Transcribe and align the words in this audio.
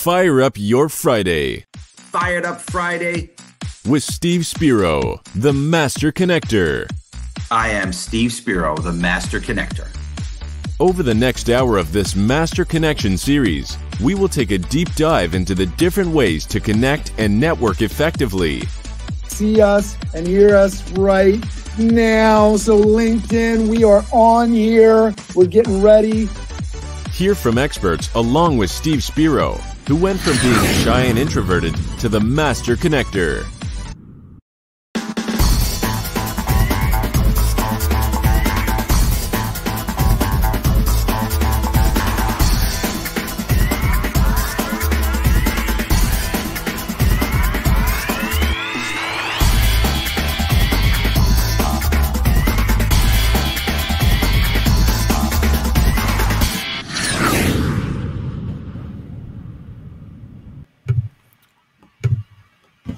Fire 0.00 0.40
up 0.40 0.54
your 0.56 0.88
Friday. 0.88 1.66
Fired 1.76 2.46
Up 2.46 2.58
Friday. 2.58 3.32
With 3.86 4.02
Steve 4.02 4.46
Spiro, 4.46 5.20
the 5.34 5.52
Master 5.52 6.10
Connector. 6.10 6.90
I 7.50 7.68
am 7.68 7.92
Steve 7.92 8.32
Spiro, 8.32 8.78
the 8.78 8.94
Master 8.94 9.40
Connector. 9.40 9.88
Over 10.80 11.02
the 11.02 11.12
next 11.12 11.50
hour 11.50 11.76
of 11.76 11.92
this 11.92 12.16
Master 12.16 12.64
Connection 12.64 13.18
series, 13.18 13.76
we 14.02 14.14
will 14.14 14.30
take 14.30 14.52
a 14.52 14.56
deep 14.56 14.90
dive 14.94 15.34
into 15.34 15.54
the 15.54 15.66
different 15.66 16.12
ways 16.12 16.46
to 16.46 16.60
connect 16.60 17.12
and 17.18 17.38
network 17.38 17.82
effectively. 17.82 18.62
See 19.28 19.60
us 19.60 19.98
and 20.14 20.26
hear 20.26 20.56
us 20.56 20.80
right 20.92 21.44
now. 21.78 22.56
So, 22.56 22.82
LinkedIn, 22.82 23.68
we 23.68 23.84
are 23.84 24.02
on 24.12 24.50
here. 24.50 25.14
We're 25.34 25.44
getting 25.44 25.82
ready. 25.82 26.26
Hear 27.12 27.34
from 27.34 27.58
experts 27.58 28.08
along 28.14 28.56
with 28.56 28.70
Steve 28.70 29.04
Spiro, 29.04 29.60
who 29.90 29.96
went 29.96 30.20
from 30.20 30.36
being 30.40 30.72
shy 30.84 31.00
and 31.00 31.18
introverted 31.18 31.74
to 31.98 32.08
the 32.08 32.20
master 32.20 32.76
connector. 32.76 33.44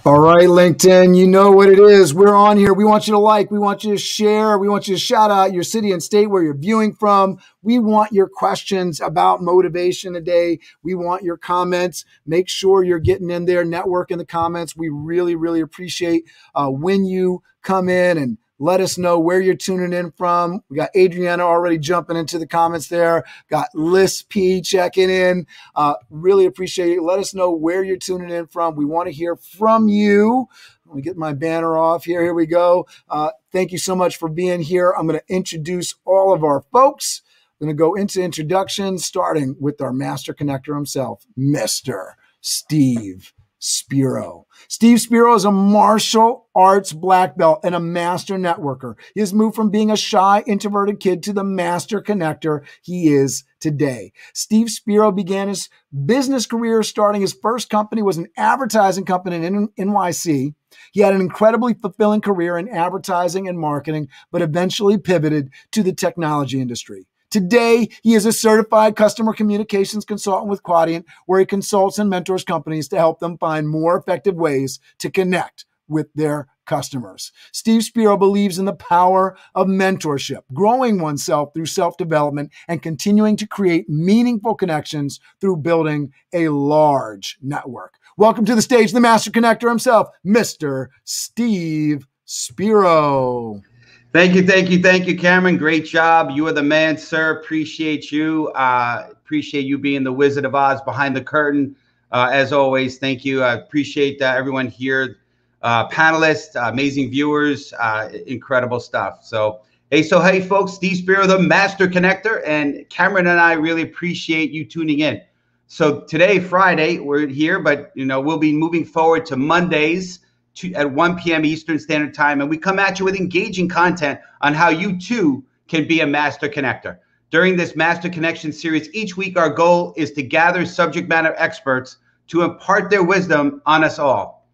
All 0.04 0.18
right, 0.18 0.48
LinkedIn, 0.48 1.16
you 1.16 1.28
know 1.28 1.52
what 1.52 1.68
it 1.68 1.78
is. 1.78 2.12
We're 2.12 2.34
on 2.34 2.56
here. 2.56 2.74
We 2.74 2.84
want 2.84 3.06
you 3.06 3.12
to 3.12 3.20
like, 3.20 3.52
we 3.52 3.60
want 3.60 3.84
you 3.84 3.92
to 3.92 3.98
share, 3.98 4.58
we 4.58 4.68
want 4.68 4.88
you 4.88 4.96
to 4.96 5.00
shout 5.00 5.30
out 5.30 5.52
your 5.52 5.62
city 5.62 5.92
and 5.92 6.02
state 6.02 6.26
where 6.26 6.42
you're 6.42 6.56
viewing 6.56 6.92
from. 6.92 7.38
We 7.62 7.78
want 7.78 8.10
your 8.10 8.28
questions 8.28 9.00
about 9.00 9.42
motivation 9.42 10.12
today. 10.12 10.58
We 10.82 10.96
want 10.96 11.22
your 11.22 11.36
comments. 11.36 12.04
Make 12.26 12.48
sure 12.48 12.82
you're 12.82 12.98
getting 12.98 13.30
in 13.30 13.44
there, 13.44 13.64
network 13.64 14.10
in 14.10 14.18
the 14.18 14.26
comments. 14.26 14.74
We 14.74 14.88
really, 14.88 15.36
really 15.36 15.60
appreciate 15.60 16.24
uh, 16.52 16.70
when 16.70 17.04
you 17.04 17.44
come 17.62 17.88
in 17.88 18.18
and 18.18 18.38
let 18.62 18.80
us 18.80 18.96
know 18.96 19.18
where 19.18 19.40
you're 19.40 19.56
tuning 19.56 19.92
in 19.92 20.12
from. 20.12 20.62
We 20.68 20.76
got 20.76 20.94
Adriana 20.96 21.42
already 21.42 21.78
jumping 21.78 22.16
into 22.16 22.38
the 22.38 22.46
comments 22.46 22.86
there. 22.86 23.24
Got 23.50 23.66
Liz 23.74 24.22
P 24.22 24.60
checking 24.60 25.10
in. 25.10 25.48
Uh, 25.74 25.94
really 26.10 26.46
appreciate 26.46 26.96
it. 26.96 27.02
Let 27.02 27.18
us 27.18 27.34
know 27.34 27.50
where 27.50 27.82
you're 27.82 27.96
tuning 27.96 28.30
in 28.30 28.46
from. 28.46 28.76
We 28.76 28.84
want 28.84 29.08
to 29.08 29.12
hear 29.12 29.34
from 29.34 29.88
you. 29.88 30.46
Let 30.86 30.94
me 30.94 31.02
get 31.02 31.16
my 31.16 31.32
banner 31.32 31.76
off 31.76 32.04
here. 32.04 32.22
Here 32.22 32.34
we 32.34 32.46
go. 32.46 32.86
Uh, 33.08 33.30
thank 33.50 33.72
you 33.72 33.78
so 33.78 33.96
much 33.96 34.16
for 34.16 34.28
being 34.28 34.62
here. 34.62 34.94
I'm 34.96 35.08
going 35.08 35.18
to 35.18 35.34
introduce 35.34 35.96
all 36.04 36.32
of 36.32 36.44
our 36.44 36.60
folks. 36.72 37.22
I'm 37.60 37.66
going 37.66 37.76
to 37.76 37.80
go 37.80 37.94
into 37.94 38.22
introductions, 38.22 39.04
starting 39.04 39.56
with 39.58 39.80
our 39.80 39.92
master 39.92 40.32
connector 40.32 40.76
himself, 40.76 41.26
Mr. 41.36 42.12
Steve 42.40 43.32
Spiro. 43.64 44.46
Steve 44.66 45.00
Spiro 45.00 45.34
is 45.34 45.44
a 45.44 45.52
martial 45.52 46.48
arts 46.52 46.92
black 46.92 47.36
belt 47.36 47.60
and 47.62 47.76
a 47.76 47.80
master 47.80 48.34
networker. 48.34 48.94
He 49.14 49.20
has 49.20 49.32
moved 49.32 49.54
from 49.54 49.70
being 49.70 49.88
a 49.88 49.96
shy, 49.96 50.42
introverted 50.48 50.98
kid 50.98 51.22
to 51.22 51.32
the 51.32 51.44
master 51.44 52.02
connector 52.02 52.62
he 52.82 53.14
is 53.14 53.44
today. 53.60 54.12
Steve 54.34 54.68
Spiro 54.68 55.12
began 55.12 55.46
his 55.46 55.68
business 56.06 56.44
career 56.44 56.82
starting 56.82 57.20
his 57.20 57.38
first 57.40 57.70
company 57.70 58.02
was 58.02 58.18
an 58.18 58.26
advertising 58.36 59.04
company 59.04 59.46
in 59.46 59.68
NYC. 59.78 60.54
He 60.90 61.00
had 61.00 61.14
an 61.14 61.20
incredibly 61.20 61.74
fulfilling 61.74 62.20
career 62.20 62.58
in 62.58 62.68
advertising 62.68 63.46
and 63.46 63.60
marketing, 63.60 64.08
but 64.32 64.42
eventually 64.42 64.98
pivoted 64.98 65.50
to 65.70 65.84
the 65.84 65.92
technology 65.92 66.60
industry. 66.60 67.06
Today, 67.32 67.88
he 68.02 68.12
is 68.12 68.26
a 68.26 68.32
certified 68.32 68.94
customer 68.94 69.32
communications 69.32 70.04
consultant 70.04 70.50
with 70.50 70.62
Quadient, 70.62 71.06
where 71.24 71.40
he 71.40 71.46
consults 71.46 71.98
and 71.98 72.10
mentors 72.10 72.44
companies 72.44 72.88
to 72.88 72.98
help 72.98 73.20
them 73.20 73.38
find 73.38 73.66
more 73.66 73.96
effective 73.96 74.34
ways 74.34 74.80
to 74.98 75.10
connect 75.10 75.64
with 75.88 76.12
their 76.14 76.48
customers. 76.66 77.32
Steve 77.50 77.84
Spiro 77.84 78.18
believes 78.18 78.58
in 78.58 78.66
the 78.66 78.74
power 78.74 79.34
of 79.54 79.66
mentorship, 79.66 80.42
growing 80.52 81.00
oneself 81.00 81.54
through 81.54 81.64
self 81.64 81.96
development, 81.96 82.52
and 82.68 82.82
continuing 82.82 83.36
to 83.36 83.46
create 83.46 83.88
meaningful 83.88 84.54
connections 84.54 85.18
through 85.40 85.56
building 85.56 86.12
a 86.34 86.50
large 86.50 87.38
network. 87.40 87.94
Welcome 88.18 88.44
to 88.44 88.54
the 88.54 88.60
stage, 88.60 88.92
the 88.92 89.00
master 89.00 89.30
connector 89.30 89.70
himself, 89.70 90.08
Mr. 90.26 90.88
Steve 91.04 92.06
Spiro. 92.26 93.62
Thank 94.12 94.34
you, 94.34 94.46
thank 94.46 94.68
you, 94.68 94.78
thank 94.82 95.06
you, 95.06 95.16
Cameron. 95.16 95.56
Great 95.56 95.86
job. 95.86 96.32
You 96.32 96.46
are 96.46 96.52
the 96.52 96.62
man, 96.62 96.98
sir. 96.98 97.40
Appreciate 97.40 98.12
you. 98.12 98.48
Uh, 98.48 99.08
appreciate 99.10 99.64
you 99.64 99.78
being 99.78 100.04
the 100.04 100.12
Wizard 100.12 100.44
of 100.44 100.54
Oz 100.54 100.82
behind 100.82 101.16
the 101.16 101.22
curtain. 101.24 101.74
Uh, 102.10 102.28
as 102.30 102.52
always, 102.52 102.98
thank 102.98 103.24
you. 103.24 103.42
I 103.42 103.54
appreciate 103.54 104.20
uh, 104.20 104.26
everyone 104.26 104.68
here, 104.68 105.20
uh, 105.62 105.88
panelists, 105.88 106.56
uh, 106.56 106.68
amazing 106.68 107.10
viewers, 107.10 107.72
uh, 107.80 108.10
incredible 108.26 108.80
stuff. 108.80 109.24
So, 109.24 109.62
hey, 109.90 110.02
so 110.02 110.20
hey, 110.20 110.42
folks, 110.42 110.72
Steve 110.72 110.98
Spiro, 110.98 111.26
the 111.26 111.38
Master 111.38 111.88
Connector, 111.88 112.42
and 112.46 112.86
Cameron 112.90 113.28
and 113.28 113.40
I 113.40 113.54
really 113.54 113.80
appreciate 113.80 114.50
you 114.50 114.66
tuning 114.66 115.00
in. 115.00 115.22
So 115.68 116.00
today, 116.00 116.38
Friday, 116.38 116.98
we're 116.98 117.26
here, 117.26 117.60
but 117.60 117.92
you 117.94 118.04
know 118.04 118.20
we'll 118.20 118.36
be 118.36 118.52
moving 118.52 118.84
forward 118.84 119.24
to 119.24 119.36
Mondays 119.36 120.18
to, 120.54 120.72
at 120.74 120.90
1 120.90 121.18
p.m. 121.18 121.44
Eastern 121.44 121.78
Standard 121.78 122.14
Time, 122.14 122.40
and 122.40 122.50
we 122.50 122.56
come 122.56 122.78
at 122.78 122.98
you 122.98 123.04
with 123.04 123.16
engaging 123.16 123.68
content 123.68 124.20
on 124.40 124.54
how 124.54 124.68
you 124.68 124.98
too 124.98 125.44
can 125.68 125.86
be 125.86 126.00
a 126.00 126.06
master 126.06 126.48
connector. 126.48 126.98
During 127.30 127.56
this 127.56 127.74
Master 127.74 128.10
Connection 128.10 128.52
series, 128.52 128.92
each 128.92 129.16
week 129.16 129.38
our 129.38 129.48
goal 129.48 129.94
is 129.96 130.12
to 130.12 130.22
gather 130.22 130.66
subject 130.66 131.08
matter 131.08 131.34
experts 131.38 131.96
to 132.28 132.42
impart 132.42 132.90
their 132.90 133.02
wisdom 133.02 133.62
on 133.64 133.82
us 133.84 133.98
all. 133.98 134.46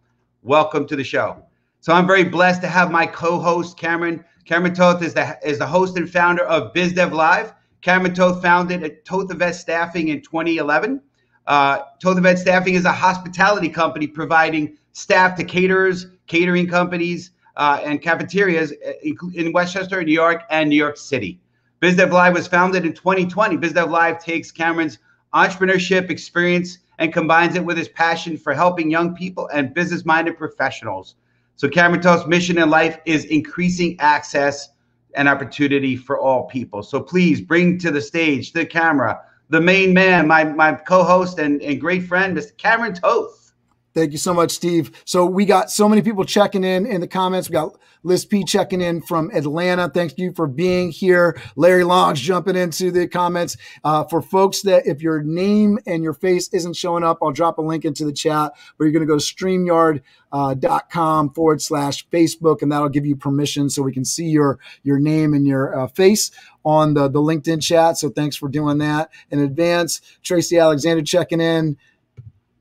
Welcome 0.45 0.87
to 0.87 0.95
the 0.95 1.03
show. 1.03 1.43
So 1.81 1.93
I'm 1.93 2.07
very 2.07 2.25
blessed 2.25 2.61
to 2.63 2.69
have 2.69 2.91
my 2.91 3.07
co-host 3.07 3.77
Cameron. 3.77 4.25
Cameron 4.45 4.75
Toth 4.75 5.03
is 5.03 5.15
the 5.15 5.39
is 5.45 5.59
the 5.59 5.67
host 5.67 5.97
and 5.97 6.09
founder 6.09 6.45
of 6.45 6.73
BizDev 6.73 7.13
Live. 7.13 7.53
Cameron 7.83 8.15
Toth 8.15 8.43
founded 8.43 9.05
Toth 9.05 9.31
Event 9.31 9.57
Staffing 9.57 10.09
in 10.09 10.23
2011. 10.23 11.01
Uh, 11.47 11.81
Toth 12.01 12.19
Event 12.19 12.39
Staffing 12.39 12.75
is 12.75 12.85
a 12.85 12.93
hospitality 12.93 13.69
company 13.69 14.07
providing 14.07 14.77
staff 14.99 15.37
to 15.37 15.45
caterers, 15.45 16.07
catering 16.27 16.67
companies, 16.67 17.31
uh, 17.57 17.81
and 17.85 18.03
cafeterias 18.03 18.73
uh, 18.73 18.93
in 19.35 19.53
Westchester, 19.53 20.03
New 20.03 20.13
York, 20.13 20.43
and 20.51 20.69
New 20.69 20.77
York 20.77 20.97
City. 20.97 21.41
BizDev 21.81 22.11
Live 22.11 22.35
was 22.35 22.49
founded 22.49 22.85
in 22.85 22.93
2020. 22.93 23.57
BizDev 23.59 23.89
Live 23.89 24.23
takes 24.23 24.51
Cameron's 24.51 24.99
entrepreneurship 25.35 26.11
experience 26.11 26.79
and 26.99 27.13
combines 27.13 27.55
it 27.55 27.65
with 27.65 27.77
his 27.77 27.89
passion 27.89 28.37
for 28.37 28.53
helping 28.55 28.91
young 28.91 29.15
people 29.15 29.49
and 29.53 29.73
business 29.73 30.05
minded 30.05 30.37
professionals. 30.37 31.15
So, 31.55 31.69
Cameron 31.69 32.03
Toth's 32.03 32.27
mission 32.27 32.59
in 32.59 32.69
life 32.69 32.99
is 33.05 33.25
increasing 33.27 33.97
access 34.01 34.71
and 35.15 35.29
opportunity 35.29 35.97
for 35.97 36.19
all 36.19 36.45
people. 36.45 36.83
So, 36.83 37.01
please 37.01 37.41
bring 37.41 37.79
to 37.79 37.93
the 37.93 38.01
stage, 38.01 38.53
the 38.53 38.67
camera, 38.67 39.21
the 39.49 39.61
main 39.61 39.95
man, 39.95 40.27
my, 40.27 40.43
my 40.43 40.73
co 40.73 41.05
host 41.05 41.39
and, 41.39 41.63
and 41.63 41.81
great 41.81 42.05
friend, 42.05 42.37
Mr. 42.37 42.57
Cameron 42.57 42.95
Toth. 42.95 43.48
Thank 43.95 44.13
you 44.13 44.19
so 44.19 44.35
much, 44.35 44.53
Steve. 44.53 44.93
So 45.05 45.27
we 45.27 45.45
got 45.45 45.71
so 45.71 45.89
many 45.89 46.03
people 46.03 46.25
checking 46.25 46.63
in 46.63 46.87
in 46.87 47.01
the 47.01 47.09
comments. 47.09 47.49
We 47.49 47.55
got 47.55 47.77
Liz 48.03 48.25
P 48.25 48.45
checking 48.45 48.81
in 48.81 49.03
from 49.03 49.31
Atlanta. 49.35 49.89
Thank 49.89 50.19
you 50.19 50.33
for 50.33 50.47
being 50.47 50.91
here. 50.91 51.41
Larry 51.57 51.85
Longs 51.85 52.21
jumping 52.21 52.55
into 52.57 52.91
the 52.91 53.09
comments. 53.09 53.57
Uh, 53.83 54.05
for 54.05 54.23
folks 54.23 54.63
that 54.63 54.87
if 54.87 55.03
your 55.03 55.23
name 55.23 55.79
and 55.87 56.03
your 56.03 56.13
face 56.13 56.49
isn't 56.53 56.77
showing 56.77 57.03
up, 57.03 57.19
I'll 57.23 57.33
drop 57.33 57.59
a 57.59 57.63
link 57.63 57.85
into 57.85 58.05
the 58.05 58.13
chat 58.13 58.53
where 58.77 58.87
you're 58.87 58.93
going 58.93 59.07
to 59.07 59.13
go 59.13 59.19
to 59.19 59.25
streamyard.com 59.35 61.29
uh, 61.29 61.33
forward 61.33 61.61
slash 61.63 62.07
Facebook, 62.09 62.63
and 62.63 62.71
that'll 62.71 62.89
give 62.89 63.07
you 63.07 63.17
permission 63.17 63.69
so 63.71 63.83
we 63.83 63.93
can 63.93 64.05
see 64.05 64.27
your, 64.27 64.59
your 64.83 64.99
name 65.01 65.35
and 65.35 65.47
your 65.47 65.79
uh, 65.79 65.87
face 65.89 66.31
on 66.65 66.95
the, 66.95 67.09
the 67.09 67.21
LinkedIn 67.21 67.63
chat. 67.63 67.99
So 67.99 68.11
thanks 68.11 68.37
for 68.37 68.49
doing 68.49 68.79
that 68.79 69.11
in 69.31 69.41
advance. 69.41 70.01
Tracy 70.23 70.59
Alexander 70.59 71.03
checking 71.03 71.41
in. 71.41 71.77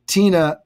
Tina 0.08 0.60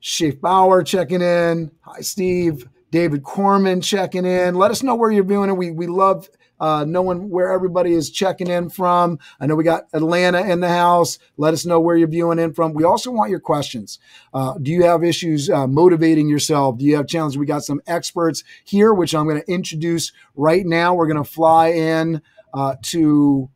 Schiff 0.00 0.40
Bauer 0.40 0.82
checking 0.82 1.22
in. 1.22 1.70
Hi, 1.82 2.00
Steve. 2.00 2.68
David 2.90 3.22
Corman 3.22 3.80
checking 3.80 4.24
in. 4.24 4.54
Let 4.54 4.70
us 4.70 4.82
know 4.82 4.94
where 4.94 5.10
you're 5.10 5.24
viewing 5.24 5.50
it. 5.50 5.56
We, 5.56 5.70
we 5.70 5.86
love 5.86 6.28
uh, 6.60 6.84
knowing 6.86 7.30
where 7.30 7.52
everybody 7.52 7.92
is 7.92 8.10
checking 8.10 8.48
in 8.48 8.68
from. 8.70 9.18
I 9.40 9.46
know 9.46 9.54
we 9.54 9.64
got 9.64 9.84
Atlanta 9.92 10.40
in 10.40 10.60
the 10.60 10.68
house. 10.68 11.18
Let 11.36 11.54
us 11.54 11.66
know 11.66 11.80
where 11.80 11.96
you're 11.96 12.08
viewing 12.08 12.38
in 12.38 12.52
from. 12.54 12.72
We 12.72 12.84
also 12.84 13.10
want 13.10 13.30
your 13.30 13.40
questions. 13.40 13.98
Uh, 14.32 14.54
do 14.60 14.70
you 14.70 14.84
have 14.84 15.04
issues 15.04 15.50
uh, 15.50 15.66
motivating 15.66 16.28
yourself? 16.28 16.78
Do 16.78 16.84
you 16.84 16.96
have 16.96 17.06
challenges? 17.06 17.38
We 17.38 17.46
got 17.46 17.62
some 17.62 17.80
experts 17.86 18.42
here, 18.64 18.92
which 18.94 19.14
I'm 19.14 19.28
going 19.28 19.40
to 19.40 19.52
introduce 19.52 20.12
right 20.34 20.64
now. 20.64 20.94
We're 20.94 21.06
going 21.06 21.22
to 21.22 21.30
fly 21.30 21.68
in 21.68 22.22
uh, 22.54 22.76
to 22.82 23.50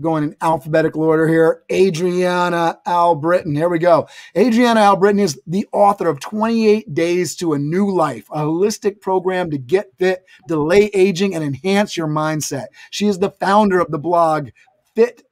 going 0.00 0.24
in 0.24 0.36
alphabetical 0.40 1.02
order 1.02 1.28
here. 1.28 1.62
Adriana 1.70 2.78
Albritton. 2.86 3.54
Here 3.54 3.68
we 3.68 3.78
go. 3.78 4.08
Adriana 4.36 4.80
Albritton 4.80 5.20
is 5.20 5.40
the 5.46 5.66
author 5.72 6.08
of 6.08 6.20
28 6.20 6.92
Days 6.94 7.36
to 7.36 7.52
a 7.52 7.58
New 7.58 7.90
Life, 7.90 8.26
a 8.30 8.42
holistic 8.42 9.00
program 9.00 9.50
to 9.50 9.58
get 9.58 9.92
fit, 9.98 10.24
delay 10.48 10.90
aging, 10.94 11.34
and 11.34 11.44
enhance 11.44 11.96
your 11.96 12.08
mindset. 12.08 12.66
She 12.90 13.06
is 13.06 13.18
the 13.18 13.30
founder 13.30 13.80
of 13.80 13.90
the 13.90 13.98
blog 13.98 14.50
Fit 14.94 15.22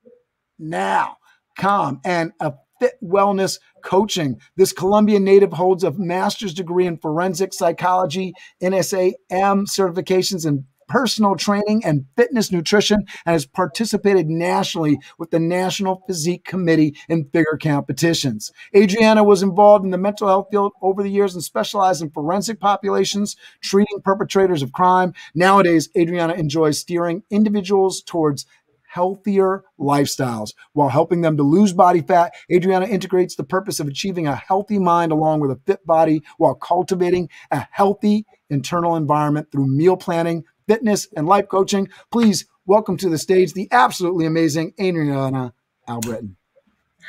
Now, 0.59 1.17
Calm, 1.56 2.00
and 2.05 2.32
a 2.41 2.55
fit 2.79 2.94
wellness 3.03 3.59
coaching. 3.82 4.41
This 4.56 4.73
Colombian 4.73 5.25
native 5.25 5.53
holds 5.53 5.85
a 5.85 5.93
master's 5.93 6.55
degree 6.55 6.87
in 6.87 6.97
forensic 6.97 7.53
psychology, 7.53 8.35
NASM 8.62 9.17
certifications 9.32 10.47
in 10.47 10.65
personal 10.88 11.37
training 11.37 11.85
and 11.85 12.06
fitness 12.17 12.50
nutrition 12.50 13.05
and 13.26 13.32
has 13.32 13.46
participated 13.46 14.26
nationally 14.29 14.99
with 15.19 15.31
the 15.31 15.38
National 15.38 16.02
Physique 16.06 16.44
Committee 16.44 16.96
in 17.08 17.25
figure 17.32 17.58
competitions. 17.61 18.50
Adriana 18.75 19.23
was 19.23 19.43
involved 19.43 19.85
in 19.85 19.90
the 19.90 19.99
mental 19.99 20.29
health 20.29 20.49
field 20.50 20.73
over 20.82 21.02
the 21.02 21.11
years 21.11 21.35
and 21.35 21.44
specialized 21.44 22.02
in 22.02 22.11
forensic 22.11 22.58
populations, 22.61 23.37
treating 23.61 24.00
perpetrators 24.02 24.62
of 24.62 24.73
crime. 24.73 25.12
Nowadays, 25.35 25.88
Adriana 25.96 26.35
enjoys 26.35 26.79
steering 26.79 27.23
individuals 27.31 28.02
towards 28.02 28.46
healthier 28.88 29.62
lifestyles 29.79 30.55
while 30.73 30.88
helping 30.88 31.20
them 31.20 31.37
to 31.37 31.43
lose 31.43 31.73
body 31.73 32.00
fat. 32.00 32.34
Adriana 32.50 32.87
integrates 32.87 33.37
the 33.37 33.44
purpose 33.44 33.79
of 33.81 33.87
achieving 33.87 34.26
a 34.26 34.34
healthy 34.34 34.79
mind 34.79 35.12
along 35.12 35.41
with 35.41 35.50
a 35.50 35.61
fit 35.67 35.84
body 35.87 36.23
while 36.38 36.55
cultivating 36.55 37.29
a 37.50 37.67
healthy 37.70 38.25
internal 38.50 38.96
environment 38.96 39.52
through 39.52 39.67
meal 39.67 39.96
planning, 39.96 40.43
fitness, 40.69 41.09
and 41.17 41.26
life 41.26 41.49
coaching. 41.49 41.88
Please 42.12 42.44
welcome 42.67 42.97
to 42.99 43.09
the 43.09 43.19
stage 43.19 43.55
the 43.55 43.67
absolutely 43.73 44.26
amazing 44.26 44.75
Adriana 44.81 45.53
Albritton. 45.88 46.37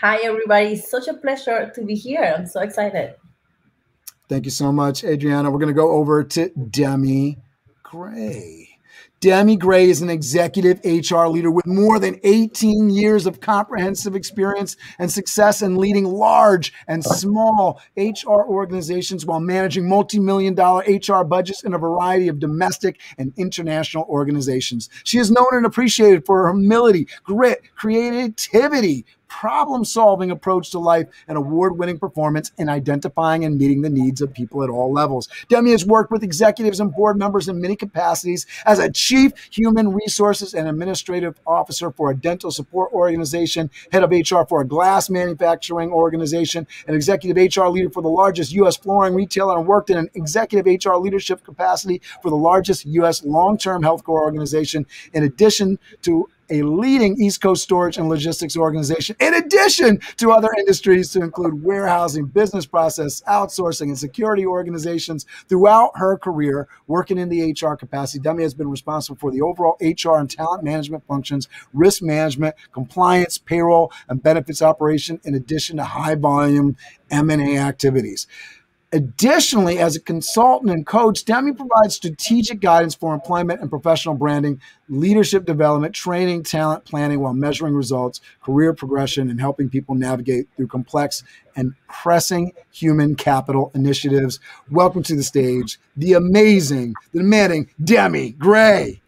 Hi, 0.02 0.18
everybody. 0.24 0.78
Such 0.78 1.08
a 1.10 1.14
pleasure 1.14 1.72
to 1.76 1.84
be 1.84 1.94
here. 1.94 2.34
I'm 2.36 2.48
so 2.48 2.62
excited. 2.62 3.16
Thank 4.30 4.46
you 4.46 4.52
so 4.52 4.72
much, 4.72 5.04
Adriana. 5.04 5.52
We're 5.52 5.60
going 5.60 5.68
to 5.68 5.74
go 5.74 5.92
over 5.92 6.24
to 6.24 6.50
Demi 6.50 7.38
Gray. 7.84 8.69
Demi 9.22 9.58
Gray 9.58 9.90
is 9.90 10.02
an 10.02 10.10
executive 10.10 10.80
HR 10.86 11.26
leader 11.26 11.52
with 11.52 11.66
more 11.66 12.00
than 12.00 12.22
18 12.24 12.90
years 12.90 13.26
of 13.26 13.42
comprehensive 13.42 14.16
experience 14.16 14.78
and 14.98 15.12
success 15.12 15.62
in 15.62 15.76
leading 15.76 16.06
large 16.06 16.72
and 16.88 17.04
small 17.04 17.82
HR 17.98 18.44
organizations 18.48 19.26
while 19.26 19.42
managing 19.42 19.90
multi 19.90 20.20
million 20.20 20.56
dollar 20.56 20.86
HR 20.88 21.26
budgets 21.26 21.64
in 21.64 21.74
a 21.74 21.78
variety 21.78 22.30
of 22.30 22.40
domestic 22.40 23.02
and 23.18 23.34
international 23.36 24.06
organizations. 24.06 24.90
She 25.04 25.18
is 25.18 25.32
known 25.32 25.50
and 25.52 25.66
appreciated 25.66 26.26
for 26.26 26.44
her 26.44 26.54
humility, 26.54 27.10
grit, 27.26 27.64
creativity, 27.76 29.06
problem 29.30 29.86
solving 29.86 30.32
approach 30.32 30.72
to 30.72 30.80
life 30.80 31.08
and 31.28 31.38
award 31.38 31.78
winning 31.78 31.98
performance 31.98 32.52
in 32.58 32.68
identifying 32.68 33.46
and 33.46 33.58
meeting 33.58 33.82
the 33.82 33.90
needs 33.90 34.22
of 34.22 34.34
people 34.34 34.64
at 34.64 34.70
all 34.70 34.92
levels. 34.92 35.30
Demi 35.48 35.72
has 35.72 35.86
worked 35.86 36.12
with 36.12 36.24
executives 36.24 36.80
and 36.80 36.94
board 36.94 37.18
members 37.18 37.48
in 37.48 37.62
many 37.62 37.76
capacities 37.76 38.46
as 38.66 38.80
a 38.80 38.92
chief 38.92 39.32
human 39.52 39.94
resources 39.94 40.54
and 40.54 40.68
administrative 40.68 41.40
officer 41.48 41.92
for 41.92 42.12
a 42.12 42.16
dental 42.16 42.52
support 42.52 42.92
organization, 42.92 43.70
head 43.92 44.04
of 44.04 44.12
HR 44.12 44.44
for 44.48 44.62
a 44.62 44.68
glass 44.68 45.10
manufacturing 45.10 45.92
organization, 45.92 46.68
an 46.88 46.96
executive 46.96 47.56
HR 47.56 47.68
leader 47.68 47.90
for 47.90 48.02
the 48.02 48.10
largest 48.10 48.52
U.S. 48.54 48.76
flooring 48.76 49.14
retailer, 49.14 49.58
and 49.58 49.68
worked 49.68 49.90
in 49.90 49.98
an 49.98 50.10
executive 50.16 50.66
HR 50.84 50.96
leadership 50.96 51.44
capacity 51.44 52.02
for 52.22 52.30
the 52.30 52.36
largest 52.36 52.86
U.S. 52.86 53.24
long 53.24 53.58
term 53.58 53.84
healthcare 53.84 54.20
organization, 54.20 54.86
in 55.14 55.24
addition 55.24 55.80
to 56.02 56.30
a 56.50 56.62
leading 56.64 57.20
East 57.22 57.42
Coast 57.42 57.64
storage 57.64 57.98
and 57.98 58.10
logistics 58.10 58.58
organization, 58.58 59.16
in 59.20 59.34
addition 59.34 60.00
to 60.18 60.32
other 60.32 60.50
industries 60.58 61.12
to 61.12 61.22
include 61.22 61.64
warehousing, 61.64 62.26
business 62.26 62.66
process, 62.66 63.22
outsourcing, 63.28 63.88
and 63.88 64.00
security 64.00 64.46
organizations. 64.46 65.26
Throughout 65.48 65.92
her 65.96 66.18
career, 66.18 66.68
working 66.88 67.18
in 67.18 67.30
the 67.30 67.52
HR 67.52 67.76
capacity, 67.76 68.20
Demi 68.20 68.44
has 68.44 68.54
been 68.54 68.70
responsible 68.70 69.18
for 69.18 69.32
the 69.32 69.42
overall 69.42 69.78
HR 69.82 70.20
and 70.20 70.30
talent 70.30 70.64
management 70.64 71.06
functions, 71.08 71.48
risk 71.74 72.02
management, 72.02 72.56
compliance, 72.72 73.38
payroll, 73.38 73.92
and 74.08 74.22
benefits 74.22 74.62
operation, 74.62 75.20
in 75.24 75.36
addition 75.36 75.78
to 75.78 75.84
high 75.84 76.16
volume 76.16 76.76
M&A 77.12 77.58
activities. 77.58 78.28
Additionally, 78.92 79.78
as 79.78 79.96
a 79.96 80.00
consultant 80.00 80.72
and 80.72 80.84
coach, 80.84 81.24
Demi 81.24 81.54
provides 81.54 81.94
strategic 81.94 82.60
guidance 82.60 82.96
for 82.96 83.14
employment 83.14 83.62
and 83.62 83.70
professional 83.70 84.16
branding, 84.16 84.60
leadership 84.88 85.46
development, 85.46 85.94
training, 85.94 86.42
talent 86.42 86.86
planning 86.86 87.20
while 87.20 87.36
measuring 87.36 87.76
results, 87.76 88.20
career 88.42 88.74
progression, 88.74 89.30
and 89.30 89.40
helping 89.40 89.70
people 89.70 89.94
navigate 89.94 90.48
through 90.58 90.66
complex 90.66 91.22
and 91.56 91.76
pressing 91.88 92.52
human 92.72 93.14
capital 93.14 93.72
initiatives. 93.76 94.40
Welcome 94.72 95.04
to 95.04 95.16
the 95.16 95.24
stage, 95.24 95.80
the 95.96 96.14
amazing, 96.14 96.96
the 97.12 97.20
demanding 97.20 97.70
Demi 97.84 98.32
Gray. 98.32 99.02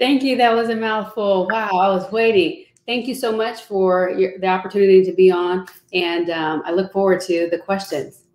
Thank 0.00 0.24
you. 0.24 0.36
That 0.36 0.56
was 0.56 0.70
a 0.70 0.76
mouthful. 0.76 1.46
Wow, 1.52 1.70
I 1.70 1.88
was 1.88 2.10
waiting. 2.10 2.64
Thank 2.84 3.06
you 3.06 3.14
so 3.14 3.30
much 3.30 3.62
for 3.62 4.10
your, 4.10 4.40
the 4.40 4.48
opportunity 4.48 5.04
to 5.04 5.12
be 5.12 5.30
on, 5.30 5.68
and 5.92 6.30
um, 6.30 6.64
I 6.66 6.72
look 6.72 6.92
forward 6.92 7.20
to 7.22 7.48
the 7.48 7.58
questions. 7.58 8.25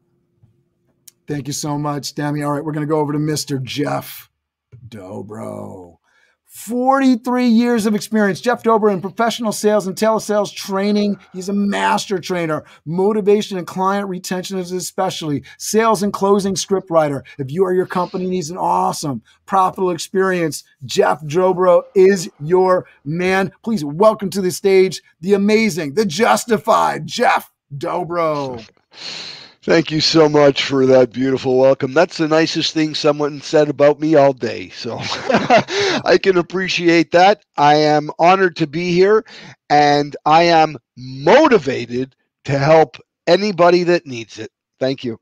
Thank 1.32 1.48
you 1.48 1.54
so 1.54 1.78
much, 1.78 2.14
Demi. 2.14 2.44
All 2.44 2.52
right, 2.52 2.62
we're 2.62 2.74
going 2.74 2.86
to 2.86 2.92
go 2.92 3.00
over 3.00 3.14
to 3.14 3.18
Mr. 3.18 3.64
Jeff 3.64 4.30
Dobro. 4.90 5.96
43 6.46 7.48
years 7.48 7.86
of 7.86 7.96
experience. 7.96 8.42
Jeff 8.42 8.64
Dobro 8.64 8.92
in 8.92 9.00
professional 9.00 9.54
sales 9.54 9.88
and 9.88 9.96
telesales 9.96 10.54
training. 10.54 11.18
He's 11.32 11.48
a 11.48 11.54
master 11.54 12.20
trainer. 12.20 12.66
Motivation 12.86 13.58
and 13.58 13.66
client 13.66 14.10
retention 14.10 14.60
is 14.60 14.74
especially 14.74 15.46
sales 15.58 16.04
and 16.04 16.12
closing 16.12 16.58
script 16.58 16.92
writer. 16.92 17.24
If 17.40 17.50
you 17.50 17.64
or 17.64 17.74
your 17.74 17.86
company 17.86 18.28
needs 18.28 18.50
an 18.50 18.58
awesome, 18.58 19.22
profitable 19.46 19.92
experience, 19.92 20.66
Jeff 20.84 21.24
Dobro 21.24 21.84
is 21.96 22.30
your 22.42 22.88
man. 23.06 23.54
Please 23.64 23.86
welcome 23.86 24.30
to 24.32 24.42
the 24.42 24.52
stage 24.52 25.02
the 25.22 25.34
amazing, 25.34 25.94
the 25.94 26.06
justified 26.06 27.08
Jeff 27.08 27.50
Dobro. 27.74 28.68
Thank 29.64 29.92
you 29.92 30.02
so 30.02 30.28
much 30.28 30.64
for 30.64 30.88
that 30.88 31.14
beautiful 31.14 31.60
welcome. 31.60 31.94
That's 31.94 32.18
the 32.18 32.28
nicest 32.28 32.74
thing 32.74 32.96
someone 32.96 33.42
said 33.42 33.70
about 33.70 34.00
me 34.00 34.16
all 34.16 34.34
day. 34.34 34.70
So 34.70 34.98
I 35.00 36.18
can 36.22 36.38
appreciate 36.38 37.12
that. 37.12 37.46
I 37.56 37.76
am 37.76 38.10
honored 38.18 38.56
to 38.56 38.66
be 38.66 38.92
here 38.92 39.24
and 39.70 40.16
I 40.26 40.44
am 40.44 40.78
motivated 40.98 42.16
to 42.46 42.58
help 42.58 42.98
anybody 43.28 43.84
that 43.84 44.08
needs 44.08 44.40
it. 44.40 44.50
Thank 44.80 45.04
you. 45.04 45.20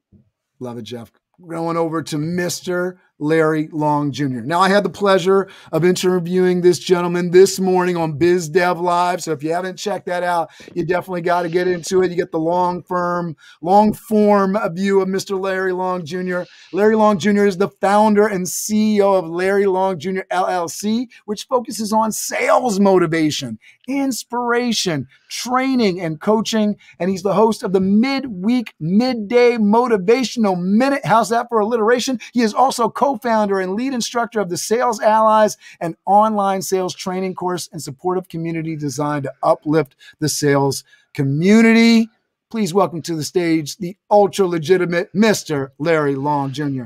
Love 0.61 0.77
it, 0.77 0.83
Jeff. 0.83 1.11
Going 1.45 1.75
over 1.75 2.01
to 2.03 2.15
Mr. 2.15 2.97
Larry 3.19 3.69
Long 3.71 4.11
Jr. 4.11 4.41
Now, 4.41 4.61
I 4.61 4.69
had 4.69 4.83
the 4.83 4.89
pleasure 4.89 5.49
of 5.71 5.85
interviewing 5.85 6.61
this 6.61 6.79
gentleman 6.79 7.31
this 7.31 7.59
morning 7.59 7.97
on 7.97 8.17
Biz 8.17 8.49
Dev 8.49 8.79
Live. 8.79 9.21
So 9.21 9.31
if 9.33 9.43
you 9.43 9.51
haven't 9.51 9.77
checked 9.77 10.05
that 10.07 10.23
out, 10.23 10.49
you 10.73 10.85
definitely 10.85 11.21
got 11.21 11.43
to 11.43 11.49
get 11.49 11.67
into 11.67 12.01
it. 12.01 12.11
You 12.11 12.17
get 12.17 12.31
the 12.31 12.39
long 12.39 12.81
firm, 12.81 13.35
long 13.61 13.93
form 13.93 14.57
view 14.73 15.01
of 15.01 15.07
Mr. 15.07 15.39
Larry 15.39 15.73
Long 15.73 16.05
Jr. 16.05 16.41
Larry 16.71 16.95
Long 16.95 17.19
Jr. 17.19 17.45
is 17.45 17.57
the 17.57 17.69
founder 17.69 18.27
and 18.27 18.45
CEO 18.45 19.17
of 19.19 19.29
Larry 19.29 19.65
Long 19.65 19.99
Jr. 19.99 20.21
LLC, 20.31 21.07
which 21.25 21.45
focuses 21.45 21.91
on 21.91 22.11
sales 22.11 22.79
motivation, 22.79 23.59
inspiration, 23.87 25.07
training, 25.29 26.01
and 26.01 26.19
coaching. 26.19 26.75
And 26.99 27.09
he's 27.09 27.23
the 27.23 27.33
host 27.33 27.63
of 27.63 27.71
the 27.71 27.79
midweek, 27.79 28.73
midday 28.79 29.51
motivational 29.51 30.61
minute. 30.61 31.05
How's 31.05 31.29
that 31.29 31.47
for 31.47 31.59
alliteration? 31.59 32.19
He 32.33 32.41
is 32.41 32.53
also 32.53 32.89
co 32.89 33.17
founder 33.17 33.59
and 33.59 33.75
lead 33.75 33.93
instructor 33.93 34.39
of 34.39 34.49
the 34.49 34.57
Sales 34.57 34.99
Allies, 34.99 35.57
an 35.79 35.95
online 36.05 36.61
sales 36.61 36.93
training 36.93 37.35
course 37.35 37.69
and 37.71 37.81
supportive 37.81 38.27
community 38.27 38.75
designed 38.75 39.23
to 39.23 39.33
uplift 39.43 39.95
the 40.19 40.29
sales 40.29 40.83
community. 41.13 42.09
Please 42.49 42.73
welcome 42.73 43.01
to 43.03 43.15
the 43.15 43.23
stage 43.23 43.77
the 43.77 43.95
ultra 44.09 44.47
legitimate 44.47 45.13
Mr. 45.13 45.69
Larry 45.77 46.15
Long 46.15 46.51
Jr. 46.51 46.85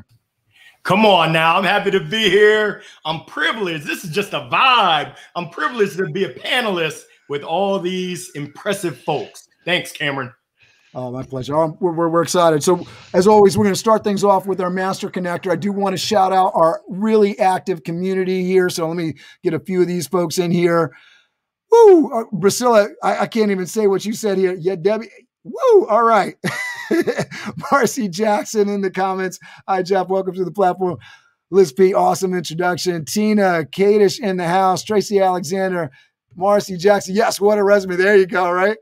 Come 0.84 1.06
on 1.06 1.32
now. 1.32 1.58
I'm 1.58 1.64
happy 1.64 1.92
to 1.92 2.02
be 2.02 2.30
here. 2.30 2.82
I'm 3.06 3.24
privileged. 3.24 3.88
This 3.88 4.04
is 4.04 4.12
just 4.12 4.34
a 4.34 4.50
vibe. 4.52 5.16
I'm 5.34 5.50
privileged 5.50 5.96
to 5.98 6.10
be 6.10 6.26
a 6.26 6.34
panelist 6.34 7.04
with 7.30 7.44
all 7.44 7.80
these 7.80 8.32
impressive 8.32 8.98
folks. 9.00 9.48
Thanks, 9.65 9.92
Cameron. 9.92 10.34
Oh, 10.96 11.12
my 11.12 11.24
pleasure. 11.24 11.56
Oh, 11.56 11.75
we're, 11.80 11.92
we're, 11.92 12.10
we're, 12.10 12.22
excited. 12.22 12.63
So, 12.63 12.86
as 13.13 13.25
always, 13.25 13.58
we're 13.58 13.63
going 13.63 13.74
to 13.74 13.80
start 13.80 14.03
things 14.03 14.24
off 14.24 14.46
with 14.46 14.62
our 14.62 14.70
master 14.70 15.10
connector. 15.10 15.51
I 15.51 15.56
do 15.56 15.72
want 15.72 15.94
to 15.94 15.98
shout 15.98 16.32
out 16.32 16.51
our 16.53 16.82
really 16.88 17.38
active 17.39 17.84
community 17.84 18.46
here. 18.46 18.70
So, 18.70 18.88
let 18.88 18.98
me 18.98 19.15
get 19.44 19.56
a 19.56 19.60
few 19.60 19.82
of 19.82 19.88
these 19.88 20.08
folks 20.08 20.38
in 20.38 20.51
here. 20.51 20.96
Woo! 21.72 22.12
Uh, 22.12 22.25
Priscilla, 22.39 22.89
I, 23.01 23.20
I, 23.20 23.27
can't 23.27 23.50
even 23.50 23.65
say 23.65 23.88
what 23.88 24.06
you 24.06 24.13
said 24.13 24.38
here. 24.38 24.53
Yeah, 24.53 24.75
Debbie. 24.75 25.10
Woo! 25.44 25.88
All 25.88 26.03
right. 26.03 26.36
Marcy 27.72 28.08
Jackson 28.08 28.70
in 28.70 28.82
the 28.82 28.92
comments. 28.92 29.39
Hi, 29.68 29.82
Jeff. 29.82 30.10
Welcome 30.10 30.36
to 30.36 30.46
the 30.46 30.51
platform. 30.51 30.98
Liz 31.50 31.74
P, 31.74 31.94
awesome 31.94 32.36
introduction. 32.36 33.06
Tina 33.06 33.65
Kadish 33.72 34.20
in 34.20 34.38
the 34.38 34.48
house. 34.48 34.84
Tracy 34.84 35.20
Alexander. 35.20 35.89
Marcy 36.36 36.78
Jackson. 36.78 37.16
Yes, 37.16 37.40
what 37.40 37.58
a 37.58 37.63
resume. 37.63 37.96
There 37.96 38.18
you 38.18 38.28
go, 38.28 38.52
right? 38.52 38.78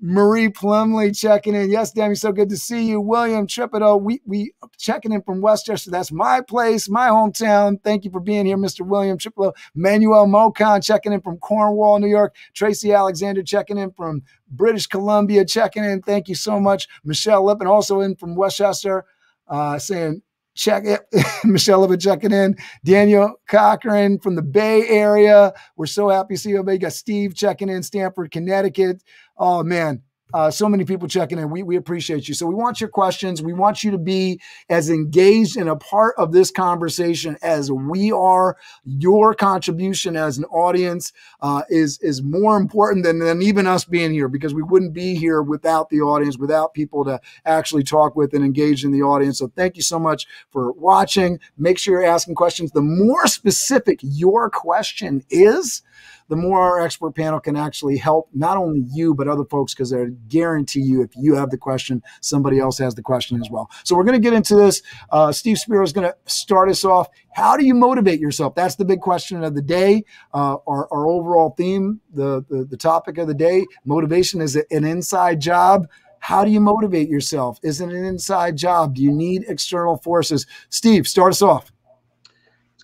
Marie 0.00 0.50
Plumley 0.50 1.10
checking 1.10 1.54
in. 1.54 1.70
Yes, 1.70 1.90
Demi, 1.90 2.14
so 2.14 2.30
good 2.30 2.50
to 2.50 2.56
see 2.56 2.86
you. 2.86 3.00
William 3.00 3.46
Tripido, 3.46 4.00
we 4.00 4.20
we 4.26 4.52
checking 4.78 5.12
in 5.12 5.22
from 5.22 5.40
Westchester. 5.40 5.90
That's 5.90 6.12
my 6.12 6.42
place, 6.42 6.88
my 6.88 7.08
hometown. 7.08 7.82
Thank 7.82 8.04
you 8.04 8.10
for 8.10 8.20
being 8.20 8.44
here, 8.44 8.58
Mr. 8.58 8.86
William 8.86 9.16
Tripido. 9.16 9.54
Manuel 9.74 10.26
Mocon 10.26 10.84
checking 10.84 11.12
in 11.12 11.22
from 11.22 11.38
Cornwall, 11.38 11.98
New 11.98 12.08
York. 12.08 12.34
Tracy 12.52 12.92
Alexander 12.92 13.42
checking 13.42 13.78
in 13.78 13.90
from 13.92 14.22
British 14.50 14.86
Columbia, 14.86 15.44
checking 15.44 15.84
in. 15.84 16.02
Thank 16.02 16.28
you 16.28 16.34
so 16.34 16.60
much. 16.60 16.88
Michelle 17.02 17.44
Lippin 17.44 17.66
also 17.66 18.00
in 18.00 18.16
from 18.16 18.36
Westchester, 18.36 19.04
uh, 19.48 19.78
saying 19.78 20.20
check 20.56 20.84
it. 20.84 21.02
Michelle 21.44 21.80
Lippin 21.80 22.00
checking 22.00 22.32
in. 22.32 22.56
Daniel 22.84 23.34
Cochran 23.48 24.18
from 24.18 24.34
the 24.34 24.42
Bay 24.42 24.88
Area. 24.88 25.52
We're 25.76 25.86
so 25.86 26.08
happy 26.08 26.34
to 26.34 26.40
see 26.40 26.50
you. 26.50 26.62
We 26.62 26.78
got 26.78 26.92
Steve 26.92 27.34
checking 27.34 27.68
in, 27.68 27.82
Stamford, 27.82 28.30
Connecticut. 28.30 29.02
Oh 29.36 29.62
man, 29.62 30.02
uh, 30.34 30.50
so 30.50 30.68
many 30.68 30.84
people 30.84 31.06
checking 31.06 31.38
in. 31.38 31.50
We, 31.50 31.62
we 31.62 31.76
appreciate 31.76 32.28
you. 32.28 32.34
So 32.34 32.46
we 32.46 32.54
want 32.54 32.80
your 32.80 32.90
questions. 32.90 33.42
We 33.42 33.52
want 33.52 33.84
you 33.84 33.92
to 33.92 33.98
be 33.98 34.40
as 34.68 34.90
engaged 34.90 35.56
and 35.56 35.68
a 35.68 35.76
part 35.76 36.14
of 36.18 36.32
this 36.32 36.50
conversation 36.50 37.36
as 37.42 37.70
we 37.70 38.10
are. 38.10 38.56
Your 38.84 39.34
contribution 39.34 40.16
as 40.16 40.36
an 40.38 40.44
audience 40.46 41.12
uh, 41.40 41.62
is 41.68 41.98
is 42.00 42.22
more 42.22 42.56
important 42.56 43.04
than, 43.04 43.20
than 43.20 43.40
even 43.40 43.66
us 43.66 43.84
being 43.84 44.12
here 44.12 44.28
because 44.28 44.52
we 44.52 44.62
wouldn't 44.62 44.92
be 44.92 45.14
here 45.14 45.42
without 45.42 45.90
the 45.90 46.00
audience, 46.00 46.38
without 46.38 46.74
people 46.74 47.04
to 47.04 47.20
actually 47.44 47.84
talk 47.84 48.16
with 48.16 48.34
and 48.34 48.44
engage 48.44 48.84
in 48.84 48.90
the 48.90 49.02
audience. 49.02 49.38
So 49.38 49.52
thank 49.54 49.76
you 49.76 49.82
so 49.82 49.98
much 49.98 50.26
for 50.50 50.72
watching. 50.72 51.38
Make 51.56 51.78
sure 51.78 52.00
you're 52.00 52.10
asking 52.10 52.34
questions. 52.34 52.72
The 52.72 52.82
more 52.82 53.26
specific 53.28 54.00
your 54.02 54.50
question 54.50 55.22
is, 55.30 55.82
the 56.28 56.36
more 56.36 56.60
our 56.60 56.80
expert 56.80 57.14
panel 57.14 57.40
can 57.40 57.56
actually 57.56 57.96
help 57.96 58.28
not 58.34 58.56
only 58.56 58.84
you, 58.92 59.14
but 59.14 59.28
other 59.28 59.44
folks, 59.44 59.74
because 59.74 59.92
I 59.92 60.06
guarantee 60.28 60.80
you, 60.80 61.02
if 61.02 61.10
you 61.16 61.34
have 61.34 61.50
the 61.50 61.58
question, 61.58 62.02
somebody 62.20 62.58
else 62.58 62.78
has 62.78 62.94
the 62.94 63.02
question 63.02 63.40
as 63.40 63.48
well. 63.50 63.70
So 63.84 63.96
we're 63.96 64.04
going 64.04 64.20
to 64.20 64.24
get 64.24 64.32
into 64.32 64.56
this. 64.56 64.82
Uh, 65.10 65.32
Steve 65.32 65.58
Spiro 65.58 65.84
is 65.84 65.92
going 65.92 66.08
to 66.08 66.16
start 66.26 66.68
us 66.68 66.84
off. 66.84 67.08
How 67.32 67.56
do 67.56 67.64
you 67.64 67.74
motivate 67.74 68.20
yourself? 68.20 68.54
That's 68.54 68.76
the 68.76 68.84
big 68.84 69.00
question 69.00 69.44
of 69.44 69.54
the 69.54 69.62
day. 69.62 70.04
Uh, 70.34 70.56
our, 70.66 70.92
our 70.92 71.06
overall 71.06 71.54
theme, 71.56 72.00
the, 72.12 72.44
the, 72.48 72.64
the 72.64 72.76
topic 72.76 73.18
of 73.18 73.28
the 73.28 73.34
day, 73.34 73.64
motivation 73.84 74.40
is 74.40 74.56
an 74.56 74.84
inside 74.84 75.40
job. 75.40 75.86
How 76.18 76.44
do 76.44 76.50
you 76.50 76.60
motivate 76.60 77.08
yourself? 77.08 77.58
Is 77.62 77.80
it 77.80 77.90
an 77.90 78.04
inside 78.04 78.56
job? 78.56 78.94
Do 78.94 79.02
you 79.02 79.12
need 79.12 79.44
external 79.46 79.98
forces? 79.98 80.46
Steve, 80.70 81.06
start 81.06 81.30
us 81.30 81.42
off 81.42 81.70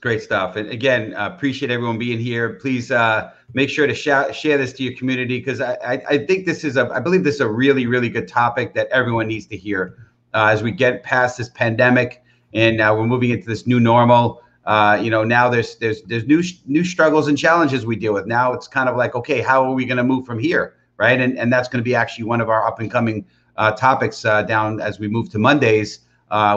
great 0.03 0.21
stuff. 0.21 0.57
And 0.57 0.69
again, 0.69 1.15
uh, 1.15 1.31
appreciate 1.33 1.71
everyone 1.71 1.97
being 1.97 2.19
here. 2.19 2.55
Please 2.55 2.91
uh, 2.91 3.31
make 3.55 3.71
sure 3.71 3.87
to 3.87 3.95
sh- 3.95 4.37
share 4.37 4.59
this 4.59 4.73
to 4.75 4.83
your 4.83 4.95
community 4.95 5.39
because 5.39 5.61
I, 5.61 5.75
I, 5.75 6.03
I, 6.09 6.27
think 6.27 6.45
this 6.45 6.65
is 6.65 6.77
a, 6.77 6.91
I 6.93 6.99
believe 6.99 7.23
this 7.23 7.37
is 7.37 7.41
a 7.41 7.49
really, 7.49 7.87
really 7.87 8.09
good 8.09 8.27
topic 8.27 8.75
that 8.75 8.89
everyone 8.89 9.29
needs 9.29 9.47
to 9.47 9.57
hear 9.57 10.11
uh, 10.35 10.49
as 10.51 10.61
we 10.61 10.73
get 10.73 11.05
past 11.05 11.39
this 11.39 11.49
pandemic 11.51 12.23
and 12.53 12.81
uh, 12.81 12.93
we're 12.99 13.07
moving 13.07 13.31
into 13.31 13.47
this 13.47 13.65
new 13.65 13.79
normal. 13.79 14.43
Uh, 14.65 14.99
you 15.01 15.09
know, 15.09 15.23
now 15.23 15.49
there's 15.49 15.77
there's 15.77 16.03
there's 16.03 16.27
new 16.27 16.43
new 16.67 16.85
struggles 16.85 17.29
and 17.29 17.39
challenges 17.39 17.87
we 17.87 17.97
deal 17.97 18.13
with. 18.13 18.27
Now 18.27 18.53
it's 18.53 18.67
kind 18.67 18.89
of 18.89 18.97
like, 18.97 19.15
okay, 19.15 19.41
how 19.41 19.65
are 19.65 19.73
we 19.73 19.85
going 19.85 19.99
to 19.99 20.05
move 20.05 20.27
from 20.27 20.39
here, 20.39 20.75
right? 20.99 21.21
And 21.21 21.39
and 21.39 21.53
that's 21.53 21.69
going 21.69 21.83
to 21.83 21.85
be 21.85 21.95
actually 21.95 22.25
one 22.25 22.41
of 22.41 22.49
our 22.49 22.67
up 22.67 22.81
and 22.81 22.91
coming 22.91 23.25
uh, 23.57 23.73
topics 23.73 24.23
down 24.23 24.81
as 24.81 24.99
we 25.01 25.09
move 25.09 25.31
to 25.31 25.39
Mondays, 25.39 26.01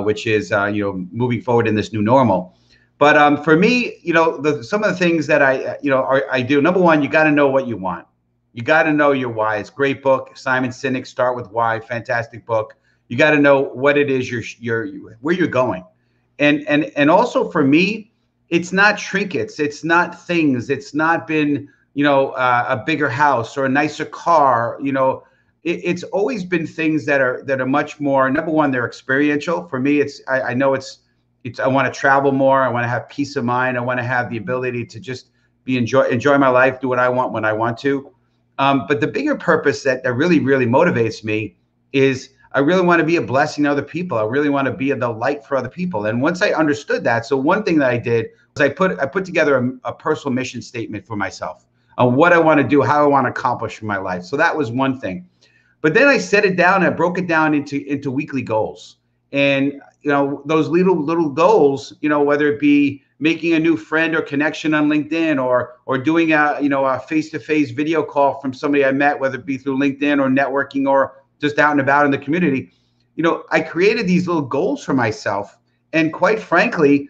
which 0.03 0.27
is 0.27 0.51
you 0.51 0.83
know 0.83 1.07
moving 1.11 1.41
forward 1.41 1.67
in 1.67 1.75
this 1.75 1.93
new 1.93 2.01
normal. 2.01 2.55
But 2.97 3.17
um, 3.17 3.43
for 3.43 3.57
me, 3.57 3.97
you 4.01 4.13
know, 4.13 4.37
the, 4.37 4.63
some 4.63 4.83
of 4.83 4.89
the 4.89 4.95
things 4.95 5.27
that 5.27 5.41
I, 5.41 5.77
you 5.81 5.89
know, 5.89 5.97
are, 5.97 6.25
I 6.31 6.41
do. 6.41 6.61
Number 6.61 6.79
one, 6.79 7.01
you 7.01 7.09
got 7.09 7.25
to 7.25 7.31
know 7.31 7.47
what 7.47 7.67
you 7.67 7.77
want. 7.77 8.07
You 8.53 8.63
got 8.63 8.83
to 8.83 8.93
know 8.93 9.11
your 9.11 9.29
why. 9.29 9.57
It's 9.57 9.69
great 9.69 10.01
book, 10.01 10.37
Simon 10.37 10.69
Sinek. 10.69 11.05
Start 11.05 11.35
with 11.35 11.51
why. 11.51 11.79
Fantastic 11.81 12.45
book. 12.45 12.75
You 13.09 13.17
got 13.17 13.31
to 13.31 13.37
know 13.37 13.61
what 13.61 13.97
it 13.97 14.09
is 14.09 14.31
you're, 14.31 14.43
you're, 14.59 15.17
where 15.19 15.35
you're 15.35 15.47
going, 15.47 15.83
and 16.39 16.65
and 16.67 16.85
and 16.95 17.11
also 17.11 17.51
for 17.51 17.63
me, 17.63 18.11
it's 18.49 18.71
not 18.71 18.97
trinkets. 18.97 19.59
It's 19.59 19.83
not 19.83 20.25
things. 20.25 20.69
It's 20.69 20.93
not 20.93 21.27
been, 21.27 21.69
you 21.93 22.03
know, 22.03 22.29
uh, 22.31 22.65
a 22.69 22.77
bigger 22.77 23.09
house 23.09 23.57
or 23.57 23.65
a 23.65 23.69
nicer 23.69 24.05
car. 24.05 24.79
You 24.81 24.93
know, 24.93 25.23
it, 25.63 25.81
it's 25.83 26.03
always 26.03 26.43
been 26.43 26.65
things 26.65 27.05
that 27.05 27.21
are 27.21 27.43
that 27.43 27.59
are 27.59 27.67
much 27.67 27.99
more. 27.99 28.29
Number 28.29 28.51
one, 28.51 28.71
they're 28.71 28.87
experiential. 28.87 29.67
For 29.67 29.79
me, 29.79 29.99
it's 29.99 30.21
I, 30.27 30.41
I 30.41 30.53
know 30.53 30.73
it's 30.73 30.99
it's, 31.45 31.59
I 31.59 31.67
want 31.67 31.91
to 31.91 31.97
travel 31.97 32.31
more. 32.31 32.63
I 32.63 32.69
want 32.69 32.83
to 32.83 32.89
have 32.89 33.07
peace 33.07 33.35
of 33.35 33.45
mind. 33.45 33.77
I 33.77 33.81
want 33.81 33.99
to 33.99 34.03
have 34.03 34.31
the 34.31 34.37
ability 34.37 34.83
to 34.87 34.99
just 34.99 35.29
be 35.63 35.77
enjoy 35.77 36.07
enjoy 36.07 36.37
my 36.39 36.49
life, 36.49 36.81
do 36.81 36.89
what 36.89 36.99
I 36.99 37.07
want 37.07 37.31
when 37.31 37.45
I 37.45 37.53
want 37.53 37.77
to. 37.79 38.11
Um, 38.57 38.85
but 38.87 38.99
the 38.99 39.07
bigger 39.07 39.35
purpose 39.35 39.83
that, 39.83 40.03
that 40.03 40.13
really, 40.13 40.39
really 40.39 40.65
motivates 40.65 41.23
me 41.23 41.55
is 41.93 42.31
I 42.53 42.59
really 42.59 42.81
want 42.81 42.99
to 42.99 43.05
be 43.05 43.17
a 43.17 43.21
blessing 43.21 43.65
to 43.65 43.71
other 43.71 43.83
people. 43.83 44.17
I 44.17 44.23
really 44.23 44.49
want 44.49 44.65
to 44.65 44.73
be 44.73 44.91
the 44.91 45.09
light 45.09 45.45
for 45.45 45.55
other 45.55 45.69
people. 45.69 46.07
And 46.07 46.21
once 46.21 46.41
I 46.41 46.49
understood 46.51 47.03
that, 47.03 47.25
so 47.25 47.37
one 47.37 47.63
thing 47.63 47.77
that 47.79 47.91
I 47.91 47.97
did 47.97 48.27
was 48.55 48.61
I 48.61 48.69
put 48.69 48.99
I 48.99 49.05
put 49.05 49.23
together 49.23 49.57
a, 49.57 49.89
a 49.89 49.93
personal 49.93 50.33
mission 50.33 50.63
statement 50.63 51.05
for 51.05 51.15
myself 51.15 51.67
on 51.99 52.15
what 52.15 52.33
I 52.33 52.39
want 52.39 52.59
to 52.59 52.67
do, 52.67 52.81
how 52.81 53.03
I 53.03 53.07
want 53.07 53.27
to 53.27 53.29
accomplish 53.29 53.81
in 53.81 53.87
my 53.87 53.97
life. 53.97 54.23
So 54.23 54.35
that 54.37 54.57
was 54.57 54.71
one 54.71 54.99
thing. 54.99 55.29
But 55.81 55.93
then 55.93 56.07
I 56.07 56.17
set 56.17 56.43
it 56.43 56.55
down. 56.55 56.83
I 56.83 56.89
broke 56.89 57.19
it 57.19 57.27
down 57.27 57.53
into 57.53 57.85
into 57.85 58.09
weekly 58.09 58.41
goals. 58.41 58.97
And 59.31 59.81
you 60.05 60.11
know 60.11 60.43
those 60.45 60.69
little 60.69 61.03
little 61.03 61.29
goals 61.29 61.93
you 61.99 62.07
know 62.07 62.21
whether 62.21 62.47
it 62.47 62.59
be 62.59 63.01
making 63.17 63.53
a 63.53 63.59
new 63.59 63.75
friend 63.75 64.15
or 64.15 64.21
connection 64.21 64.73
on 64.75 64.87
linkedin 64.87 65.43
or 65.43 65.77
or 65.87 65.97
doing 65.97 66.31
a 66.31 66.59
you 66.61 66.69
know 66.69 66.85
a 66.85 66.99
face-to-face 66.99 67.71
video 67.71 68.03
call 68.03 68.39
from 68.39 68.53
somebody 68.53 68.85
i 68.85 68.91
met 68.91 69.19
whether 69.19 69.39
it 69.39 69.45
be 69.45 69.57
through 69.57 69.77
linkedin 69.77 70.21
or 70.23 70.29
networking 70.29 70.87
or 70.87 71.23
just 71.41 71.59
out 71.59 71.71
and 71.71 71.81
about 71.81 72.05
in 72.05 72.11
the 72.11 72.17
community. 72.17 72.71
You 73.15 73.23
know 73.23 73.43
i 73.49 73.59
created 73.59 74.07
these 74.07 74.27
little 74.27 74.43
goals 74.43 74.85
for 74.85 74.93
myself. 74.93 75.57
And 75.91 76.13
quite 76.13 76.39
frankly 76.39 77.09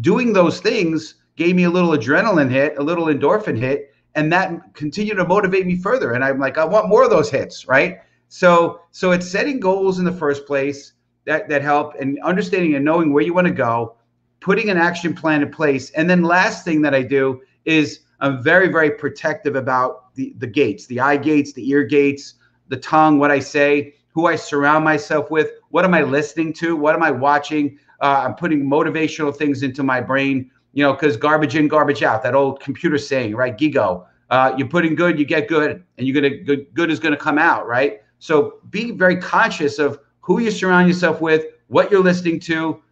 doing 0.00 0.32
those 0.32 0.60
things 0.60 1.14
gave 1.36 1.56
me 1.56 1.64
a 1.64 1.70
little 1.70 1.90
adrenaline 1.90 2.50
hit 2.50 2.76
a 2.76 2.82
little 2.82 3.06
endorphin 3.06 3.56
hit 3.56 3.94
and 4.14 4.32
that 4.32 4.74
continued 4.74 5.16
to 5.16 5.26
motivate 5.26 5.66
me 5.66 5.76
further. 5.76 6.12
And 6.12 6.22
i'm 6.22 6.38
like 6.38 6.58
i 6.58 6.64
want 6.66 6.88
more 6.88 7.02
of 7.02 7.10
those 7.10 7.30
hits 7.30 7.66
right? 7.66 8.00
So 8.28 8.82
so 8.90 9.12
it's 9.12 9.26
setting 9.26 9.58
goals 9.58 9.98
in 9.98 10.04
the 10.04 10.12
first 10.12 10.44
place 10.46 10.92
that 11.26 11.48
that 11.48 11.62
help 11.62 11.94
and 12.00 12.18
understanding 12.22 12.74
and 12.74 12.84
knowing 12.84 13.12
where 13.12 13.22
you 13.22 13.34
want 13.34 13.46
to 13.46 13.52
go, 13.52 13.96
putting 14.40 14.70
an 14.70 14.78
action 14.78 15.14
plan 15.14 15.42
in 15.42 15.50
place. 15.50 15.90
And 15.90 16.08
then 16.08 16.22
last 16.22 16.64
thing 16.64 16.82
that 16.82 16.94
I 16.94 17.02
do 17.02 17.42
is 17.64 18.00
I'm 18.20 18.42
very, 18.42 18.68
very 18.68 18.92
protective 18.92 19.56
about 19.56 20.14
the, 20.14 20.34
the 20.38 20.46
gates, 20.46 20.86
the 20.86 21.00
eye 21.00 21.16
gates, 21.16 21.52
the 21.52 21.68
ear 21.68 21.82
gates, 21.82 22.34
the 22.68 22.76
tongue, 22.76 23.18
what 23.18 23.30
I 23.30 23.40
say, 23.40 23.94
who 24.08 24.26
I 24.26 24.36
surround 24.36 24.84
myself 24.84 25.30
with, 25.30 25.50
what 25.70 25.84
am 25.84 25.92
I 25.92 26.02
listening 26.02 26.52
to, 26.54 26.74
what 26.74 26.94
am 26.94 27.02
I 27.02 27.10
watching. 27.10 27.78
Uh, 28.00 28.24
I'm 28.24 28.34
putting 28.34 28.64
motivational 28.64 29.34
things 29.34 29.62
into 29.62 29.82
my 29.82 30.00
brain, 30.00 30.50
you 30.72 30.82
know, 30.82 30.92
because 30.92 31.16
garbage 31.16 31.54
in, 31.54 31.68
garbage 31.68 32.02
out, 32.02 32.22
that 32.22 32.34
old 32.34 32.60
computer 32.60 32.98
saying, 32.98 33.34
right? 33.36 33.56
Gigo. 33.56 34.06
Uh, 34.30 34.54
you're 34.56 34.68
putting 34.68 34.94
good, 34.94 35.18
you 35.18 35.24
get 35.24 35.46
good, 35.48 35.84
and 35.98 36.06
you're 36.06 36.14
gonna 36.14 36.36
good, 36.36 36.66
good 36.74 36.90
is 36.90 36.98
gonna 36.98 37.16
come 37.16 37.38
out, 37.38 37.66
right? 37.66 38.00
So 38.18 38.58
be 38.70 38.90
very 38.90 39.16
conscious 39.16 39.78
of 39.78 40.00
who 40.26 40.40
you 40.40 40.50
surround 40.50 40.88
yourself 40.88 41.20
with, 41.20 41.44
what 41.68 41.88
you're 41.88 42.02
listening 42.02 42.40
to. 42.40 42.82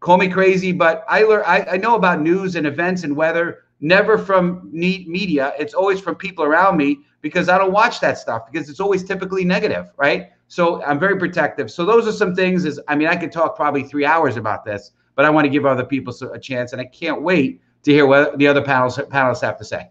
Call 0.00 0.18
me 0.18 0.28
crazy, 0.28 0.72
but 0.72 1.06
I 1.08 1.22
learn. 1.22 1.42
I, 1.46 1.64
I 1.70 1.76
know 1.78 1.94
about 1.94 2.20
news 2.20 2.54
and 2.54 2.66
events 2.66 3.02
and 3.02 3.16
weather. 3.16 3.60
Never 3.80 4.18
from 4.18 4.68
media. 4.70 5.54
It's 5.58 5.72
always 5.72 6.00
from 6.00 6.16
people 6.16 6.44
around 6.44 6.76
me 6.76 6.98
because 7.22 7.48
I 7.48 7.56
don't 7.56 7.72
watch 7.72 7.98
that 8.00 8.18
stuff 8.18 8.42
because 8.50 8.68
it's 8.68 8.78
always 8.78 9.04
typically 9.04 9.42
negative, 9.42 9.90
right? 9.96 10.32
So 10.48 10.82
I'm 10.82 11.00
very 11.00 11.18
protective. 11.18 11.70
So 11.70 11.86
those 11.86 12.06
are 12.06 12.12
some 12.12 12.34
things. 12.34 12.66
Is 12.66 12.78
I 12.88 12.94
mean, 12.94 13.08
I 13.08 13.16
could 13.16 13.32
talk 13.32 13.56
probably 13.56 13.84
three 13.84 14.04
hours 14.04 14.36
about 14.36 14.66
this, 14.66 14.90
but 15.14 15.24
I 15.24 15.30
want 15.30 15.46
to 15.46 15.48
give 15.48 15.64
other 15.64 15.84
people 15.84 16.14
a 16.30 16.38
chance, 16.38 16.72
and 16.72 16.80
I 16.80 16.84
can't 16.84 17.22
wait 17.22 17.62
to 17.84 17.90
hear 17.90 18.04
what 18.04 18.36
the 18.36 18.46
other 18.46 18.60
panels 18.62 18.98
panelists 18.98 19.40
have 19.40 19.56
to 19.56 19.64
say. 19.64 19.88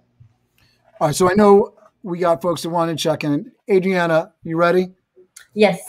All 1.00 1.08
right. 1.08 1.16
So 1.16 1.32
I 1.32 1.34
know 1.34 1.74
we 2.04 2.20
got 2.20 2.44
folks 2.44 2.62
that 2.62 2.70
want 2.70 2.96
to 2.96 3.02
check 3.02 3.24
in. 3.24 3.52
Adriana, 3.72 4.34
you 4.44 4.56
ready? 4.56 4.94
Yes. 5.56 5.80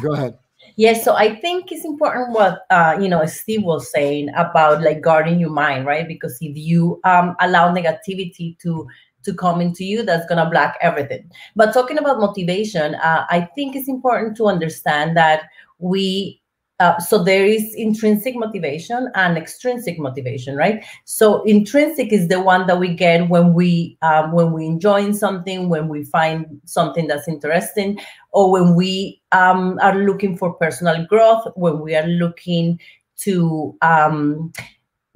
Go 0.00 0.12
ahead. 0.12 0.38
Yes, 0.76 1.04
so 1.04 1.14
I 1.14 1.34
think 1.36 1.72
it's 1.72 1.84
important 1.84 2.30
what 2.32 2.66
uh, 2.70 2.96
you 3.00 3.08
know 3.08 3.24
Steve 3.26 3.62
was 3.62 3.90
saying 3.90 4.30
about 4.36 4.82
like 4.82 5.00
guarding 5.02 5.38
your 5.40 5.50
mind, 5.50 5.86
right? 5.86 6.06
Because 6.06 6.38
if 6.40 6.56
you 6.56 7.00
um, 7.04 7.36
allow 7.40 7.72
negativity 7.72 8.58
to 8.60 8.86
to 9.22 9.34
come 9.34 9.60
into 9.60 9.84
you, 9.84 10.02
that's 10.02 10.26
gonna 10.26 10.48
block 10.48 10.76
everything. 10.80 11.30
But 11.56 11.72
talking 11.72 11.98
about 11.98 12.20
motivation, 12.20 12.94
uh, 12.96 13.26
I 13.28 13.42
think 13.54 13.76
it's 13.76 13.88
important 13.88 14.36
to 14.38 14.46
understand 14.46 15.16
that 15.16 15.44
we 15.78 16.39
uh, 16.80 16.98
so 16.98 17.22
there 17.22 17.44
is 17.44 17.74
intrinsic 17.74 18.34
motivation 18.34 19.10
and 19.14 19.36
extrinsic 19.36 19.98
motivation, 19.98 20.56
right? 20.56 20.82
So 21.04 21.42
intrinsic 21.42 22.10
is 22.10 22.28
the 22.28 22.40
one 22.40 22.66
that 22.66 22.80
we 22.80 22.94
get 22.94 23.28
when 23.28 23.52
we 23.52 23.98
um, 24.00 24.32
when 24.32 24.52
we 24.52 24.64
enjoy 24.64 25.12
something, 25.12 25.68
when 25.68 25.88
we 25.88 26.04
find 26.04 26.46
something 26.64 27.06
that's 27.06 27.28
interesting, 27.28 28.00
or 28.32 28.50
when 28.50 28.74
we 28.74 29.20
um, 29.32 29.78
are 29.82 29.94
looking 29.94 30.38
for 30.38 30.54
personal 30.54 31.04
growth, 31.06 31.46
when 31.54 31.80
we 31.80 31.94
are 31.94 32.06
looking 32.06 32.80
to 33.18 33.76
um, 33.82 34.50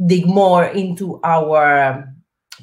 dig 0.06 0.26
more 0.26 0.66
into 0.66 1.18
our 1.24 2.13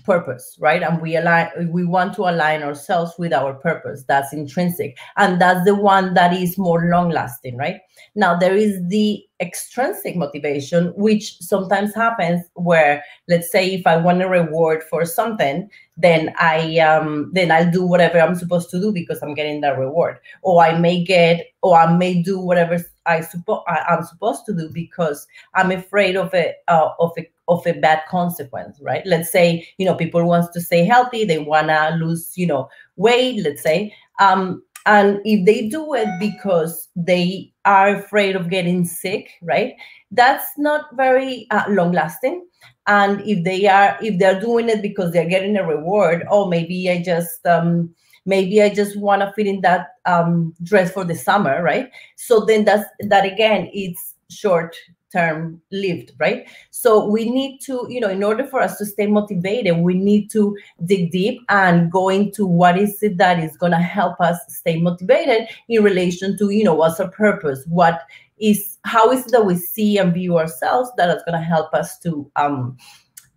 purpose 0.04 0.58
right? 0.60 0.84
And 0.84 1.02
we 1.02 1.16
align 1.16 1.50
we 1.72 1.86
want 1.86 2.14
to 2.16 2.24
align 2.24 2.64
ourselves 2.64 3.14
with 3.18 3.34
our 3.34 3.54
purpose. 3.54 4.04
That's 4.08 4.34
intrinsic. 4.34 4.98
And 5.18 5.42
that's 5.42 5.66
the 5.66 5.76
one 5.76 6.14
that 6.14 6.34
is 6.34 6.58
more 6.58 6.90
long 6.90 7.10
lasting 7.10 7.58
right? 7.58 7.82
Now 8.16 8.36
there 8.36 8.56
is 8.56 8.80
the 8.88 9.24
extrinsic 9.42 10.16
motivation 10.16 10.94
which 10.96 11.38
sometimes 11.40 11.96
happens 11.96 12.46
where 12.54 13.04
let's 13.28 13.52
say 13.52 13.74
if 13.74 13.88
i 13.88 13.98
want 13.98 14.22
a 14.22 14.30
reward 14.30 14.84
for 14.84 15.04
something 15.04 15.68
then 15.98 16.32
i 16.38 16.78
um 16.78 17.32
then 17.34 17.52
i'll 17.52 17.72
do 17.72 17.84
whatever 17.84 18.20
i'm 18.20 18.36
supposed 18.36 18.70
to 18.70 18.80
do 18.80 18.92
because 18.92 19.20
i'm 19.24 19.34
getting 19.34 19.60
that 19.62 19.80
reward. 19.80 20.18
Or 20.44 20.64
i 20.64 20.78
may 20.78 21.04
get 21.04 21.48
or 21.64 21.78
i 21.78 21.92
may 21.92 22.22
do 22.22 22.40
whatever 22.40 22.78
i 23.08 23.22
suppose 23.22 23.64
i'm 23.68 24.04
supposed 24.04 24.46
to 24.46 24.54
do 24.54 24.70
because 24.72 25.26
i'm 25.56 25.72
afraid 25.72 26.16
of 26.16 26.34
it 26.36 26.58
uh, 26.68 26.90
of 27.00 27.12
a 27.18 27.28
of 27.52 27.66
a 27.68 27.74
bad 27.74 28.02
consequence, 28.08 28.80
right? 28.82 29.06
Let's 29.06 29.32
say, 29.32 29.68
you 29.78 29.86
know, 29.86 29.96
people 29.96 30.24
wants 30.26 30.50
to 30.54 30.62
stay 30.62 30.86
healthy, 30.86 31.26
they 31.26 31.40
wanna 31.40 31.98
lose, 32.00 32.32
you 32.36 32.48
know, 32.48 32.70
weight, 32.96 33.44
let's 33.44 33.62
say. 33.62 33.94
Um, 34.20 34.64
and 34.86 35.20
if 35.26 35.46
they 35.46 35.68
do 35.68 35.94
it 35.94 36.08
because 36.20 36.90
they 36.96 37.54
are 37.66 37.96
afraid 37.96 38.36
of 38.36 38.50
getting 38.50 38.86
sick, 38.86 39.30
right? 39.44 39.76
That's 40.10 40.46
not 40.58 40.86
very 40.96 41.48
uh, 41.52 41.66
long 41.70 41.92
lasting. 41.92 42.48
And 42.88 43.22
if 43.22 43.44
they 43.44 43.68
are, 43.68 43.98
if 44.02 44.18
they're 44.18 44.40
doing 44.40 44.70
it 44.70 44.82
because 44.82 45.12
they're 45.12 45.30
getting 45.30 45.58
a 45.58 45.68
reward, 45.68 46.26
oh, 46.30 46.48
maybe 46.48 46.90
I 46.90 47.04
just, 47.04 47.46
um, 47.46 47.94
maybe 48.26 48.62
I 48.62 48.70
just 48.70 48.98
want 48.98 49.22
to 49.22 49.32
fit 49.36 49.46
in 49.46 49.62
that 49.62 49.90
um, 50.06 50.54
dress 50.64 50.92
for 50.92 51.04
the 51.04 51.16
summer, 51.16 51.62
right? 51.62 51.90
So 52.16 52.46
then 52.46 52.66
that's 52.66 52.90
that 53.02 53.26
again, 53.26 53.70
it's 53.74 54.16
short 54.30 54.76
term 55.12 55.62
lived, 55.72 56.14
right? 56.20 56.48
So 56.70 57.08
we 57.08 57.30
need 57.30 57.60
to, 57.62 57.86
you 57.90 58.00
know, 58.00 58.10
in 58.10 58.24
order 58.24 58.46
for 58.46 58.62
us 58.62 58.78
to 58.78 58.86
stay 58.86 59.08
motivated, 59.08 59.78
we 59.78 59.94
need 59.94 60.30
to 60.32 60.58
dig 60.86 61.12
deep 61.12 61.42
and 61.50 61.92
go 61.92 62.10
into 62.10 62.46
what 62.46 62.78
is 62.78 63.02
it 63.04 63.18
that 63.18 63.40
is 63.40 63.58
going 63.58 63.74
to 63.74 63.78
help 63.78 64.20
us 64.22 64.38
stay 64.48 64.80
motivated 64.80 65.48
in 65.70 65.84
relation 65.84 66.38
to, 66.38 66.50
you 66.50 66.64
know, 66.64 66.74
what's 66.74 67.00
our 67.00 67.10
purpose, 67.12 67.64
what 67.68 68.02
is, 68.40 68.78
how 68.86 69.12
is 69.12 69.26
it 69.26 69.32
that 69.32 69.46
we 69.46 69.56
see 69.56 69.98
and 69.98 70.14
view 70.14 70.38
ourselves 70.38 70.90
that 70.98 71.16
is 71.16 71.24
going 71.24 71.40
to 71.40 71.46
help 71.46 71.74
us 71.74 72.00
to, 72.00 72.30
um, 72.36 72.78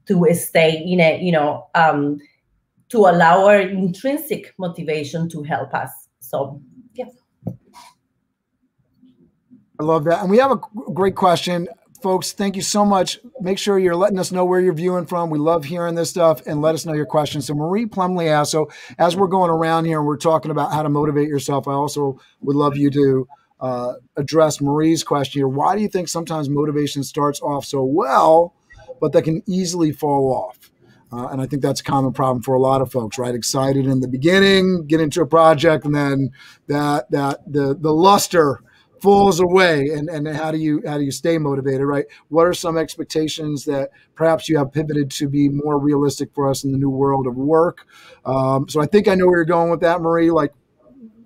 to 0.06 0.26
stay 0.34 0.76
in 0.76 1.00
a, 1.00 1.20
you 1.20 1.32
know, 1.32 1.66
um, 1.74 2.18
to 2.90 2.98
allow 2.98 3.46
our 3.46 3.60
intrinsic 3.60 4.54
motivation 4.58 5.28
to 5.28 5.42
help 5.42 5.74
us. 5.74 5.90
So, 6.20 6.60
yeah. 6.94 7.06
I 9.78 9.82
love 9.82 10.04
that. 10.04 10.20
And 10.20 10.30
we 10.30 10.38
have 10.38 10.52
a 10.52 10.56
great 10.92 11.16
question. 11.16 11.68
Folks, 12.00 12.32
thank 12.32 12.54
you 12.54 12.62
so 12.62 12.84
much. 12.84 13.18
Make 13.40 13.58
sure 13.58 13.78
you're 13.78 13.96
letting 13.96 14.18
us 14.18 14.30
know 14.30 14.44
where 14.44 14.60
you're 14.60 14.74
viewing 14.74 15.06
from. 15.06 15.30
We 15.30 15.38
love 15.38 15.64
hearing 15.64 15.94
this 15.94 16.10
stuff 16.10 16.46
and 16.46 16.60
let 16.60 16.74
us 16.74 16.84
know 16.84 16.92
your 16.92 17.06
questions. 17.06 17.46
So, 17.46 17.54
Marie 17.54 17.86
Plumley 17.86 18.28
asked 18.28 18.52
So, 18.52 18.70
as 18.98 19.16
we're 19.16 19.26
going 19.26 19.50
around 19.50 19.86
here 19.86 19.98
and 19.98 20.06
we're 20.06 20.18
talking 20.18 20.50
about 20.50 20.72
how 20.72 20.82
to 20.82 20.90
motivate 20.90 21.28
yourself, 21.28 21.66
I 21.66 21.72
also 21.72 22.20
would 22.42 22.56
love 22.56 22.76
you 22.76 22.90
to 22.90 23.28
uh, 23.60 23.94
address 24.16 24.60
Marie's 24.60 25.02
question 25.02 25.40
here. 25.40 25.48
Why 25.48 25.74
do 25.74 25.80
you 25.80 25.88
think 25.88 26.08
sometimes 26.08 26.50
motivation 26.50 27.02
starts 27.02 27.40
off 27.40 27.64
so 27.64 27.82
well, 27.82 28.54
but 29.00 29.12
that 29.12 29.22
can 29.22 29.42
easily 29.46 29.90
fall 29.90 30.30
off? 30.30 30.70
Uh, 31.10 31.28
and 31.28 31.40
I 31.40 31.46
think 31.46 31.62
that's 31.62 31.80
a 31.80 31.84
common 31.84 32.12
problem 32.12 32.42
for 32.42 32.54
a 32.54 32.60
lot 32.60 32.82
of 32.82 32.92
folks, 32.92 33.18
right? 33.18 33.34
Excited 33.34 33.86
in 33.86 34.00
the 34.00 34.08
beginning, 34.08 34.86
get 34.86 35.00
into 35.00 35.22
a 35.22 35.26
project, 35.26 35.86
and 35.86 35.94
then 35.94 36.32
that 36.66 37.10
that 37.12 37.50
the 37.50 37.74
the 37.74 37.92
luster 37.94 38.60
falls 39.04 39.38
away 39.38 39.88
and 39.90 40.08
and 40.08 40.26
how 40.26 40.50
do 40.50 40.56
you 40.56 40.82
how 40.86 40.96
do 40.96 41.04
you 41.04 41.10
stay 41.10 41.36
motivated 41.36 41.82
right? 41.82 42.06
What 42.28 42.46
are 42.46 42.54
some 42.54 42.78
expectations 42.78 43.66
that 43.66 43.90
perhaps 44.14 44.48
you 44.48 44.56
have 44.56 44.72
pivoted 44.72 45.10
to 45.12 45.28
be 45.28 45.50
more 45.50 45.78
realistic 45.78 46.30
for 46.34 46.48
us 46.48 46.64
in 46.64 46.72
the 46.72 46.78
new 46.78 46.88
world 46.88 47.26
of 47.26 47.36
work? 47.36 47.86
Um, 48.24 48.66
so 48.66 48.80
i 48.80 48.86
think 48.86 49.06
i 49.06 49.14
know 49.14 49.26
where 49.26 49.36
you're 49.36 49.44
going 49.44 49.70
with 49.70 49.80
that 49.80 50.00
marie. 50.00 50.30
Like 50.30 50.54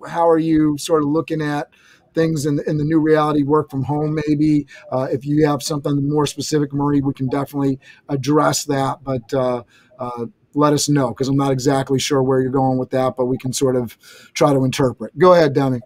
how 0.07 0.27
are 0.29 0.37
you 0.37 0.77
sort 0.77 1.03
of 1.03 1.09
looking 1.09 1.41
at 1.41 1.69
things 2.13 2.45
in, 2.45 2.59
in 2.67 2.77
the 2.77 2.83
new 2.83 2.99
reality 2.99 3.43
work 3.43 3.69
from 3.69 3.83
home 3.83 4.19
maybe? 4.27 4.67
Uh, 4.91 5.07
if 5.11 5.25
you 5.25 5.47
have 5.47 5.63
something 5.63 6.09
more 6.09 6.25
specific 6.25 6.73
marie 6.73 7.01
we 7.01 7.13
can 7.13 7.29
definitely 7.29 7.79
address 8.09 8.65
that 8.65 8.99
but 9.03 9.33
uh, 9.33 9.63
uh, 9.99 10.25
let 10.53 10.73
us 10.73 10.89
know 10.89 11.09
because 11.09 11.29
i'm 11.29 11.37
not 11.37 11.51
exactly 11.51 11.99
sure 11.99 12.21
where 12.23 12.41
you're 12.41 12.51
going 12.51 12.77
with 12.77 12.89
that 12.89 13.15
but 13.15 13.25
we 13.27 13.37
can 13.37 13.53
sort 13.53 13.75
of 13.77 13.97
try 14.33 14.51
to 14.53 14.65
interpret. 14.65 15.17
Go 15.17 15.33
ahead 15.33 15.53
demi 15.53 15.79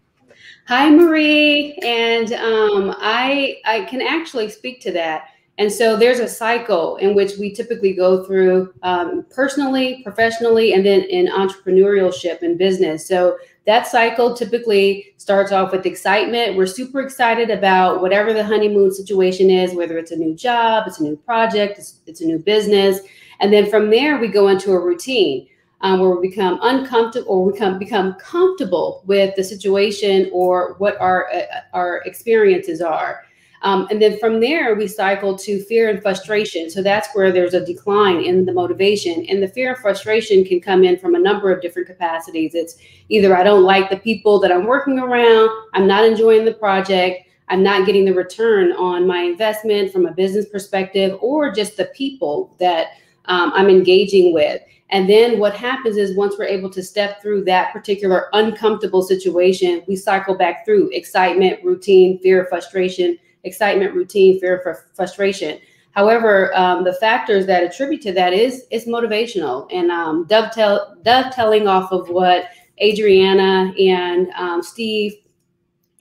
Hi, 0.65 0.89
Marie. 0.89 1.77
And 1.83 2.31
um, 2.33 2.95
I, 2.99 3.57
I 3.65 3.81
can 3.81 4.01
actually 4.01 4.49
speak 4.49 4.79
to 4.81 4.93
that. 4.93 5.25
And 5.57 5.69
so 5.71 5.97
there's 5.97 6.19
a 6.19 6.27
cycle 6.27 6.95
in 6.97 7.13
which 7.13 7.37
we 7.37 7.51
typically 7.51 7.93
go 7.93 8.23
through 8.23 8.73
um, 8.81 9.25
personally, 9.29 10.01
professionally, 10.03 10.73
and 10.73 10.85
then 10.85 11.01
in 11.01 11.27
entrepreneurship 11.27 12.41
and 12.43 12.57
business. 12.57 13.05
So 13.05 13.37
that 13.67 13.87
cycle 13.87 14.33
typically 14.33 15.13
starts 15.17 15.51
off 15.51 15.73
with 15.73 15.85
excitement. 15.85 16.55
We're 16.55 16.65
super 16.65 17.01
excited 17.01 17.49
about 17.49 18.01
whatever 18.01 18.33
the 18.33 18.43
honeymoon 18.43 18.91
situation 18.93 19.49
is, 19.49 19.75
whether 19.75 19.97
it's 19.97 20.11
a 20.11 20.15
new 20.15 20.33
job, 20.33 20.85
it's 20.87 21.01
a 21.01 21.03
new 21.03 21.17
project, 21.17 21.77
it's, 21.77 21.99
it's 22.07 22.21
a 22.21 22.25
new 22.25 22.39
business. 22.39 23.01
And 23.41 23.51
then 23.51 23.69
from 23.69 23.89
there, 23.89 24.17
we 24.17 24.29
go 24.29 24.47
into 24.47 24.71
a 24.71 24.79
routine 24.79 25.49
um, 25.83 25.99
where 25.99 26.09
we 26.11 26.29
become 26.29 26.59
uncomfortable 26.63 27.27
or 27.29 27.45
we 27.45 27.77
become 27.77 28.15
comfortable 28.15 29.03
with 29.05 29.35
the 29.35 29.43
situation 29.43 30.29
or 30.33 30.75
what 30.79 30.99
our 30.99 31.29
uh, 31.31 31.61
our 31.73 31.97
experiences 32.05 32.81
are. 32.81 33.25
Um, 33.61 33.87
and 33.89 34.01
then 34.01 34.19
from 34.19 34.41
there, 34.41 34.75
we 34.75 34.87
cycle 34.87 35.37
to 35.37 35.63
fear 35.63 35.89
and 35.89 36.01
frustration. 36.01 36.69
So 36.69 36.83
that's 36.83 37.07
where 37.13 37.31
there's 37.31 37.53
a 37.53 37.65
decline 37.65 38.19
in 38.21 38.45
the 38.45 38.51
motivation. 38.51 39.25
And 39.27 39.41
the 39.41 39.47
fear 39.47 39.71
and 39.71 39.81
frustration 39.81 40.43
can 40.43 40.59
come 40.59 40.83
in 40.83 40.99
from 40.99 41.15
a 41.15 41.19
number 41.19 41.49
of 41.49 41.61
different 41.61 41.87
capacities. 41.87 42.55
It's 42.55 42.75
either 43.07 43.37
I 43.37 43.43
don't 43.43 43.63
like 43.63 43.89
the 43.89 43.97
people 43.97 44.39
that 44.41 44.51
I'm 44.51 44.65
working 44.65 44.99
around, 44.99 45.49
I'm 45.73 45.87
not 45.87 46.03
enjoying 46.03 46.43
the 46.43 46.53
project, 46.53 47.25
I'm 47.47 47.63
not 47.63 47.85
getting 47.85 48.03
the 48.03 48.13
return 48.13 48.73
on 48.73 49.07
my 49.07 49.19
investment 49.19 49.93
from 49.93 50.07
a 50.07 50.11
business 50.11 50.49
perspective, 50.49 51.17
or 51.21 51.49
just 51.53 51.77
the 51.77 51.85
people 51.85 52.55
that 52.59 52.87
um, 53.25 53.51
I'm 53.53 53.69
engaging 53.69 54.33
with. 54.33 54.61
And 54.93 55.09
then 55.09 55.39
what 55.39 55.55
happens 55.55 55.97
is 55.97 56.15
once 56.15 56.35
we're 56.37 56.45
able 56.45 56.69
to 56.69 56.83
step 56.83 57.19
through 57.19 57.45
that 57.45 57.73
particular 57.73 58.27
uncomfortable 58.33 59.01
situation, 59.01 59.81
we 59.87 59.95
cycle 59.95 60.37
back 60.37 60.63
through 60.65 60.91
excitement, 60.91 61.63
routine, 61.63 62.19
fear, 62.19 62.45
frustration, 62.45 63.17
excitement, 63.43 63.95
routine, 63.95 64.39
fear, 64.39 64.61
fr- 64.61 64.85
frustration. 64.93 65.59
However, 65.93 66.55
um, 66.55 66.83
the 66.83 66.93
factors 66.93 67.47
that 67.47 67.63
attribute 67.63 68.03
to 68.03 68.11
that 68.13 68.33
is 68.33 68.65
it's 68.69 68.85
motivational 68.85 69.67
and 69.73 69.89
um, 69.89 70.27
dovetail 70.27 70.95
dovetailing 71.01 71.67
off 71.67 71.91
of 71.91 72.09
what 72.09 72.49
Adriana 72.79 73.73
and 73.79 74.27
um, 74.35 74.61
Steve. 74.61 75.13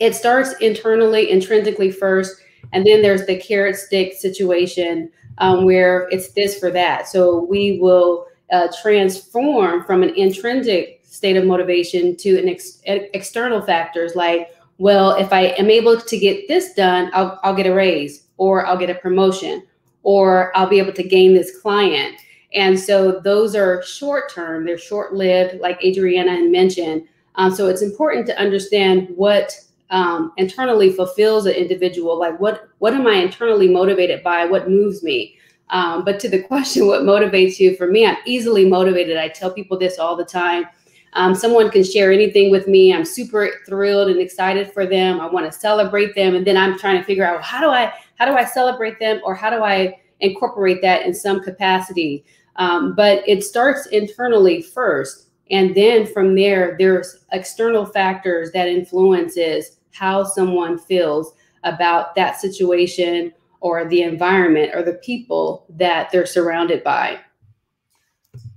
It 0.00 0.14
starts 0.14 0.52
internally, 0.60 1.30
intrinsically 1.30 1.92
first, 1.92 2.36
and 2.74 2.86
then 2.86 3.00
there's 3.00 3.24
the 3.24 3.38
carrot 3.38 3.76
stick 3.76 4.12
situation 4.12 5.10
um, 5.38 5.64
where 5.64 6.08
it's 6.10 6.32
this 6.32 6.58
for 6.58 6.70
that. 6.72 7.08
So 7.08 7.44
we 7.44 7.78
will 7.80 8.26
uh, 8.52 8.68
transform 8.80 9.84
from 9.84 10.02
an 10.02 10.10
intrinsic 10.10 11.00
state 11.04 11.36
of 11.36 11.44
motivation 11.44 12.16
to 12.16 12.38
an 12.38 12.48
ex- 12.48 12.80
external 12.86 13.60
factors 13.60 14.14
like 14.14 14.54
well 14.78 15.12
if 15.12 15.32
i 15.32 15.46
am 15.58 15.70
able 15.70 16.00
to 16.00 16.18
get 16.18 16.48
this 16.48 16.74
done 16.74 17.10
I'll, 17.12 17.38
I'll 17.42 17.54
get 17.54 17.66
a 17.66 17.74
raise 17.74 18.24
or 18.36 18.66
i'll 18.66 18.78
get 18.78 18.90
a 18.90 18.94
promotion 18.94 19.62
or 20.02 20.56
i'll 20.56 20.68
be 20.68 20.78
able 20.78 20.92
to 20.92 21.02
gain 21.02 21.34
this 21.34 21.60
client. 21.60 22.16
And 22.54 22.78
so 22.78 23.20
those 23.20 23.54
are 23.54 23.82
short 23.82 24.30
term 24.32 24.66
they're 24.66 24.78
short 24.78 25.14
lived 25.14 25.60
like 25.60 25.82
adriana 25.82 26.32
had 26.32 26.50
mentioned. 26.50 27.08
Um, 27.36 27.54
so 27.54 27.68
it's 27.68 27.82
important 27.82 28.26
to 28.26 28.38
understand 28.38 29.08
what 29.16 29.58
um, 29.88 30.32
internally 30.36 30.92
fulfills 30.92 31.46
an 31.46 31.54
individual 31.54 32.18
like 32.18 32.38
what 32.40 32.68
what 32.78 32.94
am 32.94 33.06
i 33.06 33.14
internally 33.14 33.68
motivated 33.68 34.22
by? 34.22 34.44
What 34.44 34.68
moves 34.68 35.02
me 35.02 35.36
um, 35.72 36.04
but 36.04 36.20
to 36.20 36.28
the 36.28 36.42
question, 36.48 36.86
what 36.86 37.02
motivates 37.02 37.58
you? 37.58 37.76
For 37.76 37.88
me, 37.88 38.06
I'm 38.06 38.18
easily 38.24 38.68
motivated. 38.68 39.16
I 39.16 39.28
tell 39.28 39.50
people 39.50 39.78
this 39.78 39.98
all 39.98 40.14
the 40.14 40.24
time. 40.24 40.66
Um, 41.14 41.34
someone 41.34 41.70
can 41.70 41.84
share 41.84 42.10
anything 42.12 42.50
with 42.50 42.68
me. 42.68 42.94
I'm 42.94 43.04
super 43.04 43.50
thrilled 43.66 44.08
and 44.08 44.20
excited 44.20 44.72
for 44.72 44.86
them. 44.86 45.20
I 45.20 45.26
want 45.26 45.50
to 45.50 45.58
celebrate 45.58 46.14
them, 46.14 46.34
and 46.34 46.46
then 46.46 46.56
I'm 46.56 46.78
trying 46.78 46.98
to 46.98 47.04
figure 47.04 47.24
out 47.24 47.42
how 47.42 47.60
do 47.60 47.68
I 47.68 47.92
how 48.14 48.26
do 48.26 48.32
I 48.32 48.44
celebrate 48.44 48.98
them, 48.98 49.20
or 49.24 49.34
how 49.34 49.50
do 49.50 49.62
I 49.62 50.00
incorporate 50.20 50.80
that 50.82 51.04
in 51.04 51.12
some 51.12 51.42
capacity. 51.42 52.24
Um, 52.56 52.94
but 52.94 53.26
it 53.26 53.42
starts 53.42 53.86
internally 53.86 54.62
first, 54.62 55.28
and 55.50 55.74
then 55.74 56.06
from 56.06 56.34
there, 56.34 56.76
there's 56.78 57.24
external 57.32 57.84
factors 57.84 58.52
that 58.52 58.68
influences 58.68 59.78
how 59.90 60.24
someone 60.24 60.78
feels 60.78 61.34
about 61.64 62.14
that 62.14 62.40
situation 62.40 63.32
or 63.62 63.88
the 63.88 64.02
environment 64.02 64.72
or 64.74 64.82
the 64.82 64.94
people 64.94 65.64
that 65.70 66.10
they're 66.10 66.26
surrounded 66.26 66.82
by. 66.82 67.18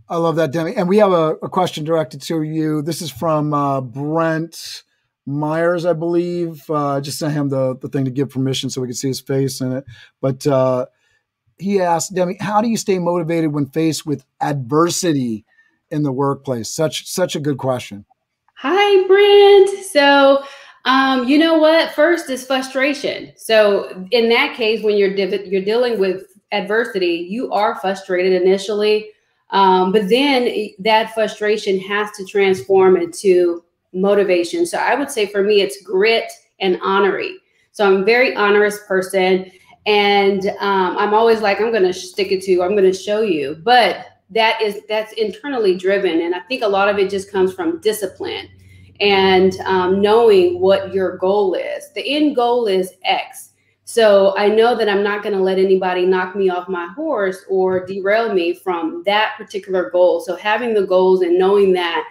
I 0.10 0.18
love 0.18 0.36
that, 0.36 0.52
Demi. 0.52 0.76
And 0.76 0.90
we 0.90 0.98
have 0.98 1.12
a, 1.12 1.36
a 1.42 1.50
question 1.50 1.84
directed 1.84 2.22
to 2.24 2.42
you. 2.42 2.82
This 2.82 3.02
is 3.02 3.12
from 3.12 3.54
uh, 3.54 3.82
Brent 3.82 4.84
Myers, 5.26 5.86
I 5.86 5.94
believe. 5.94 6.70
Uh, 6.70 7.02
just 7.02 7.20
sent 7.20 7.34
him 7.34 7.50
the, 7.50 7.78
the 7.78 7.88
thing 7.88 8.06
to 8.06 8.12
give 8.12 8.30
permission 8.30 8.70
so 8.70 8.82
we 8.82 8.88
could 8.88 8.98
see 8.98 9.08
his 9.08 9.22
face 9.22 9.62
in 9.62 9.72
it. 9.72 9.86
But 10.22 10.46
uh, 10.46 10.88
he 11.58 11.82
asked 11.82 12.14
Demi, 12.14 12.38
how 12.40 12.62
do 12.62 12.68
you 12.68 12.78
stay 12.78 13.00
motivated 13.00 13.54
when 13.54 13.68
faced 13.68 14.06
with 14.06 14.26
adversity 14.42 15.46
in 15.90 16.04
the 16.04 16.12
workplace? 16.12 16.70
Such 16.70 17.08
such 17.08 17.36
a 17.36 17.40
good 17.40 17.58
question. 17.58 18.06
Hi, 18.58 19.08
Brent. 19.08 19.86
So, 19.86 20.44
um, 20.86 21.28
you 21.28 21.38
know 21.38 21.58
what? 21.58 21.92
First 21.94 22.30
is 22.30 22.46
frustration. 22.46 23.34
So, 23.36 24.08
in 24.12 24.30
that 24.30 24.56
case, 24.56 24.84
when 24.84 24.98
you're 24.98 25.16
div- 25.16 25.48
you're 25.48 25.66
dealing 25.66 26.00
with 26.00 26.28
adversity, 26.52 27.28
you 27.30 27.52
are 27.52 27.76
frustrated 27.80 28.40
initially, 28.42 29.10
um, 29.50 29.92
but 29.92 30.10
then 30.10 30.70
that 30.80 31.14
frustration 31.14 31.80
has 31.80 32.12
to 32.12 32.26
transform 32.26 32.98
into 32.98 33.64
motivation. 33.94 34.66
So, 34.66 34.78
I 34.78 34.96
would 34.96 35.10
say 35.10 35.26
for 35.26 35.44
me, 35.44 35.62
it's 35.62 35.82
grit 35.82 36.32
and 36.60 36.80
honoring. 36.84 37.40
So, 37.72 37.86
I'm 37.86 38.04
a 38.04 38.06
very 38.06 38.36
honorous 38.36 38.80
person 38.88 39.52
and 39.86 40.48
um, 40.60 40.98
i'm 40.98 41.14
always 41.14 41.42
like 41.42 41.62
i'm 41.62 41.72
going 41.72 41.84
to 41.84 41.94
stick 41.94 42.32
it 42.32 42.42
to 42.42 42.52
you 42.52 42.64
i'm 42.64 42.72
going 42.72 42.92
to 42.92 42.94
show 42.98 43.22
you 43.22 43.56
but 43.64 44.08
that 44.30 44.60
is 44.62 44.82
that's 44.90 45.14
internally 45.14 45.78
driven 45.78 46.22
and 46.22 46.34
i 46.34 46.40
think 46.42 46.64
a 46.64 46.68
lot 46.68 46.90
of 46.90 46.98
it 46.98 47.10
just 47.10 47.32
comes 47.32 47.54
from 47.54 47.80
discipline 47.82 48.50
and 49.00 49.60
um, 49.62 50.02
knowing 50.02 50.60
what 50.60 50.94
your 50.94 51.18
goal 51.18 51.54
is. 51.54 51.92
The 51.94 52.16
end 52.16 52.36
goal 52.36 52.68
is 52.68 52.94
x. 53.04 53.52
So 53.88 54.36
i 54.38 54.48
know 54.48 54.76
that 54.76 54.90
i'm 54.90 55.04
not 55.04 55.22
going 55.22 55.36
to 55.36 55.42
let 55.42 55.60
anybody 55.60 56.06
knock 56.06 56.36
me 56.36 56.50
off 56.50 56.68
my 56.68 56.88
horse 56.96 57.46
or 57.50 57.86
derail 57.86 58.34
me 58.34 58.54
from 58.54 59.04
that 59.06 59.36
particular 59.38 59.90
goal. 59.92 60.22
So 60.22 60.36
having 60.36 60.74
the 60.74 60.86
goals 60.86 61.22
and 61.22 61.38
knowing 61.38 61.74
that 61.74 62.08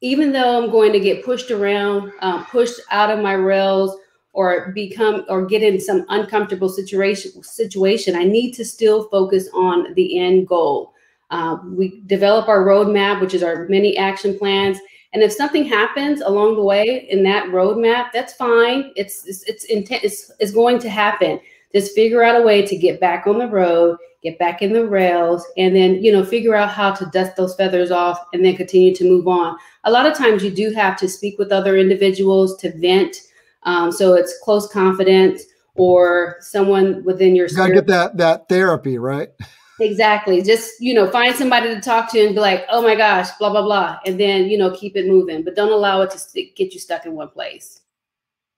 even 0.00 0.32
though 0.32 0.62
i'm 0.62 0.70
going 0.70 0.92
to 0.92 1.00
get 1.00 1.24
pushed 1.24 1.50
around 1.50 2.12
uh, 2.20 2.44
pushed 2.44 2.80
out 2.90 3.10
of 3.10 3.20
my 3.20 3.34
rails 3.34 3.96
or 4.32 4.72
become 4.72 5.24
or 5.28 5.44
get 5.44 5.62
in 5.62 5.78
some 5.78 6.06
uncomfortable 6.08 6.68
situation 6.68 7.42
situation 7.42 8.16
i 8.16 8.24
need 8.24 8.52
to 8.52 8.64
still 8.64 9.08
focus 9.10 9.48
on 9.52 9.92
the 9.94 10.18
end 10.18 10.48
goal. 10.48 10.92
Uh, 11.30 11.56
we 11.64 12.02
develop 12.06 12.48
our 12.48 12.64
roadmap 12.64 13.20
which 13.20 13.34
is 13.34 13.42
our 13.42 13.66
many 13.68 13.98
action 13.98 14.38
plans 14.38 14.78
and 15.12 15.22
if 15.22 15.32
something 15.32 15.64
happens 15.64 16.20
along 16.20 16.56
the 16.56 16.62
way 16.62 17.06
in 17.10 17.22
that 17.22 17.46
roadmap 17.48 18.10
that's 18.12 18.32
fine 18.34 18.92
it's 18.96 19.26
it's 19.26 19.42
it's, 19.44 19.64
intent, 19.64 20.02
it's, 20.04 20.30
it's 20.38 20.52
going 20.52 20.78
to 20.78 20.88
happen 20.88 21.40
just 21.74 21.94
figure 21.94 22.22
out 22.22 22.40
a 22.40 22.44
way 22.44 22.64
to 22.64 22.76
get 22.76 23.00
back 23.00 23.26
on 23.26 23.38
the 23.38 23.48
road 23.48 23.96
get 24.22 24.38
back 24.38 24.62
in 24.62 24.72
the 24.72 24.86
rails 24.86 25.44
and 25.56 25.74
then 25.74 26.02
you 26.02 26.12
know 26.12 26.24
figure 26.24 26.54
out 26.54 26.70
how 26.70 26.92
to 26.92 27.06
dust 27.06 27.36
those 27.36 27.54
feathers 27.56 27.90
off 27.90 28.18
and 28.32 28.44
then 28.44 28.56
continue 28.56 28.94
to 28.94 29.04
move 29.04 29.26
on 29.26 29.56
a 29.84 29.90
lot 29.90 30.06
of 30.06 30.16
times 30.16 30.44
you 30.44 30.50
do 30.50 30.70
have 30.70 30.96
to 30.96 31.08
speak 31.08 31.38
with 31.38 31.50
other 31.50 31.76
individuals 31.76 32.56
to 32.56 32.72
vent 32.78 33.16
um, 33.64 33.92
so 33.92 34.14
it's 34.14 34.38
close 34.42 34.68
confidence 34.68 35.42
or 35.74 36.36
someone 36.40 37.02
within 37.04 37.34
your. 37.34 37.48
You 37.48 37.56
gotta 37.56 37.74
get 37.74 37.86
that 37.88 38.16
that 38.18 38.48
therapy, 38.48 38.98
right? 38.98 39.30
Exactly. 39.82 40.42
Just 40.42 40.80
you 40.80 40.94
know, 40.94 41.10
find 41.10 41.34
somebody 41.34 41.74
to 41.74 41.80
talk 41.80 42.10
to 42.12 42.24
and 42.24 42.34
be 42.36 42.40
like, 42.40 42.64
"Oh 42.70 42.82
my 42.82 42.94
gosh, 42.94 43.28
blah 43.38 43.50
blah 43.50 43.62
blah," 43.62 43.98
and 44.06 44.18
then 44.18 44.48
you 44.48 44.56
know, 44.56 44.70
keep 44.70 44.96
it 44.96 45.08
moving, 45.08 45.42
but 45.42 45.56
don't 45.56 45.72
allow 45.72 46.02
it 46.02 46.10
to 46.12 46.18
st- 46.18 46.54
get 46.54 46.72
you 46.72 46.78
stuck 46.78 47.04
in 47.04 47.14
one 47.14 47.28
place. 47.28 47.80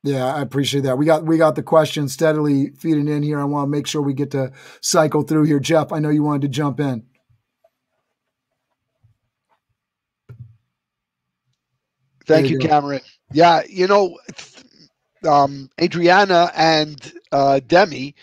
Yeah, 0.03 0.27
I 0.27 0.43
appreciate 0.43 0.83
that. 0.83 0.99
We 0.99 1.07
got 1.07 1.25
we 1.25 1.39
got 1.39 1.55
the 1.55 1.63
questions 1.63 2.13
steadily 2.13 2.73
feeding 2.79 3.09
in 3.09 3.23
here. 3.23 3.41
I 3.41 3.45
want 3.45 3.69
to 3.69 3.71
make 3.71 3.87
sure 3.87 4.03
we 4.03 4.13
get 4.13 4.33
to 4.33 4.53
cycle 4.83 5.23
through 5.23 5.45
here. 5.45 5.59
Jeff, 5.61 5.93
I 5.93 5.99
know 5.99 6.11
you 6.11 6.23
wanted 6.23 6.43
to 6.43 6.49
jump 6.49 6.79
in. 6.79 7.05
Thank 12.27 12.51
you, 12.51 12.59
you 12.61 12.69
Cameron. 12.69 13.01
Yeah, 13.33 13.63
you 13.67 13.87
know, 13.87 14.19
um, 15.27 15.71
Adriana 15.81 16.51
and 16.55 17.13
uh, 17.33 17.61
Demi 17.67 18.15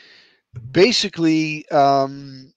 basically 0.71 1.67
um, 1.69 2.53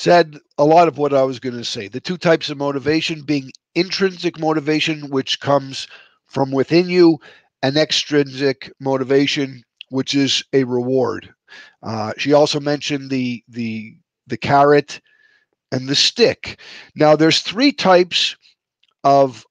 said 0.00 0.38
a 0.56 0.64
lot 0.64 0.88
of 0.88 0.96
what 0.96 1.12
I 1.12 1.24
was 1.24 1.38
going 1.38 1.58
to 1.58 1.64
say. 1.64 1.86
The 1.86 2.00
two 2.00 2.16
types 2.16 2.48
of 2.48 2.56
motivation 2.56 3.20
being 3.20 3.50
intrinsic 3.74 4.38
motivation, 4.38 5.10
which 5.10 5.40
comes 5.40 5.88
from 6.26 6.50
within 6.52 6.88
you, 6.88 7.18
and 7.62 7.76
extrinsic 7.76 8.72
motivation, 8.80 9.62
which 9.90 10.14
is 10.14 10.42
a 10.54 10.64
reward. 10.64 11.34
Uh, 11.82 12.14
she 12.16 12.32
also 12.32 12.58
mentioned 12.60 13.10
the 13.10 13.44
the 13.48 13.94
the 14.26 14.38
carrot 14.38 15.02
and 15.70 15.86
the 15.86 15.94
stick. 15.94 16.58
Now, 16.94 17.14
there's 17.14 17.40
three 17.40 17.70
types 17.70 18.36
of 19.04 19.44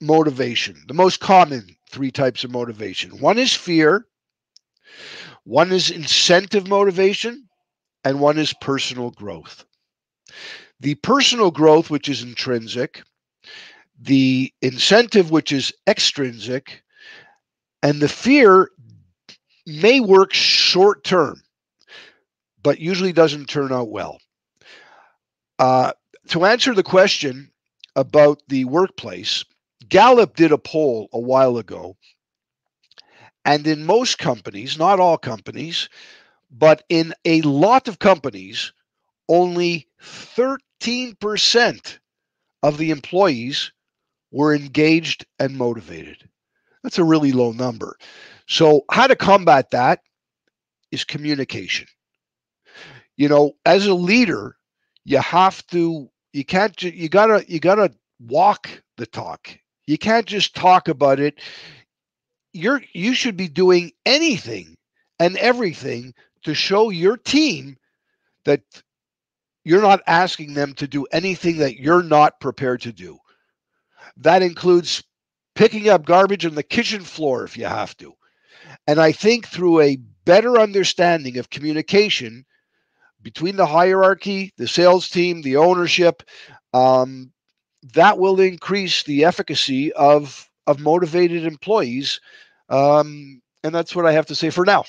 motivation. 0.00 0.82
The 0.88 0.94
most 0.94 1.20
common 1.20 1.76
three 1.90 2.10
types 2.10 2.42
of 2.42 2.50
motivation 2.50 3.10
one 3.20 3.38
is 3.38 3.52
fear, 3.52 4.06
one 5.44 5.72
is 5.72 5.90
incentive 5.90 6.68
motivation, 6.68 7.47
and 8.04 8.20
one 8.20 8.38
is 8.38 8.52
personal 8.54 9.10
growth. 9.10 9.64
The 10.80 10.94
personal 10.96 11.50
growth, 11.50 11.90
which 11.90 12.08
is 12.08 12.22
intrinsic, 12.22 13.02
the 14.00 14.52
incentive, 14.62 15.30
which 15.30 15.52
is 15.52 15.72
extrinsic, 15.86 16.82
and 17.82 18.00
the 18.00 18.08
fear 18.08 18.70
may 19.66 20.00
work 20.00 20.32
short 20.32 21.04
term, 21.04 21.42
but 22.62 22.78
usually 22.78 23.12
doesn't 23.12 23.48
turn 23.48 23.72
out 23.72 23.90
well. 23.90 24.18
Uh, 25.58 25.92
to 26.28 26.44
answer 26.44 26.74
the 26.74 26.82
question 26.82 27.50
about 27.96 28.42
the 28.48 28.64
workplace, 28.66 29.44
Gallup 29.88 30.36
did 30.36 30.52
a 30.52 30.58
poll 30.58 31.08
a 31.12 31.18
while 31.18 31.58
ago. 31.58 31.96
And 33.44 33.66
in 33.66 33.86
most 33.86 34.18
companies, 34.18 34.78
not 34.78 35.00
all 35.00 35.16
companies, 35.16 35.88
but 36.50 36.82
in 36.88 37.14
a 37.24 37.40
lot 37.42 37.88
of 37.88 37.98
companies, 37.98 38.72
only 39.28 39.88
13% 40.02 41.98
of 42.62 42.78
the 42.78 42.90
employees 42.90 43.72
were 44.30 44.54
engaged 44.54 45.26
and 45.38 45.56
motivated. 45.56 46.28
That's 46.82 46.98
a 46.98 47.04
really 47.04 47.32
low 47.32 47.52
number. 47.52 47.96
So, 48.46 48.84
how 48.90 49.06
to 49.06 49.16
combat 49.16 49.70
that 49.70 50.00
is 50.90 51.04
communication. 51.04 51.86
You 53.16 53.28
know, 53.28 53.52
as 53.66 53.86
a 53.86 53.94
leader, 53.94 54.56
you 55.04 55.18
have 55.18 55.66
to, 55.68 56.08
you 56.32 56.44
can't, 56.44 56.80
you 56.82 57.08
gotta, 57.08 57.44
you 57.48 57.60
gotta 57.60 57.92
walk 58.20 58.82
the 58.96 59.06
talk. 59.06 59.58
You 59.86 59.98
can't 59.98 60.26
just 60.26 60.54
talk 60.54 60.88
about 60.88 61.20
it. 61.20 61.40
You're 62.52 62.82
you 62.92 63.14
should 63.14 63.36
be 63.36 63.48
doing 63.48 63.92
anything 64.06 64.76
and 65.18 65.36
everything 65.36 66.14
to 66.44 66.54
show 66.54 66.90
your 66.90 67.16
team 67.16 67.76
that 68.44 68.62
you're 69.64 69.82
not 69.82 70.00
asking 70.06 70.54
them 70.54 70.72
to 70.74 70.86
do 70.86 71.04
anything 71.12 71.58
that 71.58 71.76
you're 71.76 72.02
not 72.02 72.40
prepared 72.40 72.80
to 72.82 72.92
do. 72.92 73.18
That 74.16 74.42
includes 74.42 75.02
picking 75.54 75.88
up 75.88 76.06
garbage 76.06 76.46
on 76.46 76.54
the 76.54 76.62
kitchen 76.62 77.02
floor 77.02 77.44
if 77.44 77.56
you 77.56 77.66
have 77.66 77.96
to. 77.98 78.14
And 78.86 79.00
I 79.00 79.12
think 79.12 79.46
through 79.46 79.80
a 79.80 79.98
better 80.24 80.58
understanding 80.58 81.38
of 81.38 81.50
communication 81.50 82.44
between 83.22 83.56
the 83.56 83.66
hierarchy, 83.66 84.52
the 84.56 84.68
sales 84.68 85.08
team, 85.08 85.42
the 85.42 85.56
ownership, 85.56 86.22
um, 86.72 87.32
that 87.94 88.18
will 88.18 88.40
increase 88.40 89.02
the 89.02 89.24
efficacy 89.24 89.92
of 89.94 90.48
of 90.66 90.80
motivated 90.80 91.44
employees. 91.44 92.20
Um, 92.68 93.40
and 93.64 93.74
that's 93.74 93.96
what 93.96 94.06
I 94.06 94.12
have 94.12 94.26
to 94.26 94.34
say 94.34 94.50
for 94.50 94.64
now. 94.64 94.84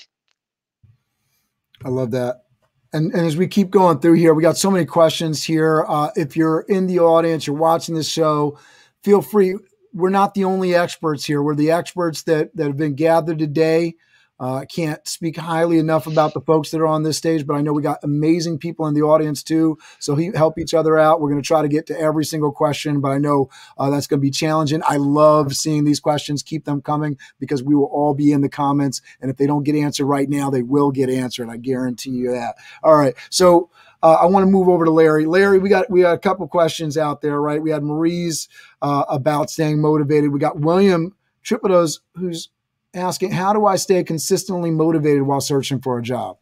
I 1.84 1.88
love 1.88 2.10
that. 2.12 2.44
And, 2.92 3.12
and 3.12 3.26
as 3.26 3.36
we 3.36 3.46
keep 3.46 3.70
going 3.70 4.00
through 4.00 4.14
here, 4.14 4.34
we 4.34 4.42
got 4.42 4.56
so 4.56 4.70
many 4.70 4.84
questions 4.84 5.42
here. 5.42 5.84
Uh, 5.86 6.10
if 6.16 6.36
you're 6.36 6.62
in 6.62 6.86
the 6.86 6.98
audience, 6.98 7.46
you're 7.46 7.56
watching 7.56 7.94
this 7.94 8.08
show, 8.08 8.58
feel 9.02 9.22
free. 9.22 9.56
We're 9.92 10.10
not 10.10 10.34
the 10.34 10.44
only 10.44 10.74
experts 10.74 11.24
here. 11.24 11.42
We're 11.42 11.54
the 11.54 11.70
experts 11.70 12.22
that, 12.24 12.54
that 12.56 12.66
have 12.66 12.76
been 12.76 12.94
gathered 12.94 13.38
today. 13.38 13.94
Uh, 14.40 14.54
I 14.54 14.62
uh, 14.62 14.64
can't 14.64 15.06
speak 15.06 15.36
highly 15.36 15.78
enough 15.78 16.06
about 16.06 16.32
the 16.32 16.40
folks 16.40 16.70
that 16.70 16.80
are 16.80 16.86
on 16.86 17.02
this 17.02 17.18
stage, 17.18 17.46
but 17.46 17.54
I 17.54 17.60
know 17.60 17.74
we 17.74 17.82
got 17.82 17.98
amazing 18.02 18.58
people 18.58 18.86
in 18.86 18.94
the 18.94 19.02
audience 19.02 19.42
too. 19.42 19.76
So 19.98 20.14
he, 20.14 20.30
help 20.34 20.58
each 20.58 20.72
other 20.72 20.98
out. 20.98 21.20
We're 21.20 21.28
going 21.28 21.42
to 21.42 21.46
try 21.46 21.60
to 21.60 21.68
get 21.68 21.86
to 21.88 22.00
every 22.00 22.24
single 22.24 22.50
question, 22.50 23.00
but 23.02 23.10
I 23.10 23.18
know 23.18 23.50
uh, 23.76 23.90
that's 23.90 24.06
going 24.06 24.18
to 24.18 24.22
be 24.22 24.30
challenging. 24.30 24.80
I 24.88 24.96
love 24.96 25.54
seeing 25.54 25.84
these 25.84 26.00
questions. 26.00 26.42
Keep 26.42 26.64
them 26.64 26.80
coming 26.80 27.18
because 27.38 27.62
we 27.62 27.74
will 27.74 27.90
all 27.92 28.14
be 28.14 28.32
in 28.32 28.40
the 28.40 28.48
comments. 28.48 29.02
And 29.20 29.30
if 29.30 29.36
they 29.36 29.46
don't 29.46 29.62
get 29.62 29.74
answered 29.74 30.06
right 30.06 30.28
now, 30.28 30.48
they 30.48 30.62
will 30.62 30.90
get 30.90 31.10
answered. 31.10 31.50
I 31.50 31.58
guarantee 31.58 32.10
you 32.10 32.32
that. 32.32 32.56
All 32.82 32.96
right. 32.96 33.14
So 33.28 33.68
uh, 34.02 34.14
I 34.14 34.26
want 34.26 34.44
to 34.44 34.50
move 34.50 34.68
over 34.68 34.86
to 34.86 34.90
Larry. 34.90 35.26
Larry, 35.26 35.58
we 35.58 35.68
got 35.68 35.90
we 35.90 36.00
got 36.00 36.14
a 36.14 36.18
couple 36.18 36.48
questions 36.48 36.96
out 36.96 37.20
there, 37.20 37.40
right? 37.40 37.62
We 37.62 37.70
had 37.70 37.82
Marie's 37.82 38.48
uh, 38.80 39.04
about 39.08 39.50
staying 39.50 39.82
motivated. 39.82 40.32
We 40.32 40.38
got 40.38 40.58
William 40.58 41.14
Tripodos, 41.44 42.00
who's 42.14 42.48
asking, 42.94 43.32
how 43.32 43.52
do 43.52 43.66
I 43.66 43.76
stay 43.76 44.02
consistently 44.04 44.70
motivated 44.70 45.22
while 45.22 45.40
searching 45.40 45.80
for 45.80 45.98
a 45.98 46.02
job? 46.02 46.38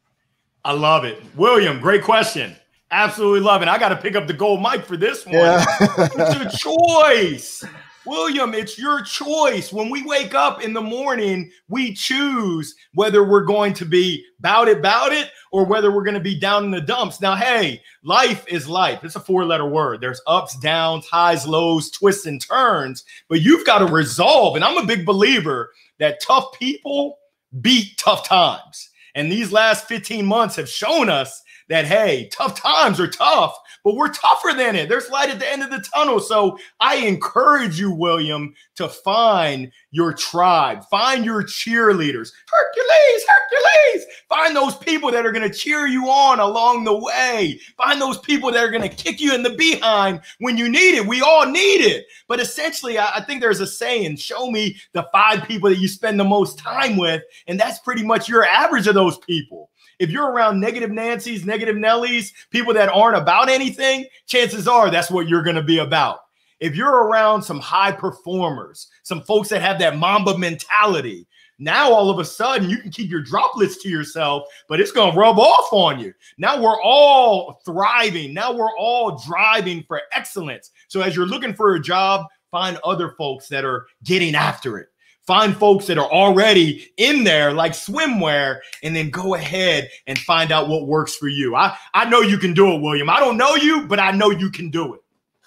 I 0.65 0.73
love 0.73 1.05
it. 1.05 1.23
William, 1.37 1.81
great 1.81 2.03
question. 2.03 2.55
Absolutely 2.91 3.41
love 3.41 3.63
it. 3.63 3.69
I 3.69 3.79
got 3.79 3.91
to 3.91 3.97
pick 3.97 4.17
up 4.17 4.27
the 4.27 4.33
gold 4.33 4.63
mic 4.63 4.85
for 4.85 4.97
this 4.97 5.27
one. 5.27 5.35
Yeah. 5.35 5.65
What's 5.97 6.35
your 6.35 6.49
choice? 6.51 7.65
William, 8.07 8.55
it's 8.55 8.79
your 8.79 9.03
choice. 9.03 9.71
When 9.71 9.91
we 9.91 10.03
wake 10.03 10.35
up 10.35 10.65
in 10.65 10.73
the 10.73 10.81
morning, 10.81 11.51
we 11.69 11.93
choose 11.93 12.75
whether 12.95 13.23
we're 13.23 13.45
going 13.45 13.75
to 13.75 13.85
be 13.85 14.25
bout 14.41 14.69
it, 14.69 14.81
bout 14.81 15.13
it, 15.13 15.31
or 15.53 15.67
whether 15.67 15.93
we're 15.95 16.05
going 16.05 16.15
to 16.15 16.21
be 16.21 16.39
down 16.39 16.65
in 16.65 16.71
the 16.71 16.81
dumps. 16.81 17.21
Now, 17.21 17.37
hey, 17.37 17.83
life 18.03 18.47
is 18.49 18.67
life. 18.67 19.05
It's 19.05 19.17
a 19.17 19.21
four 19.21 19.45
letter 19.45 19.69
word. 19.69 20.01
There's 20.01 20.23
ups, 20.27 20.59
downs, 20.59 21.07
highs, 21.07 21.47
lows, 21.47 21.91
twists, 21.91 22.25
and 22.25 22.41
turns, 22.41 23.05
but 23.29 23.43
you've 23.43 23.67
got 23.67 23.81
to 23.81 23.87
resolve. 23.87 24.57
And 24.57 24.65
I'm 24.65 24.79
a 24.79 24.87
big 24.87 25.05
believer 25.05 25.71
that 25.99 26.21
tough 26.21 26.53
people 26.59 27.19
beat 27.61 27.97
tough 27.99 28.27
times. 28.27 28.91
And 29.15 29.31
these 29.33 29.53
last 29.53 29.87
15 29.87 30.25
months 30.27 30.57
have 30.57 30.69
shown 30.69 31.09
us 31.09 31.43
that, 31.69 31.87
hey, 31.87 32.29
tough 32.33 32.61
times 32.61 33.01
are 33.01 33.09
tough, 33.09 33.57
but 33.85 33.95
we're 33.95 34.13
tougher 34.13 34.53
than 34.57 34.77
it. 34.77 34.89
There's 34.89 35.11
light 35.11 35.31
at 35.31 35.39
the 35.39 35.51
end 35.51 35.63
of 35.63 35.71
the 35.71 35.85
tunnel. 35.95 36.21
So 36.21 36.59
I 36.81 36.97
encourage 36.97 37.79
you, 37.79 37.91
William, 37.91 38.55
to 38.77 38.89
find 38.89 39.71
your 39.91 40.13
tribe, 40.13 40.85
find 40.91 41.25
your 41.25 41.43
cheerleaders. 41.43 42.33
Hercules, 42.51 43.27
Hercules. 43.29 44.07
Find 44.29 44.55
those 44.55 44.77
people 44.77 45.11
that 45.11 45.25
are 45.25 45.33
going 45.33 45.51
to 45.51 45.57
cheer 45.57 45.87
you 45.87 46.09
on 46.09 46.41
along 46.41 46.85
the 46.85 46.97
way. 46.97 47.59
Find 47.77 48.01
those 48.01 48.19
people 48.19 48.53
that 48.53 48.63
are 48.63 48.71
going 48.71 48.89
to 48.89 48.95
kick 48.95 49.21
you 49.21 49.35
in 49.35 49.43
the 49.43 49.51
behind 49.51 50.21
when 50.39 50.59
you 50.59 50.69
need 50.69 50.95
it. 50.95 51.07
We 51.07 51.23
all 51.23 51.47
need 51.47 51.81
it. 51.81 52.07
But 52.27 52.41
essentially, 52.41 52.99
I, 52.99 53.17
I 53.17 53.21
think 53.23 53.41
there's 53.41 53.61
a 53.61 53.67
saying 53.67 54.17
show 54.17 54.51
me 54.51 54.77
the 54.93 55.09
five 55.13 55.45
people 55.45 55.71
that 55.71 55.79
you 55.79 55.89
spend 55.89 56.21
the 56.21 56.25
most 56.25 56.59
time 56.59 56.97
with. 56.97 57.23
And 57.47 57.59
that's 57.59 57.79
pretty 57.79 58.03
much 58.03 58.29
your 58.29 58.45
average 58.45 58.87
of 58.87 58.95
those 58.95 59.19
people. 59.19 59.71
If 59.99 60.11
you're 60.11 60.31
around 60.31 60.61
negative 60.61 60.91
Nancy's, 60.91 61.45
negative 61.45 61.77
Nellies, 61.77 62.33
people 62.51 62.73
that 62.75 62.89
aren't 62.89 63.17
about 63.17 63.49
anything, 63.49 64.07
chances 64.27 64.69
are 64.69 64.91
that's 64.91 65.11
what 65.11 65.29
you're 65.29 65.43
going 65.43 65.57
to 65.57 65.63
be 65.63 65.79
about. 65.79 66.21
If 66.61 66.75
you're 66.75 67.05
around 67.05 67.43
some 67.43 67.61
high 67.61 67.93
performers, 67.93 68.89
some 69.03 69.23
folks 69.23 69.49
that 69.49 69.63
have 69.63 69.79
that 69.79 69.97
Mamba 69.97 70.37
mentality, 70.37 71.27
now 71.59 71.93
all 71.93 72.11
of 72.11 72.19
a 72.21 72.25
sudden 72.25 72.71
you 72.71 72.79
can 72.79 72.91
keep 72.91 73.11
your 73.11 73.23
droplets 73.23 73.79
to 73.79 73.89
yourself, 73.89 74.45
but 74.69 74.81
it's 74.81 74.93
going 74.93 75.13
to 75.13 75.19
rub 75.19 75.39
off 75.39 75.73
on 75.73 75.99
you. 75.99 76.15
Now 76.37 76.61
we're 76.61 76.81
all 76.81 77.61
thriving. 77.65 78.33
Now 78.33 78.53
we're 78.53 78.77
all 78.77 79.19
driving 79.19 79.85
for 79.87 80.03
excellence. 80.13 80.71
So 80.87 81.01
as 81.01 81.17
you're 81.17 81.27
looking 81.27 81.55
for 81.55 81.75
a 81.75 81.81
job, 81.81 82.27
find 82.51 82.79
other 82.85 83.11
folks 83.19 83.49
that 83.49 83.65
are 83.65 83.87
getting 84.05 84.35
after 84.35 84.79
it. 84.79 84.89
Find 85.29 85.55
folks 85.55 85.87
that 85.89 85.99
are 85.99 86.11
already 86.11 86.91
in 86.97 87.25
there, 87.25 87.53
like 87.53 87.73
swimwear, 87.73 88.61
and 88.83 88.97
then 88.97 89.11
go 89.11 89.35
ahead 89.35 89.91
and 90.07 90.19
find 90.19 90.51
out 90.51 90.69
what 90.69 90.87
works 90.87 91.17
for 91.17 91.29
you. 91.29 91.55
I, 91.55 91.77
I 91.93 92.09
know 92.09 92.23
you 92.23 92.39
can 92.39 92.55
do 92.55 92.73
it, 92.73 92.81
William. 92.81 93.11
I 93.11 93.21
don't 93.21 93.37
know 93.37 93.55
you, 93.55 93.87
but 93.87 94.01
I 94.01 94.11
know 94.11 94.31
you 94.31 94.51
can 94.51 94.71
do 94.71 94.95
it. 94.95 95.01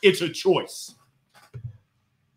It's 0.04 0.22
a 0.22 0.30
choice. 0.30 0.94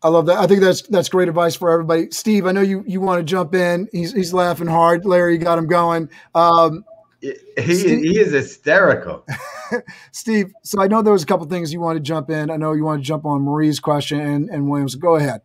I 0.01 0.07
love 0.07 0.25
that. 0.25 0.37
I 0.39 0.47
think 0.47 0.61
that's 0.61 0.81
that's 0.87 1.07
great 1.07 1.29
advice 1.29 1.53
for 1.53 1.69
everybody. 1.69 2.07
Steve, 2.09 2.47
I 2.47 2.51
know 2.51 2.61
you 2.61 2.83
you 2.87 2.99
want 2.99 3.19
to 3.19 3.23
jump 3.23 3.53
in. 3.53 3.87
He's 3.91 4.11
he's 4.11 4.33
laughing 4.33 4.65
hard. 4.65 5.05
Larry 5.05 5.37
got 5.37 5.59
him 5.59 5.67
going. 5.67 6.09
Um, 6.33 6.83
he, 7.21 7.35
Steve, 7.75 8.01
he 8.01 8.19
is 8.19 8.31
hysterical. 8.31 9.23
Steve, 10.11 10.51
so 10.63 10.81
I 10.81 10.87
know 10.87 11.03
there 11.03 11.13
was 11.13 11.21
a 11.21 11.27
couple 11.27 11.45
things 11.45 11.71
you 11.71 11.79
want 11.79 11.97
to 11.97 12.01
jump 12.01 12.31
in. 12.31 12.49
I 12.49 12.57
know 12.57 12.73
you 12.73 12.85
want 12.85 13.03
to 13.03 13.05
jump 13.05 13.23
on 13.23 13.43
Marie's 13.43 13.79
question 13.79 14.19
and, 14.19 14.49
and 14.49 14.67
Williams. 14.67 14.95
Go 14.95 15.17
ahead. 15.17 15.41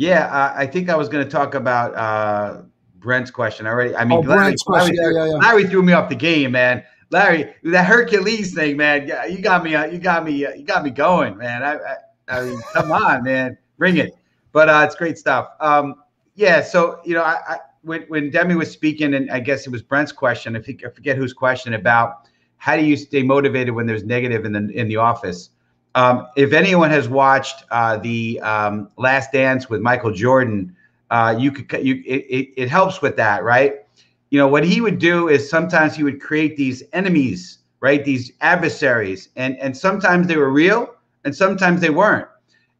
Yeah, 0.00 0.34
uh, 0.34 0.54
I 0.56 0.66
think 0.66 0.88
I 0.88 0.96
was 0.96 1.10
going 1.10 1.22
to 1.26 1.30
talk 1.30 1.54
about 1.54 1.94
uh, 1.94 2.62
Brent's 3.00 3.30
question 3.30 3.66
already. 3.66 3.94
I 3.94 4.06
mean, 4.06 4.16
oh, 4.16 4.22
Larry, 4.22 4.54
Larry, 4.66 4.96
yeah, 4.96 5.10
yeah, 5.10 5.24
yeah. 5.26 5.32
Larry, 5.32 5.66
threw 5.66 5.82
me 5.82 5.92
off 5.92 6.08
the 6.08 6.14
game, 6.14 6.52
man. 6.52 6.82
Larry, 7.10 7.54
that 7.64 7.84
Hercules 7.84 8.54
thing, 8.54 8.78
man. 8.78 9.12
You 9.30 9.42
got 9.42 9.62
me. 9.62 9.74
Uh, 9.74 9.84
you 9.84 9.98
got 9.98 10.24
me. 10.24 10.46
Uh, 10.46 10.54
you 10.54 10.64
got 10.64 10.84
me 10.84 10.90
going, 10.90 11.36
man. 11.36 11.62
I, 11.62 11.74
I, 11.74 11.96
I 12.28 12.44
mean, 12.44 12.58
come 12.72 12.92
on, 12.92 13.24
man, 13.24 13.58
bring 13.76 13.98
it. 13.98 14.14
But 14.52 14.70
uh, 14.70 14.84
it's 14.86 14.94
great 14.94 15.18
stuff. 15.18 15.50
Um, 15.60 15.96
yeah. 16.34 16.62
So 16.62 17.02
you 17.04 17.12
know, 17.12 17.22
I, 17.22 17.36
I, 17.46 17.56
when 17.82 18.04
when 18.04 18.30
Demi 18.30 18.54
was 18.54 18.70
speaking, 18.70 19.12
and 19.12 19.30
I 19.30 19.40
guess 19.40 19.66
it 19.66 19.70
was 19.70 19.82
Brent's 19.82 20.12
question. 20.12 20.56
I, 20.56 20.62
think, 20.62 20.82
I 20.82 20.88
forget 20.88 21.18
whose 21.18 21.34
question 21.34 21.74
about 21.74 22.26
how 22.56 22.74
do 22.74 22.86
you 22.86 22.96
stay 22.96 23.22
motivated 23.22 23.74
when 23.74 23.84
there's 23.84 24.04
negative 24.04 24.46
in 24.46 24.52
the 24.52 24.70
in 24.72 24.88
the 24.88 24.96
office. 24.96 25.50
Um, 25.94 26.28
if 26.36 26.52
anyone 26.52 26.90
has 26.90 27.08
watched 27.08 27.64
uh, 27.70 27.96
the 27.98 28.40
um, 28.40 28.90
Last 28.96 29.32
Dance 29.32 29.68
with 29.68 29.80
Michael 29.80 30.12
Jordan, 30.12 30.74
uh, 31.10 31.34
you 31.38 31.50
could 31.50 31.84
you 31.84 32.02
it, 32.06 32.50
it 32.56 32.68
helps 32.68 33.02
with 33.02 33.16
that, 33.16 33.42
right? 33.42 33.84
You 34.30 34.38
know 34.38 34.46
what 34.46 34.64
he 34.64 34.80
would 34.80 34.98
do 34.98 35.28
is 35.28 35.48
sometimes 35.50 35.96
he 35.96 36.04
would 36.04 36.20
create 36.20 36.56
these 36.56 36.84
enemies, 36.92 37.58
right? 37.80 38.04
These 38.04 38.32
adversaries, 38.40 39.30
and 39.34 39.58
and 39.58 39.76
sometimes 39.76 40.28
they 40.28 40.36
were 40.36 40.50
real, 40.50 40.94
and 41.24 41.34
sometimes 41.34 41.80
they 41.80 41.90
weren't. 41.90 42.28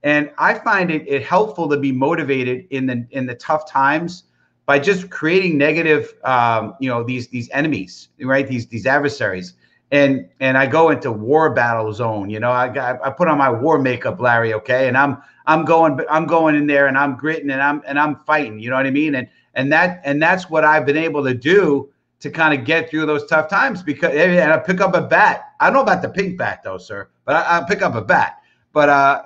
And 0.02 0.30
I 0.38 0.54
find 0.54 0.90
it, 0.90 1.06
it 1.06 1.22
helpful 1.22 1.68
to 1.68 1.76
be 1.76 1.90
motivated 1.92 2.66
in 2.70 2.86
the 2.86 3.06
in 3.10 3.26
the 3.26 3.34
tough 3.34 3.68
times 3.68 4.24
by 4.66 4.78
just 4.78 5.10
creating 5.10 5.58
negative, 5.58 6.14
um, 6.22 6.74
you 6.78 6.88
know, 6.88 7.02
these 7.02 7.26
these 7.28 7.50
enemies, 7.50 8.08
right? 8.20 8.46
These 8.46 8.68
these 8.68 8.86
adversaries 8.86 9.54
and 9.90 10.28
and 10.38 10.56
I 10.56 10.66
go 10.66 10.90
into 10.90 11.10
war 11.10 11.50
battle 11.50 11.92
zone. 11.92 12.30
You 12.30 12.40
know, 12.40 12.50
I 12.50 12.68
got 12.68 13.04
I 13.04 13.10
put 13.10 13.28
on 13.28 13.38
my 13.38 13.50
war 13.50 13.78
makeup, 13.78 14.20
Larry. 14.20 14.54
Okay, 14.54 14.88
and 14.88 14.96
I'm 14.96 15.18
I'm 15.46 15.64
going 15.64 16.00
I'm 16.08 16.26
going 16.26 16.54
in 16.54 16.66
there 16.66 16.86
and 16.86 16.96
I'm 16.96 17.16
gritting 17.16 17.50
and 17.50 17.60
I'm 17.60 17.82
and 17.86 17.98
I'm 17.98 18.16
fighting. 18.16 18.60
You 18.60 18.70
know 18.70 18.76
what 18.76 18.86
I 18.86 18.90
mean? 18.90 19.14
And 19.16 19.28
and 19.54 19.72
that 19.72 20.00
and 20.04 20.22
that's 20.22 20.48
what 20.48 20.64
I've 20.64 20.86
been 20.86 20.96
able 20.96 21.24
to 21.24 21.34
do 21.34 21.90
to 22.20 22.30
kind 22.30 22.58
of 22.58 22.64
get 22.64 22.90
through 22.90 23.06
those 23.06 23.26
tough 23.26 23.48
times 23.48 23.82
because 23.82 24.14
and 24.14 24.52
I 24.52 24.58
pick 24.58 24.80
up 24.80 24.94
a 24.94 25.00
bat. 25.02 25.52
I 25.58 25.66
don't 25.66 25.74
know 25.74 25.82
about 25.82 26.02
the 26.02 26.08
pink 26.08 26.38
bat 26.38 26.60
though, 26.62 26.78
sir, 26.78 27.08
but 27.24 27.36
I, 27.36 27.58
I 27.58 27.64
pick 27.64 27.82
up 27.82 27.94
a 27.94 28.02
bat. 28.02 28.40
But 28.72 28.88
uh, 28.88 29.22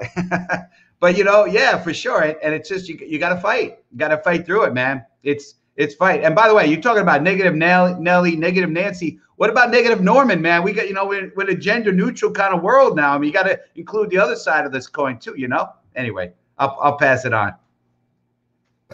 but 1.00 1.18
you 1.18 1.24
know, 1.24 1.44
yeah, 1.44 1.77
for 1.77 1.92
sure. 1.92 2.22
And, 2.22 2.37
and 2.42 2.55
it's 2.55 2.68
just 2.68 2.88
you 2.88 2.98
you 3.07 3.18
got 3.18 3.35
to 3.35 3.40
fight. 3.40 3.81
You 3.92 3.98
got 3.98 4.09
to 4.09 4.18
fight 4.18 4.46
through 4.46 4.64
it, 4.64 4.72
man. 4.72 5.05
It's 5.22 5.57
it's 5.77 5.95
fight. 5.95 6.23
And 6.23 6.35
by 6.35 6.49
the 6.49 6.55
way, 6.55 6.67
you're 6.67 6.81
talking 6.81 7.03
about 7.03 7.23
negative 7.23 7.55
Nelly, 7.55 7.95
Nelly, 7.99 8.37
negative 8.37 8.71
Nancy. 8.71 9.19
What 9.37 9.51
about 9.51 9.71
negative 9.71 10.01
Norman, 10.01 10.41
man? 10.41 10.63
We 10.63 10.73
got, 10.73 10.87
you 10.87 10.95
know, 10.95 11.07
we're, 11.07 11.33
we're 11.35 11.49
in 11.49 11.57
a 11.57 11.59
gender 11.59 11.93
neutral 11.93 12.31
kind 12.31 12.55
of 12.55 12.63
world 12.63 12.97
now. 12.97 13.15
I 13.15 13.19
mean, 13.19 13.29
you 13.29 13.33
got 13.33 13.45
to 13.45 13.61
include 13.75 14.11
the 14.11 14.19
other 14.19 14.37
side 14.37 14.65
of 14.65 14.73
this 14.73 14.87
coin 14.87 15.19
too, 15.19 15.35
you 15.37 15.49
know? 15.49 15.69
Anyway, 15.97 16.33
I'll, 16.59 16.79
I'll 16.81 16.97
pass 16.97 17.25
it 17.25 17.33
on. 17.33 17.55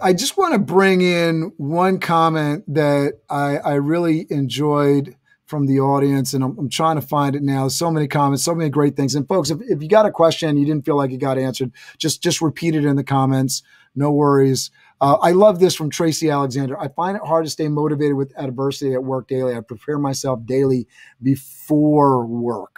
I 0.03 0.15
just 0.15 0.39
want 0.39 0.55
to 0.55 0.59
bring 0.59 1.03
in 1.03 1.53
one 1.59 1.99
comment 1.99 2.65
that 2.73 3.21
I, 3.29 3.59
I 3.59 3.75
really 3.75 4.27
enjoyed 4.31 5.17
from 5.45 5.67
the 5.67 5.81
audience, 5.81 6.33
and 6.33 6.45
I'm, 6.45 6.57
I'm, 6.57 6.69
trying 6.69 6.95
to 6.95 7.03
find 7.03 7.35
it 7.35 7.43
now. 7.43 7.67
So 7.67 7.91
many 7.91 8.07
comments, 8.07 8.45
so 8.45 8.55
many 8.55 8.71
great 8.71 8.97
things. 8.97 9.17
And 9.17 9.27
folks, 9.27 9.51
if, 9.51 9.59
if 9.63 9.83
you 9.83 9.89
got 9.89 10.07
a 10.07 10.11
question 10.13 10.57
you 10.57 10.65
didn't 10.65 10.87
feel 10.87 10.97
like 10.97 11.11
it 11.11 11.17
got 11.17 11.39
answered, 11.39 11.73
just 11.99 12.23
just 12.23 12.41
repeat 12.41 12.77
it 12.77 12.85
in 12.85 12.95
the 12.95 13.03
comments. 13.03 13.65
No 13.97 14.13
worries. 14.13 14.71
Uh, 15.01 15.17
I 15.23 15.33
love 15.33 15.61
this 15.61 15.75
from 15.75 15.89
Tracy 15.89 16.29
Alexander. 16.29 16.79
I 16.79 16.89
find 16.89 17.17
it 17.17 17.23
hard 17.25 17.45
to 17.47 17.51
stay 17.51 17.69
motivated 17.69 18.17
with 18.17 18.35
adversity 18.39 18.93
at 18.93 19.03
work 19.03 19.29
daily. 19.29 19.57
I 19.57 19.61
prepare 19.61 19.99
myself 19.99 20.45
daily 20.45 20.87
before 21.23 22.27
work. 22.27 22.77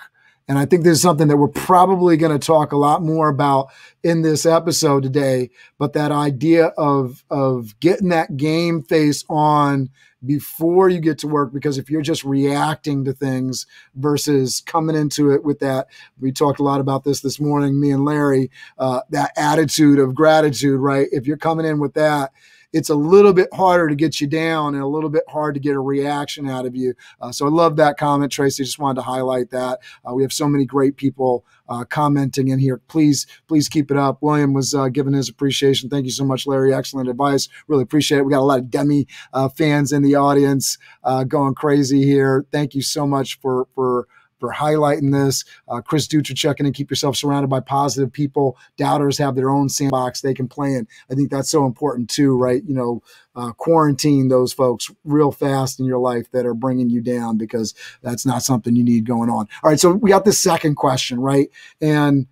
And 0.52 0.58
I 0.58 0.66
think 0.66 0.84
this 0.84 0.98
is 0.98 1.00
something 1.00 1.28
that 1.28 1.38
we're 1.38 1.48
probably 1.48 2.18
going 2.18 2.38
to 2.38 2.46
talk 2.46 2.72
a 2.72 2.76
lot 2.76 3.00
more 3.02 3.30
about 3.30 3.68
in 4.02 4.20
this 4.20 4.44
episode 4.44 5.02
today. 5.02 5.48
But 5.78 5.94
that 5.94 6.12
idea 6.12 6.66
of, 6.76 7.24
of 7.30 7.80
getting 7.80 8.10
that 8.10 8.36
game 8.36 8.82
face 8.82 9.24
on 9.30 9.88
before 10.26 10.90
you 10.90 11.00
get 11.00 11.16
to 11.20 11.26
work 11.26 11.54
because 11.54 11.78
if 11.78 11.88
you're 11.88 12.02
just 12.02 12.22
reacting 12.22 13.02
to 13.06 13.14
things 13.14 13.66
versus 13.94 14.62
coming 14.66 14.94
into 14.94 15.30
it 15.30 15.42
with 15.42 15.58
that 15.60 15.88
we 16.20 16.30
talked 16.30 16.60
a 16.60 16.62
lot 16.62 16.82
about 16.82 17.02
this 17.02 17.22
this 17.22 17.40
morning 17.40 17.80
me 17.80 17.90
and 17.90 18.04
larry 18.04 18.48
uh, 18.78 19.00
that 19.10 19.32
attitude 19.36 19.98
of 19.98 20.14
gratitude 20.14 20.78
right 20.78 21.08
if 21.10 21.26
you're 21.26 21.36
coming 21.36 21.66
in 21.66 21.80
with 21.80 21.94
that 21.94 22.30
it's 22.72 22.90
a 22.90 22.94
little 22.94 23.32
bit 23.32 23.48
harder 23.52 23.88
to 23.88 23.94
get 23.94 24.20
you 24.20 24.26
down 24.26 24.74
and 24.74 24.82
a 24.82 24.86
little 24.86 25.10
bit 25.10 25.24
hard 25.28 25.54
to 25.54 25.60
get 25.60 25.74
a 25.74 25.80
reaction 25.80 26.48
out 26.48 26.66
of 26.66 26.74
you. 26.74 26.94
Uh, 27.20 27.32
so 27.32 27.46
I 27.46 27.50
love 27.50 27.76
that 27.76 27.98
comment, 27.98 28.32
Tracy. 28.32 28.64
Just 28.64 28.78
wanted 28.78 28.96
to 28.96 29.02
highlight 29.02 29.50
that. 29.50 29.80
Uh, 30.08 30.14
we 30.14 30.22
have 30.22 30.32
so 30.32 30.48
many 30.48 30.64
great 30.64 30.96
people 30.96 31.44
uh, 31.68 31.84
commenting 31.84 32.48
in 32.48 32.58
here. 32.58 32.78
Please, 32.88 33.26
please 33.48 33.68
keep 33.68 33.90
it 33.90 33.96
up. 33.96 34.18
William 34.20 34.52
was 34.52 34.74
uh, 34.74 34.88
giving 34.88 35.12
his 35.12 35.28
appreciation. 35.28 35.88
Thank 35.88 36.04
you 36.04 36.10
so 36.10 36.24
much, 36.24 36.46
Larry. 36.46 36.74
Excellent 36.74 37.08
advice. 37.08 37.48
Really 37.68 37.82
appreciate 37.82 38.18
it. 38.18 38.24
We 38.24 38.32
got 38.32 38.40
a 38.40 38.42
lot 38.42 38.58
of 38.58 38.70
Demi 38.70 39.06
uh, 39.32 39.48
fans 39.48 39.92
in 39.92 40.02
the 40.02 40.14
audience 40.14 40.78
uh, 41.04 41.24
going 41.24 41.54
crazy 41.54 42.04
here. 42.04 42.44
Thank 42.52 42.74
you 42.74 42.82
so 42.82 43.06
much 43.06 43.40
for 43.40 43.66
for 43.74 44.06
for 44.42 44.52
highlighting 44.52 45.12
this. 45.12 45.44
Uh, 45.68 45.80
Chris 45.80 46.08
Dutra 46.08 46.36
checking 46.36 46.66
in, 46.66 46.68
and 46.68 46.74
keep 46.74 46.90
yourself 46.90 47.16
surrounded 47.16 47.48
by 47.48 47.60
positive 47.60 48.12
people. 48.12 48.58
Doubters 48.76 49.18
have 49.18 49.36
their 49.36 49.50
own 49.50 49.68
sandbox 49.68 50.20
they 50.20 50.34
can 50.34 50.48
play 50.48 50.74
in. 50.74 50.88
I 51.08 51.14
think 51.14 51.30
that's 51.30 51.48
so 51.48 51.64
important 51.64 52.10
too, 52.10 52.36
right? 52.36 52.62
You 52.66 52.74
know, 52.74 53.02
uh, 53.36 53.52
quarantine 53.52 54.26
those 54.28 54.52
folks 54.52 54.90
real 55.04 55.30
fast 55.30 55.78
in 55.78 55.86
your 55.86 56.00
life 56.00 56.28
that 56.32 56.44
are 56.44 56.54
bringing 56.54 56.90
you 56.90 57.00
down 57.00 57.38
because 57.38 57.72
that's 58.02 58.26
not 58.26 58.42
something 58.42 58.74
you 58.74 58.82
need 58.84 59.06
going 59.06 59.30
on. 59.30 59.46
All 59.62 59.70
right, 59.70 59.78
so 59.78 59.92
we 59.92 60.10
got 60.10 60.24
the 60.24 60.32
second 60.32 60.74
question, 60.74 61.20
right? 61.20 61.48
And 61.80 62.26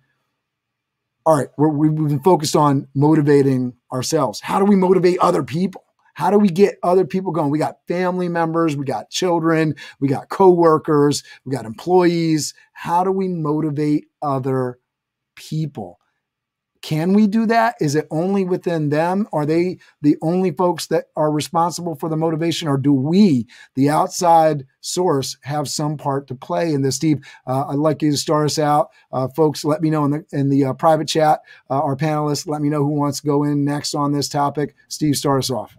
all 1.25 1.37
right, 1.37 1.49
we 1.57 1.87
have 1.87 1.95
been 1.95 2.19
focused 2.21 2.57
on 2.57 2.89
motivating 2.95 3.75
ourselves. 3.93 4.41
How 4.41 4.59
do 4.59 4.65
we 4.65 4.75
motivate 4.75 5.19
other 5.19 5.43
people? 5.43 5.85
How 6.21 6.29
do 6.29 6.37
we 6.37 6.49
get 6.49 6.77
other 6.83 7.03
people 7.03 7.31
going? 7.31 7.49
We 7.49 7.57
got 7.57 7.79
family 7.87 8.29
members, 8.29 8.77
we 8.77 8.85
got 8.85 9.09
children, 9.09 9.73
we 9.99 10.07
got 10.07 10.29
coworkers, 10.29 11.23
we 11.45 11.51
got 11.51 11.65
employees. 11.65 12.53
How 12.73 13.03
do 13.03 13.11
we 13.11 13.27
motivate 13.27 14.05
other 14.21 14.77
people? 15.35 15.97
can 16.83 17.13
we 17.13 17.27
do 17.27 17.45
that? 17.45 17.75
Is 17.79 17.93
it 17.95 18.07
only 18.09 18.43
within 18.43 18.89
them? 18.89 19.27
Are 19.31 19.45
they 19.45 19.77
the 20.01 20.17
only 20.21 20.51
folks 20.51 20.87
that 20.87 21.05
are 21.15 21.31
responsible 21.31 21.95
for 21.95 22.09
the 22.09 22.17
motivation, 22.17 22.67
or 22.67 22.77
do 22.77 22.91
we, 22.91 23.47
the 23.75 23.89
outside 23.89 24.65
source, 24.81 25.37
have 25.41 25.67
some 25.69 25.95
part 25.95 26.27
to 26.27 26.35
play 26.35 26.73
in 26.73 26.81
this? 26.81 26.95
Steve, 26.95 27.23
uh, 27.45 27.67
I'd 27.67 27.75
like 27.75 28.01
you 28.01 28.11
to 28.11 28.17
start 28.17 28.45
us 28.45 28.57
out. 28.57 28.89
Uh, 29.11 29.27
folks, 29.27 29.63
let 29.63 29.81
me 29.81 29.91
know 29.91 30.05
in 30.05 30.11
the 30.11 30.25
in 30.31 30.49
the 30.49 30.65
uh, 30.65 30.73
private 30.73 31.07
chat. 31.07 31.41
Uh, 31.69 31.81
our 31.81 31.95
panelists, 31.95 32.47
let 32.47 32.61
me 32.61 32.69
know 32.69 32.83
who 32.83 32.93
wants 32.93 33.21
to 33.21 33.27
go 33.27 33.43
in 33.43 33.63
next 33.63 33.93
on 33.93 34.11
this 34.11 34.27
topic. 34.27 34.75
Steve, 34.87 35.15
start 35.15 35.39
us 35.39 35.51
off. 35.51 35.77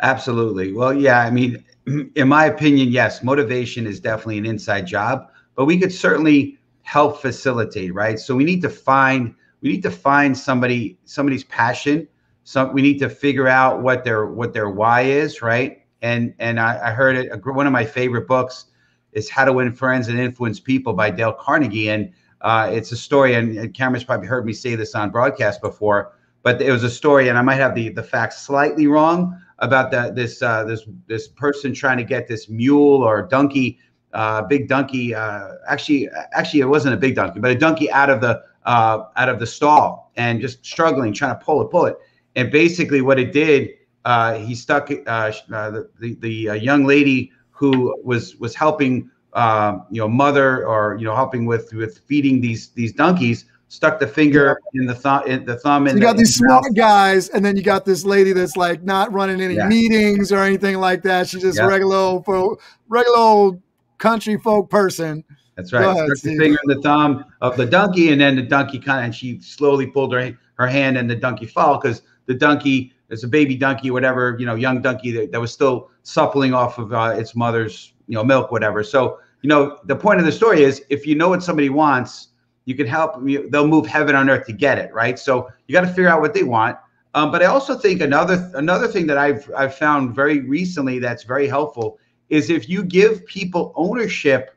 Absolutely. 0.00 0.72
Well, 0.72 0.94
yeah. 0.94 1.20
I 1.20 1.30
mean, 1.30 1.64
in 2.14 2.28
my 2.28 2.46
opinion, 2.46 2.88
yes, 2.88 3.22
motivation 3.22 3.86
is 3.86 4.00
definitely 4.00 4.38
an 4.38 4.46
inside 4.46 4.86
job, 4.86 5.28
but 5.54 5.66
we 5.66 5.78
could 5.78 5.92
certainly 5.92 6.58
help 6.82 7.20
facilitate, 7.20 7.94
right? 7.94 8.18
So 8.18 8.34
we 8.34 8.44
need 8.44 8.62
to 8.62 8.70
find 8.70 9.34
we 9.62 9.70
need 9.70 9.82
to 9.82 9.90
find 9.90 10.36
somebody 10.36 10.98
somebody's 11.04 11.44
passion 11.44 12.08
some 12.44 12.72
we 12.72 12.82
need 12.82 12.98
to 12.98 13.08
figure 13.08 13.48
out 13.48 13.82
what 13.82 14.04
their 14.04 14.26
what 14.26 14.52
their 14.52 14.68
why 14.70 15.02
is 15.02 15.42
right 15.42 15.82
and 16.02 16.34
and 16.38 16.58
i, 16.58 16.88
I 16.88 16.90
heard 16.92 17.16
it 17.16 17.44
one 17.44 17.66
of 17.66 17.72
my 17.72 17.84
favorite 17.84 18.26
books 18.26 18.66
is 19.12 19.28
how 19.28 19.44
to 19.44 19.52
win 19.52 19.72
friends 19.72 20.08
and 20.08 20.18
influence 20.18 20.60
people 20.60 20.92
by 20.92 21.10
dale 21.10 21.32
carnegie 21.32 21.90
and 21.90 22.12
uh, 22.42 22.70
it's 22.72 22.90
a 22.90 22.96
story 22.96 23.34
and, 23.34 23.58
and 23.58 23.74
cameron's 23.74 24.04
probably 24.04 24.26
heard 24.26 24.46
me 24.46 24.52
say 24.52 24.74
this 24.74 24.94
on 24.94 25.10
broadcast 25.10 25.60
before 25.60 26.12
but 26.42 26.60
it 26.62 26.72
was 26.72 26.82
a 26.84 26.90
story 26.90 27.28
and 27.28 27.36
i 27.36 27.42
might 27.42 27.56
have 27.56 27.74
the 27.74 27.90
the 27.90 28.02
facts 28.02 28.40
slightly 28.40 28.86
wrong 28.86 29.38
about 29.60 29.90
that 29.90 30.14
this 30.14 30.42
uh, 30.42 30.64
this 30.64 30.86
this 31.06 31.28
person 31.28 31.72
trying 31.72 31.98
to 31.98 32.04
get 32.04 32.28
this 32.28 32.48
mule 32.48 33.02
or 33.02 33.22
donkey 33.22 33.78
uh, 34.12 34.42
big 34.42 34.68
donkey 34.68 35.14
uh, 35.14 35.52
actually 35.68 36.08
actually 36.32 36.60
it 36.60 36.68
wasn't 36.68 36.92
a 36.92 36.96
big 36.96 37.14
donkey 37.14 37.40
but 37.40 37.50
a 37.50 37.54
donkey 37.54 37.90
out 37.90 38.10
of 38.10 38.20
the 38.20 38.42
uh, 38.64 39.04
out 39.16 39.28
of 39.28 39.38
the 39.38 39.46
stall 39.46 40.12
and 40.16 40.40
just 40.40 40.64
struggling, 40.64 41.12
trying 41.12 41.36
to 41.36 41.44
pull 41.44 41.62
it, 41.62 41.70
pull 41.70 41.86
it. 41.86 41.96
And 42.36 42.50
basically, 42.50 43.00
what 43.00 43.18
it 43.18 43.32
did, 43.32 43.70
uh, 44.04 44.34
he 44.34 44.54
stuck 44.54 44.90
uh, 44.90 45.32
uh 45.52 45.70
the 45.70 45.90
the, 46.00 46.14
the 46.20 46.48
uh, 46.50 46.54
young 46.54 46.84
lady 46.84 47.32
who 47.50 47.96
was 48.04 48.36
was 48.36 48.54
helping, 48.54 49.10
um, 49.34 49.86
you 49.90 50.00
know, 50.00 50.08
mother 50.08 50.66
or 50.66 50.96
you 50.98 51.04
know, 51.04 51.14
helping 51.14 51.46
with 51.46 51.72
with 51.72 51.98
feeding 52.06 52.40
these 52.40 52.68
these 52.70 52.92
donkeys. 52.92 53.46
Stuck 53.72 54.00
the 54.00 54.06
finger 54.06 54.60
in 54.74 54.84
the 54.84 54.94
thumb, 54.94 55.26
in 55.28 55.44
the 55.44 55.56
thumb. 55.56 55.88
So 55.88 55.94
you 55.94 56.00
got 56.00 56.16
these 56.16 56.34
smart 56.34 56.64
mouth. 56.64 56.74
guys, 56.74 57.28
and 57.28 57.44
then 57.44 57.56
you 57.56 57.62
got 57.62 57.84
this 57.84 58.04
lady 58.04 58.32
that's 58.32 58.56
like 58.56 58.82
not 58.82 59.12
running 59.12 59.40
any 59.40 59.54
yeah. 59.54 59.68
meetings 59.68 60.32
or 60.32 60.42
anything 60.42 60.78
like 60.78 61.02
that. 61.04 61.28
She's 61.28 61.42
just 61.42 61.56
yeah. 61.56 61.66
regular 61.66 61.96
old, 61.96 62.60
regular 62.88 63.16
old 63.16 63.62
country 63.98 64.36
folk 64.38 64.68
person 64.68 65.24
that's 65.60 65.72
right. 65.72 65.84
Ahead, 65.84 66.08
the 66.08 66.16
finger 66.16 66.58
and 66.62 66.76
the 66.76 66.82
thumb 66.82 67.24
of 67.42 67.56
the 67.56 67.66
donkey, 67.66 68.12
and 68.12 68.20
then 68.20 68.36
the 68.36 68.42
donkey 68.42 68.78
kind 68.78 69.00
of, 69.00 69.04
and 69.04 69.14
she 69.14 69.40
slowly 69.40 69.86
pulled 69.86 70.12
her 70.14 70.36
her 70.54 70.66
hand, 70.66 70.96
and 70.96 71.08
the 71.08 71.16
donkey 71.16 71.46
fell 71.46 71.78
because 71.78 72.02
the 72.26 72.34
donkey 72.34 72.92
is 73.10 73.24
a 73.24 73.28
baby 73.28 73.56
donkey, 73.56 73.90
whatever, 73.90 74.36
you 74.38 74.46
know, 74.46 74.54
young 74.54 74.80
donkey 74.80 75.10
that, 75.10 75.32
that 75.32 75.40
was 75.40 75.52
still 75.52 75.90
suppling 76.02 76.54
off 76.54 76.78
of 76.78 76.92
uh, 76.92 77.14
its 77.16 77.34
mother's, 77.34 77.92
you 78.06 78.14
know, 78.14 78.24
milk, 78.24 78.52
whatever. 78.52 78.84
So, 78.84 79.18
you 79.42 79.48
know, 79.48 79.78
the 79.84 79.96
point 79.96 80.20
of 80.20 80.26
the 80.26 80.32
story 80.32 80.62
is 80.62 80.82
if 80.90 81.06
you 81.06 81.14
know 81.14 81.28
what 81.28 81.42
somebody 81.42 81.70
wants, 81.70 82.28
you 82.64 82.74
can 82.74 82.86
help. 82.86 83.14
They'll 83.24 83.66
move 83.66 83.86
heaven 83.86 84.14
on 84.14 84.28
earth 84.30 84.46
to 84.46 84.52
get 84.52 84.78
it, 84.78 84.92
right? 84.92 85.18
So 85.18 85.48
you 85.66 85.72
got 85.72 85.82
to 85.82 85.88
figure 85.88 86.08
out 86.08 86.20
what 86.20 86.34
they 86.34 86.42
want. 86.42 86.76
Um, 87.14 87.32
but 87.32 87.42
I 87.42 87.46
also 87.46 87.76
think 87.76 88.00
another 88.00 88.50
another 88.54 88.86
thing 88.86 89.06
that 89.08 89.18
I've 89.18 89.50
I've 89.56 89.74
found 89.74 90.14
very 90.14 90.40
recently 90.40 90.98
that's 90.98 91.24
very 91.24 91.48
helpful 91.48 91.98
is 92.28 92.50
if 92.50 92.68
you 92.68 92.84
give 92.84 93.26
people 93.26 93.72
ownership 93.74 94.54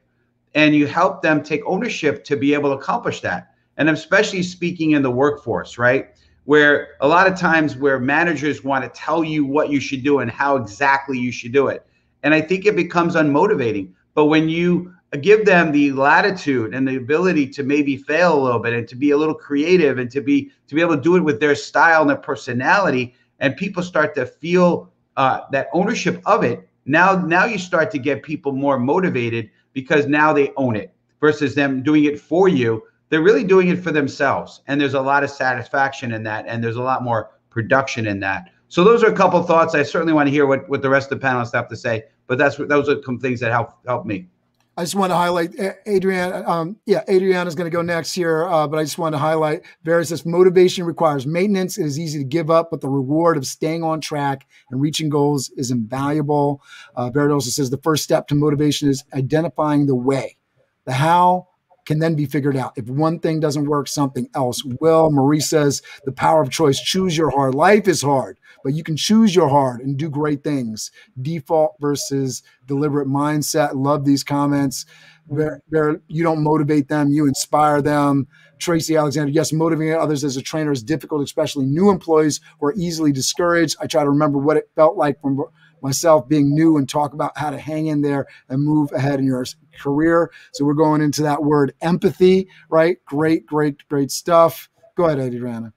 and 0.56 0.76
you 0.76 0.88
help 0.88 1.22
them 1.22 1.44
take 1.44 1.62
ownership 1.66 2.24
to 2.26 2.38
be 2.38 2.54
able 2.54 2.70
to 2.70 2.78
accomplish 2.78 3.22
that. 3.22 3.56
And 3.78 3.90
especially 3.90 4.44
speaking 4.44 4.92
in 4.92 5.02
the 5.02 5.10
workforce, 5.10 5.78
right? 5.78 6.10
Where 6.46 6.90
a 7.02 7.08
lot 7.08 7.26
of 7.26 7.38
times 7.38 7.76
where 7.76 8.00
managers 8.00 8.64
want 8.64 8.84
to 8.84 8.90
tell 9.00 9.24
you 9.24 9.46
what 9.46 9.70
you 9.70 9.80
should 9.80 10.04
do 10.04 10.20
and 10.20 10.30
how 10.30 10.56
exactly 10.58 11.18
you 11.18 11.32
should 11.32 11.54
do 11.54 11.68
it. 11.68 11.86
And 12.22 12.34
I 12.34 12.42
think 12.42 12.66
it 12.66 12.76
becomes 12.76 13.16
unmotivating. 13.16 13.92
But 14.14 14.26
when 14.26 14.48
you 14.48 14.94
give 15.22 15.46
them 15.46 15.72
the 15.72 15.92
latitude 15.92 16.74
and 16.74 16.88
the 16.88 16.96
ability 16.96 17.48
to 17.48 17.64
maybe 17.64 17.98
fail 17.98 18.38
a 18.38 18.42
little 18.42 18.60
bit 18.60 18.74
and 18.74 18.88
to 18.88 18.96
be 18.96 19.12
a 19.12 19.18
little 19.18 19.36
creative 19.36 19.98
and 19.98 20.10
to 20.12 20.22
be 20.22 20.52
to 20.68 20.76
be 20.76 20.82
able 20.82 20.96
to 20.96 21.02
do 21.02 21.16
it 21.16 21.22
with 21.22 21.40
their 21.40 21.56
style 21.56 22.02
and 22.02 22.10
their 22.10 22.18
personality 22.18 23.14
and 23.40 23.56
people 23.58 23.84
start 23.84 24.16
to 24.16 24.26
feel 24.26 24.92
uh, 25.18 25.42
that 25.52 25.68
ownership 25.74 26.22
of 26.26 26.44
it 26.44 26.68
now 26.86 27.14
now 27.14 27.46
you 27.46 27.58
start 27.58 27.92
to 27.92 28.00
get 28.00 28.24
people 28.24 28.52
more 28.52 28.80
motivated 28.80 29.50
because 29.74 30.08
now 30.08 30.34
they 30.34 30.52
own 30.58 30.76
it 30.76 30.94
versus 31.24 31.56
them 31.56 31.82
doing 31.82 32.04
it 32.04 32.20
for 32.20 32.50
you. 32.50 32.84
They're 33.08 33.22
really 33.22 33.46
doing 33.46 33.70
it 33.70 33.82
for 33.82 33.92
themselves. 33.92 34.62
And 34.68 34.80
there's 34.80 34.94
a 34.94 35.02
lot 35.02 35.24
of 35.24 35.30
satisfaction 35.30 36.12
in 36.12 36.22
that. 36.24 36.44
And 36.50 36.62
there's 36.62 36.76
a 36.76 36.82
lot 36.82 37.02
more 37.02 37.32
production 37.50 38.08
in 38.08 38.20
that. 38.20 38.50
So 38.68 38.84
those 38.84 39.06
are 39.06 39.08
a 39.10 39.16
couple 39.16 39.42
thoughts. 39.44 39.74
I 39.74 39.84
certainly 39.84 40.12
want 40.12 40.28
to 40.28 40.32
hear 40.32 40.46
what, 40.46 40.68
what 40.68 40.82
the 40.82 40.90
rest 40.90 41.14
of 41.14 41.22
the 41.22 41.26
panelists 41.26 41.54
have 41.54 41.70
to 41.70 41.78
say, 41.78 42.04
but 42.28 42.38
that's 42.38 42.58
those 42.58 42.90
are 42.90 43.02
some 43.04 43.20
things 43.20 43.40
that 43.40 43.52
help 43.52 43.72
help 43.86 44.06
me. 44.06 44.28
I 44.76 44.82
just 44.82 44.96
want 44.96 45.12
to 45.12 45.16
highlight 45.16 45.52
Adrian. 45.86 46.46
Um, 46.48 46.78
yeah, 46.88 47.04
Adriana 47.08 47.48
is 47.48 47.54
going 47.54 47.70
to 47.70 47.76
go 47.76 47.84
next 47.84 48.14
here, 48.14 48.48
uh, 48.48 48.68
but 48.68 48.80
I 48.80 48.84
just 48.84 48.98
want 48.98 49.14
to 49.14 49.20
highlight 49.20 49.62
Vera 49.84 50.04
says 50.04 50.26
motivation 50.26 50.84
requires 50.84 51.28
maintenance. 51.28 51.78
It 51.78 51.86
is 51.86 52.00
easy 52.00 52.18
to 52.18 52.26
give 52.26 52.50
up, 52.50 52.72
but 52.72 52.82
the 52.82 52.90
reward 52.90 53.38
of 53.38 53.46
staying 53.46 53.84
on 53.84 54.02
track 54.02 54.48
and 54.72 54.82
reaching 54.82 55.10
goals 55.10 55.52
is 55.58 55.70
invaluable. 55.70 56.64
Uh, 56.96 57.12
Vera 57.12 57.32
also 57.32 57.52
says 57.52 57.70
the 57.70 57.78
first 57.78 58.04
step 58.04 58.28
to 58.30 58.36
motivation 58.36 58.90
is 58.90 59.04
identifying 59.14 59.86
the 59.86 59.96
way. 59.96 60.38
The 60.86 60.94
how 60.94 61.50
can 61.86 62.00
then 62.00 62.16
be 62.16 62.26
figured 62.26 62.56
out. 62.56 62.74
If 62.76 62.88
one 62.88 63.20
thing 63.20 63.40
doesn't 63.40 63.68
work, 63.68 63.88
something 63.88 64.28
else 64.34 64.64
will. 64.64 65.12
Marie 65.12 65.40
says 65.40 65.82
the 66.06 66.12
power 66.12 66.42
of 66.42 66.50
choice. 66.50 66.80
Choose 66.80 67.18
your 67.18 67.30
hard. 67.30 67.56
Life 67.56 67.88
is 67.88 68.02
hard, 68.02 68.40
but 68.64 68.74
you 68.74 68.84
can 68.84 68.96
choose 68.98 69.36
your 69.36 69.50
heart 69.50 69.82
and 69.82 69.98
do 69.98 70.10
great 70.10 70.44
things. 70.44 70.92
Default 71.22 71.76
versus 71.80 72.44
deliberate 72.68 73.08
mindset. 73.08 73.72
Love 73.76 74.06
these 74.06 74.24
comments. 74.24 74.86
Where, 75.28 75.62
where 75.70 76.02
you 76.08 76.24
don't 76.24 76.44
motivate 76.44 76.90
them, 76.90 77.10
you 77.10 77.28
inspire 77.28 77.82
them. 77.82 78.28
Tracy 78.60 78.96
Alexander, 78.96 79.32
yes, 79.32 79.54
motivating 79.54 79.96
others 79.96 80.24
as 80.24 80.38
a 80.38 80.42
trainer 80.42 80.72
is 80.72 80.84
difficult, 80.84 81.24
especially 81.24 81.66
new 81.66 81.90
employees 81.90 82.42
who 82.60 82.68
are 82.68 82.74
easily 82.76 83.12
discouraged. 83.12 83.78
I 83.80 83.88
try 83.88 84.04
to 84.04 84.10
remember 84.10 84.38
what 84.38 84.58
it 84.58 84.70
felt 84.76 84.98
like 84.98 85.22
from 85.22 85.44
myself 85.82 86.28
being 86.30 86.56
new 86.56 86.78
and 86.78 86.88
talk 86.88 87.14
about 87.14 87.38
how 87.38 87.50
to 87.50 87.60
hang 87.60 87.88
in 87.88 88.02
there 88.02 88.26
and 88.50 88.64
move 88.64 88.92
ahead 88.94 89.20
in 89.20 89.26
your 89.26 89.46
career. 89.80 90.32
So 90.54 90.66
we're 90.66 90.74
going 90.74 91.02
into 91.02 91.24
that 91.24 91.44
word 91.44 91.74
empathy, 91.82 92.48
right? 92.70 92.98
Great, 93.06 93.46
great, 93.46 93.88
great 93.90 94.12
stuff. 94.12 94.70
Go 94.96 95.06
ahead, 95.06 95.20
Adriana. 95.20 95.74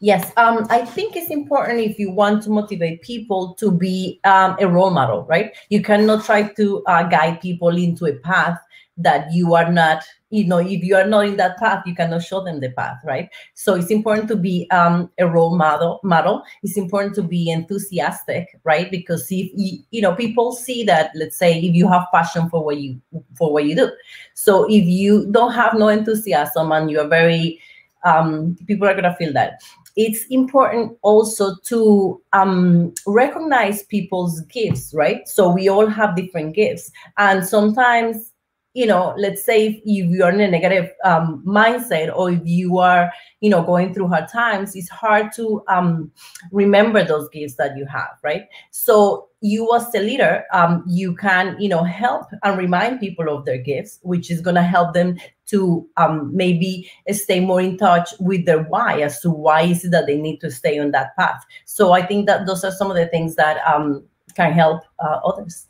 Yes, 0.00 0.32
um, 0.36 0.64
I 0.70 0.84
think 0.84 1.16
it's 1.16 1.30
important 1.30 1.80
if 1.80 1.98
you 1.98 2.10
want 2.10 2.44
to 2.44 2.50
motivate 2.50 3.02
people 3.02 3.54
to 3.54 3.72
be 3.72 4.20
um, 4.22 4.56
a 4.60 4.68
role 4.68 4.90
model, 4.90 5.24
right? 5.24 5.56
You 5.70 5.82
cannot 5.82 6.24
try 6.24 6.44
to 6.44 6.84
uh, 6.86 7.02
guide 7.02 7.40
people 7.40 7.76
into 7.76 8.06
a 8.06 8.14
path 8.14 8.58
that 8.98 9.32
you 9.32 9.54
are 9.54 9.72
not 9.72 10.02
you 10.30 10.44
know 10.44 10.58
if 10.58 10.82
you 10.82 10.94
are 10.94 11.06
not 11.06 11.24
in 11.24 11.36
that 11.36 11.56
path 11.56 11.82
you 11.86 11.94
cannot 11.94 12.22
show 12.22 12.42
them 12.42 12.60
the 12.60 12.70
path 12.72 12.98
right? 13.04 13.30
So 13.54 13.74
it's 13.74 13.90
important 13.90 14.28
to 14.28 14.36
be 14.36 14.68
um, 14.70 15.10
a 15.18 15.26
role 15.26 15.56
model 15.56 16.00
model. 16.02 16.42
It's 16.62 16.76
important 16.76 17.14
to 17.14 17.22
be 17.22 17.50
enthusiastic 17.50 18.58
right? 18.64 18.90
Because 18.90 19.30
if 19.30 19.50
you, 19.54 19.78
you 19.90 20.02
know 20.02 20.14
people 20.14 20.52
see 20.52 20.84
that 20.84 21.12
let's 21.14 21.38
say 21.38 21.58
if 21.58 21.74
you 21.74 21.88
have 21.88 22.06
passion 22.12 22.50
for 22.50 22.62
what 22.64 22.78
you 22.78 23.00
for 23.34 23.52
what 23.52 23.64
you 23.64 23.74
do. 23.74 23.90
So 24.34 24.64
if 24.64 24.84
you 24.84 25.30
don't 25.30 25.52
have 25.52 25.74
no 25.74 25.88
enthusiasm 25.88 26.72
and 26.72 26.90
you're 26.90 27.08
very 27.08 27.60
um, 28.04 28.56
people 28.66 28.86
are 28.86 28.92
going 28.94 29.04
to 29.04 29.14
feel 29.16 29.32
that 29.32 29.60
it's 29.98 30.24
important 30.30 30.96
also 31.02 31.56
to 31.64 32.22
um, 32.32 32.94
recognize 33.06 33.82
people's 33.82 34.40
gifts 34.42 34.94
right 34.94 35.28
so 35.28 35.50
we 35.50 35.68
all 35.68 35.86
have 35.86 36.16
different 36.16 36.54
gifts 36.54 36.90
and 37.18 37.44
sometimes 37.44 38.32
you 38.74 38.86
know, 38.86 39.12
let's 39.16 39.44
say 39.44 39.66
if, 39.66 39.80
you're 39.84 40.28
in 40.28 40.40
a 40.40 40.48
negative 40.48 40.92
um, 41.02 41.42
mindset 41.44 42.14
or 42.14 42.30
if 42.30 42.40
you 42.44 42.78
are, 42.78 43.10
you 43.40 43.50
know, 43.50 43.60
going 43.60 43.92
through 43.92 44.06
hard 44.06 44.28
times, 44.28 44.76
it's 44.76 44.88
hard 44.88 45.32
to 45.32 45.64
um, 45.66 46.12
remember 46.52 47.02
those 47.02 47.28
gifts 47.30 47.54
that 47.54 47.76
you 47.76 47.84
have, 47.86 48.18
right? 48.22 48.44
So 48.70 49.27
you 49.40 49.72
as 49.74 49.94
a 49.94 50.00
leader, 50.00 50.44
um, 50.52 50.82
you 50.86 51.14
can, 51.14 51.56
you 51.60 51.68
know, 51.68 51.84
help 51.84 52.26
and 52.42 52.58
remind 52.58 53.00
people 53.00 53.28
of 53.28 53.44
their 53.44 53.58
gifts, 53.58 54.00
which 54.02 54.30
is 54.30 54.40
going 54.40 54.56
to 54.56 54.62
help 54.62 54.94
them 54.94 55.16
to 55.46 55.88
um, 55.96 56.34
maybe 56.34 56.90
stay 57.10 57.40
more 57.40 57.60
in 57.60 57.76
touch 57.76 58.10
with 58.18 58.46
their 58.46 58.64
why 58.64 59.00
as 59.00 59.20
to 59.20 59.30
why 59.30 59.62
is 59.62 59.84
it 59.84 59.90
that 59.90 60.06
they 60.06 60.20
need 60.20 60.38
to 60.38 60.50
stay 60.50 60.78
on 60.78 60.90
that 60.90 61.16
path. 61.16 61.44
So 61.66 61.92
I 61.92 62.04
think 62.04 62.26
that 62.26 62.46
those 62.46 62.64
are 62.64 62.72
some 62.72 62.90
of 62.90 62.96
the 62.96 63.06
things 63.06 63.36
that 63.36 63.58
um, 63.66 64.04
can 64.34 64.52
help 64.52 64.82
uh, 64.98 65.20
others. 65.24 65.66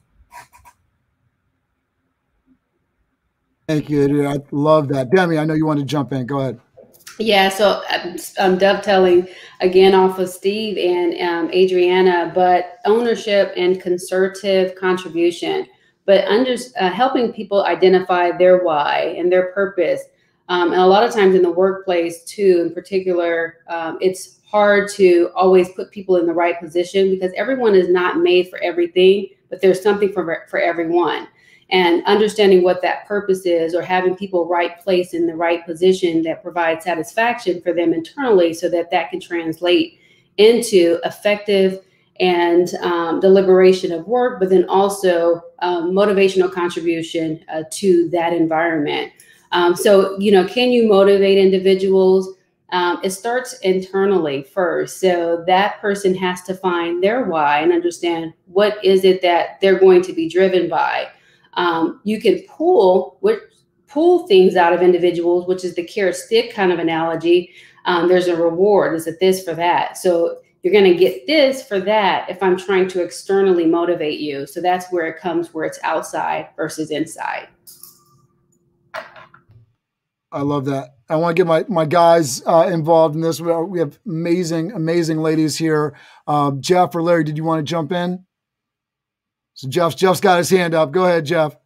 Thank 3.68 3.90
you. 3.90 4.26
I 4.26 4.38
love 4.50 4.88
that. 4.88 5.10
Demi, 5.10 5.36
I 5.36 5.44
know 5.44 5.52
you 5.52 5.66
want 5.66 5.78
to 5.78 5.84
jump 5.84 6.12
in. 6.12 6.24
Go 6.24 6.40
ahead. 6.40 6.58
Yeah, 7.18 7.48
so 7.48 7.82
I'm, 7.88 8.16
I'm 8.38 8.58
dovetailing 8.58 9.26
again 9.60 9.92
off 9.92 10.20
of 10.20 10.28
Steve 10.28 10.78
and 10.78 11.20
um, 11.20 11.52
Adriana, 11.52 12.30
but 12.32 12.78
ownership 12.84 13.52
and 13.56 13.80
concerted 13.80 14.76
contribution, 14.76 15.66
but 16.04 16.24
under 16.26 16.54
uh, 16.78 16.90
helping 16.90 17.32
people 17.32 17.64
identify 17.64 18.30
their 18.30 18.62
why 18.62 19.16
and 19.18 19.32
their 19.32 19.50
purpose. 19.52 20.02
Um, 20.48 20.72
and 20.72 20.80
a 20.80 20.86
lot 20.86 21.02
of 21.02 21.12
times 21.12 21.34
in 21.34 21.42
the 21.42 21.50
workplace, 21.50 22.22
too, 22.22 22.62
in 22.66 22.72
particular, 22.72 23.58
um, 23.66 23.98
it's 24.00 24.38
hard 24.46 24.88
to 24.92 25.30
always 25.34 25.70
put 25.70 25.90
people 25.90 26.16
in 26.16 26.26
the 26.26 26.32
right 26.32 26.58
position 26.60 27.10
because 27.10 27.32
everyone 27.36 27.74
is 27.74 27.88
not 27.88 28.18
made 28.18 28.48
for 28.48 28.58
everything, 28.62 29.26
but 29.50 29.60
there's 29.60 29.82
something 29.82 30.12
for, 30.12 30.46
for 30.48 30.60
everyone. 30.60 31.26
And 31.70 32.02
understanding 32.06 32.62
what 32.62 32.80
that 32.82 33.06
purpose 33.06 33.44
is, 33.44 33.74
or 33.74 33.82
having 33.82 34.16
people 34.16 34.48
right 34.48 34.78
place 34.80 35.12
in 35.12 35.26
the 35.26 35.36
right 35.36 35.64
position 35.66 36.22
that 36.22 36.42
provides 36.42 36.84
satisfaction 36.84 37.60
for 37.60 37.74
them 37.74 37.92
internally, 37.92 38.54
so 38.54 38.70
that 38.70 38.90
that 38.90 39.10
can 39.10 39.20
translate 39.20 40.00
into 40.38 40.98
effective 41.04 41.84
and 42.20 42.74
um, 42.76 43.20
the 43.20 43.28
liberation 43.28 43.92
of 43.92 44.06
work, 44.08 44.40
but 44.40 44.50
then 44.50 44.64
also 44.68 45.42
um, 45.60 45.92
motivational 45.92 46.50
contribution 46.50 47.44
uh, 47.52 47.62
to 47.70 48.08
that 48.10 48.32
environment. 48.32 49.12
Um, 49.52 49.76
so, 49.76 50.18
you 50.18 50.32
know, 50.32 50.46
can 50.46 50.70
you 50.70 50.88
motivate 50.88 51.38
individuals? 51.38 52.34
Um, 52.70 53.00
it 53.02 53.10
starts 53.10 53.58
internally 53.60 54.42
first. 54.42 55.00
So 55.00 55.44
that 55.46 55.80
person 55.80 56.14
has 56.16 56.42
to 56.42 56.54
find 56.54 57.02
their 57.02 57.24
why 57.24 57.60
and 57.60 57.72
understand 57.72 58.34
what 58.46 58.84
is 58.84 59.04
it 59.04 59.22
that 59.22 59.60
they're 59.60 59.78
going 59.78 60.02
to 60.02 60.12
be 60.12 60.28
driven 60.28 60.68
by. 60.68 61.08
Um, 61.59 62.00
you 62.04 62.20
can 62.20 62.40
pull 62.48 63.18
what 63.20 63.40
pull 63.88 64.26
things 64.26 64.54
out 64.54 64.72
of 64.72 64.80
individuals, 64.80 65.46
which 65.46 65.64
is 65.64 65.74
the 65.74 65.82
carrot 65.82 66.14
stick 66.14 66.54
kind 66.54 66.72
of 66.72 66.78
analogy. 66.78 67.52
Um, 67.84 68.09
there's 68.09 68.28
a 68.28 68.36
reward. 68.36 68.94
Is 68.94 69.06
it 69.06 69.18
this 69.18 69.42
for 69.42 69.54
that? 69.54 69.98
So 69.98 70.38
you're 70.62 70.72
going 70.72 70.92
to 70.92 70.94
get 70.94 71.26
this 71.26 71.66
for 71.66 71.80
that 71.80 72.30
if 72.30 72.42
I'm 72.42 72.56
trying 72.56 72.88
to 72.88 73.02
externally 73.02 73.66
motivate 73.66 74.20
you. 74.20 74.46
So 74.46 74.61
that's 74.61 74.90
where 74.92 75.06
it 75.06 75.18
comes, 75.18 75.52
where 75.52 75.64
it's 75.64 75.78
outside 75.82 76.48
versus 76.56 76.90
inside. 76.90 77.48
I 80.30 80.42
love 80.42 80.66
that. 80.66 80.90
I 81.09 81.16
want 81.16 81.36
to 81.36 81.40
get 81.40 81.46
my 81.46 81.64
my 81.68 81.86
guys 81.86 82.42
uh, 82.44 82.68
involved 82.70 83.14
in 83.14 83.22
this. 83.22 83.40
We, 83.40 83.78
have 83.78 83.98
amazing, 84.06 84.72
amazing 84.72 85.18
ladies 85.18 85.56
here. 85.56 85.96
Um, 86.26 86.61
Jeff 86.61 86.94
or 86.94 87.02
Larry, 87.02 87.24
did 87.24 87.38
you 87.38 87.44
want 87.44 87.61
to 87.61 87.68
jump 87.68 87.92
in? 87.92 88.26
So 89.59 89.68
Jeff, 89.68 89.96
Jeff's 89.96 90.20
got 90.20 90.38
his 90.38 90.50
hand 90.50 90.72
up. 90.72 90.92
Go 90.92 91.04
ahead, 91.04 91.26
Jeff. 91.26 91.56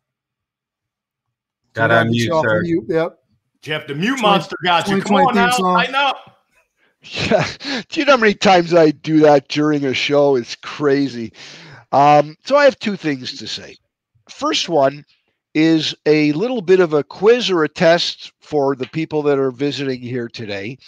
Got 1.74 1.88
to 1.88 1.94
unmute, 1.96 2.42
sir. 2.42 2.62
Mute. 2.62 2.84
Yep. 2.88 3.18
Jeff, 3.60 3.86
the 3.86 3.94
mute 3.94 4.18
monster 4.18 4.56
got 4.64 4.88
you. 4.88 5.02
Come 5.02 5.16
on 5.16 5.34
now, 5.34 5.54
lighten 5.58 5.94
up. 5.94 6.16
Yeah. 7.02 7.44
Do 7.88 7.98
you 7.98 8.06
know 8.06 8.12
how 8.12 8.18
many 8.18 8.32
times 8.32 8.72
I 8.72 8.92
do 8.92 9.18
that 9.20 9.48
during 9.48 9.84
a 9.84 9.92
show? 9.92 10.36
It's 10.36 10.54
crazy. 10.54 11.32
Um, 11.90 12.36
so 12.44 12.56
I 12.56 12.62
have 12.62 12.78
two 12.78 12.94
things 12.94 13.36
to 13.38 13.48
say. 13.48 13.76
First 14.30 14.68
one 14.68 15.04
is 15.52 15.96
a 16.06 16.30
little 16.32 16.62
bit 16.62 16.78
of 16.78 16.92
a 16.92 17.02
quiz 17.02 17.50
or 17.50 17.64
a 17.64 17.68
test 17.68 18.32
for 18.40 18.76
the 18.76 18.86
people 18.86 19.20
that 19.24 19.36
are 19.36 19.50
visiting 19.50 20.00
here 20.00 20.28
today. 20.28 20.78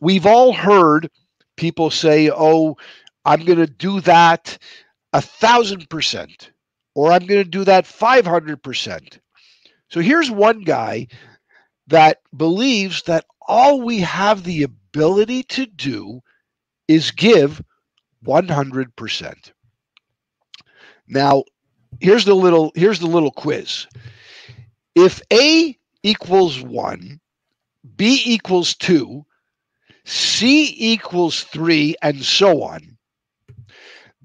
We've 0.00 0.26
all 0.26 0.52
heard 0.52 1.10
people 1.56 1.90
say, 1.90 2.30
oh, 2.32 2.76
I'm 3.24 3.44
going 3.44 3.58
to 3.58 3.66
do 3.66 4.00
that 4.02 4.56
a 5.16 5.20
thousand 5.22 5.88
percent, 5.88 6.50
or 6.94 7.10
I'm 7.10 7.24
going 7.24 7.42
to 7.42 7.50
do 7.50 7.64
that 7.64 7.86
500%. 7.86 9.18
So 9.88 10.00
here's 10.00 10.30
one 10.30 10.60
guy 10.60 11.06
that 11.86 12.18
believes 12.36 13.02
that 13.04 13.24
all 13.48 13.80
we 13.80 13.98
have 14.00 14.44
the 14.44 14.62
ability 14.62 15.42
to 15.44 15.64
do 15.64 16.20
is 16.86 17.10
give 17.12 17.62
100%. 18.26 19.52
Now, 21.08 21.44
here's 22.00 22.26
the 22.26 22.34
little 22.34 22.70
here's 22.74 22.98
the 22.98 23.06
little 23.06 23.30
quiz. 23.30 23.86
If 24.94 25.22
A 25.32 25.78
equals 26.02 26.60
1, 26.60 27.20
B 27.96 28.20
equals 28.26 28.74
2, 28.74 29.24
C 30.04 30.74
equals 30.76 31.44
3 31.44 31.96
and 32.02 32.22
so 32.22 32.62
on, 32.62 32.95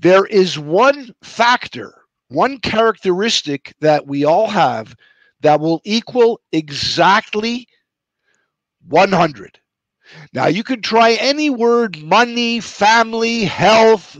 there 0.02 0.26
is 0.26 0.58
one 0.58 1.14
factor, 1.24 1.94
one 2.30 2.60
characteristic 2.60 3.74
that 3.82 4.08
we 4.08 4.26
all 4.26 4.48
have 4.48 4.96
that 5.42 5.60
will 5.60 5.82
equal 5.84 6.42
exactly 6.52 7.68
100. 8.88 9.60
Now, 10.34 10.48
you 10.48 10.64
could 10.64 10.84
try 10.84 11.14
any 11.14 11.50
word 11.50 12.02
money, 12.02 12.60
family, 12.60 13.46
health. 13.46 14.20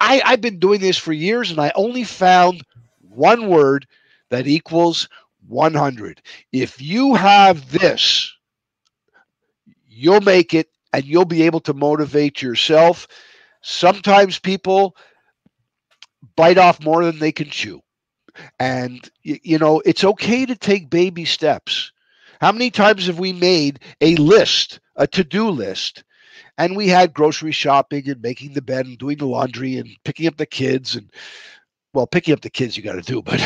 I, 0.00 0.22
I've 0.24 0.40
been 0.40 0.58
doing 0.58 0.80
this 0.80 0.98
for 0.98 1.12
years 1.12 1.50
and 1.50 1.60
I 1.60 1.72
only 1.74 2.04
found 2.04 2.62
one 3.00 3.48
word 3.48 3.86
that 4.30 4.46
equals 4.46 5.08
100. 5.48 6.20
If 6.52 6.80
you 6.80 7.14
have 7.14 7.70
this, 7.72 8.32
you'll 9.88 10.20
make 10.20 10.52
it 10.54 10.68
and 10.92 11.04
you'll 11.04 11.24
be 11.24 11.42
able 11.42 11.60
to 11.60 11.74
motivate 11.74 12.42
yourself. 12.42 13.08
Sometimes 13.62 14.38
people 14.38 14.96
bite 16.36 16.58
off 16.58 16.82
more 16.82 17.04
than 17.04 17.18
they 17.18 17.32
can 17.32 17.50
chew. 17.50 17.80
And, 18.60 19.08
you 19.22 19.58
know, 19.58 19.82
it's 19.84 20.04
okay 20.04 20.46
to 20.46 20.54
take 20.54 20.90
baby 20.90 21.24
steps. 21.24 21.92
How 22.40 22.52
many 22.52 22.70
times 22.70 23.06
have 23.06 23.18
we 23.18 23.32
made 23.32 23.80
a 24.00 24.14
list, 24.16 24.78
a 24.96 25.06
to 25.08 25.24
do 25.24 25.48
list, 25.50 26.04
and 26.56 26.76
we 26.76 26.88
had 26.88 27.14
grocery 27.14 27.52
shopping 27.52 28.08
and 28.08 28.22
making 28.22 28.52
the 28.52 28.62
bed 28.62 28.86
and 28.86 28.98
doing 28.98 29.18
the 29.18 29.26
laundry 29.26 29.76
and 29.76 29.88
picking 30.04 30.26
up 30.26 30.36
the 30.36 30.46
kids 30.46 30.94
and, 30.94 31.10
well, 31.94 32.06
picking 32.06 32.34
up 32.34 32.40
the 32.40 32.50
kids 32.50 32.76
you 32.76 32.82
got 32.82 32.94
to 32.94 33.02
do, 33.02 33.22
but, 33.22 33.40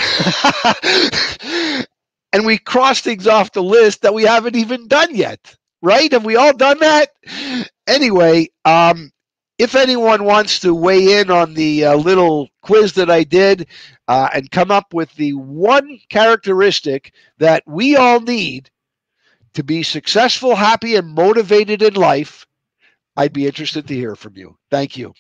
and 2.33 2.45
we 2.45 2.59
cross 2.59 3.01
things 3.01 3.27
off 3.27 3.53
the 3.53 3.63
list 3.63 4.03
that 4.03 4.15
we 4.15 4.25
haven't 4.25 4.57
even 4.57 4.89
done 4.89 5.15
yet, 5.15 5.57
right? 5.81 6.13
Have 6.13 6.25
we 6.25 6.37
all 6.37 6.55
done 6.55 6.79
that? 6.81 7.11
Anyway, 7.87 8.49
um, 8.65 9.11
if 9.59 9.75
anyone 9.75 10.25
wants 10.25 10.59
to 10.61 10.75
weigh 10.75 11.21
in 11.21 11.31
on 11.31 11.55
the 11.55 11.85
uh, 11.85 11.97
little 11.97 12.49
quiz 12.63 12.95
that 12.95 13.11
I 13.11 13.25
did 13.25 13.69
uh, 14.09 14.29
and 14.35 14.51
come 14.51 14.71
up 14.71 14.93
with 14.93 15.15
the 15.15 15.35
one 15.35 15.99
characteristic 16.09 17.13
that 17.39 17.63
we 17.67 17.97
all 17.97 18.21
need 18.21 18.71
to 19.55 19.63
be 19.63 19.83
successful, 19.83 20.55
happy, 20.55 20.97
and 20.97 21.15
motivated 21.15 21.83
in 21.83 21.95
life, 21.95 22.47
I'd 23.17 23.33
be 23.33 23.47
interested 23.47 23.87
to 23.89 23.95
hear 23.95 24.17
from 24.17 24.37
you. 24.37 24.57
Thank 24.71 24.97
you. 24.97 25.13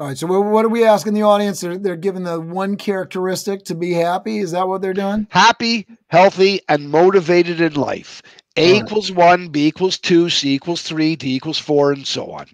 All 0.00 0.08
right. 0.08 0.18
So, 0.18 0.26
what 0.40 0.64
are 0.64 0.68
we 0.68 0.84
asking 0.84 1.14
the 1.14 1.22
audience? 1.22 1.60
They're, 1.60 1.78
they're 1.78 1.96
given 1.96 2.22
the 2.22 2.40
one 2.40 2.76
characteristic 2.76 3.64
to 3.64 3.74
be 3.74 3.92
happy. 3.92 4.38
Is 4.38 4.52
that 4.52 4.68
what 4.68 4.80
they're 4.80 4.94
doing? 4.94 5.26
Happy, 5.30 5.86
healthy, 6.08 6.60
and 6.68 6.90
motivated 6.90 7.60
in 7.60 7.74
life. 7.74 8.22
A 8.56 8.72
right. 8.72 8.82
equals 8.82 9.10
one, 9.10 9.48
B 9.48 9.66
equals 9.66 9.98
two, 9.98 10.30
C 10.30 10.54
equals 10.54 10.82
three, 10.82 11.16
D 11.16 11.34
equals 11.34 11.58
four, 11.58 11.92
and 11.92 12.06
so 12.06 12.30
on. 12.30 12.46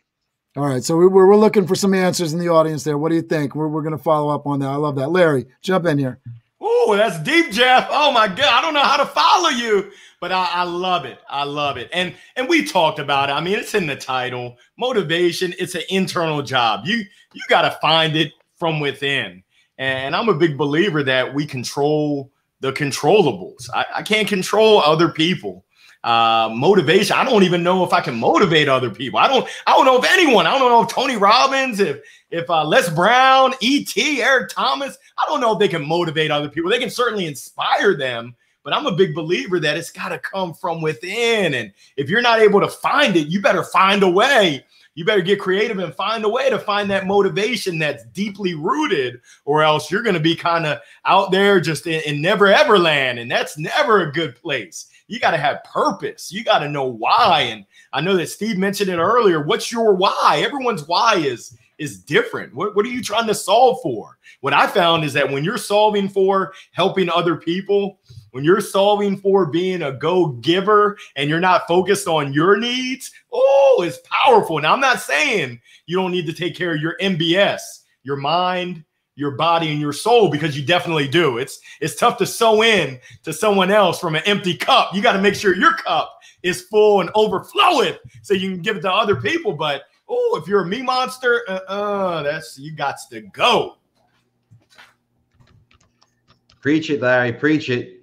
All 0.57 0.67
right. 0.67 0.85
So, 0.85 0.97
we're, 0.97 1.09
we're 1.09 1.37
looking 1.37 1.67
for 1.67 1.75
some 1.75 1.95
answers 1.95 2.33
in 2.33 2.39
the 2.39 2.49
audience 2.49 2.85
there. 2.85 2.99
What 2.99 3.11
do 3.11 3.17
you 3.17 3.23
think? 3.23 3.55
We're, 3.55 3.69
we're 3.69 3.83
going 3.83 3.97
to 3.97 4.03
follow 4.03 4.35
up 4.35 4.47
on 4.47 4.61
that. 4.61 4.69
I 4.69 4.77
love 4.77 4.97
that. 4.97 5.11
Larry, 5.11 5.47
jump 5.63 5.87
in 5.87 5.99
here. 5.99 6.21
Oh, 6.61 6.95
that's 6.97 7.19
deep, 7.21 7.51
Jeff. 7.51 7.89
Oh, 7.91 8.13
my 8.13 8.29
God. 8.29 8.41
I 8.41 8.61
don't 8.63 8.75
know 8.75 8.83
how 8.83 8.97
to 8.97 9.07
follow 9.07 9.51
you 9.51 9.91
but 10.25 10.33
I, 10.33 10.49
I, 10.55 10.63
love 10.63 11.05
it. 11.05 11.19
I 11.29 11.45
love 11.45 11.77
it. 11.77 11.91
And 11.93 12.15
and 12.35 12.49
we 12.49 12.65
talked 12.65 12.99
about 12.99 13.29
it. 13.29 13.35
I 13.35 13.43
mean, 13.43 13.59
it's 13.59 13.75
in 13.75 13.87
the 13.87 13.95
title. 13.95 14.57
Motivation, 14.79 15.53
it's 15.59 15.75
an 15.75 15.83
internal 15.91 16.41
job. 16.41 16.87
You 16.87 17.05
you 17.35 17.43
got 17.51 17.61
to 17.69 17.79
find 17.83 18.17
it 18.17 18.33
from 18.57 18.81
within. 18.81 19.43
And 19.77 20.17
I'm 20.17 20.31
a 20.31 20.35
big 20.35 20.57
believer 20.57 21.03
that 21.03 21.35
we 21.35 21.45
control 21.45 22.33
the 22.61 22.73
controllables. 22.73 23.69
I, 23.75 23.85
I 23.97 24.03
can't 24.03 24.27
control 24.27 24.81
other 24.81 25.11
people. 25.11 25.67
Uh, 26.05 26.51
motivation. 26.55 27.17
I 27.17 27.25
don't 27.25 27.45
even 27.45 27.63
know 27.63 27.83
if 27.83 27.95
I 27.95 28.03
can 28.03 28.15
motivate 28.21 28.69
other 28.69 28.91
people. 28.91 29.19
I 29.19 29.27
don't. 29.27 29.49
I 29.67 29.73
don't 29.73 29.87
know 29.87 29.99
if 29.99 30.05
anyone. 30.13 30.47
I 30.47 30.59
don't 30.59 30.71
know 30.71 30.83
if 30.83 30.89
Tony 30.89 31.17
Robbins, 31.17 31.81
if 31.81 32.03
if 32.31 32.51
uh, 32.51 32.63
Les 32.63 32.91
Brown, 32.91 33.55
E.T., 33.61 34.23
Eric 34.23 34.51
Thomas. 34.51 34.99
I 35.17 35.25
don't 35.27 35.41
know 35.41 35.55
if 35.55 35.59
they 35.59 35.69
can 35.69 35.89
motivate 35.89 36.31
other 36.31 36.51
people. 36.51 36.71
They 36.71 36.79
can 36.79 36.91
certainly 36.91 37.25
inspire 37.25 37.97
them, 37.97 38.37
but 38.63 38.75
I'm 38.75 38.85
a 38.85 38.95
big 38.95 39.15
believer 39.15 39.59
that 39.61 39.79
it's 39.79 39.91
got 39.91 40.11
to 40.11 40.19
come 40.19 40.53
from 40.53 40.83
within. 40.83 41.55
And 41.55 41.73
if 41.97 42.11
you're 42.11 42.21
not 42.21 42.41
able 42.41 42.61
to 42.61 42.69
find 42.69 43.17
it, 43.17 43.29
you 43.29 43.41
better 43.41 43.65
find 43.65 44.03
a 44.03 44.11
way. 44.11 44.63
You 44.95 45.07
better 45.07 45.23
get 45.23 45.41
creative 45.41 45.79
and 45.79 45.95
find 45.95 46.23
a 46.25 46.29
way 46.29 46.51
to 46.51 46.59
find 46.59 46.91
that 46.91 47.07
motivation 47.07 47.79
that's 47.79 48.05
deeply 48.07 48.53
rooted, 48.53 49.23
or 49.47 49.63
else 49.63 49.91
you're 49.91 50.03
going 50.03 50.15
to 50.15 50.21
be 50.21 50.37
kind 50.37 50.67
of 50.67 50.81
out 51.07 51.33
there 51.33 51.61
just 51.61 51.87
in, 51.87 52.03
in 52.03 52.21
never 52.21 52.49
ever 52.49 52.79
land. 52.79 53.19
And 53.19 53.31
that's 53.31 53.57
never 53.57 54.03
a 54.03 54.13
good 54.13 54.37
place. 54.37 54.91
You 55.07 55.21
got 55.21 55.33
to 55.33 55.37
have 55.37 55.65
purpose. 55.65 56.33
You 56.33 56.45
got 56.45 56.61
to 56.61 56.69
know 56.69 56.85
why. 56.87 57.49
And 57.51 57.65
I 57.93 58.01
know 58.01 58.17
that 58.17 58.29
Steve 58.29 58.57
mentioned 58.57 58.91
it 58.91 58.99
earlier. 58.99 59.43
What's 59.43 59.71
your 59.71 59.95
why? 59.95 60.43
Everyone's 60.45 60.87
why 60.89 61.17
is 61.17 61.57
is 61.79 62.01
different. 62.03 62.55
What, 62.55 62.77
what 62.77 62.87
are 62.87 62.91
you 62.91 63.03
trying 63.03 63.27
to 63.27 63.35
solve 63.35 63.79
for? 63.83 64.19
What 64.41 64.53
I 64.53 64.67
found 64.67 65.05
is 65.05 65.13
that 65.15 65.31
when 65.31 65.45
you're 65.45 65.59
solving 65.59 66.09
for 66.09 66.53
helping 66.73 67.11
other 67.11 67.37
people, 67.37 67.99
when 68.31 68.45
you're 68.45 68.61
solving 68.61 69.17
for 69.17 69.47
being 69.47 69.83
a 69.83 69.93
go 69.93 70.29
giver 70.29 70.97
and 71.17 71.29
you're 71.29 71.41
not 71.41 71.67
focused 71.67 72.07
on 72.07 72.33
your 72.33 72.57
needs, 72.57 73.11
oh, 73.33 73.83
it's 73.87 73.99
powerful. 74.05 74.61
Now, 74.61 74.73
I'm 74.73 74.81
not 74.81 75.01
saying 75.01 75.61
you 75.87 75.97
don't 75.97 76.13
need 76.13 76.27
to 76.27 76.33
take 76.33 76.55
care 76.55 76.75
of 76.75 76.81
your 76.81 76.97
MBS, 77.01 77.61
your 78.03 78.17
mind, 78.17 78.85
your 79.17 79.33
body 79.33 79.71
and 79.71 79.81
your 79.81 79.93
soul 79.93 80.31
because 80.31 80.59
you 80.59 80.65
definitely 80.65 81.09
do. 81.09 81.39
It's 81.39 81.61
it's 81.81 81.97
tough 81.97 82.17
to 82.19 82.27
sow 82.27 82.63
in 82.63 82.99
to 83.23 83.33
someone 83.33 83.71
else 83.71 84.01
from 84.01 84.17
an 84.17 84.23
empty 84.27 84.57
cup. 84.57 84.95
You 84.95 85.03
got 85.03 85.13
to 85.13 85.23
make 85.23 85.35
sure 85.35 85.55
your 85.57 85.75
cup 85.75 86.19
is 86.43 86.63
full 86.63 87.01
and 87.01 87.11
overflowing 87.15 87.95
so 88.23 88.35
you 88.35 88.51
can 88.51 88.63
give 88.63 88.77
it 88.77 88.81
to 88.81 88.93
other 88.93 89.17
people. 89.17 89.53
But 89.53 89.83
oh, 90.09 90.39
if 90.41 90.49
you're 90.49 90.63
a 90.63 90.67
me 90.67 90.83
monster, 90.83 91.43
uh, 91.49 91.61
uh 91.69 92.23
that's 92.23 92.59
you 92.59 92.75
got 92.75 92.97
to 93.11 93.21
go. 93.21 93.77
Preach 96.61 96.91
it, 96.91 97.01
Larry. 97.01 97.33
Preach 97.33 97.69
it. 97.69 98.03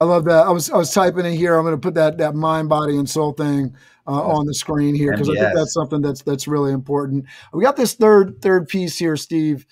I 0.00 0.04
love 0.04 0.24
that. 0.24 0.46
I 0.46 0.50
was 0.50 0.70
I 0.70 0.76
was 0.76 0.92
typing 0.92 1.24
in 1.24 1.34
here. 1.34 1.56
I'm 1.56 1.64
going 1.64 1.74
to 1.74 1.80
put 1.80 1.94
that 1.94 2.18
that 2.18 2.34
mind, 2.34 2.68
body, 2.68 2.96
and 2.96 3.08
soul 3.08 3.32
thing 3.32 3.74
uh, 4.06 4.22
on 4.22 4.46
the 4.46 4.54
screen 4.54 4.94
here 4.94 5.12
because 5.12 5.28
I 5.28 5.34
think 5.34 5.54
that's 5.54 5.72
something 5.72 6.00
that's 6.00 6.22
that's 6.22 6.46
really 6.46 6.72
important. 6.72 7.24
We 7.52 7.62
got 7.62 7.76
this 7.76 7.94
third 7.94 8.40
third 8.42 8.68
piece 8.68 8.98
here, 8.98 9.16
Steve. 9.16 9.66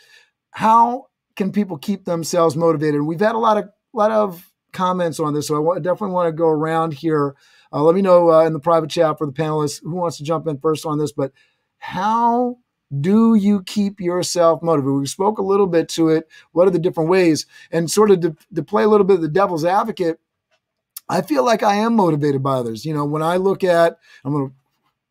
How 0.54 1.08
can 1.34 1.50
people 1.50 1.76
keep 1.76 2.04
themselves 2.04 2.54
motivated? 2.56 3.02
We've 3.02 3.18
had 3.18 3.34
a 3.34 3.38
lot 3.38 3.58
of 3.58 3.68
lot 3.92 4.12
of 4.12 4.52
comments 4.72 5.18
on 5.18 5.34
this, 5.34 5.48
so 5.48 5.72
I 5.72 5.80
definitely 5.80 6.14
want 6.14 6.28
to 6.28 6.32
go 6.32 6.48
around 6.48 6.94
here. 6.94 7.34
Uh, 7.72 7.82
let 7.82 7.96
me 7.96 8.02
know 8.02 8.30
uh, 8.30 8.44
in 8.44 8.52
the 8.52 8.60
private 8.60 8.88
chat 8.88 9.18
for 9.18 9.26
the 9.26 9.32
panelists 9.32 9.82
who 9.82 9.96
wants 9.96 10.16
to 10.18 10.24
jump 10.24 10.46
in 10.46 10.58
first 10.58 10.86
on 10.86 10.98
this. 10.98 11.10
But 11.10 11.32
how 11.78 12.58
do 13.00 13.34
you 13.34 13.64
keep 13.64 14.00
yourself 14.00 14.62
motivated? 14.62 15.00
We 15.00 15.06
spoke 15.06 15.38
a 15.38 15.42
little 15.42 15.66
bit 15.66 15.88
to 15.90 16.08
it. 16.08 16.28
What 16.52 16.68
are 16.68 16.70
the 16.70 16.78
different 16.78 17.10
ways? 17.10 17.46
And 17.72 17.90
sort 17.90 18.12
of 18.12 18.20
to, 18.20 18.36
to 18.54 18.62
play 18.62 18.84
a 18.84 18.88
little 18.88 19.06
bit 19.06 19.16
of 19.16 19.22
the 19.22 19.28
devil's 19.28 19.64
advocate, 19.64 20.20
I 21.08 21.22
feel 21.22 21.44
like 21.44 21.64
I 21.64 21.74
am 21.74 21.96
motivated 21.96 22.44
by 22.44 22.54
others. 22.54 22.84
You 22.84 22.94
know, 22.94 23.04
when 23.04 23.22
I 23.22 23.38
look 23.38 23.64
at, 23.64 23.98
I'm 24.24 24.32
going 24.32 24.50
to 24.50 24.54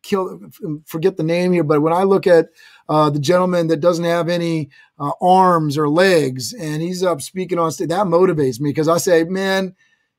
kill, 0.04 0.40
forget 0.84 1.16
the 1.16 1.22
name 1.24 1.52
here, 1.52 1.64
but 1.64 1.82
when 1.82 1.92
I 1.92 2.04
look 2.04 2.26
at 2.26 2.50
uh, 2.88 3.10
the 3.10 3.18
gentleman 3.18 3.66
that 3.68 3.80
doesn't 3.80 4.04
have 4.04 4.28
any 4.28 4.68
uh, 4.98 5.10
arms 5.20 5.76
or 5.76 5.88
legs 5.88 6.52
and 6.52 6.80
he's 6.80 7.02
up 7.02 7.20
speaking 7.22 7.58
on 7.58 7.72
stage, 7.72 7.88
that 7.88 8.06
motivates 8.06 8.60
me 8.60 8.70
because 8.70 8.88
I 8.88 8.98
say, 8.98 9.24
man, 9.24 9.74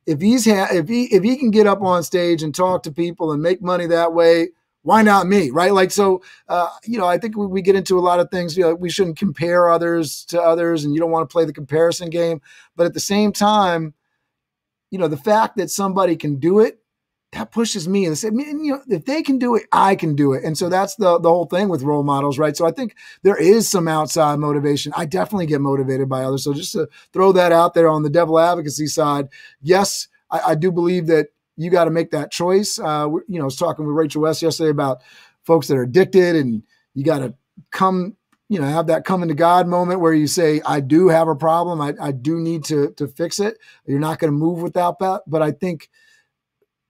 if 0.05 0.19
he's 0.19 0.45
ha- 0.45 0.69
if 0.71 0.87
he 0.89 1.05
if 1.05 1.23
he 1.23 1.37
can 1.37 1.51
get 1.51 1.67
up 1.67 1.81
on 1.81 2.03
stage 2.03 2.43
and 2.43 2.53
talk 2.53 2.83
to 2.83 2.91
people 2.91 3.31
and 3.31 3.41
make 3.41 3.61
money 3.61 3.85
that 3.87 4.13
way, 4.13 4.49
why 4.81 5.01
not 5.01 5.27
me? 5.27 5.49
Right? 5.49 5.73
Like 5.73 5.91
so 5.91 6.21
uh, 6.47 6.69
you 6.83 6.97
know 6.97 7.07
i 7.07 7.17
think 7.17 7.37
we, 7.37 7.47
we, 7.47 7.61
get 7.61 7.75
into 7.75 7.97
a 7.97 8.01
lot 8.01 8.19
of 8.19 8.29
things 8.29 8.57
you 8.57 8.63
know 8.63 8.75
we 8.75 8.89
shouldn't 8.89 9.17
compare 9.17 9.69
others 9.69 10.25
to 10.25 10.41
others 10.41 10.83
and 10.83 10.93
you 10.93 10.99
don't 10.99 11.11
want 11.11 11.27
to 11.27 11.31
play 11.31 11.45
the 11.45 11.53
comparison 11.53 12.09
game 12.09 12.41
but 12.75 12.85
at 12.85 12.93
the 12.93 12.99
same 12.99 13.31
time 13.31 13.93
you 14.91 14.99
know 14.99 15.07
the 15.07 15.17
fact 15.17 15.57
that 15.57 15.69
somebody 15.69 16.15
can 16.15 16.35
do 16.35 16.59
it 16.59 16.79
that 17.35 17.51
pushes 17.51 17.87
me 17.87 18.05
and 18.05 18.17
say 18.17 18.29
you 18.33 18.71
know 18.71 18.81
if 18.87 19.05
they 19.05 19.21
can 19.21 19.37
do 19.37 19.55
it 19.55 19.63
i 19.71 19.95
can 19.95 20.15
do 20.15 20.33
it 20.33 20.43
and 20.43 20.57
so 20.57 20.69
that's 20.69 20.95
the 20.95 21.19
the 21.19 21.29
whole 21.29 21.45
thing 21.45 21.69
with 21.69 21.83
role 21.83 22.03
models 22.03 22.39
right 22.39 22.57
so 22.57 22.65
i 22.65 22.71
think 22.71 22.95
there 23.23 23.37
is 23.37 23.69
some 23.69 23.87
outside 23.87 24.39
motivation 24.39 24.91
i 24.97 25.05
definitely 25.05 25.45
get 25.45 25.61
motivated 25.61 26.09
by 26.09 26.23
others 26.23 26.43
so 26.43 26.53
just 26.53 26.71
to 26.73 26.87
throw 27.13 27.31
that 27.31 27.51
out 27.51 27.73
there 27.73 27.89
on 27.89 28.03
the 28.03 28.09
devil 28.09 28.39
advocacy 28.39 28.87
side 28.87 29.27
yes 29.61 30.07
I, 30.29 30.51
I 30.51 30.55
do 30.55 30.71
believe 30.71 31.07
that 31.07 31.27
you 31.57 31.69
got 31.69 31.85
to 31.85 31.91
make 31.91 32.11
that 32.11 32.31
choice. 32.31 32.79
Uh, 32.79 33.07
you 33.27 33.37
know, 33.37 33.43
I 33.43 33.45
was 33.45 33.55
talking 33.55 33.85
with 33.85 33.95
Rachel 33.95 34.21
West 34.21 34.41
yesterday 34.41 34.69
about 34.69 35.01
folks 35.43 35.67
that 35.67 35.77
are 35.77 35.83
addicted, 35.83 36.35
and 36.35 36.63
you 36.93 37.03
got 37.03 37.19
to 37.19 37.33
come, 37.71 38.15
you 38.49 38.59
know, 38.59 38.67
have 38.67 38.87
that 38.87 39.05
coming 39.05 39.29
to 39.29 39.35
God 39.35 39.67
moment 39.67 40.01
where 40.01 40.13
you 40.13 40.27
say, 40.27 40.61
"I 40.65 40.79
do 40.79 41.07
have 41.07 41.27
a 41.27 41.35
problem. 41.35 41.81
I, 41.81 41.93
I 42.01 42.11
do 42.11 42.39
need 42.39 42.65
to 42.65 42.91
to 42.91 43.07
fix 43.07 43.39
it." 43.39 43.57
You're 43.85 43.99
not 43.99 44.19
going 44.19 44.31
to 44.31 44.37
move 44.37 44.61
without 44.61 44.99
that, 44.99 45.23
but 45.27 45.41
I 45.41 45.51
think 45.51 45.89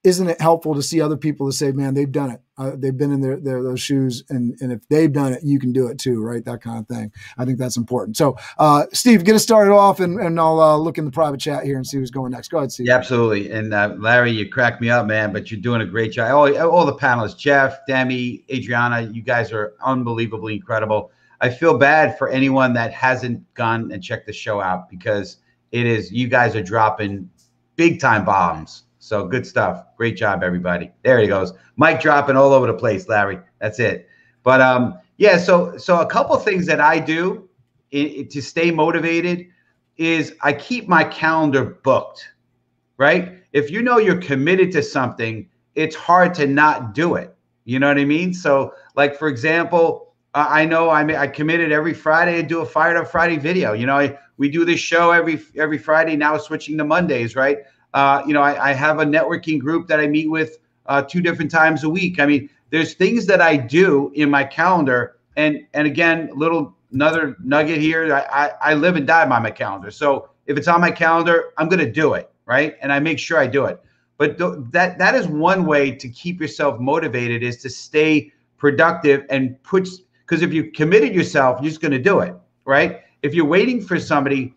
isn't 0.06 0.30
it 0.30 0.40
helpful 0.40 0.76
to 0.76 0.84
see 0.84 1.02
other 1.02 1.18
people 1.18 1.50
to 1.50 1.52
say, 1.52 1.72
man, 1.72 1.96
they've 1.96 2.12
done 2.12 2.30
it. 2.30 2.42
Uh, 2.58 2.72
they've 2.78 2.96
been 2.96 3.12
in 3.12 3.20
their, 3.20 3.38
their 3.38 3.64
those 3.64 3.82
shoes, 3.82 4.24
and 4.30 4.56
and 4.62 4.72
if 4.72 4.88
they've 4.88 5.12
done 5.12 5.34
it, 5.34 5.44
you 5.44 5.60
can 5.60 5.74
do 5.74 5.88
it 5.88 5.98
too, 5.98 6.22
right? 6.22 6.46
That 6.46 6.62
kind 6.62 6.80
of 6.80 6.88
thing. 6.88 7.12
I 7.38 7.44
think 7.44 7.58
that's 7.58 7.76
important. 7.76 8.16
So, 8.16 8.38
uh, 8.60 8.86
Steve, 8.94 9.26
get 9.26 9.36
us 9.36 9.44
started 9.44 9.74
off, 9.74 10.00
and, 10.00 10.20
and 10.20 10.40
I'll 10.40 10.62
uh, 10.62 10.78
look 10.78 10.98
in 10.98 11.04
the 11.04 11.12
private 11.12 11.40
chat 11.40 11.66
here 11.66 11.76
and 11.76 11.86
see 11.86 11.98
who's 11.98 12.12
going 12.12 12.32
next. 12.32 12.50
Go 12.50 12.60
ahead, 12.60 12.72
Steve. 12.72 12.88
Yeah, 12.88 12.96
absolutely. 12.96 13.52
And 13.52 13.74
uh, 13.74 13.96
Larry, 13.98 14.32
you 14.32 14.48
cracked 14.48 14.80
me 14.80 14.90
up, 14.90 15.06
man. 15.06 15.34
But 15.34 15.52
you're 15.52 15.60
doing 15.60 15.82
a 15.82 15.86
great 15.86 16.14
job. 16.14 16.32
All, 16.32 16.70
all 16.70 16.86
the 16.86 16.96
panelists, 16.96 17.38
Jeff, 17.38 17.80
Demi, 17.88 18.46
Adriana, 18.50 19.02
you 19.02 19.22
guys 19.22 19.52
are 19.52 19.74
unbelievably 19.84 20.54
incredible. 20.56 21.12
I 21.42 21.50
feel 21.50 21.78
bad 21.78 22.18
for 22.18 22.30
anyone 22.30 22.74
that 22.74 22.94
hasn't 22.94 23.54
gone 23.56 23.92
and 23.92 24.02
checked 24.02 24.28
the 24.28 24.34
show 24.34 24.62
out 24.62 24.90
because 24.90 25.38
it 25.74 25.86
is 25.86 26.10
you 26.10 26.30
guys 26.30 26.56
are 26.56 26.64
dropping 26.64 27.30
big 27.76 28.00
time 28.00 28.24
bombs 28.24 28.85
so 29.06 29.28
good 29.28 29.46
stuff. 29.46 29.86
Great 29.98 30.18
job, 30.18 30.42
everybody. 30.44 30.92
There 31.04 31.20
he 31.20 31.28
goes. 31.28 31.54
Mic 31.78 32.02
dropping 32.02 32.36
all 32.36 32.54
over 32.54 32.66
the 32.66 32.74
place, 32.74 33.08
Larry. 33.08 33.40
That's 33.60 33.80
it. 33.80 34.10
But 34.42 34.62
um, 34.62 34.98
yeah. 35.18 35.38
So 35.38 35.78
so 35.78 36.00
a 36.02 36.08
couple 36.08 36.36
things 36.38 36.66
that 36.66 36.82
I 36.82 37.00
do 37.00 37.48
to 37.92 38.42
stay 38.42 38.72
motivated 38.72 39.46
is 39.98 40.34
I 40.42 40.54
keep 40.54 40.88
my 40.88 41.04
calendar 41.04 41.80
booked. 41.84 42.30
Right. 42.98 43.38
If 43.54 43.70
you 43.70 43.84
know 43.84 44.00
you're 44.00 44.20
committed 44.20 44.72
to 44.72 44.82
something, 44.82 45.48
it's 45.76 45.96
hard 45.96 46.34
to 46.36 46.48
not 46.48 46.96
do 46.96 47.14
it. 47.14 47.36
You 47.66 47.80
know 47.80 47.88
what 47.90 48.00
I 48.00 48.06
mean? 48.06 48.34
So 48.34 48.74
like 48.96 49.16
for 49.18 49.28
example, 49.28 50.16
I 50.34 50.66
know 50.66 50.90
I 50.90 51.22
I 51.22 51.28
committed 51.28 51.72
every 51.72 51.94
Friday 51.94 52.42
to 52.42 52.48
do 52.48 52.62
a 52.62 52.66
fired 52.66 52.98
up 52.98 53.08
Friday 53.08 53.38
video. 53.38 53.74
You 53.74 53.86
know, 53.86 53.98
I, 53.98 54.18
we 54.38 54.50
do 54.50 54.66
this 54.66 54.80
show 54.80 55.12
every 55.12 55.40
every 55.56 55.78
Friday. 55.78 56.16
Now 56.16 56.38
switching 56.38 56.78
to 56.80 56.84
Mondays, 56.84 57.36
right? 57.36 57.60
Uh, 57.96 58.22
you 58.28 58.34
know, 58.34 58.42
I, 58.42 58.72
I, 58.72 58.74
have 58.74 59.00
a 59.00 59.06
networking 59.06 59.58
group 59.58 59.88
that 59.88 60.02
I 60.02 60.08
meet 60.08 60.30
with 60.30 60.58
uh, 60.88 61.02
two 61.02 61.22
different 61.22 61.50
times 61.50 61.86
a 61.86 61.90
week. 61.90 62.20
I 62.20 62.26
mean, 62.26 62.50
there's 62.70 62.94
things 62.94 63.26
that 63.28 63.40
I 63.40 63.56
do 63.56 64.12
in 64.16 64.30
my 64.30 64.44
calendar, 64.44 65.16
and 65.38 65.66
and 65.74 65.88
again, 65.88 66.30
little 66.36 66.76
another 66.92 67.38
nugget 67.42 67.80
here. 67.80 68.14
I, 68.14 68.48
I, 68.48 68.52
I 68.72 68.74
live 68.74 68.98
and 68.98 69.08
die 69.08 69.26
by 69.26 69.40
my 69.40 69.50
calendar. 69.50 69.92
So 69.92 70.30
if 70.46 70.58
it's 70.58 70.68
on 70.68 70.82
my 70.82 70.92
calendar, 70.92 71.54
I'm 71.58 71.70
going 71.70 71.80
to 71.80 71.90
do 71.92 72.16
it, 72.16 72.30
right? 72.46 72.76
And 72.82 72.92
I 72.92 73.00
make 73.00 73.18
sure 73.18 73.38
I 73.38 73.48
do 73.48 73.64
it. 73.64 73.82
But 74.18 74.38
th- 74.38 74.56
that 74.72 74.98
that 74.98 75.16
is 75.16 75.28
one 75.28 75.66
way 75.66 75.92
to 75.92 76.10
keep 76.10 76.42
yourself 76.42 76.82
motivated 76.82 77.44
is 77.44 77.62
to 77.62 77.70
stay 77.70 78.34
productive 78.58 79.26
and 79.30 79.62
put 79.64 79.88
because 80.26 80.42
if 80.42 80.52
you 80.52 80.72
committed 80.72 81.14
yourself, 81.14 81.62
you're 81.62 81.70
just 81.70 81.82
going 81.82 81.92
to 81.92 82.00
do 82.00 82.20
it, 82.20 82.36
right? 82.66 83.02
If 83.22 83.34
you're 83.34 83.46
waiting 83.46 83.80
for 83.80 84.00
somebody 84.00 84.55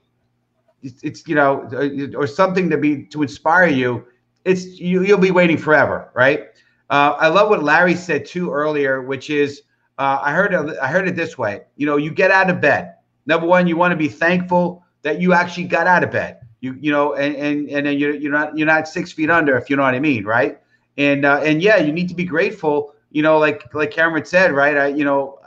it's, 0.82 1.02
it's 1.02 1.26
you 1.26 1.34
know 1.34 1.68
or 2.16 2.26
something 2.26 2.70
to 2.70 2.78
be 2.78 3.04
to 3.04 3.22
inspire 3.22 3.66
you 3.66 4.04
it's 4.44 4.64
you, 4.80 5.02
you'll 5.02 5.18
be 5.18 5.30
waiting 5.30 5.56
forever 5.56 6.10
right? 6.14 6.46
Uh, 6.90 7.14
i 7.18 7.28
love 7.28 7.48
what 7.50 7.62
larry 7.62 7.94
said 7.94 8.24
too 8.24 8.50
earlier 8.50 9.02
which 9.02 9.28
is 9.30 9.62
uh, 9.98 10.18
i 10.22 10.32
heard 10.32 10.54
i 10.54 10.88
heard 10.88 11.06
it 11.08 11.16
this 11.16 11.36
way 11.36 11.62
you 11.76 11.86
know 11.86 11.96
you 11.96 12.10
get 12.10 12.30
out 12.30 12.48
of 12.50 12.60
bed. 12.60 12.94
Number 13.26 13.46
one 13.46 13.66
you 13.66 13.76
want 13.76 13.92
to 13.92 13.96
be 13.96 14.08
thankful 14.08 14.82
that 15.02 15.20
you 15.20 15.34
actually 15.34 15.64
got 15.64 15.86
out 15.86 16.02
of 16.02 16.10
bed. 16.10 16.40
You 16.60 16.76
you 16.80 16.90
know 16.90 17.14
and 17.14 17.36
and 17.36 17.68
and 17.68 17.86
then 17.86 17.98
you're, 17.98 18.14
you're 18.14 18.32
not 18.32 18.56
you're 18.56 18.66
not 18.66 18.88
six 18.88 19.12
feet 19.12 19.30
under 19.30 19.56
if 19.56 19.68
you 19.68 19.76
know 19.76 19.82
what 19.82 19.94
i 19.94 20.00
mean 20.00 20.24
right? 20.24 20.58
And 20.96 21.24
uh, 21.24 21.40
and 21.44 21.62
yeah 21.62 21.76
you 21.76 21.92
need 21.92 22.08
to 22.08 22.14
be 22.14 22.24
grateful 22.24 22.94
you 23.10 23.22
know 23.22 23.38
like 23.38 23.72
like 23.74 23.90
cameron 23.90 24.24
said 24.24 24.52
right 24.52 24.76
i 24.76 24.86
you 24.88 25.04
know 25.04 25.38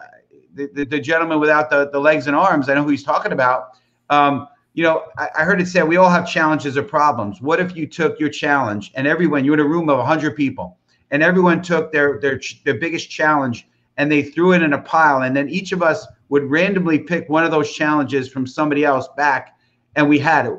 the, 0.54 0.68
the, 0.74 0.86
the 0.86 1.00
gentleman 1.00 1.40
without 1.40 1.70
the, 1.70 1.90
the 1.92 2.00
legs 2.00 2.28
and 2.28 2.36
arms 2.36 2.70
i 2.70 2.74
know 2.74 2.84
who 2.84 2.90
he's 2.90 3.04
talking 3.04 3.32
about 3.32 3.78
um, 4.10 4.48
you 4.74 4.84
know, 4.84 5.06
I, 5.18 5.30
I, 5.40 5.44
heard 5.44 5.60
it 5.62 5.68
said 5.68 5.88
we 5.88 5.98
all 5.98 6.10
have 6.10 6.28
challenges 6.28 6.78
or 6.78 6.84
problems. 6.84 7.42
What 7.42 7.60
if 7.60 7.76
you 7.76 7.86
took 7.86 8.20
your 8.20 8.30
challenge 8.30 8.92
and 8.96 9.06
everyone, 9.06 9.44
you're 9.44 9.56
in 9.56 9.60
a 9.60 9.68
room 9.68 9.90
of 9.90 9.98
100 9.98 10.36
people, 10.36 10.78
and 11.12 11.22
everyone 11.22 11.62
took 11.62 11.92
their 11.92 12.20
their 12.20 12.40
their 12.64 12.76
biggest 12.76 13.10
challenge 13.10 13.68
and 13.98 14.12
they 14.12 14.24
threw 14.24 14.54
it 14.54 14.64
in 14.64 14.74
a 14.74 14.82
pile, 14.82 15.24
and 15.24 15.36
then 15.36 15.50
each 15.50 15.74
of 15.74 15.84
us 15.84 16.08
would 16.30 16.50
randomly 16.50 16.98
pick 16.98 17.28
one 17.28 17.44
of 17.44 17.52
those 17.52 17.72
challenges 17.72 18.30
from 18.30 18.48
somebody 18.48 18.86
else 18.86 19.08
back, 19.18 19.58
and 19.96 20.08
we 20.08 20.18
had 20.18 20.46
it. 20.46 20.58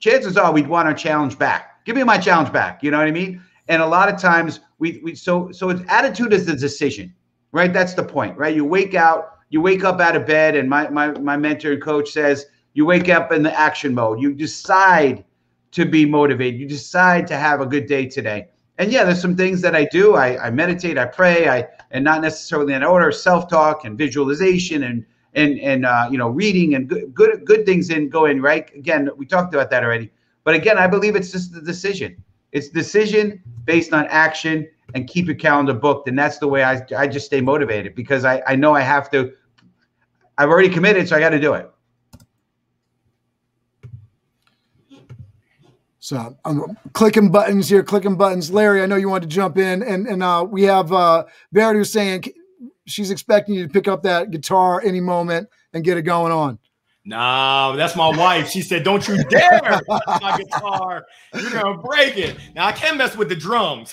Chances 0.00 0.36
are 0.36 0.52
we'd 0.52 0.66
want 0.66 0.88
our 0.88 0.94
challenge 0.94 1.38
back. 1.38 1.84
Give 1.84 1.94
me 1.94 2.02
my 2.02 2.18
challenge 2.18 2.52
back. 2.52 2.82
You 2.82 2.90
know 2.90 2.98
what 2.98 3.06
I 3.06 3.12
mean? 3.12 3.40
And 3.68 3.80
a 3.80 3.86
lot 3.86 4.12
of 4.12 4.20
times 4.20 4.60
we 4.80 5.00
we 5.04 5.14
so 5.14 5.52
so 5.52 5.70
it's 5.70 5.82
attitude 5.88 6.32
is 6.32 6.46
the 6.46 6.56
decision, 6.56 7.14
right? 7.52 7.72
That's 7.72 7.94
the 7.94 8.02
point, 8.02 8.36
right? 8.36 8.54
You 8.54 8.64
wake 8.64 8.94
out, 8.94 9.38
you 9.50 9.60
wake 9.60 9.84
up 9.84 10.00
out 10.00 10.16
of 10.16 10.26
bed, 10.26 10.56
and 10.56 10.68
my 10.68 10.88
my 10.88 11.12
my 11.20 11.36
mentor 11.36 11.72
and 11.72 11.80
coach 11.80 12.10
says 12.10 12.46
you 12.74 12.86
wake 12.86 13.08
up 13.08 13.32
in 13.32 13.42
the 13.42 13.58
action 13.58 13.94
mode. 13.94 14.20
You 14.20 14.32
decide 14.32 15.24
to 15.72 15.84
be 15.84 16.04
motivated. 16.04 16.60
You 16.60 16.68
decide 16.68 17.26
to 17.28 17.36
have 17.36 17.60
a 17.60 17.66
good 17.66 17.86
day 17.86 18.06
today. 18.06 18.48
And 18.78 18.90
yeah, 18.90 19.04
there's 19.04 19.20
some 19.20 19.36
things 19.36 19.60
that 19.60 19.76
I 19.76 19.84
do. 19.86 20.14
I, 20.16 20.46
I 20.46 20.50
meditate, 20.50 20.98
I 20.98 21.06
pray, 21.06 21.48
I 21.48 21.68
and 21.90 22.04
not 22.04 22.22
necessarily 22.22 22.72
in 22.72 22.82
order, 22.82 23.12
self-talk 23.12 23.84
and 23.84 23.96
visualization 23.98 24.84
and 24.84 25.04
and 25.34 25.60
and 25.60 25.86
uh, 25.86 26.08
you 26.10 26.18
know 26.18 26.28
reading 26.28 26.74
and 26.74 26.88
good 26.88 27.14
good 27.14 27.44
good 27.44 27.66
things 27.66 27.90
in 27.90 28.08
going 28.08 28.40
right. 28.40 28.74
Again, 28.74 29.10
we 29.16 29.26
talked 29.26 29.54
about 29.54 29.70
that 29.70 29.84
already. 29.84 30.10
But 30.44 30.54
again, 30.54 30.78
I 30.78 30.86
believe 30.86 31.16
it's 31.16 31.30
just 31.30 31.52
the 31.52 31.60
decision. 31.60 32.22
It's 32.52 32.68
decision 32.68 33.42
based 33.64 33.92
on 33.92 34.06
action 34.08 34.68
and 34.94 35.08
keep 35.08 35.26
your 35.26 35.36
calendar 35.36 35.72
booked. 35.72 36.08
And 36.08 36.18
that's 36.18 36.38
the 36.38 36.48
way 36.48 36.64
I, 36.64 36.82
I 36.96 37.06
just 37.06 37.26
stay 37.26 37.40
motivated 37.40 37.94
because 37.94 38.24
I, 38.24 38.42
I 38.46 38.56
know 38.56 38.74
I 38.74 38.80
have 38.80 39.10
to, 39.12 39.32
I've 40.36 40.50
already 40.50 40.68
committed, 40.68 41.08
so 41.08 41.16
I 41.16 41.20
got 41.20 41.30
to 41.30 41.40
do 41.40 41.54
it. 41.54 41.70
So 46.02 46.36
I'm 46.44 46.76
clicking 46.94 47.30
buttons 47.30 47.68
here, 47.68 47.84
clicking 47.84 48.16
buttons. 48.16 48.50
Larry, 48.50 48.82
I 48.82 48.86
know 48.86 48.96
you 48.96 49.08
wanted 49.08 49.30
to 49.30 49.36
jump 49.36 49.56
in, 49.56 49.84
and 49.84 50.08
and 50.08 50.20
uh, 50.20 50.44
we 50.46 50.64
have 50.64 50.92
uh, 50.92 51.26
Verity 51.52 51.78
who's 51.78 51.92
saying 51.92 52.24
she's 52.86 53.12
expecting 53.12 53.54
you 53.54 53.68
to 53.68 53.72
pick 53.72 53.86
up 53.86 54.02
that 54.02 54.32
guitar 54.32 54.82
any 54.84 54.98
moment 54.98 55.48
and 55.72 55.84
get 55.84 55.96
it 55.96 56.02
going 56.02 56.32
on. 56.32 56.58
No, 57.04 57.76
that's 57.76 57.94
my 57.94 58.08
wife. 58.08 58.50
She 58.50 58.62
said, 58.62 58.82
"Don't 58.82 59.06
you 59.06 59.22
dare 59.30 59.60
touch 59.60 59.84
my 59.88 60.38
guitar. 60.38 61.06
You're 61.34 61.50
gonna 61.52 61.78
break 61.78 62.18
it." 62.18 62.36
Now 62.56 62.66
I 62.66 62.72
can't 62.72 62.96
mess 62.96 63.16
with 63.16 63.28
the 63.28 63.36
drums. 63.36 63.92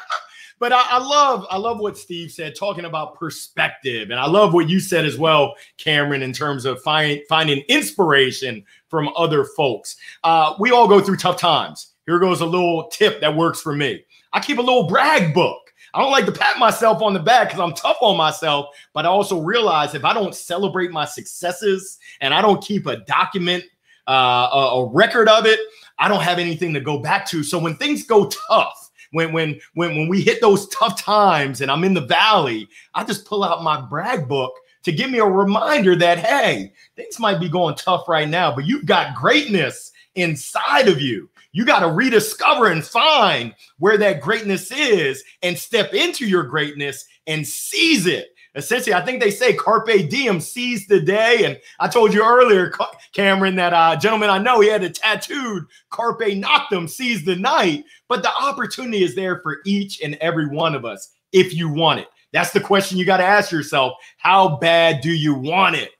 but 0.58 0.72
I, 0.72 0.82
I, 0.92 0.98
love 0.98 1.46
I 1.50 1.58
love 1.58 1.78
what 1.78 1.98
Steve 1.98 2.30
said, 2.30 2.54
talking 2.54 2.86
about 2.86 3.18
perspective, 3.18 4.08
and 4.08 4.18
I 4.18 4.26
love 4.26 4.54
what 4.54 4.70
you 4.70 4.80
said 4.80 5.04
as 5.04 5.18
well, 5.18 5.56
Cameron, 5.76 6.22
in 6.22 6.32
terms 6.32 6.64
of 6.64 6.80
find, 6.80 7.20
finding 7.28 7.62
inspiration 7.68 8.64
from 8.94 9.10
other 9.16 9.44
folks. 9.44 9.96
Uh, 10.22 10.54
we 10.60 10.70
all 10.70 10.86
go 10.86 11.00
through 11.00 11.16
tough 11.16 11.36
times. 11.36 11.94
Here 12.06 12.20
goes 12.20 12.42
a 12.42 12.46
little 12.46 12.86
tip 12.92 13.20
that 13.20 13.34
works 13.34 13.60
for 13.60 13.74
me. 13.74 14.04
I 14.32 14.38
keep 14.38 14.58
a 14.58 14.62
little 14.62 14.86
brag 14.86 15.34
book. 15.34 15.58
I 15.94 16.00
don't 16.00 16.12
like 16.12 16.26
to 16.26 16.32
pat 16.32 16.60
myself 16.60 17.02
on 17.02 17.12
the 17.12 17.18
back 17.18 17.48
because 17.48 17.58
I'm 17.58 17.74
tough 17.74 17.96
on 18.00 18.16
myself, 18.16 18.66
but 18.92 19.04
I 19.04 19.08
also 19.08 19.40
realize 19.40 19.96
if 19.96 20.04
I 20.04 20.14
don't 20.14 20.32
celebrate 20.32 20.92
my 20.92 21.04
successes 21.06 21.98
and 22.20 22.32
I 22.32 22.40
don't 22.40 22.62
keep 22.62 22.86
a 22.86 22.98
document, 22.98 23.64
uh, 24.06 24.48
a, 24.52 24.58
a 24.76 24.92
record 24.92 25.28
of 25.28 25.44
it, 25.44 25.58
I 25.98 26.06
don't 26.06 26.22
have 26.22 26.38
anything 26.38 26.72
to 26.74 26.80
go 26.80 27.00
back 27.00 27.26
to. 27.30 27.42
So 27.42 27.58
when 27.58 27.74
things 27.74 28.06
go 28.06 28.30
tough, 28.48 28.92
when 29.10 29.32
when 29.32 29.58
when 29.74 29.96
when 29.96 30.08
we 30.08 30.22
hit 30.22 30.40
those 30.40 30.68
tough 30.68 31.02
times 31.02 31.62
and 31.62 31.70
I'm 31.70 31.82
in 31.82 31.94
the 31.94 32.06
valley, 32.06 32.68
I 32.94 33.02
just 33.02 33.24
pull 33.24 33.42
out 33.42 33.64
my 33.64 33.80
brag 33.80 34.28
book 34.28 34.52
to 34.84 34.92
give 34.92 35.10
me 35.10 35.18
a 35.18 35.24
reminder 35.24 35.96
that 35.96 36.18
hey, 36.18 36.72
things 36.96 37.18
might 37.18 37.40
be 37.40 37.48
going 37.48 37.74
tough 37.74 38.08
right 38.08 38.28
now, 38.28 38.54
but 38.54 38.66
you've 38.66 38.86
got 38.86 39.16
greatness 39.16 39.92
inside 40.14 40.88
of 40.88 41.00
you. 41.00 41.28
You 41.52 41.64
got 41.64 41.80
to 41.80 41.90
rediscover 41.90 42.66
and 42.66 42.84
find 42.84 43.54
where 43.78 43.96
that 43.98 44.20
greatness 44.20 44.70
is 44.72 45.22
and 45.42 45.56
step 45.56 45.94
into 45.94 46.26
your 46.26 46.42
greatness 46.42 47.06
and 47.26 47.46
seize 47.46 48.06
it. 48.06 48.28
Essentially, 48.56 48.94
I 48.94 49.04
think 49.04 49.20
they 49.20 49.32
say 49.32 49.52
carpe 49.52 50.08
diem, 50.08 50.40
seize 50.40 50.86
the 50.86 51.00
day. 51.00 51.44
And 51.44 51.60
I 51.80 51.88
told 51.88 52.14
you 52.14 52.24
earlier, 52.24 52.72
Cameron, 53.12 53.56
that 53.56 53.72
uh, 53.72 53.96
gentleman 53.96 54.30
I 54.30 54.38
know, 54.38 54.60
he 54.60 54.68
had 54.68 54.84
a 54.84 54.90
tattooed 54.90 55.64
carpe 55.90 56.20
noctem, 56.20 56.88
seize 56.88 57.24
the 57.24 57.34
night. 57.34 57.84
But 58.08 58.22
the 58.22 58.32
opportunity 58.34 59.02
is 59.02 59.16
there 59.16 59.40
for 59.40 59.58
each 59.64 60.00
and 60.02 60.14
every 60.20 60.46
one 60.46 60.74
of 60.74 60.84
us 60.84 61.14
if 61.32 61.52
you 61.52 61.68
want 61.68 62.00
it. 62.00 62.08
That's 62.34 62.50
the 62.50 62.60
question 62.60 62.98
you 62.98 63.04
got 63.04 63.18
to 63.18 63.24
ask 63.24 63.52
yourself. 63.52 63.92
How 64.16 64.56
bad 64.56 65.00
do 65.00 65.10
you 65.10 65.34
want 65.34 65.76
it? 65.76 65.92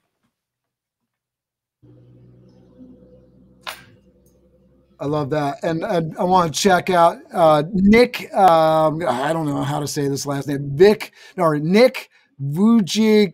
I 4.99 5.05
love 5.05 5.29
that, 5.29 5.63
and, 5.63 5.83
and 5.83 6.17
I 6.17 6.23
want 6.25 6.53
to 6.53 6.59
check 6.59 6.89
out 6.89 7.19
uh, 7.33 7.63
Nick. 7.71 8.33
Um, 8.33 9.01
I 9.07 9.31
don't 9.31 9.45
know 9.45 9.61
how 9.61 9.79
to 9.79 9.87
say 9.87 10.07
this 10.09 10.25
last 10.25 10.47
name. 10.47 10.71
Vic 10.73 11.13
or 11.37 11.57
Nick 11.57 12.09
Vujicic. 12.41 13.33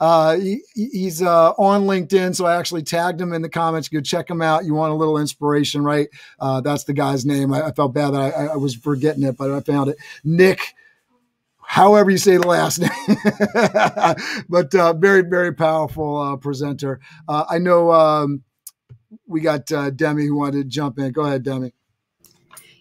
Uh, 0.00 0.36
he, 0.36 0.60
he's 0.74 1.22
uh, 1.22 1.50
on 1.52 1.84
LinkedIn, 1.84 2.34
so 2.34 2.46
I 2.46 2.56
actually 2.56 2.82
tagged 2.82 3.20
him 3.20 3.32
in 3.32 3.42
the 3.42 3.48
comments. 3.48 3.88
Go 3.88 4.00
check 4.00 4.28
him 4.28 4.42
out. 4.42 4.64
You 4.64 4.74
want 4.74 4.92
a 4.92 4.96
little 4.96 5.18
inspiration, 5.18 5.84
right? 5.84 6.08
Uh, 6.40 6.60
that's 6.60 6.82
the 6.82 6.94
guy's 6.94 7.24
name. 7.24 7.52
I, 7.52 7.66
I 7.66 7.72
felt 7.72 7.94
bad 7.94 8.10
that 8.10 8.34
I, 8.36 8.46
I, 8.46 8.56
was 8.56 8.74
forgetting 8.74 9.22
it, 9.22 9.36
but 9.36 9.52
I 9.52 9.60
found 9.60 9.90
it. 9.90 9.98
Nick, 10.24 10.74
however 11.72 12.10
you 12.10 12.18
say 12.18 12.36
the 12.36 12.46
last 12.46 12.80
name, 12.80 14.44
but 14.50 14.74
uh, 14.74 14.92
very, 14.92 15.22
very 15.22 15.54
powerful 15.54 16.18
uh, 16.18 16.36
presenter. 16.36 17.00
Uh, 17.26 17.46
I 17.48 17.58
know. 17.58 17.90
Um, 17.90 18.42
we 19.26 19.40
got 19.40 19.72
uh, 19.72 19.88
Demi 19.88 20.26
who 20.26 20.36
wanted 20.36 20.64
to 20.64 20.68
jump 20.68 20.98
in. 20.98 21.12
Go 21.12 21.22
ahead, 21.22 21.42
Demi. 21.42 21.72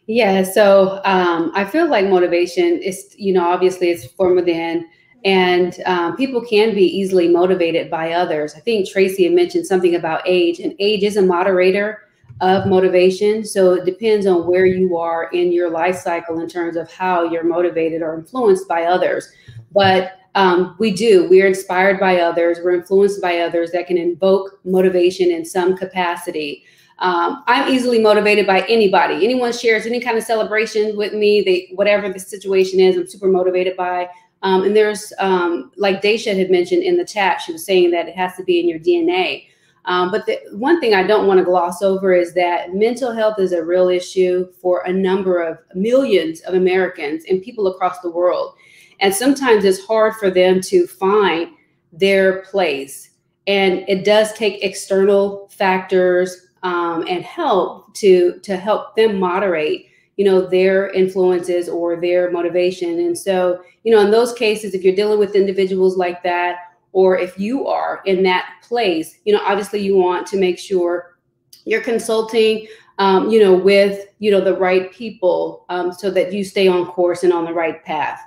Yeah, 0.07 0.43
so 0.43 0.99
um, 1.05 1.51
I 1.55 1.63
feel 1.63 1.89
like 1.89 2.07
motivation 2.07 2.81
is, 2.81 3.15
you 3.17 3.31
know, 3.31 3.49
obviously 3.49 3.91
it's 3.91 4.11
from 4.13 4.35
within, 4.35 4.85
and 5.23 5.73
um, 5.85 6.17
people 6.17 6.41
can 6.41 6.75
be 6.75 6.83
easily 6.83 7.29
motivated 7.29 7.89
by 7.89 8.11
others. 8.11 8.55
I 8.55 8.59
think 8.59 8.89
Tracy 8.89 9.23
had 9.23 9.33
mentioned 9.33 9.67
something 9.67 9.95
about 9.95 10.21
age, 10.25 10.59
and 10.59 10.73
age 10.79 11.03
is 11.03 11.15
a 11.15 11.21
moderator 11.21 11.99
of 12.41 12.65
motivation. 12.65 13.45
So 13.45 13.73
it 13.73 13.85
depends 13.85 14.25
on 14.25 14.47
where 14.47 14.65
you 14.65 14.97
are 14.97 15.29
in 15.31 15.51
your 15.51 15.69
life 15.69 15.97
cycle 15.97 16.39
in 16.39 16.49
terms 16.49 16.75
of 16.75 16.91
how 16.91 17.23
you're 17.23 17.43
motivated 17.43 18.01
or 18.01 18.15
influenced 18.15 18.67
by 18.67 18.85
others. 18.85 19.31
But 19.71 20.17
um, 20.33 20.75
we 20.79 20.91
do. 20.91 21.29
We're 21.29 21.47
inspired 21.47 21.99
by 21.99 22.19
others. 22.19 22.59
We're 22.63 22.75
influenced 22.75 23.21
by 23.21 23.39
others 23.39 23.71
that 23.71 23.85
can 23.85 23.97
invoke 23.97 24.59
motivation 24.63 25.29
in 25.29 25.45
some 25.45 25.77
capacity. 25.77 26.65
Um, 26.99 27.43
I'm 27.47 27.71
easily 27.71 27.99
motivated 27.99 28.47
by 28.47 28.61
anybody. 28.67 29.23
Anyone 29.23 29.53
shares 29.53 29.85
any 29.85 29.99
kind 29.99 30.17
of 30.17 30.23
celebration 30.23 30.95
with 30.95 31.13
me, 31.13 31.41
they 31.41 31.69
whatever 31.75 32.09
the 32.09 32.19
situation 32.19 32.79
is, 32.79 32.95
I'm 32.95 33.07
super 33.07 33.27
motivated 33.27 33.75
by. 33.75 34.07
Um, 34.43 34.63
and 34.63 34.75
there's 34.75 35.13
um, 35.19 35.71
like 35.77 36.01
Daisha 36.01 36.35
had 36.37 36.49
mentioned 36.49 36.83
in 36.83 36.97
the 36.97 37.05
chat, 37.05 37.41
she 37.41 37.51
was 37.51 37.65
saying 37.65 37.91
that 37.91 38.07
it 38.07 38.15
has 38.15 38.35
to 38.37 38.43
be 38.43 38.59
in 38.59 38.67
your 38.67 38.79
DNA. 38.79 39.45
Um, 39.85 40.11
but 40.11 40.25
the 40.25 40.39
one 40.51 40.79
thing 40.79 40.93
I 40.93 41.03
don't 41.03 41.27
want 41.27 41.39
to 41.39 41.43
gloss 41.43 41.81
over 41.81 42.13
is 42.13 42.33
that 42.35 42.73
mental 42.73 43.11
health 43.11 43.39
is 43.39 43.51
a 43.51 43.63
real 43.63 43.89
issue 43.89 44.51
for 44.61 44.81
a 44.81 44.93
number 44.93 45.41
of 45.41 45.57
millions 45.73 46.41
of 46.41 46.53
Americans 46.53 47.25
and 47.29 47.41
people 47.41 47.67
across 47.67 47.99
the 48.01 48.11
world. 48.11 48.53
And 48.99 49.13
sometimes 49.13 49.65
it's 49.65 49.83
hard 49.85 50.13
for 50.15 50.29
them 50.29 50.61
to 50.61 50.85
find 50.85 51.49
their 51.91 52.43
place. 52.43 53.09
And 53.47 53.83
it 53.87 54.05
does 54.05 54.31
take 54.33 54.63
external 54.63 55.49
factors 55.49 56.47
um, 56.63 57.05
and 57.07 57.23
help 57.23 57.93
to 57.95 58.39
to 58.43 58.55
help 58.55 58.95
them 58.95 59.19
moderate, 59.19 59.87
you 60.17 60.25
know, 60.25 60.45
their 60.45 60.89
influences 60.91 61.67
or 61.67 61.99
their 61.99 62.29
motivation. 62.29 62.99
And 62.99 63.17
so, 63.17 63.61
you 63.83 63.91
know, 63.91 64.01
in 64.01 64.11
those 64.11 64.33
cases, 64.33 64.75
if 64.75 64.83
you're 64.83 64.95
dealing 64.95 65.17
with 65.17 65.35
individuals 65.35 65.97
like 65.97 66.21
that, 66.21 66.57
or 66.93 67.17
if 67.17 67.39
you 67.39 67.67
are 67.67 68.01
in 68.05 68.23
that 68.23 68.49
place, 68.63 69.19
you 69.25 69.33
know, 69.33 69.41
obviously 69.45 69.79
you 69.79 69.97
want 69.97 70.27
to 70.27 70.37
make 70.37 70.59
sure 70.59 71.17
you're 71.65 71.81
consulting, 71.81 72.67
um, 72.97 73.29
you 73.29 73.39
know, 73.39 73.53
with 73.53 74.07
you 74.19 74.31
know 74.31 74.41
the 74.41 74.55
right 74.57 74.91
people 74.91 75.65
um, 75.69 75.91
so 75.91 76.11
that 76.11 76.33
you 76.33 76.43
stay 76.43 76.67
on 76.67 76.85
course 76.85 77.23
and 77.23 77.33
on 77.33 77.45
the 77.45 77.53
right 77.53 77.83
path. 77.85 78.19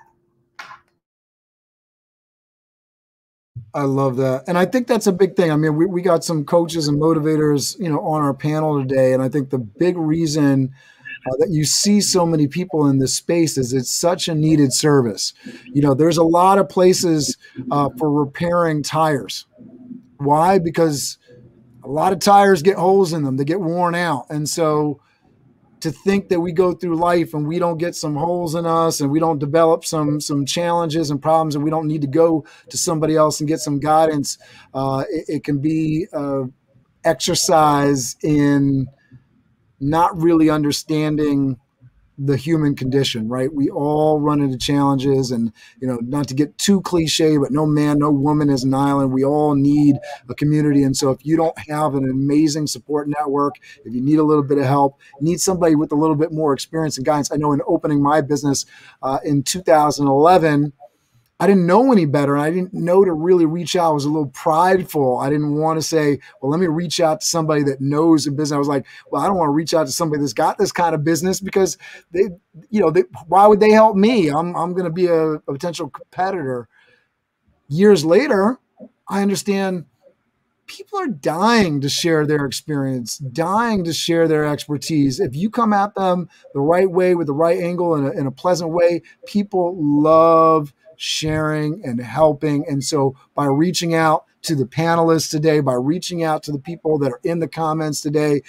I 3.74 3.82
love 3.82 4.16
that. 4.16 4.44
And 4.46 4.56
I 4.56 4.66
think 4.66 4.86
that's 4.86 5.08
a 5.08 5.12
big 5.12 5.34
thing. 5.34 5.50
I 5.50 5.56
mean, 5.56 5.74
we, 5.74 5.84
we 5.84 6.00
got 6.00 6.22
some 6.22 6.44
coaches 6.44 6.86
and 6.86 7.00
motivators, 7.00 7.76
you 7.80 7.88
know, 7.88 8.00
on 8.00 8.22
our 8.22 8.32
panel 8.32 8.80
today. 8.80 9.12
And 9.12 9.22
I 9.22 9.28
think 9.28 9.50
the 9.50 9.58
big 9.58 9.96
reason 9.96 10.72
uh, 11.26 11.36
that 11.38 11.50
you 11.50 11.64
see 11.64 12.00
so 12.00 12.26
many 12.26 12.46
people 12.46 12.86
in 12.86 12.98
this 12.98 13.14
space 13.14 13.56
is 13.56 13.72
it's 13.72 13.90
such 13.90 14.28
a 14.28 14.34
needed 14.34 14.72
service. 14.72 15.32
You 15.64 15.82
know, 15.82 15.94
there's 15.94 16.18
a 16.18 16.24
lot 16.24 16.58
of 16.58 16.68
places 16.68 17.36
uh, 17.70 17.90
for 17.98 18.10
repairing 18.10 18.82
tires. 18.82 19.46
Why? 20.18 20.58
Because 20.58 21.18
a 21.82 21.88
lot 21.88 22.12
of 22.12 22.18
tires 22.18 22.62
get 22.62 22.76
holes 22.76 23.12
in 23.12 23.22
them, 23.22 23.36
they 23.36 23.44
get 23.44 23.60
worn 23.60 23.94
out. 23.94 24.26
And 24.30 24.48
so, 24.48 25.00
to 25.80 25.90
think 25.90 26.30
that 26.30 26.40
we 26.40 26.50
go 26.50 26.72
through 26.72 26.96
life 26.96 27.34
and 27.34 27.46
we 27.46 27.58
don't 27.58 27.76
get 27.76 27.94
some 27.94 28.16
holes 28.16 28.54
in 28.54 28.64
us 28.64 29.02
and 29.02 29.10
we 29.10 29.20
don't 29.20 29.38
develop 29.38 29.84
some 29.84 30.18
some 30.18 30.46
challenges 30.46 31.10
and 31.10 31.20
problems 31.20 31.54
and 31.54 31.62
we 31.62 31.68
don't 31.68 31.86
need 31.86 32.00
to 32.00 32.06
go 32.06 32.42
to 32.70 32.78
somebody 32.78 33.16
else 33.16 33.40
and 33.40 33.48
get 33.50 33.60
some 33.60 33.78
guidance 33.78 34.38
uh, 34.72 35.04
it, 35.10 35.24
it, 35.28 35.44
can 35.44 35.58
be 35.58 36.06
uh, 36.14 36.44
exercise 37.04 38.16
in 38.22 38.88
not 39.84 40.16
really 40.20 40.50
understanding 40.50 41.58
the 42.16 42.36
human 42.36 42.76
condition, 42.76 43.28
right? 43.28 43.52
We 43.52 43.70
all 43.70 44.20
run 44.20 44.40
into 44.40 44.56
challenges, 44.56 45.30
and 45.30 45.52
you 45.80 45.88
know, 45.88 45.98
not 46.00 46.28
to 46.28 46.34
get 46.34 46.56
too 46.58 46.80
cliche, 46.82 47.36
but 47.38 47.50
no 47.50 47.66
man, 47.66 47.98
no 47.98 48.10
woman 48.10 48.50
is 48.50 48.62
an 48.62 48.72
island. 48.72 49.12
We 49.12 49.24
all 49.24 49.54
need 49.54 49.96
a 50.28 50.34
community, 50.34 50.84
and 50.84 50.96
so 50.96 51.10
if 51.10 51.26
you 51.26 51.36
don't 51.36 51.58
have 51.68 51.94
an 51.94 52.08
amazing 52.08 52.68
support 52.68 53.08
network, 53.08 53.54
if 53.84 53.92
you 53.92 54.00
need 54.00 54.18
a 54.18 54.22
little 54.22 54.44
bit 54.44 54.58
of 54.58 54.64
help, 54.64 55.00
need 55.20 55.40
somebody 55.40 55.74
with 55.74 55.90
a 55.92 55.96
little 55.96 56.16
bit 56.16 56.32
more 56.32 56.52
experience 56.52 56.96
and 56.96 57.04
guidance. 57.04 57.32
I 57.32 57.36
know 57.36 57.52
in 57.52 57.60
opening 57.66 58.00
my 58.00 58.20
business 58.20 58.64
uh, 59.02 59.18
in 59.24 59.42
2011 59.42 60.72
I 61.44 61.46
didn't 61.46 61.66
know 61.66 61.92
any 61.92 62.06
better. 62.06 62.38
I 62.38 62.48
didn't 62.48 62.72
know 62.72 63.04
to 63.04 63.12
really 63.12 63.44
reach 63.44 63.76
out. 63.76 63.90
I 63.90 63.92
was 63.92 64.06
a 64.06 64.08
little 64.08 64.28
prideful. 64.30 65.18
I 65.18 65.28
didn't 65.28 65.56
want 65.56 65.78
to 65.78 65.82
say, 65.86 66.18
well, 66.40 66.50
let 66.50 66.58
me 66.58 66.68
reach 66.68 67.00
out 67.00 67.20
to 67.20 67.26
somebody 67.26 67.62
that 67.64 67.82
knows 67.82 68.24
the 68.24 68.30
business. 68.30 68.56
I 68.56 68.58
was 68.58 68.66
like, 68.66 68.86
well, 69.10 69.20
I 69.20 69.26
don't 69.26 69.36
want 69.36 69.48
to 69.48 69.52
reach 69.52 69.74
out 69.74 69.84
to 69.84 69.92
somebody 69.92 70.22
that's 70.22 70.32
got 70.32 70.56
this 70.56 70.72
kind 70.72 70.94
of 70.94 71.04
business 71.04 71.40
because 71.40 71.76
they, 72.12 72.30
you 72.70 72.80
know, 72.80 72.90
they, 72.90 73.02
why 73.28 73.46
would 73.46 73.60
they 73.60 73.72
help 73.72 73.94
me? 73.94 74.30
I'm, 74.30 74.56
I'm 74.56 74.72
going 74.72 74.86
to 74.86 74.90
be 74.90 75.04
a, 75.04 75.32
a 75.32 75.40
potential 75.52 75.90
competitor. 75.90 76.66
Years 77.68 78.06
later, 78.06 78.58
I 79.06 79.20
understand 79.20 79.84
people 80.66 80.98
are 80.98 81.08
dying 81.08 81.82
to 81.82 81.90
share 81.90 82.26
their 82.26 82.46
experience, 82.46 83.18
dying 83.18 83.84
to 83.84 83.92
share 83.92 84.26
their 84.26 84.46
expertise. 84.46 85.20
If 85.20 85.36
you 85.36 85.50
come 85.50 85.74
at 85.74 85.94
them 85.94 86.30
the 86.54 86.60
right 86.60 86.90
way 86.90 87.14
with 87.14 87.26
the 87.26 87.34
right 87.34 87.60
angle 87.60 87.96
in 87.96 88.06
a, 88.06 88.10
in 88.12 88.26
a 88.26 88.30
pleasant 88.30 88.70
way, 88.70 89.02
people 89.26 89.76
love 89.78 90.72
sharing 90.96 91.84
and 91.84 92.00
helping. 92.00 92.66
And 92.68 92.82
so 92.82 93.16
by 93.34 93.46
reaching 93.46 93.94
out 93.94 94.24
to 94.42 94.54
the 94.54 94.66
panelists 94.66 95.30
today, 95.30 95.60
by 95.60 95.74
reaching 95.74 96.22
out 96.22 96.42
to 96.44 96.52
the 96.52 96.58
people 96.58 96.98
that 96.98 97.12
are 97.12 97.20
in 97.24 97.38
the 97.38 97.48
comments 97.48 98.00
today, 98.00 98.42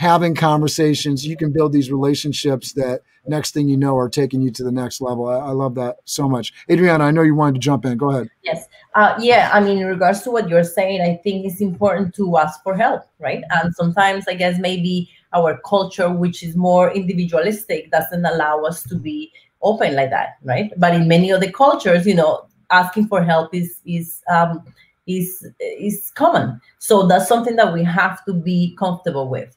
having 0.00 0.34
conversations. 0.34 1.26
You 1.26 1.36
can 1.36 1.52
build 1.52 1.74
these 1.74 1.92
relationships 1.92 2.72
that 2.72 3.02
next 3.26 3.52
thing 3.52 3.68
you 3.68 3.76
know 3.76 3.98
are 3.98 4.08
taking 4.08 4.40
you 4.40 4.50
to 4.52 4.64
the 4.64 4.72
next 4.72 5.02
level. 5.02 5.28
I, 5.28 5.36
I 5.36 5.50
love 5.50 5.74
that 5.74 5.98
so 6.06 6.26
much. 6.26 6.54
Adriana, 6.70 7.04
I 7.04 7.10
know 7.10 7.20
you 7.20 7.34
wanted 7.34 7.56
to 7.56 7.60
jump 7.60 7.84
in. 7.84 7.98
Go 7.98 8.10
ahead. 8.10 8.30
Yes. 8.42 8.64
Uh, 8.94 9.14
yeah. 9.20 9.50
I 9.52 9.60
mean, 9.60 9.76
in 9.76 9.86
regards 9.86 10.22
to 10.22 10.30
what 10.30 10.48
you're 10.48 10.64
saying, 10.64 11.02
I 11.02 11.20
think 11.22 11.44
it's 11.44 11.60
important 11.60 12.14
to 12.14 12.38
ask 12.38 12.62
for 12.62 12.74
help, 12.74 13.02
right? 13.18 13.44
And 13.50 13.74
sometimes, 13.74 14.24
I 14.26 14.34
guess, 14.34 14.58
maybe 14.58 15.10
our 15.34 15.60
culture, 15.66 16.08
which 16.08 16.42
is 16.42 16.56
more 16.56 16.90
individualistic, 16.90 17.90
doesn't 17.90 18.24
allow 18.24 18.62
us 18.62 18.82
to 18.84 18.96
be 18.96 19.30
open 19.62 19.94
like 19.94 20.10
that, 20.10 20.38
right? 20.42 20.72
But 20.76 20.94
in 20.94 21.08
many 21.08 21.32
other 21.32 21.50
cultures, 21.50 22.06
you 22.06 22.14
know, 22.14 22.46
asking 22.70 23.08
for 23.08 23.22
help 23.22 23.54
is 23.54 23.80
is 23.84 24.22
um, 24.30 24.64
is 25.06 25.46
is 25.60 26.10
common. 26.14 26.60
So 26.78 27.06
that's 27.06 27.28
something 27.28 27.56
that 27.56 27.72
we 27.72 27.84
have 27.84 28.24
to 28.26 28.32
be 28.32 28.76
comfortable 28.78 29.28
with. 29.28 29.56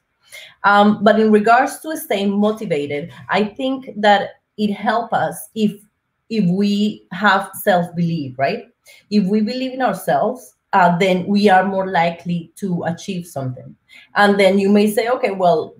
Um, 0.64 1.02
but 1.02 1.20
in 1.20 1.30
regards 1.30 1.80
to 1.80 1.96
staying 1.96 2.30
motivated, 2.30 3.12
I 3.28 3.44
think 3.44 3.90
that 3.96 4.40
it 4.58 4.72
helps 4.72 5.12
us 5.12 5.48
if 5.54 5.80
if 6.30 6.48
we 6.50 7.06
have 7.12 7.50
self 7.62 7.94
belief, 7.94 8.38
right? 8.38 8.66
If 9.10 9.24
we 9.26 9.40
believe 9.40 9.72
in 9.72 9.82
ourselves, 9.82 10.54
uh, 10.72 10.98
then 10.98 11.26
we 11.26 11.48
are 11.48 11.64
more 11.64 11.86
likely 11.86 12.52
to 12.56 12.82
achieve 12.84 13.26
something. 13.26 13.74
And 14.16 14.38
then 14.38 14.58
you 14.58 14.68
may 14.68 14.90
say, 14.90 15.08
okay, 15.08 15.30
well, 15.30 15.74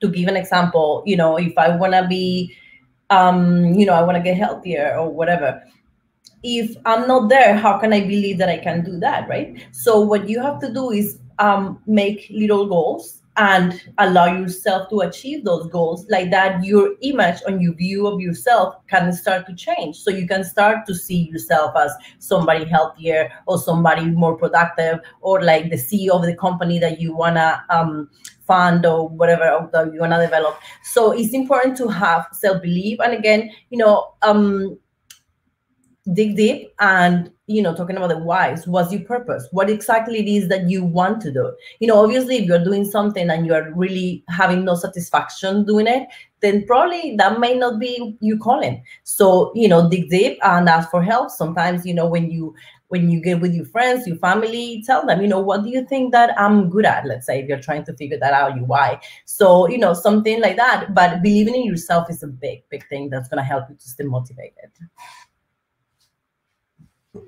to 0.00 0.08
give 0.08 0.28
an 0.28 0.36
example, 0.36 1.02
you 1.04 1.16
know, 1.16 1.36
if 1.36 1.56
I 1.58 1.76
want 1.76 1.92
to 1.94 2.06
be, 2.06 2.56
um, 3.10 3.74
you 3.74 3.86
know, 3.86 3.94
I 3.94 4.02
want 4.02 4.16
to 4.16 4.22
get 4.22 4.36
healthier 4.36 4.96
or 4.98 5.08
whatever. 5.08 5.62
If 6.42 6.76
I'm 6.84 7.08
not 7.08 7.28
there, 7.28 7.56
how 7.56 7.78
can 7.78 7.92
I 7.92 8.00
believe 8.00 8.38
that 8.38 8.48
I 8.48 8.58
can 8.58 8.84
do 8.84 8.98
that, 9.00 9.28
right? 9.28 9.66
So 9.72 10.00
what 10.00 10.28
you 10.28 10.40
have 10.40 10.60
to 10.60 10.72
do 10.72 10.90
is 10.90 11.18
um, 11.38 11.80
make 11.86 12.28
little 12.30 12.66
goals 12.66 13.18
and 13.38 13.80
allow 13.98 14.26
yourself 14.26 14.90
to 14.90 15.00
achieve 15.00 15.44
those 15.44 15.68
goals 15.68 16.04
like 16.10 16.30
that 16.30 16.62
your 16.64 16.96
image 17.02 17.38
and 17.46 17.62
your 17.62 17.72
view 17.74 18.06
of 18.06 18.20
yourself 18.20 18.74
can 18.88 19.12
start 19.12 19.46
to 19.46 19.54
change 19.54 19.96
so 19.96 20.10
you 20.10 20.26
can 20.26 20.42
start 20.42 20.84
to 20.84 20.94
see 20.94 21.30
yourself 21.30 21.72
as 21.76 21.92
somebody 22.18 22.64
healthier 22.64 23.30
or 23.46 23.56
somebody 23.56 24.06
more 24.06 24.36
productive 24.36 24.98
or 25.20 25.42
like 25.42 25.70
the 25.70 25.76
ceo 25.76 26.10
of 26.10 26.22
the 26.22 26.34
company 26.34 26.80
that 26.80 27.00
you 27.00 27.14
want 27.14 27.36
to 27.36 27.62
um, 27.70 28.10
fund 28.48 28.84
or 28.84 29.08
whatever 29.08 29.68
that 29.72 29.92
you 29.92 30.00
want 30.00 30.12
to 30.12 30.18
develop. 30.18 30.58
So 30.82 31.12
it's 31.12 31.34
important 31.34 31.76
to 31.78 31.88
have 31.88 32.26
self-belief. 32.32 32.98
And 33.00 33.14
again 33.14 33.50
you 33.70 33.78
know 33.78 34.14
um, 34.22 34.78
dig 36.14 36.36
deep 36.36 36.72
and 36.80 37.30
you 37.46 37.62
know 37.62 37.74
talking 37.74 37.96
about 37.96 38.08
the 38.08 38.18
whys. 38.18 38.66
What's 38.66 38.92
your 38.92 39.02
purpose? 39.02 39.46
What 39.52 39.70
exactly 39.70 40.18
it 40.18 40.28
is 40.28 40.48
that 40.48 40.68
you 40.68 40.84
want 40.84 41.20
to 41.22 41.32
do? 41.32 41.52
You 41.80 41.88
know 41.88 42.02
obviously 42.02 42.36
if 42.36 42.46
you're 42.46 42.64
doing 42.64 42.84
something 42.84 43.30
and 43.30 43.46
you're 43.46 43.72
really 43.74 44.24
having 44.28 44.64
no 44.64 44.74
satisfaction 44.74 45.64
doing 45.64 45.86
it 45.86 46.08
then 46.40 46.64
probably 46.66 47.16
that 47.16 47.40
may 47.40 47.54
not 47.54 47.80
be 47.80 48.16
you 48.20 48.38
calling. 48.38 48.82
So 49.04 49.52
you 49.54 49.68
know 49.68 49.88
dig 49.88 50.08
deep 50.10 50.38
and 50.42 50.68
ask 50.68 50.90
for 50.90 51.02
help. 51.02 51.30
Sometimes 51.30 51.86
you 51.86 51.94
know 51.94 52.06
when 52.06 52.30
you 52.30 52.54
when 52.88 53.10
you 53.10 53.20
get 53.20 53.40
with 53.40 53.54
your 53.54 53.64
friends 53.66 54.06
your 54.06 54.16
family 54.16 54.82
tell 54.84 55.06
them 55.06 55.20
you 55.20 55.28
know 55.28 55.40
what 55.40 55.62
do 55.62 55.70
you 55.70 55.84
think 55.86 56.12
that 56.12 56.38
i'm 56.38 56.68
good 56.68 56.84
at? 56.84 57.06
Let's 57.06 57.26
say 57.26 57.40
if 57.40 57.48
you're 57.48 57.60
trying 57.60 57.84
to 57.84 57.94
figure 57.94 58.18
that 58.18 58.32
out 58.32 58.56
you 58.56 58.64
why. 58.64 59.00
So 59.24 59.68
you 59.68 59.78
know 59.78 59.94
something 59.94 60.40
like 60.40 60.56
that. 60.56 60.94
But 60.94 61.22
believing 61.22 61.54
in 61.54 61.64
yourself 61.64 62.10
is 62.10 62.22
a 62.22 62.26
big 62.26 62.62
big 62.70 62.88
thing 62.88 63.10
that's 63.10 63.28
to 63.28 63.42
help 63.42 63.64
you 63.68 63.76
to 63.76 63.88
stay 63.88 64.04
motivated 64.04 64.70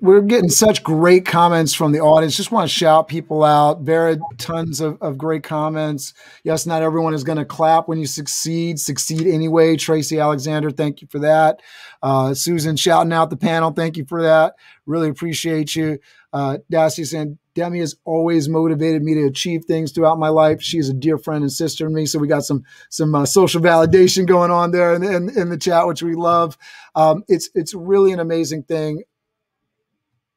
we're 0.01 0.23
getting 0.23 0.49
such 0.49 0.83
great 0.83 1.27
comments 1.27 1.75
from 1.75 1.93
the 1.93 2.01
audience. 2.01 2.37
Just 2.37 2.53
want 2.53 2.69
to 2.69 2.75
shout 2.75 3.09
people 3.09 3.45
out. 3.45 3.83
Vera, 3.83 4.19
tons 4.39 4.81
of, 4.81 5.01
of 5.01 5.19
great 5.19 5.43
comments. 5.43 6.15
Yes, 6.45 6.67
not 6.67 6.83
everyone 6.83 7.15
is 7.15 7.25
going 7.25 7.39
to 7.39 7.45
clap 7.45 7.89
when 7.89 7.99
you 7.99 8.07
succeed. 8.07 8.81
Succeed 8.81 9.27
anyway. 9.27 9.77
Tracy 9.77 10.19
Alexander, 10.19 10.71
thank 10.71 11.03
you 11.03 11.09
for 11.11 11.19
that. 11.21 11.61
Uh, 12.03 12.35
Susan 12.35 12.77
shouting 12.77 13.13
out 13.13 13.31
the 13.31 13.37
panel. 13.37 13.71
Thank 13.71 13.97
you 13.97 14.05
for 14.05 14.23
that. 14.23 14.55
Really 14.87 15.09
appreciate 15.09 15.75
you. 15.77 15.99
Uh, 16.33 16.59
Dacia 16.71 17.05
saying, 17.05 17.39
Demi 17.55 17.81
has 17.81 17.97
always 18.05 18.49
motivated 18.49 19.03
me 19.03 19.15
to 19.15 19.27
achieve 19.27 19.65
things 19.65 19.93
throughout 19.93 20.19
my 20.19 20.29
life. 20.29 20.63
She's 20.63 20.89
a 20.89 20.95
dear 20.95 21.19
friend 21.19 21.43
and 21.43 21.53
sister 21.53 21.85
to 21.85 21.91
me. 21.91 22.07
So 22.07 22.19
we 22.19 22.29
got 22.29 22.45
some 22.45 22.63
some 22.89 23.15
uh, 23.15 23.27
social 23.27 23.61
validation 23.61 24.27
going 24.27 24.53
on 24.53 24.71
there 24.71 24.95
in, 24.95 25.03
in, 25.03 25.37
in, 25.37 25.51
the 25.51 25.59
chat, 25.59 25.89
which 25.89 26.03
we 26.03 26.15
love. 26.15 26.57
Um, 26.95 27.25
it's 27.27 27.51
it's 27.55 27.75
really 27.75 28.13
an 28.13 28.21
amazing 28.21 28.63
thing 28.63 29.03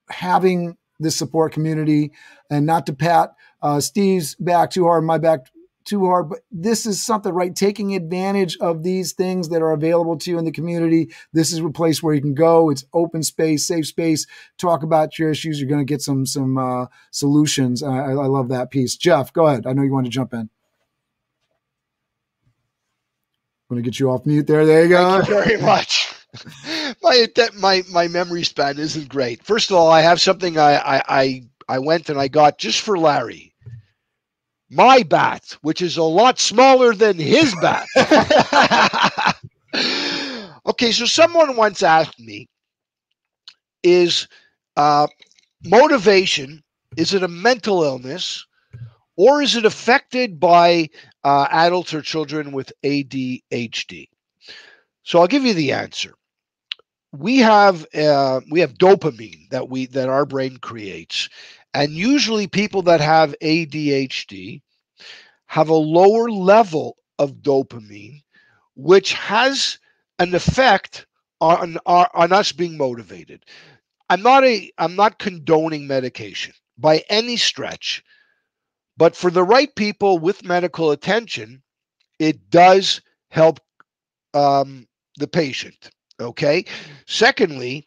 having 0.10 0.78
this 1.00 1.16
support 1.16 1.54
community 1.54 2.12
and 2.50 2.66
not 2.66 2.86
to 2.86 2.94
pat 2.94 3.32
uh, 3.62 3.80
Steve's 3.80 4.36
back 4.36 4.70
too 4.72 4.84
hard, 4.84 5.04
my 5.04 5.18
back 5.18 5.48
too 5.86 6.06
hard, 6.06 6.30
but 6.30 6.40
this 6.52 6.86
is 6.86 7.04
something, 7.04 7.34
right? 7.34 7.56
Taking 7.56 7.96
advantage 7.96 8.58
of 8.58 8.84
these 8.84 9.14
things 9.14 9.50
that 9.50 9.62
are 9.62 9.72
available 9.72 10.18
to 10.18 10.32
you 10.32 10.38
in 10.38 10.46
the 10.46 10.52
community. 10.52 11.10
This 11.34 11.52
is 11.52 11.60
a 11.60 11.70
place 11.70 12.02
where 12.02 12.14
you 12.14 12.22
can 12.22 12.34
go. 12.34 12.70
It's 12.70 12.86
open 12.94 13.24
space, 13.24 13.66
safe 13.68 13.88
space. 13.88 14.26
Talk 14.58 14.84
about 14.84 15.18
your 15.20 15.30
issues. 15.30 15.60
You're 15.60 15.70
going 15.70 15.86
to 15.86 15.92
get 15.92 16.02
some 16.02 16.26
some 16.26 16.58
uh, 16.58 16.86
solutions. 17.12 17.84
I, 17.84 17.98
I 17.98 18.28
love 18.28 18.50
that 18.50 18.72
piece. 18.72 18.96
Jeff, 18.96 19.34
go 19.34 19.48
ahead. 19.48 19.68
I 19.68 19.74
know 19.74 19.82
you 19.82 19.94
want 19.94 20.06
to 20.06 20.12
jump 20.12 20.34
in. 20.34 20.40
I'm 20.40 20.50
going 23.70 23.84
to 23.84 23.90
get 23.90 24.00
you 24.00 24.10
off 24.10 24.26
mute 24.26 24.48
there. 24.48 24.66
There 24.66 24.84
you 24.84 24.90
go. 24.90 25.22
Thank 25.22 25.30
you 25.30 25.44
very 25.44 25.62
much. 25.62 26.14
my 27.02 27.28
my 27.58 27.84
my 27.90 28.08
memory 28.08 28.44
span 28.44 28.78
isn't 28.80 29.10
great. 29.10 29.44
First 29.44 29.70
of 29.70 29.78
all, 29.78 29.90
I 29.90 30.02
have 30.02 30.22
something 30.22 30.58
I 30.58 30.76
I 30.76 31.04
I, 31.08 31.44
I 31.70 31.80
went 31.80 32.10
and 32.10 32.20
I 32.20 32.28
got 32.28 32.58
just 32.58 32.82
for 32.82 32.98
Larry. 32.98 33.54
My 34.70 35.04
bat, 35.04 35.56
which 35.62 35.82
is 35.82 35.98
a 35.98 36.04
lot 36.04 36.40
smaller 36.40 36.94
than 36.94 37.18
his 37.18 37.56
bat. 37.62 37.86
okay, 40.66 40.92
so 40.92 41.06
someone 41.06 41.56
once 41.56 41.84
asked 41.84 42.20
me, 42.20 42.50
is 43.84 44.28
uh, 44.76 45.08
motivation 45.64 46.64
is 46.98 47.14
it 47.14 47.24
a 47.24 47.28
mental 47.28 47.84
illness 47.84 48.46
or 49.16 49.42
is 49.42 49.56
it 49.56 49.66
affected 49.66 50.40
by 50.40 50.90
uh, 51.24 51.48
adults 51.52 51.94
or 51.94 52.02
children 52.02 52.52
with 52.52 52.72
ADHD? 52.84 54.08
So 55.04 55.20
I'll 55.20 55.28
give 55.28 55.44
you 55.44 55.54
the 55.54 55.72
answer 55.72 56.16
we 57.14 57.40
have 57.40 57.86
uh, 57.96 58.42
we 58.52 58.62
have 58.62 58.76
dopamine 58.76 59.50
that 59.52 59.70
we 59.70 59.88
that 59.88 60.10
our 60.10 60.26
brain 60.26 60.58
creates. 60.58 61.30
And 61.76 61.94
usually 61.94 62.48
people 62.48 62.84
that 62.84 63.02
have 63.02 63.36
adhd 63.42 64.62
have 65.48 65.70
a 65.70 65.74
lower 65.76 66.30
level 66.30 66.98
of 67.20 67.36
dopamine 67.38 68.22
which 68.76 69.14
has 69.14 69.80
an 70.20 70.34
effect 70.36 71.06
on, 71.42 71.78
on 71.86 72.08
on 72.14 72.34
us 72.34 72.52
being 72.52 72.78
motivated. 72.78 73.46
I'm 74.10 74.24
not 74.24 74.44
a 74.46 74.72
i'm 74.80 74.96
not 74.96 75.20
condoning 75.20 75.88
medication 75.88 76.54
by 76.78 77.04
any 77.10 77.38
stretch 77.38 78.04
but 78.98 79.16
for 79.16 79.32
the 79.32 79.44
right 79.44 79.74
people 79.76 80.20
with 80.20 80.44
medical 80.46 80.92
attention 80.92 81.64
it 82.20 82.50
does 82.50 83.02
help 83.30 83.60
um, 84.34 84.88
the 85.18 85.28
patient 85.28 85.92
Okay. 86.24 86.66
Secondly, 87.06 87.86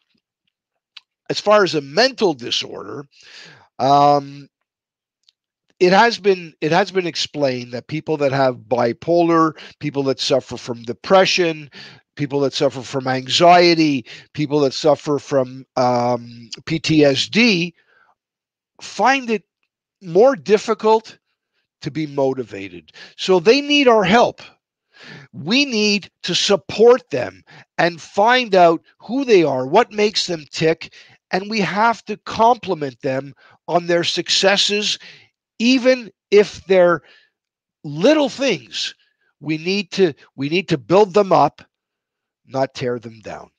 as 1.29 1.39
far 1.39 1.63
as 1.63 1.75
a 1.75 1.81
mental 1.81 2.33
disorder, 2.33 3.05
um, 3.79 4.47
it 5.79 5.93
has 5.93 6.17
been 6.17 6.53
it 6.61 6.71
has 6.71 6.91
been 6.91 7.05
explained 7.07 7.71
that 7.73 7.87
people 7.87 8.17
that 8.17 8.31
have 8.31 8.57
bipolar, 8.57 9.57
people 9.79 10.03
that 10.03 10.19
suffer 10.19 10.57
from 10.57 10.83
depression, 10.83 11.69
people 12.15 12.39
that 12.41 12.53
suffer 12.53 12.81
from 12.81 13.07
anxiety, 13.07 14.05
people 14.33 14.59
that 14.61 14.73
suffer 14.73 15.19
from 15.19 15.65
um, 15.75 16.49
PTSD, 16.63 17.73
find 18.81 19.29
it 19.29 19.43
more 20.01 20.35
difficult 20.35 21.17
to 21.81 21.91
be 21.91 22.07
motivated. 22.07 22.91
So 23.17 23.39
they 23.39 23.61
need 23.61 23.87
our 23.87 24.03
help. 24.03 24.41
We 25.33 25.65
need 25.65 26.09
to 26.23 26.35
support 26.35 27.09
them 27.09 27.43
and 27.77 28.01
find 28.01 28.55
out 28.55 28.81
who 28.99 29.25
they 29.25 29.43
are, 29.43 29.65
what 29.67 29.91
makes 29.91 30.27
them 30.27 30.45
tick, 30.51 30.93
and 31.31 31.49
we 31.49 31.59
have 31.61 32.03
to 32.05 32.17
compliment 32.17 33.01
them 33.01 33.33
on 33.67 33.87
their 33.87 34.03
successes, 34.03 34.97
even 35.59 36.11
if 36.31 36.65
they're 36.65 37.01
little 37.83 38.29
things. 38.29 38.95
We 39.39 39.57
need 39.57 39.91
to 39.91 40.13
we 40.35 40.49
need 40.49 40.67
to 40.69 40.77
build 40.77 41.13
them 41.13 41.31
up, 41.31 41.61
not 42.45 42.73
tear 42.73 42.99
them 42.99 43.19
down. 43.19 43.49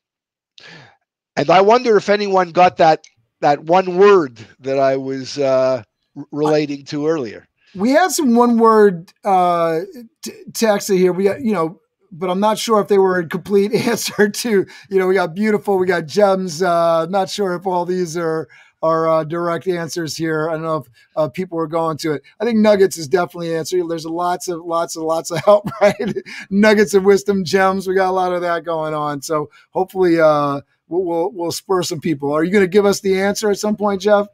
And 1.36 1.50
I 1.50 1.60
wonder 1.60 1.96
if 1.96 2.08
anyone 2.08 2.50
got 2.50 2.78
that 2.78 3.04
that 3.40 3.62
one 3.64 3.96
word 3.96 4.44
that 4.58 4.78
I 4.78 4.96
was 4.96 5.38
uh, 5.38 5.84
relating 6.32 6.84
to 6.86 7.06
earlier 7.06 7.46
we 7.74 7.90
had 7.90 8.10
some 8.10 8.34
one 8.34 8.58
word 8.58 9.12
uh, 9.24 9.80
t- 10.22 10.96
here. 10.96 11.12
We 11.12 11.24
got, 11.24 11.40
you 11.42 11.52
know, 11.52 11.80
but 12.10 12.30
I'm 12.30 12.40
not 12.40 12.58
sure 12.58 12.80
if 12.80 12.88
they 12.88 12.98
were 12.98 13.18
a 13.18 13.26
complete 13.26 13.72
answer 13.88 14.28
to, 14.28 14.66
you 14.90 14.98
know, 14.98 15.06
we 15.06 15.14
got 15.14 15.34
beautiful, 15.34 15.78
we 15.78 15.86
got 15.86 16.06
gems. 16.06 16.62
Uh, 16.62 17.06
not 17.06 17.28
sure 17.30 17.54
if 17.54 17.66
all 17.66 17.84
these 17.84 18.16
are 18.16 18.48
are 18.82 19.08
uh, 19.08 19.24
direct 19.24 19.66
answers 19.66 20.16
here. 20.16 20.48
I 20.48 20.52
don't 20.52 20.62
know 20.62 20.76
if 20.76 20.86
uh, 21.16 21.28
people 21.28 21.58
are 21.58 21.66
going 21.66 21.96
to 21.98 22.12
it. 22.12 22.22
I 22.40 22.44
think 22.44 22.58
nuggets 22.58 22.96
is 22.96 23.08
definitely 23.08 23.54
answer. 23.54 23.80
There's 23.86 24.06
lots 24.06 24.48
of 24.48 24.64
lots 24.64 24.96
of 24.96 25.02
lots 25.02 25.30
of 25.30 25.38
help, 25.44 25.68
right? 25.80 26.16
nuggets 26.50 26.94
of 26.94 27.04
wisdom 27.04 27.44
gems. 27.44 27.88
We 27.88 27.94
got 27.94 28.10
a 28.10 28.12
lot 28.12 28.32
of 28.32 28.42
that 28.42 28.64
going 28.64 28.94
on. 28.94 29.22
So 29.22 29.50
hopefully, 29.70 30.20
uh, 30.20 30.60
we'll, 30.88 31.02
we'll 31.02 31.32
we'll 31.32 31.52
spur 31.52 31.82
some 31.82 32.00
people. 32.00 32.32
Are 32.32 32.44
you 32.44 32.52
going 32.52 32.64
to 32.64 32.68
give 32.68 32.86
us 32.86 33.00
the 33.00 33.20
answer 33.20 33.50
at 33.50 33.58
some 33.58 33.76
point, 33.76 34.00
Jeff? 34.00 34.28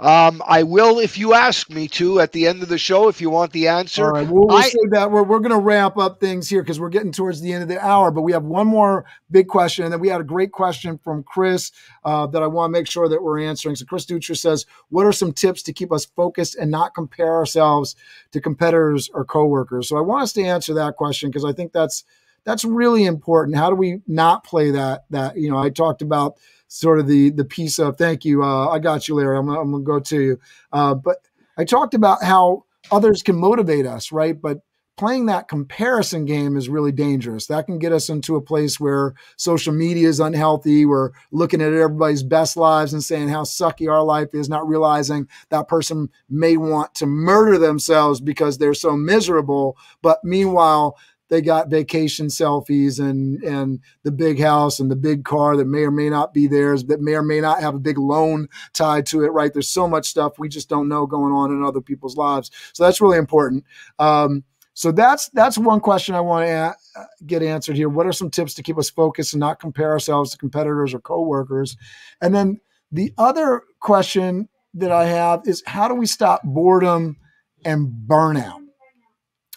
Um, 0.00 0.42
I 0.44 0.64
will 0.64 0.98
if 0.98 1.16
you 1.16 1.34
ask 1.34 1.70
me 1.70 1.86
to 1.88 2.18
at 2.18 2.32
the 2.32 2.48
end 2.48 2.64
of 2.64 2.68
the 2.68 2.78
show 2.78 3.06
if 3.06 3.20
you 3.20 3.30
want 3.30 3.52
the 3.52 3.68
answer. 3.68 4.06
All 4.06 4.10
right, 4.10 4.28
we'll, 4.28 4.48
we'll 4.48 4.56
I, 4.56 4.62
say 4.62 4.78
that 4.90 5.12
we're, 5.12 5.22
we're 5.22 5.38
going 5.38 5.52
to 5.52 5.58
ramp 5.58 5.96
up 5.96 6.18
things 6.18 6.48
here 6.48 6.62
because 6.62 6.80
we're 6.80 6.88
getting 6.88 7.12
towards 7.12 7.40
the 7.40 7.52
end 7.52 7.62
of 7.62 7.68
the 7.68 7.80
hour. 7.80 8.10
But 8.10 8.22
we 8.22 8.32
have 8.32 8.42
one 8.42 8.66
more 8.66 9.04
big 9.30 9.46
question, 9.46 9.84
and 9.84 9.92
then 9.92 10.00
we 10.00 10.08
had 10.08 10.20
a 10.20 10.24
great 10.24 10.50
question 10.50 10.98
from 10.98 11.22
Chris 11.22 11.70
uh, 12.04 12.26
that 12.26 12.42
I 12.42 12.48
want 12.48 12.70
to 12.70 12.72
make 12.72 12.88
sure 12.88 13.08
that 13.08 13.22
we're 13.22 13.40
answering. 13.40 13.76
So 13.76 13.84
Chris 13.84 14.04
Dutra 14.04 14.36
says, 14.36 14.66
"What 14.88 15.06
are 15.06 15.12
some 15.12 15.32
tips 15.32 15.62
to 15.62 15.72
keep 15.72 15.92
us 15.92 16.06
focused 16.06 16.56
and 16.56 16.72
not 16.72 16.96
compare 16.96 17.32
ourselves 17.32 17.94
to 18.32 18.40
competitors 18.40 19.08
or 19.14 19.24
coworkers?" 19.24 19.88
So 19.88 19.96
I 19.96 20.00
want 20.00 20.24
us 20.24 20.32
to 20.32 20.42
answer 20.42 20.74
that 20.74 20.96
question 20.96 21.30
because 21.30 21.44
I 21.44 21.52
think 21.52 21.72
that's 21.72 22.02
that's 22.42 22.64
really 22.64 23.04
important. 23.04 23.56
How 23.56 23.70
do 23.70 23.76
we 23.76 24.00
not 24.08 24.42
play 24.42 24.72
that 24.72 25.04
that 25.10 25.36
you 25.36 25.52
know? 25.52 25.58
I 25.58 25.70
talked 25.70 26.02
about 26.02 26.36
sort 26.74 26.98
of 26.98 27.06
the 27.06 27.30
the 27.30 27.44
piece 27.44 27.78
of 27.78 27.96
thank 27.96 28.24
you. 28.24 28.42
Uh, 28.42 28.68
I 28.68 28.78
got 28.80 29.06
you, 29.06 29.14
Larry. 29.14 29.38
I'm, 29.38 29.48
I'm 29.48 29.70
gonna 29.70 29.84
go 29.84 30.00
to 30.00 30.20
you. 30.20 30.40
Uh, 30.72 30.94
but 30.94 31.18
I 31.56 31.64
talked 31.64 31.94
about 31.94 32.22
how 32.22 32.64
others 32.90 33.22
can 33.22 33.36
motivate 33.36 33.86
us, 33.86 34.10
right? 34.10 34.40
But 34.40 34.58
playing 34.96 35.26
that 35.26 35.48
comparison 35.48 36.24
game 36.24 36.56
is 36.56 36.68
really 36.68 36.90
dangerous. 36.92 37.46
That 37.46 37.66
can 37.66 37.78
get 37.78 37.92
us 37.92 38.08
into 38.08 38.36
a 38.36 38.40
place 38.40 38.78
where 38.78 39.14
social 39.36 39.72
media 39.72 40.08
is 40.08 40.20
unhealthy. 40.20 40.84
We're 40.84 41.10
looking 41.30 41.60
at 41.60 41.72
everybody's 41.72 42.22
best 42.22 42.56
lives 42.56 42.92
and 42.92 43.02
saying 43.02 43.28
how 43.28 43.42
sucky 43.42 43.90
our 43.90 44.02
life 44.02 44.28
is, 44.34 44.48
not 44.48 44.68
realizing 44.68 45.28
that 45.50 45.68
person 45.68 46.08
may 46.28 46.56
want 46.56 46.94
to 46.96 47.06
murder 47.06 47.56
themselves 47.58 48.20
because 48.20 48.58
they're 48.58 48.74
so 48.74 48.96
miserable. 48.96 49.76
But 50.02 50.18
meanwhile, 50.24 50.96
they 51.34 51.40
got 51.40 51.68
vacation 51.68 52.28
selfies 52.28 53.00
and 53.00 53.42
and 53.42 53.80
the 54.04 54.12
big 54.12 54.38
house 54.38 54.78
and 54.78 54.88
the 54.88 54.96
big 54.96 55.24
car 55.24 55.56
that 55.56 55.64
may 55.64 55.80
or 55.80 55.90
may 55.90 56.08
not 56.08 56.32
be 56.32 56.46
theirs 56.46 56.84
that 56.84 57.00
may 57.00 57.14
or 57.14 57.22
may 57.22 57.40
not 57.40 57.60
have 57.60 57.74
a 57.74 57.80
big 57.80 57.98
loan 57.98 58.46
tied 58.72 59.04
to 59.04 59.24
it 59.24 59.32
right? 59.32 59.52
There's 59.52 59.68
so 59.68 59.88
much 59.88 60.06
stuff 60.06 60.38
we 60.38 60.48
just 60.48 60.68
don't 60.68 60.88
know 60.88 61.06
going 61.06 61.32
on 61.32 61.50
in 61.50 61.64
other 61.64 61.80
people's 61.80 62.16
lives. 62.16 62.52
So 62.72 62.84
that's 62.84 63.00
really 63.00 63.18
important. 63.18 63.64
Um, 63.98 64.44
so 64.74 64.92
that's 64.92 65.28
that's 65.30 65.58
one 65.58 65.80
question 65.80 66.14
i 66.14 66.20
want 66.20 66.46
to 66.46 66.52
a- 66.52 67.06
get 67.26 67.42
answered 67.42 67.74
here. 67.74 67.88
What 67.88 68.06
are 68.06 68.12
some 68.12 68.30
tips 68.30 68.54
to 68.54 68.62
keep 68.62 68.78
us 68.78 68.90
focused 68.90 69.32
and 69.32 69.40
not 69.40 69.58
compare 69.58 69.90
ourselves 69.90 70.30
to 70.30 70.38
competitors 70.38 70.94
or 70.94 71.00
coworkers? 71.00 71.76
And 72.20 72.32
then 72.32 72.60
the 72.92 73.12
other 73.18 73.62
question 73.80 74.48
that 74.74 74.92
i 74.92 75.06
have 75.06 75.42
is 75.46 75.64
how 75.66 75.88
do 75.88 75.94
we 75.94 76.06
stop 76.06 76.42
boredom 76.44 77.16
and 77.64 77.88
burnout 78.06 78.63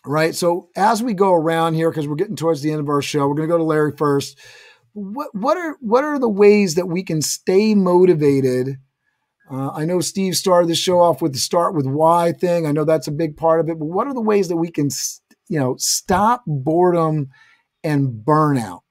right? 0.07 0.33
So 0.33 0.69
as 0.75 1.03
we 1.03 1.13
go 1.13 1.33
around 1.33 1.75
here, 1.75 1.89
because 1.91 2.07
we're 2.07 2.15
getting 2.15 2.35
towards 2.35 2.61
the 2.61 2.71
end 2.71 2.79
of 2.79 2.89
our 2.89 3.01
show, 3.01 3.27
we're 3.27 3.35
going 3.35 3.47
to 3.47 3.53
go 3.53 3.57
to 3.57 3.63
Larry 3.63 3.91
first. 3.95 4.37
What 4.93 5.33
what 5.35 5.57
are 5.57 5.77
what 5.79 6.03
are 6.03 6.17
the 6.17 6.29
ways 6.29 6.75
that 6.75 6.87
we 6.87 7.03
can 7.03 7.21
stay 7.21 7.75
motivated? 7.75 8.77
Uh, 9.49 9.69
I 9.69 9.85
know 9.85 10.01
Steve 10.01 10.35
started 10.35 10.69
the 10.69 10.75
show 10.75 10.99
off 10.99 11.21
with 11.21 11.33
the 11.33 11.39
start 11.39 11.75
with 11.75 11.85
why 11.85 12.31
thing. 12.31 12.65
I 12.65 12.71
know 12.71 12.83
that's 12.83 13.07
a 13.07 13.11
big 13.11 13.37
part 13.37 13.59
of 13.59 13.69
it. 13.69 13.79
But 13.79 13.85
what 13.85 14.07
are 14.07 14.13
the 14.13 14.21
ways 14.21 14.47
that 14.49 14.57
we 14.57 14.71
can, 14.71 14.89
you 15.47 15.59
know, 15.59 15.75
stop 15.77 16.43
boredom 16.47 17.29
and 17.83 18.09
burnout? 18.09 18.81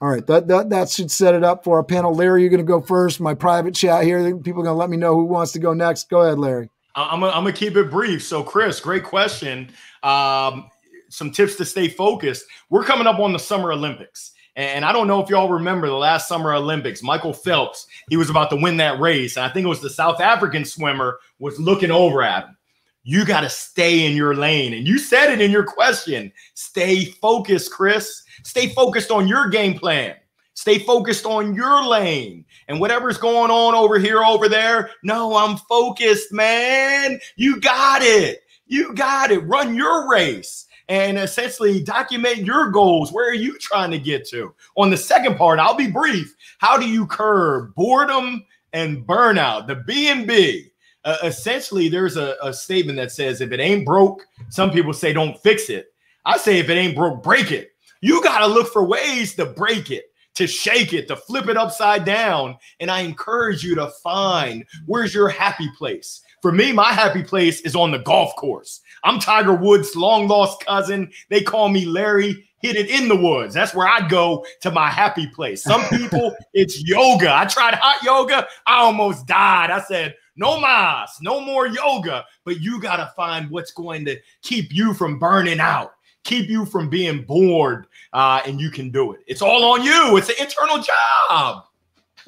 All 0.00 0.08
right, 0.08 0.26
that, 0.28 0.48
that 0.48 0.70
that 0.70 0.88
should 0.90 1.10
set 1.10 1.34
it 1.34 1.44
up 1.44 1.64
for 1.64 1.76
our 1.76 1.84
panel. 1.84 2.14
Larry, 2.14 2.40
you're 2.40 2.50
going 2.50 2.58
to 2.58 2.64
go 2.64 2.80
first. 2.80 3.20
My 3.20 3.34
private 3.34 3.74
chat 3.74 4.04
here. 4.04 4.36
People 4.38 4.62
are 4.62 4.64
going 4.64 4.74
to 4.74 4.78
let 4.78 4.90
me 4.90 4.96
know 4.96 5.14
who 5.14 5.24
wants 5.24 5.52
to 5.52 5.58
go 5.58 5.74
next. 5.74 6.08
Go 6.08 6.22
ahead, 6.22 6.38
Larry. 6.38 6.70
I'm 6.94 7.20
gonna, 7.20 7.32
I'm 7.32 7.44
gonna 7.44 7.52
keep 7.52 7.76
it 7.76 7.90
brief. 7.90 8.24
So, 8.24 8.42
Chris, 8.42 8.80
great 8.80 9.04
question. 9.04 9.70
Um, 10.02 10.68
some 11.10 11.30
tips 11.30 11.56
to 11.56 11.64
stay 11.64 11.88
focused. 11.88 12.44
We're 12.70 12.84
coming 12.84 13.06
up 13.06 13.18
on 13.18 13.32
the 13.32 13.38
Summer 13.38 13.72
Olympics. 13.72 14.32
And 14.56 14.84
I 14.84 14.92
don't 14.92 15.06
know 15.06 15.22
if 15.22 15.30
y'all 15.30 15.48
remember 15.48 15.86
the 15.86 15.94
last 15.94 16.26
Summer 16.26 16.52
Olympics, 16.52 17.00
Michael 17.00 17.32
Phelps, 17.32 17.86
he 18.10 18.16
was 18.16 18.28
about 18.28 18.50
to 18.50 18.56
win 18.56 18.76
that 18.78 18.98
race. 18.98 19.36
And 19.36 19.46
I 19.46 19.48
think 19.50 19.64
it 19.64 19.68
was 19.68 19.80
the 19.80 19.88
South 19.88 20.20
African 20.20 20.64
swimmer 20.64 21.20
was 21.38 21.60
looking 21.60 21.92
over 21.92 22.22
at 22.24 22.44
him. 22.44 22.56
You 23.04 23.24
got 23.24 23.42
to 23.42 23.48
stay 23.48 24.04
in 24.04 24.16
your 24.16 24.34
lane. 24.34 24.74
And 24.74 24.86
you 24.86 24.98
said 24.98 25.32
it 25.32 25.40
in 25.40 25.52
your 25.52 25.64
question. 25.64 26.32
Stay 26.54 27.04
focused, 27.04 27.70
Chris. 27.70 28.22
Stay 28.42 28.68
focused 28.70 29.12
on 29.12 29.28
your 29.28 29.48
game 29.48 29.78
plan. 29.78 30.16
Stay 30.54 30.80
focused 30.80 31.24
on 31.24 31.54
your 31.54 31.86
lane 31.86 32.44
and 32.66 32.80
whatever's 32.80 33.16
going 33.16 33.52
on 33.52 33.76
over 33.76 33.96
here, 33.96 34.24
over 34.24 34.48
there. 34.48 34.90
No, 35.04 35.36
I'm 35.36 35.56
focused, 35.56 36.32
man. 36.32 37.20
You 37.36 37.60
got 37.60 38.02
it. 38.02 38.40
You 38.68 38.94
got 38.94 39.30
it. 39.30 39.38
Run 39.40 39.74
your 39.74 40.10
race 40.10 40.66
and 40.88 41.18
essentially 41.18 41.82
document 41.82 42.38
your 42.38 42.70
goals. 42.70 43.12
Where 43.12 43.28
are 43.28 43.34
you 43.34 43.58
trying 43.58 43.90
to 43.90 43.98
get 43.98 44.26
to? 44.28 44.54
On 44.76 44.90
the 44.90 44.96
second 44.96 45.36
part, 45.36 45.58
I'll 45.58 45.74
be 45.74 45.90
brief. 45.90 46.34
How 46.58 46.78
do 46.78 46.88
you 46.88 47.06
curb 47.06 47.74
boredom 47.74 48.44
and 48.72 49.06
burnout? 49.06 49.66
The 49.66 49.76
B 49.76 50.08
and 50.08 50.26
B. 50.26 50.70
Uh, 51.04 51.16
essentially, 51.22 51.88
there's 51.88 52.16
a, 52.16 52.36
a 52.42 52.52
statement 52.52 52.96
that 52.96 53.12
says 53.12 53.40
if 53.40 53.52
it 53.52 53.60
ain't 53.60 53.86
broke, 53.86 54.26
some 54.50 54.70
people 54.70 54.92
say 54.92 55.12
don't 55.12 55.38
fix 55.38 55.70
it. 55.70 55.92
I 56.24 56.36
say 56.36 56.58
if 56.58 56.68
it 56.68 56.76
ain't 56.76 56.96
broke, 56.96 57.22
break 57.22 57.52
it. 57.52 57.72
You 58.00 58.22
got 58.22 58.40
to 58.40 58.46
look 58.46 58.72
for 58.72 58.84
ways 58.84 59.34
to 59.36 59.46
break 59.46 59.90
it 59.90 60.04
to 60.38 60.46
shake 60.46 60.92
it, 60.92 61.08
to 61.08 61.16
flip 61.16 61.48
it 61.48 61.56
upside 61.56 62.04
down. 62.04 62.56
And 62.78 62.92
I 62.92 63.00
encourage 63.00 63.64
you 63.64 63.74
to 63.74 63.90
find 64.04 64.64
where's 64.86 65.12
your 65.12 65.28
happy 65.28 65.68
place. 65.76 66.22
For 66.48 66.52
me, 66.52 66.72
my 66.72 66.94
happy 66.94 67.22
place 67.22 67.60
is 67.60 67.76
on 67.76 67.90
the 67.90 67.98
golf 67.98 68.34
course. 68.36 68.80
I'm 69.04 69.20
Tiger 69.20 69.52
Woods' 69.52 69.94
long 69.94 70.28
lost 70.28 70.64
cousin. 70.64 71.12
They 71.28 71.42
call 71.42 71.68
me 71.68 71.84
Larry. 71.84 72.48
Hit 72.62 72.74
it 72.74 72.88
in 72.88 73.06
the 73.06 73.16
woods. 73.16 73.52
That's 73.52 73.74
where 73.74 73.86
I 73.86 74.08
go 74.08 74.46
to 74.62 74.70
my 74.70 74.88
happy 74.88 75.26
place. 75.26 75.62
Some 75.62 75.82
people, 75.90 76.34
it's 76.54 76.82
yoga. 76.88 77.36
I 77.36 77.44
tried 77.44 77.74
hot 77.74 78.02
yoga. 78.02 78.48
I 78.66 78.78
almost 78.78 79.26
died. 79.26 79.70
I 79.70 79.82
said, 79.82 80.14
no 80.36 80.58
mas, 80.58 81.18
no 81.20 81.42
more 81.42 81.66
yoga. 81.66 82.24
But 82.46 82.62
you 82.62 82.80
got 82.80 82.96
to 82.96 83.12
find 83.14 83.50
what's 83.50 83.72
going 83.72 84.06
to 84.06 84.16
keep 84.40 84.72
you 84.72 84.94
from 84.94 85.18
burning 85.18 85.60
out 85.60 85.92
keep 86.24 86.50
you 86.50 86.66
from 86.66 86.90
being 86.90 87.22
bored, 87.22 87.86
uh, 88.12 88.42
and 88.44 88.60
you 88.60 88.70
can 88.70 88.90
do 88.90 89.12
it. 89.12 89.20
It's 89.26 89.40
all 89.40 89.64
on 89.72 89.82
you. 89.82 90.16
It's 90.18 90.28
an 90.28 90.34
internal 90.38 90.76
job. 90.76 91.64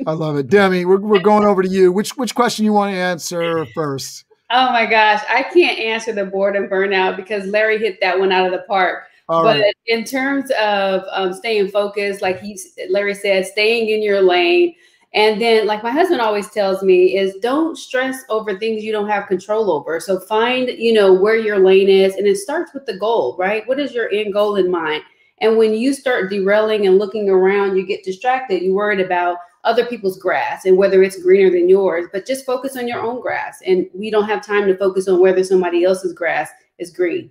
I 0.07 0.13
love 0.13 0.37
it, 0.37 0.49
Demi. 0.49 0.85
We're, 0.85 0.99
we're 0.99 1.21
going 1.21 1.45
over 1.45 1.63
to 1.63 1.69
you. 1.69 1.93
Which 1.93 2.17
which 2.17 2.35
question 2.35 2.65
you 2.65 2.73
want 2.73 2.93
to 2.93 2.99
answer 2.99 3.67
first? 3.67 4.25
Oh 4.51 4.71
my 4.73 4.87
gosh, 4.87 5.23
I 5.29 5.45
can't 5.45 5.79
answer 5.79 6.13
the 6.13 6.27
boredom 6.27 6.67
burnout 6.67 7.17
because 7.17 7.47
Larry 7.47 7.79
hit 7.79 8.01
that 8.01 8.19
one 8.19 8.33
out 8.33 8.47
of 8.47 8.53
the 8.53 8.65
park. 8.67 9.05
All 9.29 9.45
but 9.45 9.61
right. 9.61 9.77
in 9.87 10.05
terms 10.05 10.51
of 10.61 11.05
um, 11.13 11.33
staying 11.33 11.69
focused, 11.69 12.21
like 12.21 12.41
he 12.41 12.59
Larry 12.89 13.15
said, 13.15 13.47
staying 13.47 13.91
in 13.91 14.03
your 14.03 14.21
lane, 14.21 14.75
and 15.13 15.41
then, 15.41 15.67
like 15.67 15.83
my 15.83 15.91
husband 15.91 16.21
always 16.21 16.51
tells 16.51 16.83
me, 16.83 17.17
is 17.17 17.35
don't 17.37 17.77
stress 17.77 18.23
over 18.29 18.59
things 18.59 18.85
you 18.85 18.93
don't 18.93 19.09
have 19.09 19.27
control 19.27 19.71
over. 19.71 20.01
So 20.01 20.21
find, 20.21 20.69
you 20.69 20.93
know, 20.93 21.13
where 21.13 21.37
your 21.37 21.59
lane 21.59 21.89
is, 21.89 22.15
and 22.15 22.27
it 22.27 22.39
starts 22.39 22.73
with 22.75 22.87
the 22.87 22.99
goal, 22.99 23.37
right? 23.39 23.67
What 23.69 23.81
is 23.81 23.93
your 23.93 24.11
end 24.11 24.33
goal 24.33 24.57
in 24.57 24.71
mind? 24.71 25.03
And 25.39 25.57
when 25.57 25.75
you 25.75 25.95
start 25.95 26.31
derailing 26.31 26.87
and 26.87 26.99
looking 26.99 27.29
around, 27.29 27.77
you 27.77 27.87
get 27.87 28.05
distracted. 28.05 28.63
You're 28.63 28.75
worried 28.75 29.01
about 29.01 29.39
other 29.65 29.85
people's 29.85 30.19
grass 30.19 30.65
and 30.65 30.77
whether 30.77 31.03
it's 31.03 31.23
greener 31.23 31.51
than 31.51 31.69
yours, 31.69 32.07
but 32.13 32.27
just 32.27 32.47
focus 32.47 32.77
on 32.77 32.89
your 32.89 33.01
own 33.01 33.21
grass. 33.21 33.63
And 33.67 33.89
we 33.95 34.11
don't 34.11 34.29
have 34.29 34.45
time 34.45 34.67
to 34.67 34.77
focus 34.77 35.09
on 35.09 35.21
whether 35.21 35.45
somebody 35.45 35.85
else's 35.85 36.13
grass 36.13 36.51
is 36.79 36.91
green. 36.91 37.31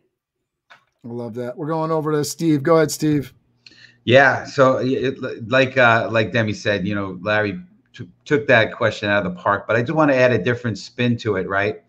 I 0.71 1.07
love 1.07 1.33
that. 1.35 1.57
We're 1.57 1.67
going 1.67 1.91
over 1.91 2.11
to 2.11 2.23
Steve. 2.25 2.61
Go 2.61 2.77
ahead, 2.77 2.91
Steve. 2.91 3.33
Yeah. 4.03 4.45
So, 4.45 4.77
it, 4.77 5.19
like 5.49 5.77
uh, 5.77 6.09
like 6.11 6.33
Demi 6.33 6.53
said, 6.53 6.87
you 6.87 6.95
know, 6.95 7.17
Larry 7.21 7.59
took 8.25 8.47
that 8.47 8.73
question 8.73 9.09
out 9.09 9.25
of 9.25 9.33
the 9.33 9.39
park, 9.39 9.65
but 9.67 9.75
I 9.75 9.81
do 9.81 9.93
want 9.93 10.11
to 10.11 10.15
add 10.15 10.31
a 10.31 10.37
different 10.37 10.77
spin 10.77 11.17
to 11.17 11.35
it, 11.35 11.47
right? 11.47 11.83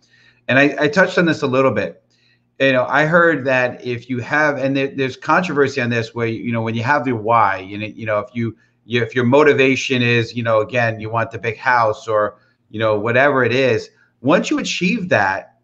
And 0.48 0.58
I, 0.58 0.74
I 0.80 0.88
touched 0.88 1.18
on 1.18 1.26
this 1.26 1.42
a 1.42 1.46
little 1.46 1.70
bit. 1.70 2.02
You 2.58 2.72
know, 2.72 2.84
I 2.88 3.06
heard 3.06 3.44
that 3.46 3.84
if 3.84 4.10
you 4.10 4.18
have, 4.18 4.58
and 4.58 4.76
there, 4.76 4.88
there's 4.88 5.16
controversy 5.16 5.80
on 5.80 5.88
this, 5.88 6.14
where 6.14 6.26
you 6.26 6.52
know 6.52 6.62
when 6.62 6.74
you 6.74 6.82
have 6.82 7.04
the 7.04 7.12
why, 7.12 7.58
you 7.58 7.78
know, 7.78 7.86
you 7.86 8.06
know 8.06 8.18
if 8.18 8.28
you, 8.34 8.56
if 8.90 9.14
your 9.14 9.24
motivation 9.24 10.02
is, 10.02 10.34
you 10.34 10.42
know, 10.42 10.60
again, 10.60 10.98
you 11.00 11.10
want 11.10 11.30
the 11.30 11.38
big 11.38 11.56
house 11.56 12.08
or 12.08 12.38
you 12.70 12.78
know 12.78 12.98
whatever 12.98 13.44
it 13.44 13.52
is, 13.52 13.90
once 14.20 14.50
you 14.50 14.58
achieve 14.58 15.08
that, 15.08 15.58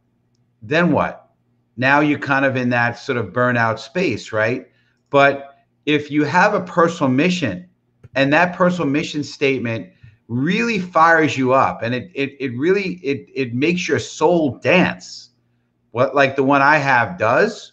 then 0.62 0.92
what? 0.92 1.30
Now 1.76 2.00
you're 2.00 2.18
kind 2.18 2.44
of 2.44 2.56
in 2.56 2.70
that 2.70 2.98
sort 2.98 3.18
of 3.18 3.32
burnout 3.32 3.78
space, 3.78 4.32
right? 4.32 4.66
But 5.10 5.56
if 5.84 6.10
you 6.10 6.24
have 6.24 6.54
a 6.54 6.60
personal 6.60 7.10
mission, 7.10 7.68
and 8.14 8.32
that 8.32 8.56
personal 8.56 8.88
mission 8.88 9.22
statement 9.22 9.90
really 10.28 10.78
fires 10.80 11.36
you 11.36 11.52
up 11.52 11.82
and 11.82 11.94
it 11.94 12.10
it, 12.14 12.36
it 12.40 12.56
really 12.56 12.94
it 13.02 13.28
it 13.32 13.54
makes 13.54 13.86
your 13.86 14.00
soul 14.00 14.58
dance 14.58 15.30
what 15.92 16.16
like 16.16 16.34
the 16.34 16.42
one 16.42 16.60
i 16.60 16.78
have 16.78 17.16
does 17.16 17.72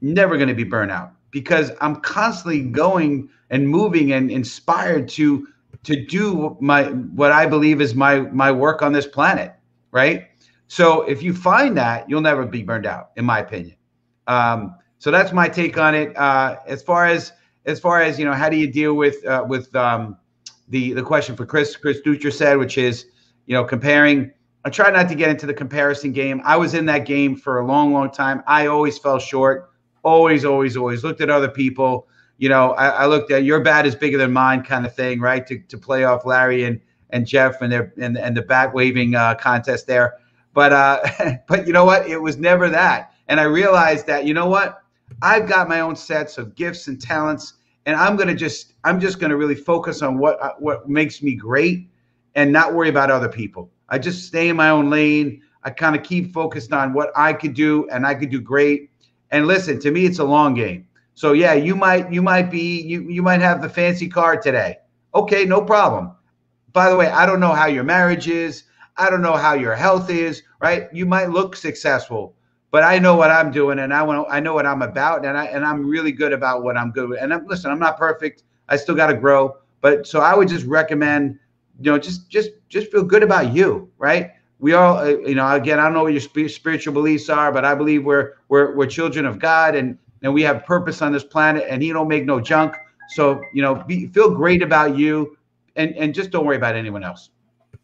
never 0.00 0.36
going 0.36 0.48
to 0.48 0.54
be 0.54 0.64
burnout 0.64 1.12
because 1.30 1.70
i'm 1.80 1.94
constantly 1.96 2.62
going 2.62 3.28
and 3.50 3.68
moving 3.68 4.12
and 4.12 4.30
inspired 4.30 5.08
to 5.08 5.46
to 5.84 6.04
do 6.06 6.56
my 6.60 6.84
what 6.84 7.32
I 7.32 7.46
believe 7.46 7.80
is 7.80 7.94
my 7.94 8.20
my 8.20 8.50
work 8.52 8.82
on 8.82 8.92
this 8.92 9.06
planet, 9.06 9.54
right? 9.90 10.26
So 10.66 11.02
if 11.02 11.22
you 11.22 11.32
find 11.34 11.76
that, 11.78 12.08
you'll 12.08 12.20
never 12.20 12.44
be 12.44 12.62
burned 12.62 12.86
out, 12.86 13.10
in 13.16 13.24
my 13.24 13.38
opinion. 13.40 13.76
Um, 14.26 14.76
so 14.98 15.10
that's 15.10 15.32
my 15.32 15.48
take 15.48 15.78
on 15.78 15.94
it. 15.94 16.16
Uh, 16.16 16.56
as 16.66 16.82
far 16.82 17.06
as 17.06 17.32
as 17.64 17.80
far 17.80 18.02
as 18.02 18.18
you 18.18 18.24
know, 18.24 18.34
how 18.34 18.48
do 18.48 18.56
you 18.56 18.70
deal 18.70 18.94
with 18.94 19.24
uh, 19.26 19.44
with 19.48 19.74
um, 19.74 20.16
the 20.68 20.92
the 20.92 21.02
question 21.02 21.36
for 21.36 21.46
Chris 21.46 21.76
Chris 21.76 22.00
Dutra 22.04 22.32
said, 22.32 22.58
which 22.58 22.78
is 22.78 23.06
you 23.46 23.54
know 23.54 23.64
comparing. 23.64 24.32
I 24.64 24.70
try 24.70 24.90
not 24.90 25.08
to 25.08 25.14
get 25.14 25.30
into 25.30 25.46
the 25.46 25.54
comparison 25.54 26.12
game. 26.12 26.42
I 26.44 26.56
was 26.56 26.74
in 26.74 26.84
that 26.86 27.06
game 27.06 27.36
for 27.36 27.60
a 27.60 27.66
long, 27.66 27.92
long 27.92 28.10
time. 28.10 28.42
I 28.46 28.66
always 28.66 28.98
fell 28.98 29.18
short. 29.18 29.70
Always, 30.02 30.44
always, 30.44 30.76
always 30.76 31.04
looked 31.04 31.20
at 31.20 31.30
other 31.30 31.48
people. 31.48 32.08
You 32.38 32.48
know, 32.48 32.70
I, 32.72 32.88
I 32.88 33.06
looked 33.06 33.30
at 33.32 33.44
your 33.44 33.60
bat 33.60 33.84
is 33.84 33.94
bigger 33.94 34.16
than 34.16 34.32
mine, 34.32 34.62
kind 34.62 34.86
of 34.86 34.94
thing, 34.94 35.20
right? 35.20 35.46
To, 35.46 35.58
to 35.58 35.78
play 35.78 36.04
off 36.04 36.24
Larry 36.24 36.64
and 36.64 36.80
and 37.10 37.26
Jeff 37.26 37.62
and 37.62 37.72
their 37.72 37.92
and, 38.00 38.16
and 38.16 38.36
the 38.36 38.42
bat 38.42 38.72
waving 38.72 39.14
uh, 39.14 39.34
contest 39.34 39.86
there. 39.86 40.14
But 40.54 40.72
uh, 40.72 41.00
but 41.48 41.66
you 41.66 41.72
know 41.72 41.84
what? 41.84 42.06
It 42.08 42.18
was 42.18 42.38
never 42.38 42.68
that. 42.70 43.12
And 43.28 43.40
I 43.40 43.44
realized 43.44 44.06
that 44.06 44.24
you 44.24 44.34
know 44.34 44.48
what? 44.48 44.82
I've 45.22 45.48
got 45.48 45.68
my 45.68 45.80
own 45.80 45.96
sets 45.96 46.38
of 46.38 46.54
gifts 46.54 46.88
and 46.88 47.00
talents, 47.00 47.54
and 47.86 47.96
I'm 47.96 48.16
gonna 48.16 48.34
just 48.34 48.74
I'm 48.84 49.00
just 49.00 49.18
gonna 49.18 49.36
really 49.36 49.54
focus 49.54 50.02
on 50.02 50.18
what 50.18 50.40
uh, 50.42 50.54
what 50.58 50.88
makes 50.88 51.22
me 51.22 51.34
great, 51.34 51.88
and 52.34 52.52
not 52.52 52.74
worry 52.74 52.88
about 52.88 53.10
other 53.10 53.28
people. 53.28 53.70
I 53.88 53.98
just 53.98 54.26
stay 54.26 54.48
in 54.48 54.56
my 54.56 54.70
own 54.70 54.90
lane. 54.90 55.42
I 55.64 55.70
kind 55.70 55.96
of 55.96 56.02
keep 56.02 56.32
focused 56.32 56.72
on 56.72 56.92
what 56.92 57.10
I 57.16 57.32
could 57.32 57.54
do, 57.54 57.88
and 57.90 58.06
I 58.06 58.14
could 58.14 58.30
do 58.30 58.40
great. 58.40 58.90
And 59.30 59.46
listen, 59.46 59.78
to 59.80 59.90
me, 59.90 60.06
it's 60.06 60.18
a 60.18 60.24
long 60.24 60.54
game. 60.54 60.87
So 61.18 61.32
yeah, 61.32 61.54
you 61.54 61.74
might 61.74 62.12
you 62.12 62.22
might 62.22 62.48
be 62.48 62.80
you 62.80 63.02
you 63.10 63.24
might 63.24 63.40
have 63.40 63.60
the 63.60 63.68
fancy 63.68 64.06
car 64.06 64.36
today. 64.36 64.76
Okay, 65.16 65.44
no 65.44 65.60
problem. 65.60 66.12
By 66.72 66.88
the 66.90 66.96
way, 66.96 67.08
I 67.08 67.26
don't 67.26 67.40
know 67.40 67.52
how 67.52 67.66
your 67.66 67.82
marriage 67.82 68.28
is. 68.28 68.62
I 68.96 69.10
don't 69.10 69.20
know 69.20 69.34
how 69.34 69.54
your 69.54 69.74
health 69.74 70.10
is, 70.10 70.44
right? 70.60 70.86
You 70.92 71.06
might 71.06 71.30
look 71.30 71.56
successful, 71.56 72.36
but 72.70 72.84
I 72.84 73.00
know 73.00 73.16
what 73.16 73.32
I'm 73.32 73.50
doing 73.50 73.80
and 73.80 73.92
I 73.92 74.00
want 74.00 74.28
I 74.30 74.38
know 74.38 74.54
what 74.54 74.64
I'm 74.64 74.80
about 74.80 75.26
and 75.26 75.36
I 75.36 75.46
and 75.46 75.64
I'm 75.64 75.84
really 75.84 76.12
good 76.12 76.32
about 76.32 76.62
what 76.62 76.76
I'm 76.76 76.92
good 76.92 77.08
with. 77.08 77.20
And 77.20 77.34
I'm, 77.34 77.44
listen, 77.48 77.72
I'm 77.72 77.80
not 77.80 77.98
perfect. 77.98 78.44
I 78.68 78.76
still 78.76 78.94
got 78.94 79.08
to 79.08 79.14
grow, 79.14 79.56
but 79.80 80.06
so 80.06 80.20
I 80.20 80.36
would 80.36 80.46
just 80.46 80.66
recommend, 80.66 81.36
you 81.80 81.90
know, 81.90 81.98
just 81.98 82.30
just 82.30 82.50
just 82.68 82.92
feel 82.92 83.02
good 83.02 83.24
about 83.24 83.52
you, 83.52 83.90
right? 83.98 84.30
We 84.60 84.74
all, 84.74 84.98
uh, 84.98 85.06
you 85.08 85.34
know, 85.34 85.48
again, 85.50 85.80
I 85.80 85.84
don't 85.84 85.94
know 85.94 86.04
what 86.04 86.12
your 86.12 86.48
spiritual 86.48 86.94
beliefs 86.94 87.28
are, 87.28 87.50
but 87.50 87.64
I 87.64 87.74
believe 87.74 88.04
we're 88.04 88.34
we're 88.48 88.76
we're 88.76 88.86
children 88.86 89.26
of 89.26 89.40
God 89.40 89.74
and 89.74 89.98
and 90.22 90.32
we 90.32 90.42
have 90.42 90.64
purpose 90.64 91.02
on 91.02 91.12
this 91.12 91.24
planet 91.24 91.64
and 91.68 91.82
he 91.82 91.92
don't 91.92 92.08
make 92.08 92.24
no 92.24 92.40
junk. 92.40 92.74
So, 93.10 93.40
you 93.54 93.62
know, 93.62 93.76
be, 93.86 94.06
feel 94.08 94.30
great 94.34 94.62
about 94.62 94.96
you 94.96 95.36
and 95.76 95.96
and 95.96 96.14
just 96.14 96.30
don't 96.30 96.44
worry 96.44 96.56
about 96.56 96.74
anyone 96.74 97.02
else. 97.02 97.30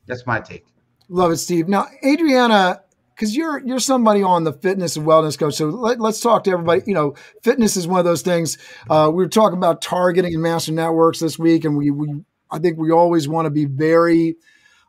That's 0.07 0.27
my 0.27 0.41
take. 0.41 0.67
Love 1.09 1.33
it, 1.33 1.37
Steve. 1.37 1.69
Now, 1.69 1.87
Adriana, 2.05 2.83
because 3.15 3.37
you're 3.37 3.65
you're 3.65 3.79
somebody 3.79 4.23
on 4.23 4.45
the 4.45 4.53
fitness 4.53 4.97
and 4.97 5.07
wellness 5.07 5.39
coach. 5.39 5.55
So 5.55 5.67
let, 5.67 6.01
us 6.01 6.21
talk 6.21 6.45
to 6.45 6.51
everybody. 6.51 6.83
You 6.87 6.95
know, 6.95 7.15
fitness 7.43 7.77
is 7.77 7.87
one 7.87 7.99
of 7.99 8.05
those 8.05 8.23
things. 8.23 8.59
Uh, 8.91 9.11
we 9.13 9.23
were 9.23 9.29
talking 9.29 9.57
about 9.59 9.81
targeting 9.81 10.35
and 10.35 10.43
master 10.43 10.73
networks 10.73 11.21
this 11.21 11.39
week, 11.39 11.65
and 11.65 11.77
we 11.77 11.91
we 11.91 12.23
I 12.51 12.59
think 12.59 12.79
we 12.79 12.91
always 12.91 13.29
want 13.29 13.47
to 13.47 13.51
be 13.51 13.65
very 13.65 14.37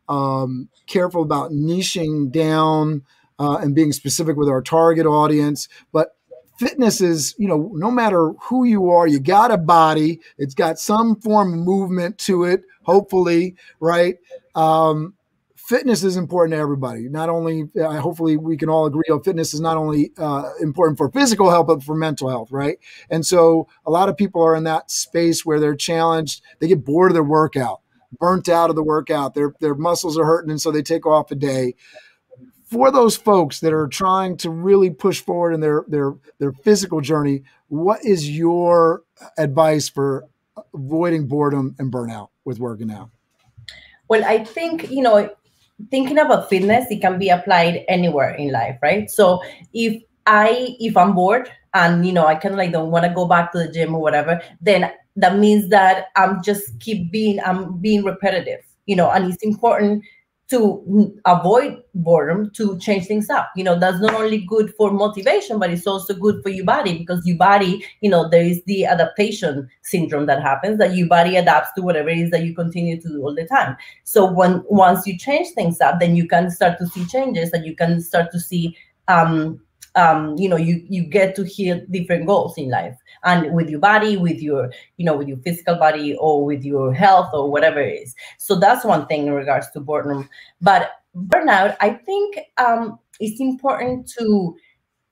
um, 0.09 0.69
careful 0.87 1.21
about 1.21 1.51
niching 1.51 2.31
down 2.31 3.03
uh, 3.39 3.57
and 3.57 3.75
being 3.75 3.91
specific 3.91 4.35
with 4.35 4.49
our 4.49 4.61
target 4.61 5.05
audience. 5.05 5.67
But 5.91 6.14
fitness 6.57 7.01
is, 7.01 7.35
you 7.37 7.47
know, 7.47 7.71
no 7.73 7.91
matter 7.91 8.31
who 8.41 8.63
you 8.65 8.89
are, 8.89 9.07
you 9.07 9.19
got 9.19 9.51
a 9.51 9.57
body. 9.57 10.19
It's 10.37 10.53
got 10.55 10.79
some 10.79 11.15
form 11.17 11.53
of 11.53 11.59
movement 11.59 12.17
to 12.19 12.43
it. 12.43 12.63
Hopefully, 12.83 13.55
right? 13.79 14.17
Um, 14.53 15.15
fitness 15.55 16.03
is 16.03 16.15
important 16.15 16.53
to 16.53 16.59
everybody. 16.59 17.09
Not 17.09 17.29
only, 17.29 17.69
uh, 17.79 17.99
hopefully, 17.99 18.37
we 18.37 18.57
can 18.57 18.69
all 18.69 18.85
agree 18.85 19.09
on 19.11 19.23
fitness 19.23 19.53
is 19.53 19.61
not 19.61 19.77
only 19.77 20.11
uh, 20.17 20.49
important 20.61 20.97
for 20.97 21.09
physical 21.09 21.49
health, 21.49 21.67
but 21.67 21.83
for 21.83 21.95
mental 21.95 22.29
health, 22.29 22.51
right? 22.51 22.77
And 23.09 23.25
so, 23.25 23.67
a 23.85 23.91
lot 23.91 24.09
of 24.09 24.15
people 24.15 24.43
are 24.43 24.55
in 24.55 24.63
that 24.65 24.91
space 24.91 25.45
where 25.45 25.59
they're 25.59 25.75
challenged. 25.75 26.41
They 26.59 26.67
get 26.67 26.85
bored 26.85 27.11
of 27.11 27.15
their 27.15 27.23
workout, 27.23 27.81
burnt 28.19 28.47
out 28.47 28.69
of 28.69 28.75
the 28.75 28.83
workout. 28.83 29.33
Their 29.33 29.53
their 29.59 29.75
muscles 29.75 30.17
are 30.17 30.25
hurting, 30.25 30.51
and 30.51 30.61
so 30.61 30.71
they 30.71 30.83
take 30.83 31.05
off 31.05 31.31
a 31.31 31.35
day. 31.35 31.73
For 32.65 32.91
those 32.91 33.15
folks 33.15 33.59
that 33.59 33.73
are 33.73 33.87
trying 33.87 34.37
to 34.37 34.49
really 34.49 34.89
push 34.89 35.21
forward 35.21 35.53
in 35.53 35.61
their 35.61 35.85
their 35.87 36.13
their 36.39 36.51
physical 36.51 36.99
journey, 36.99 37.43
what 37.67 38.03
is 38.03 38.29
your 38.29 39.03
advice 39.37 39.87
for 39.87 40.25
avoiding 40.73 41.27
boredom 41.27 41.75
and 41.79 41.91
burnout 41.91 42.29
with 42.43 42.59
working 42.59 42.91
out? 42.91 43.09
Well, 44.07 44.23
I 44.23 44.43
think, 44.43 44.91
you 44.91 45.01
know, 45.01 45.29
thinking 45.91 46.17
about 46.17 46.49
fitness 46.49 46.85
it 46.89 47.01
can 47.01 47.19
be 47.19 47.29
applied 47.29 47.83
anywhere 47.87 48.33
in 48.35 48.51
life 48.51 48.77
right 48.81 49.09
so 49.11 49.41
if 49.73 50.01
i 50.25 50.75
if 50.79 50.95
i'm 50.95 51.13
bored 51.13 51.51
and 51.73 52.05
you 52.05 52.13
know 52.13 52.25
i 52.25 52.33
kind 52.33 52.53
of 52.53 52.57
like 52.57 52.71
don't 52.71 52.91
want 52.91 53.03
to 53.03 53.13
go 53.13 53.25
back 53.25 53.51
to 53.51 53.57
the 53.57 53.67
gym 53.67 53.93
or 53.93 54.01
whatever 54.01 54.41
then 54.61 54.89
that 55.15 55.37
means 55.37 55.69
that 55.69 56.07
i'm 56.15 56.41
just 56.41 56.79
keep 56.79 57.11
being 57.11 57.39
i'm 57.41 57.77
being 57.79 58.03
repetitive 58.03 58.61
you 58.85 58.95
know 58.95 59.11
and 59.11 59.31
it's 59.31 59.43
important 59.43 60.03
to 60.49 61.19
avoid 61.25 61.81
boredom 61.95 62.51
to 62.51 62.77
change 62.77 63.07
things 63.07 63.29
up. 63.29 63.51
You 63.55 63.63
know 63.63 63.79
that's 63.79 63.99
not 63.99 64.13
only 64.13 64.39
good 64.39 64.73
for 64.75 64.91
motivation 64.91 65.59
but 65.59 65.71
it's 65.71 65.87
also 65.87 66.13
good 66.13 66.43
for 66.43 66.49
your 66.49 66.65
body 66.65 66.99
because 66.99 67.25
your 67.25 67.37
body 67.37 67.83
you 68.01 68.09
know 68.09 68.29
there 68.29 68.43
is 68.43 68.63
the 68.65 68.85
adaptation 68.85 69.67
syndrome 69.81 70.27
that 70.27 70.41
happens 70.41 70.77
that 70.77 70.95
your 70.95 71.07
body 71.07 71.35
adapts 71.35 71.73
to 71.73 71.81
whatever 71.81 72.09
it 72.09 72.19
is 72.19 72.31
that 72.31 72.43
you 72.43 72.53
continue 72.53 73.01
to 73.01 73.07
do 73.09 73.23
all 73.23 73.33
the 73.33 73.47
time. 73.47 73.75
So 74.03 74.31
when 74.31 74.63
once 74.69 75.07
you 75.07 75.17
change 75.17 75.49
things 75.55 75.81
up 75.81 75.99
then 75.99 76.15
you 76.15 76.27
can 76.27 76.51
start 76.51 76.77
to 76.79 76.87
see 76.87 77.05
changes 77.05 77.51
and 77.51 77.65
you 77.65 77.75
can 77.75 77.99
start 78.01 78.31
to 78.31 78.39
see 78.39 78.77
um 79.07 79.61
um, 79.95 80.35
you 80.37 80.49
know, 80.49 80.57
you 80.57 80.85
you 80.89 81.03
get 81.03 81.35
to 81.35 81.43
hit 81.43 81.89
different 81.91 82.25
goals 82.25 82.57
in 82.57 82.69
life, 82.69 82.97
and 83.25 83.53
with 83.53 83.69
your 83.69 83.79
body, 83.79 84.17
with 84.17 84.41
your 84.41 84.71
you 84.97 85.05
know, 85.05 85.17
with 85.17 85.27
your 85.27 85.37
physical 85.37 85.75
body, 85.75 86.15
or 86.15 86.45
with 86.45 86.63
your 86.63 86.93
health, 86.93 87.29
or 87.33 87.51
whatever 87.51 87.79
it 87.81 88.01
is. 88.03 88.15
So 88.37 88.55
that's 88.55 88.85
one 88.85 89.07
thing 89.07 89.27
in 89.27 89.33
regards 89.33 89.69
to 89.71 89.79
boredom. 89.79 90.29
But 90.61 90.91
burnout, 91.15 91.75
I 91.81 91.91
think 91.91 92.39
um, 92.57 92.99
it's 93.19 93.39
important 93.39 94.11
to 94.17 94.55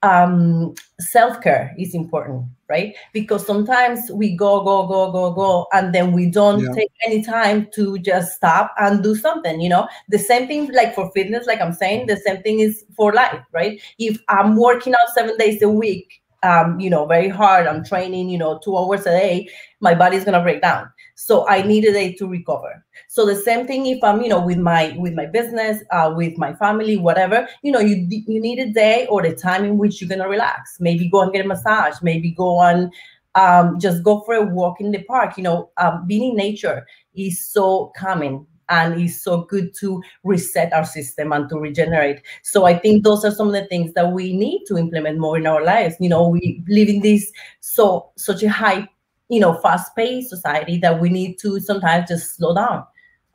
um, 0.03 0.75
self 0.99 1.41
care 1.41 1.73
is 1.79 1.95
important, 1.95 2.45
right? 2.69 2.93
Because 3.13 3.45
sometimes 3.47 4.11
we 4.11 4.35
go, 4.35 4.63
go, 4.63 4.85
go, 4.85 5.11
go, 5.11 5.31
go, 5.31 5.67
and 5.71 5.95
then 5.95 6.11
we 6.11 6.29
don't 6.29 6.59
yeah. 6.59 6.73
take 6.75 6.91
any 7.05 7.23
time 7.23 7.67
to 7.73 7.97
just 7.99 8.35
stop 8.35 8.73
and 8.79 9.01
do 9.01 9.15
something. 9.15 9.61
You 9.61 9.69
know, 9.69 9.87
the 10.09 10.19
same 10.19 10.47
thing 10.47 10.71
like 10.73 10.93
for 10.93 11.09
fitness, 11.11 11.47
like 11.47 11.61
I'm 11.61 11.73
saying, 11.73 12.07
the 12.07 12.17
same 12.17 12.43
thing 12.43 12.59
is 12.59 12.83
for 12.95 13.13
life, 13.13 13.41
right? 13.53 13.81
If 13.97 14.19
I'm 14.27 14.57
working 14.57 14.93
out 14.93 15.13
seven 15.15 15.37
days 15.37 15.61
a 15.61 15.69
week, 15.69 16.21
um, 16.43 16.79
you 16.79 16.89
know, 16.89 17.05
very 17.05 17.29
hard, 17.29 17.67
I'm 17.67 17.83
training, 17.83 18.29
you 18.29 18.37
know, 18.37 18.59
two 18.63 18.77
hours 18.77 19.01
a 19.01 19.11
day, 19.11 19.49
my 19.79 19.95
body's 19.95 20.25
gonna 20.25 20.41
break 20.41 20.61
down. 20.61 20.89
So 21.15 21.47
i 21.47 21.61
need 21.61 21.85
a 21.85 21.93
day 21.93 22.13
to 22.13 22.27
recover. 22.27 22.83
So 23.07 23.25
the 23.25 23.35
same 23.35 23.67
thing 23.67 23.85
if 23.85 24.03
i'm 24.03 24.21
you 24.21 24.29
know 24.29 24.43
with 24.43 24.57
my 24.57 24.95
with 24.97 25.13
my 25.13 25.25
business 25.25 25.83
uh, 25.91 26.13
with 26.15 26.37
my 26.37 26.53
family 26.53 26.97
whatever 26.97 27.47
you 27.61 27.71
know 27.71 27.79
you 27.79 28.07
you 28.09 28.41
need 28.41 28.59
a 28.59 28.69
day 28.71 29.05
or 29.07 29.21
the 29.21 29.35
time 29.35 29.63
in 29.63 29.77
which 29.77 30.01
you're 30.01 30.09
gonna 30.09 30.27
relax. 30.27 30.77
Maybe 30.79 31.09
go 31.09 31.21
and 31.21 31.31
get 31.31 31.45
a 31.45 31.47
massage 31.47 32.01
maybe 32.01 32.31
go 32.31 32.57
on 32.57 32.91
um, 33.35 33.79
just 33.79 34.03
go 34.03 34.21
for 34.21 34.35
a 34.35 34.43
walk 34.43 34.79
in 34.79 34.91
the 34.91 35.03
park. 35.03 35.37
You 35.37 35.43
know 35.43 35.69
um, 35.77 36.05
being 36.07 36.31
in 36.31 36.35
nature 36.35 36.85
is 37.15 37.45
so 37.45 37.91
calming 37.95 38.45
and 38.69 39.01
it's 39.01 39.21
so 39.21 39.43
good 39.43 39.73
to 39.73 40.01
reset 40.23 40.71
our 40.73 40.85
system 40.85 41.31
and 41.31 41.49
to 41.49 41.57
regenerate 41.57 42.21
so 42.43 42.65
i 42.65 42.77
think 42.77 43.03
those 43.03 43.23
are 43.25 43.31
some 43.31 43.47
of 43.47 43.53
the 43.53 43.65
things 43.65 43.93
that 43.93 44.11
we 44.11 44.35
need 44.35 44.63
to 44.65 44.77
implement 44.77 45.19
more 45.19 45.37
in 45.37 45.47
our 45.47 45.63
lives 45.63 45.95
you 45.99 46.09
know 46.09 46.27
we 46.27 46.63
live 46.67 46.87
in 46.87 47.01
this 47.01 47.31
so 47.59 48.09
such 48.15 48.43
a 48.43 48.49
high 48.49 48.87
you 49.33 49.39
know, 49.39 49.53
fast-paced 49.55 50.29
society 50.29 50.77
that 50.77 50.99
we 50.99 51.09
need 51.09 51.39
to 51.39 51.59
sometimes 51.59 52.07
just 52.07 52.35
slow 52.35 52.53
down. 52.53 52.85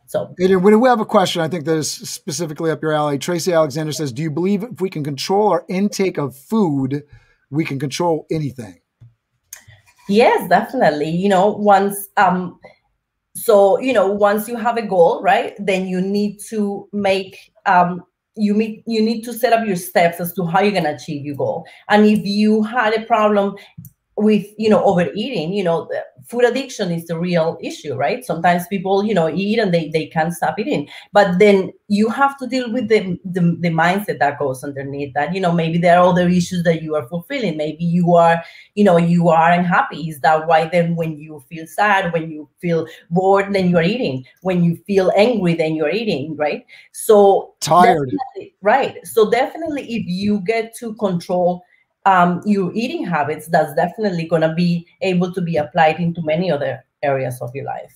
So, 0.06 0.34
Adrian, 0.40 0.62
we 0.62 0.88
have 0.88 1.00
a 1.00 1.04
question. 1.04 1.42
I 1.42 1.48
think 1.48 1.64
that 1.66 1.76
is 1.76 1.90
specifically 1.90 2.70
up 2.70 2.80
your 2.80 2.92
alley. 2.92 3.18
Tracy 3.18 3.52
Alexander 3.52 3.92
says, 3.92 4.10
"Do 4.10 4.22
you 4.22 4.30
believe 4.30 4.62
if 4.62 4.80
we 4.80 4.88
can 4.88 5.04
control 5.04 5.50
our 5.50 5.64
intake 5.68 6.16
of 6.16 6.34
food, 6.34 7.02
we 7.50 7.64
can 7.64 7.78
control 7.78 8.26
anything?" 8.30 8.80
Yes, 10.08 10.48
definitely. 10.48 11.10
You 11.10 11.28
know, 11.28 11.48
once 11.48 12.08
um, 12.16 12.58
so 13.42 13.78
you 13.80 13.92
know, 13.92 14.06
once 14.06 14.48
you 14.48 14.56
have 14.56 14.76
a 14.76 14.82
goal, 14.82 15.22
right, 15.22 15.54
then 15.58 15.86
you 15.86 16.00
need 16.00 16.38
to 16.48 16.88
make 16.92 17.50
um 17.66 18.02
you 18.36 18.54
meet 18.54 18.82
you 18.86 19.02
need 19.02 19.22
to 19.22 19.32
set 19.32 19.52
up 19.52 19.66
your 19.66 19.76
steps 19.76 20.20
as 20.20 20.32
to 20.34 20.46
how 20.46 20.60
you're 20.60 20.72
gonna 20.72 20.94
achieve 20.94 21.24
your 21.24 21.36
goal. 21.36 21.66
And 21.88 22.06
if 22.06 22.24
you 22.24 22.62
had 22.62 22.94
a 22.94 23.04
problem 23.06 23.56
with 24.18 24.46
you 24.58 24.68
know 24.68 24.82
overeating 24.84 25.52
you 25.52 25.62
know 25.62 25.88
food 26.26 26.44
addiction 26.44 26.90
is 26.90 27.06
the 27.06 27.18
real 27.18 27.56
issue 27.62 27.94
right? 27.94 28.24
Sometimes 28.24 28.66
people 28.66 29.04
you 29.04 29.14
know 29.14 29.28
eat 29.28 29.58
and 29.58 29.72
they, 29.72 29.88
they 29.88 30.06
can't 30.06 30.32
stop 30.34 30.58
eating. 30.58 30.88
But 31.12 31.38
then 31.38 31.72
you 31.88 32.10
have 32.10 32.36
to 32.38 32.46
deal 32.46 32.70
with 32.72 32.88
the, 32.88 33.18
the 33.24 33.56
the 33.60 33.70
mindset 33.70 34.18
that 34.18 34.38
goes 34.38 34.62
underneath 34.62 35.14
that. 35.14 35.34
You 35.34 35.40
know 35.40 35.52
maybe 35.52 35.78
there 35.78 35.98
are 35.98 36.08
other 36.08 36.28
issues 36.28 36.64
that 36.64 36.82
you 36.82 36.96
are 36.96 37.06
fulfilling. 37.08 37.56
Maybe 37.56 37.84
you 37.84 38.14
are 38.14 38.42
you 38.74 38.84
know 38.84 38.96
you 38.96 39.28
are 39.28 39.52
unhappy. 39.52 40.08
Is 40.08 40.20
that 40.20 40.46
why 40.46 40.66
then 40.66 40.96
when 40.96 41.18
you 41.18 41.42
feel 41.48 41.66
sad 41.66 42.12
when 42.12 42.30
you 42.30 42.48
feel 42.60 42.86
bored 43.10 43.52
then 43.54 43.70
you're 43.70 43.82
eating? 43.82 44.24
When 44.42 44.64
you 44.64 44.76
feel 44.86 45.12
angry 45.16 45.54
then 45.54 45.76
you're 45.76 45.90
eating 45.90 46.36
right? 46.36 46.66
So 46.92 47.54
tired. 47.60 48.12
right. 48.62 49.06
So 49.06 49.30
definitely 49.30 49.82
if 49.84 50.04
you 50.06 50.40
get 50.40 50.74
to 50.76 50.94
control 50.96 51.64
um, 52.04 52.40
your 52.44 52.72
eating 52.74 53.04
habits, 53.04 53.48
that's 53.48 53.74
definitely 53.74 54.26
going 54.26 54.42
to 54.42 54.54
be 54.54 54.86
able 55.02 55.32
to 55.32 55.40
be 55.40 55.56
applied 55.56 56.00
into 56.00 56.22
many 56.22 56.50
other 56.50 56.84
areas 57.02 57.40
of 57.40 57.54
your 57.54 57.64
life. 57.64 57.94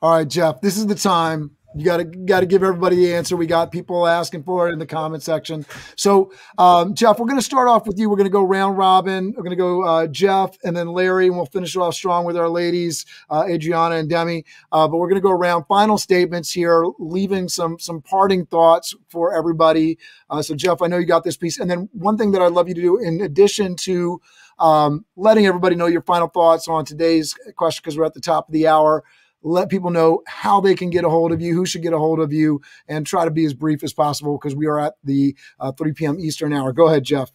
All 0.00 0.12
right, 0.12 0.28
Jeff, 0.28 0.60
this 0.60 0.76
is 0.76 0.86
the 0.86 0.94
time 0.94 1.50
you 1.74 1.84
got 1.84 1.98
to 1.98 2.04
got 2.04 2.40
to 2.40 2.46
give 2.46 2.62
everybody 2.62 2.96
the 2.96 3.14
answer. 3.14 3.36
We 3.36 3.46
got 3.46 3.70
people 3.70 4.06
asking 4.06 4.44
for 4.44 4.68
it 4.68 4.72
in 4.72 4.78
the 4.78 4.86
comment 4.86 5.22
section. 5.22 5.66
So, 5.96 6.32
um, 6.56 6.94
Jeff, 6.94 7.18
we're 7.18 7.26
going 7.26 7.38
to 7.38 7.44
start 7.44 7.68
off 7.68 7.86
with 7.86 7.98
you. 7.98 8.08
We're 8.08 8.16
going 8.16 8.26
to 8.26 8.30
go 8.30 8.42
round 8.42 8.78
robin. 8.78 9.34
We're 9.36 9.42
going 9.42 9.50
to 9.50 9.56
go 9.56 9.82
uh, 9.82 10.06
Jeff 10.06 10.56
and 10.64 10.76
then 10.76 10.88
Larry, 10.88 11.26
and 11.26 11.36
we'll 11.36 11.46
finish 11.46 11.76
it 11.76 11.80
off 11.80 11.94
strong 11.94 12.24
with 12.24 12.36
our 12.36 12.48
ladies, 12.48 13.04
uh, 13.28 13.44
Adriana 13.46 13.96
and 13.96 14.08
Demi. 14.08 14.44
Uh, 14.72 14.88
but 14.88 14.96
we're 14.96 15.08
going 15.08 15.20
to 15.20 15.26
go 15.26 15.30
around 15.30 15.64
final 15.68 15.98
statements 15.98 16.50
here, 16.50 16.84
leaving 16.98 17.48
some 17.48 17.78
some 17.78 18.00
parting 18.00 18.46
thoughts 18.46 18.94
for 19.08 19.36
everybody. 19.36 19.98
Uh, 20.30 20.40
so, 20.42 20.54
Jeff, 20.54 20.80
I 20.80 20.86
know 20.86 20.98
you 20.98 21.06
got 21.06 21.24
this 21.24 21.36
piece, 21.36 21.58
and 21.58 21.70
then 21.70 21.88
one 21.92 22.16
thing 22.16 22.32
that 22.32 22.42
I'd 22.42 22.52
love 22.52 22.68
you 22.68 22.74
to 22.74 22.80
do, 22.80 22.98
in 22.98 23.20
addition 23.20 23.76
to 23.76 24.20
um, 24.58 25.04
letting 25.16 25.46
everybody 25.46 25.76
know 25.76 25.86
your 25.86 26.02
final 26.02 26.28
thoughts 26.28 26.66
on 26.66 26.84
today's 26.84 27.34
question, 27.56 27.82
because 27.84 27.96
we're 27.96 28.06
at 28.06 28.14
the 28.14 28.20
top 28.20 28.48
of 28.48 28.52
the 28.52 28.66
hour 28.66 29.04
let 29.42 29.68
people 29.68 29.90
know 29.90 30.22
how 30.26 30.60
they 30.60 30.74
can 30.74 30.90
get 30.90 31.04
a 31.04 31.10
hold 31.10 31.32
of 31.32 31.40
you, 31.40 31.54
who 31.54 31.66
should 31.66 31.82
get 31.82 31.92
a 31.92 31.98
hold 31.98 32.20
of 32.20 32.32
you, 32.32 32.60
and 32.88 33.06
try 33.06 33.24
to 33.24 33.30
be 33.30 33.44
as 33.44 33.54
brief 33.54 33.84
as 33.84 33.92
possible 33.92 34.36
because 34.36 34.54
we 34.54 34.66
are 34.66 34.78
at 34.78 34.94
the 35.04 35.36
uh, 35.60 35.72
3 35.72 35.92
p.m. 35.92 36.18
Eastern 36.18 36.52
hour. 36.52 36.72
Go 36.72 36.88
ahead, 36.88 37.04
Jeff. 37.04 37.30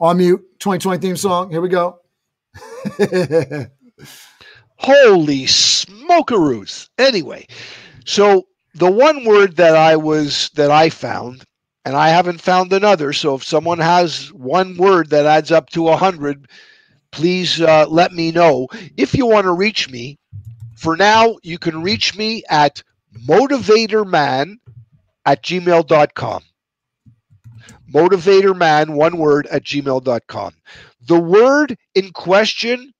On 0.00 0.16
mute, 0.16 0.40
2020 0.60 1.00
theme 1.00 1.16
song. 1.16 1.50
Here 1.50 1.60
we 1.60 1.68
go. 1.68 2.00
Holy 4.76 5.44
smokeroos. 5.44 6.88
Anyway, 6.98 7.46
so 8.04 8.46
the 8.74 8.90
one 8.90 9.24
word 9.24 9.56
that 9.56 9.74
I 9.74 9.96
was 9.96 10.50
that 10.54 10.70
I 10.70 10.88
found, 10.88 11.42
and 11.84 11.96
I 11.96 12.10
haven't 12.10 12.40
found 12.40 12.72
another. 12.72 13.12
So 13.12 13.34
if 13.34 13.42
someone 13.42 13.80
has 13.80 14.32
one 14.32 14.76
word 14.76 15.10
that 15.10 15.26
adds 15.26 15.50
up 15.50 15.70
to 15.70 15.88
a 15.88 15.96
hundred, 15.96 16.46
please 17.12 17.60
uh, 17.60 17.86
let 17.88 18.12
me 18.12 18.32
know. 18.32 18.68
If 18.96 19.14
you 19.14 19.26
want 19.26 19.44
to 19.44 19.52
reach 19.52 19.90
me, 19.90 20.18
for 20.76 20.96
now, 20.96 21.36
you 21.42 21.58
can 21.58 21.82
reach 21.82 22.16
me 22.16 22.44
at 22.48 22.82
motivatorman 23.26 24.56
at 25.26 25.42
gmail.com. 25.42 26.42
Motivatorman, 27.92 28.90
one 28.90 29.18
word, 29.18 29.46
at 29.48 29.64
gmail.com. 29.64 30.54
The 31.06 31.18
word 31.20 31.76
in 31.94 32.12
question 32.12 32.92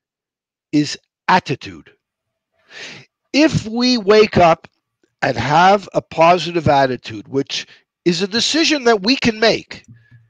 is 0.73 0.99
attitude. 1.29 1.91
If 3.33 3.67
we 3.67 3.99
wake 3.99 4.39
up 4.39 4.67
and 5.23 5.37
have 5.37 5.89
a 5.95 6.03
positive 6.03 6.69
attitude, 6.69 7.29
which 7.29 7.67
is 8.05 8.23
a 8.23 8.29
decision 8.29 8.85
that 8.85 9.03
we 9.03 9.17
can 9.17 9.39
make, 9.39 9.85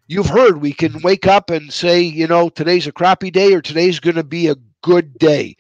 you've 0.09 0.27
heard 0.27 0.59
we 0.61 0.73
can 0.73 1.01
wake 1.03 1.27
up 1.27 1.51
and 1.51 1.73
say, 1.73 2.01
you 2.01 2.27
know, 2.27 2.49
today's 2.49 2.87
a 2.87 2.93
crappy 2.93 3.31
day 3.31 3.55
or 3.55 3.63
today's 3.63 4.01
going 4.01 4.17
to 4.17 4.25
be 4.25 4.49
a 4.49 4.57
good 4.83 5.17
day. 5.19 5.57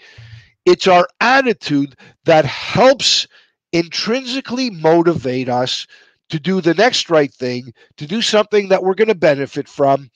It's 0.65 0.87
our 0.89 1.07
attitude 1.21 1.97
that 2.25 2.45
helps 2.45 3.27
intrinsically 3.73 4.71
motivate 4.71 5.49
us 5.49 5.87
to 6.31 6.41
do 6.41 6.61
the 6.61 6.75
next 6.75 7.11
right 7.11 7.33
thing, 7.33 7.73
to 7.97 8.07
do 8.07 8.21
something 8.21 8.69
that 8.69 8.83
we're 8.83 8.95
going 8.95 9.09
to 9.09 9.15
benefit 9.15 9.69
from, 9.69 10.11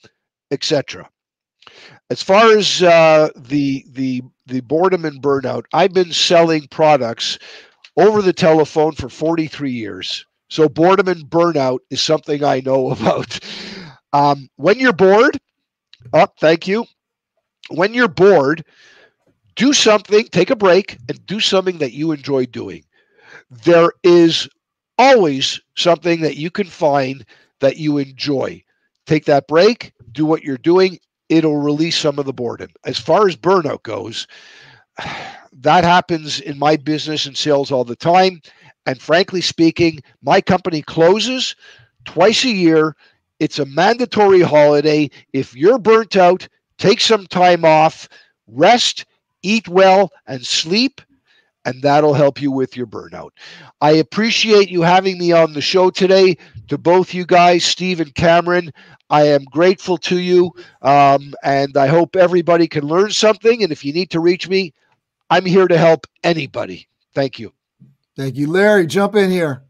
etc. 0.51 1.09
As 2.09 2.21
far 2.21 2.55
as 2.55 2.83
uh, 2.83 3.29
the 3.35 3.85
the 3.89 4.21
the 4.45 4.61
boredom 4.61 5.05
and 5.05 5.21
burnout, 5.21 5.63
I've 5.73 5.93
been 5.93 6.11
selling 6.11 6.67
products 6.67 7.39
over 7.97 8.21
the 8.21 8.33
telephone 8.33 8.93
for 8.93 9.09
43 9.09 9.71
years. 9.71 10.25
So 10.49 10.69
boredom 10.69 11.07
and 11.07 11.25
burnout 11.25 11.79
is 11.89 12.01
something 12.01 12.43
I 12.43 12.59
know 12.59 12.91
about. 12.91 13.39
Um, 14.13 14.49
when 14.57 14.79
you're 14.79 14.93
bored, 14.93 15.39
oh, 16.13 16.27
thank 16.39 16.67
you. 16.67 16.85
When 17.69 17.93
you're 17.93 18.07
bored, 18.07 18.63
do 19.55 19.73
something, 19.73 20.25
take 20.25 20.49
a 20.49 20.55
break, 20.55 20.97
and 21.09 21.25
do 21.25 21.39
something 21.39 21.79
that 21.79 21.93
you 21.93 22.11
enjoy 22.11 22.45
doing. 22.45 22.83
There 23.49 23.91
is 24.03 24.47
always 24.97 25.59
something 25.75 26.21
that 26.21 26.37
you 26.37 26.51
can 26.51 26.67
find 26.67 27.25
that 27.59 27.77
you 27.77 27.97
enjoy. 27.97 28.63
Take 29.05 29.25
that 29.25 29.47
break, 29.47 29.93
do 30.11 30.25
what 30.25 30.43
you're 30.43 30.57
doing, 30.57 30.99
it'll 31.29 31.57
release 31.57 31.97
some 31.97 32.19
of 32.19 32.25
the 32.25 32.33
boredom. 32.33 32.69
As 32.85 32.99
far 32.99 33.27
as 33.27 33.35
burnout 33.35 33.83
goes, 33.83 34.27
that 35.53 35.83
happens 35.83 36.39
in 36.39 36.59
my 36.59 36.75
business 36.75 37.25
and 37.25 37.37
sales 37.37 37.71
all 37.71 37.83
the 37.83 37.95
time. 37.95 38.41
And 38.85 39.01
frankly 39.01 39.41
speaking, 39.41 40.01
my 40.21 40.41
company 40.41 40.81
closes 40.81 41.55
twice 42.05 42.43
a 42.43 42.49
year 42.49 42.95
it's 43.43 43.59
a 43.59 43.65
mandatory 43.65 44.39
holiday. 44.39 45.09
If 45.33 45.53
you're 45.53 45.77
burnt 45.77 46.15
out, 46.15 46.47
take 46.77 47.01
some 47.01 47.27
time 47.27 47.65
off, 47.65 48.07
rest, 48.47 49.05
eat 49.41 49.67
well, 49.67 50.13
and 50.27 50.45
sleep, 50.45 51.01
and 51.65 51.81
that'll 51.81 52.13
help 52.13 52.41
you 52.41 52.51
with 52.51 52.77
your 52.77 52.87
burnout. 52.87 53.31
I 53.81 53.91
appreciate 53.91 54.69
you 54.69 54.81
having 54.81 55.17
me 55.17 55.33
on 55.33 55.51
the 55.51 55.61
show 55.61 55.89
today. 55.89 56.37
To 56.69 56.77
both 56.77 57.13
you 57.13 57.25
guys, 57.25 57.65
Steve 57.65 57.99
and 57.99 58.15
Cameron, 58.15 58.71
I 59.09 59.27
am 59.27 59.43
grateful 59.43 59.97
to 59.97 60.19
you, 60.19 60.53
um, 60.81 61.33
and 61.43 61.75
I 61.75 61.87
hope 61.87 62.15
everybody 62.15 62.69
can 62.69 62.87
learn 62.87 63.11
something. 63.11 63.61
And 63.61 63.73
if 63.73 63.83
you 63.83 63.91
need 63.91 64.09
to 64.11 64.21
reach 64.21 64.47
me, 64.47 64.73
I'm 65.29 65.45
here 65.45 65.67
to 65.67 65.77
help 65.77 66.07
anybody. 66.23 66.87
Thank 67.13 67.39
you. 67.39 67.51
Thank 68.15 68.37
you, 68.37 68.49
Larry. 68.49 68.87
Jump 68.87 69.15
in 69.15 69.29
here. 69.29 69.63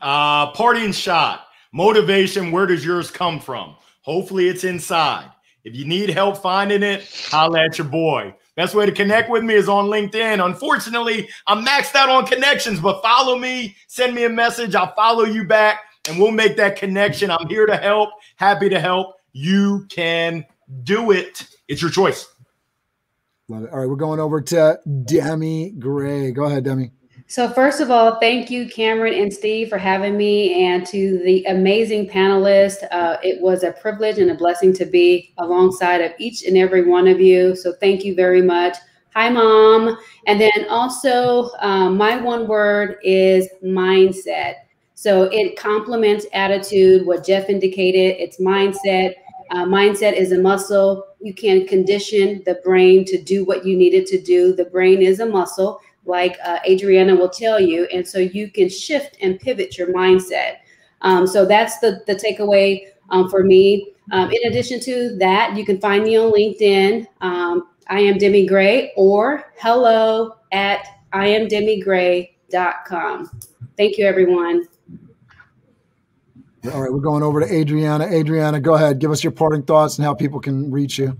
Uh, 0.00 0.50
parting 0.50 0.90
shot. 0.90 1.45
Motivation, 1.76 2.52
where 2.52 2.64
does 2.64 2.82
yours 2.82 3.10
come 3.10 3.38
from? 3.38 3.76
Hopefully 4.00 4.48
it's 4.48 4.64
inside. 4.64 5.30
If 5.62 5.76
you 5.76 5.84
need 5.84 6.08
help 6.08 6.38
finding 6.38 6.82
it, 6.82 7.06
holla 7.28 7.66
at 7.66 7.76
your 7.76 7.86
boy. 7.86 8.34
Best 8.54 8.74
way 8.74 8.86
to 8.86 8.92
connect 8.92 9.28
with 9.28 9.44
me 9.44 9.52
is 9.52 9.68
on 9.68 9.84
LinkedIn. 9.88 10.42
Unfortunately, 10.42 11.28
I'm 11.46 11.62
maxed 11.66 11.94
out 11.94 12.08
on 12.08 12.24
connections, 12.24 12.80
but 12.80 13.02
follow 13.02 13.36
me, 13.36 13.76
send 13.88 14.14
me 14.14 14.24
a 14.24 14.30
message. 14.30 14.74
I'll 14.74 14.94
follow 14.94 15.24
you 15.24 15.44
back 15.44 15.80
and 16.08 16.18
we'll 16.18 16.30
make 16.30 16.56
that 16.56 16.76
connection. 16.76 17.30
I'm 17.30 17.46
here 17.46 17.66
to 17.66 17.76
help, 17.76 18.08
happy 18.36 18.70
to 18.70 18.80
help. 18.80 19.16
You 19.34 19.84
can 19.90 20.46
do 20.82 21.10
it. 21.10 21.46
It's 21.68 21.82
your 21.82 21.90
choice. 21.90 22.26
Love 23.48 23.64
it. 23.64 23.70
All 23.70 23.80
right, 23.80 23.88
we're 23.88 23.96
going 23.96 24.18
over 24.18 24.40
to 24.40 24.80
Demi 25.04 25.72
Gray. 25.72 26.32
Go 26.32 26.44
ahead, 26.44 26.64
Demi. 26.64 26.90
So, 27.28 27.48
first 27.48 27.80
of 27.80 27.90
all, 27.90 28.20
thank 28.20 28.50
you, 28.50 28.68
Cameron 28.68 29.14
and 29.14 29.32
Steve, 29.32 29.68
for 29.68 29.78
having 29.78 30.16
me, 30.16 30.64
and 30.64 30.86
to 30.86 31.18
the 31.24 31.44
amazing 31.46 32.08
panelists. 32.08 32.86
Uh, 32.92 33.16
it 33.20 33.40
was 33.40 33.64
a 33.64 33.72
privilege 33.72 34.18
and 34.18 34.30
a 34.30 34.34
blessing 34.34 34.72
to 34.74 34.84
be 34.84 35.34
alongside 35.38 36.00
of 36.02 36.12
each 36.18 36.44
and 36.44 36.56
every 36.56 36.82
one 36.88 37.08
of 37.08 37.20
you. 37.20 37.56
So, 37.56 37.72
thank 37.80 38.04
you 38.04 38.14
very 38.14 38.42
much. 38.42 38.76
Hi, 39.14 39.28
Mom. 39.28 39.98
And 40.28 40.40
then 40.40 40.68
also, 40.68 41.50
um, 41.58 41.96
my 41.96 42.16
one 42.16 42.46
word 42.46 42.98
is 43.02 43.48
mindset. 43.64 44.54
So, 44.94 45.24
it 45.24 45.58
complements 45.58 46.26
attitude, 46.32 47.04
what 47.06 47.26
Jeff 47.26 47.50
indicated. 47.50 48.22
It's 48.22 48.40
mindset. 48.40 49.14
Uh, 49.50 49.64
mindset 49.64 50.12
is 50.12 50.30
a 50.30 50.38
muscle. 50.38 51.04
You 51.20 51.34
can 51.34 51.66
condition 51.66 52.42
the 52.46 52.60
brain 52.64 53.04
to 53.06 53.20
do 53.20 53.44
what 53.44 53.66
you 53.66 53.76
need 53.76 53.94
it 53.94 54.06
to 54.08 54.20
do. 54.20 54.54
The 54.54 54.66
brain 54.66 55.02
is 55.02 55.18
a 55.18 55.26
muscle 55.26 55.80
like 56.06 56.38
uh, 56.44 56.58
Adriana 56.66 57.14
will 57.14 57.28
tell 57.28 57.60
you. 57.60 57.84
And 57.92 58.06
so 58.06 58.18
you 58.18 58.50
can 58.50 58.68
shift 58.68 59.16
and 59.20 59.38
pivot 59.38 59.76
your 59.76 59.92
mindset. 59.92 60.58
Um, 61.02 61.26
so 61.26 61.44
that's 61.44 61.78
the, 61.80 62.02
the 62.06 62.14
takeaway 62.14 62.86
um, 63.10 63.28
for 63.28 63.42
me. 63.42 63.92
Um, 64.12 64.30
in 64.30 64.38
addition 64.46 64.80
to 64.80 65.16
that, 65.18 65.56
you 65.56 65.64
can 65.64 65.80
find 65.80 66.04
me 66.04 66.16
on 66.16 66.32
LinkedIn. 66.32 67.06
Um, 67.20 67.68
I 67.88 68.00
am 68.00 68.18
Demi 68.18 68.46
Gray 68.46 68.92
or 68.96 69.52
hello 69.58 70.36
at 70.52 70.86
iamdemigray.com. 71.12 73.40
Thank 73.76 73.98
you, 73.98 74.06
everyone. 74.06 74.66
All 76.72 76.82
right, 76.82 76.92
we're 76.92 76.98
going 76.98 77.22
over 77.22 77.40
to 77.40 77.52
Adriana. 77.52 78.06
Adriana, 78.06 78.60
go 78.60 78.74
ahead. 78.74 78.98
Give 78.98 79.12
us 79.12 79.22
your 79.22 79.30
parting 79.30 79.62
thoughts 79.62 79.98
and 79.98 80.04
how 80.04 80.14
people 80.14 80.40
can 80.40 80.68
reach 80.70 80.98
you. 80.98 81.16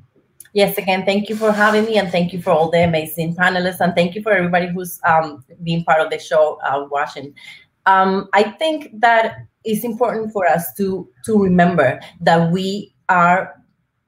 Yes, 0.57 0.78
again, 0.78 1.05
thank 1.05 1.28
you 1.28 1.37
for 1.37 1.53
having 1.53 1.85
me, 1.85 1.99
and 1.99 2.11
thank 2.11 2.33
you 2.33 2.41
for 2.41 2.49
all 2.51 2.70
the 2.70 2.83
amazing 2.83 3.37
panelists, 3.37 3.78
and 3.81 3.95
thank 3.95 4.15
you 4.15 4.23
for 4.23 4.33
everybody 4.33 4.69
who's 4.69 4.99
um, 5.05 5.45
being 5.62 5.85
part 5.85 6.01
of 6.01 6.09
the 6.09 6.19
show, 6.19 6.59
uh, 6.65 6.87
watching. 6.91 7.35
Um, 7.85 8.31
I 8.33 8.43
think 8.43 8.89
that 9.01 9.37
it's 9.65 9.85
important 9.85 10.33
for 10.33 10.47
us 10.47 10.73
to 10.78 11.07
to 11.27 11.39
remember 11.39 12.01
that 12.23 12.51
we 12.51 12.95
are 13.11 13.62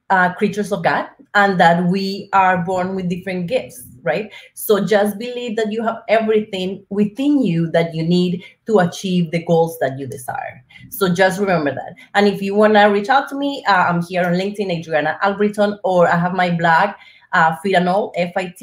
uh, 0.09 0.33
creatures 0.33 0.71
of 0.71 0.83
God, 0.83 1.07
and 1.35 1.59
that 1.59 1.85
we 1.85 2.29
are 2.33 2.57
born 2.65 2.95
with 2.95 3.09
different 3.09 3.45
gifts 3.45 3.83
right? 4.03 4.31
So 4.53 4.85
just 4.85 5.17
believe 5.17 5.55
that 5.57 5.71
you 5.71 5.83
have 5.83 5.97
everything 6.07 6.85
within 6.89 7.41
you 7.41 7.69
that 7.71 7.93
you 7.93 8.03
need 8.03 8.43
to 8.65 8.79
achieve 8.79 9.31
the 9.31 9.43
goals 9.43 9.77
that 9.79 9.97
you 9.97 10.07
desire. 10.07 10.63
So 10.89 11.13
just 11.13 11.39
remember 11.39 11.73
that. 11.73 11.95
And 12.13 12.27
if 12.27 12.41
you 12.41 12.55
want 12.55 12.73
to 12.73 12.85
reach 12.85 13.09
out 13.09 13.27
to 13.29 13.35
me 13.35 13.63
uh, 13.67 13.85
i'm 13.89 14.01
here 14.03 14.25
on 14.25 14.33
linkedin 14.33 14.71
adriana 14.71 15.17
albritton 15.21 15.77
or 15.83 16.07
i 16.07 16.15
have 16.15 16.33
my 16.33 16.49
blog 16.49 16.89
uh, 17.31 17.55
fitnall 17.57 18.11
f-i-t-n-a-l-l 18.15 18.57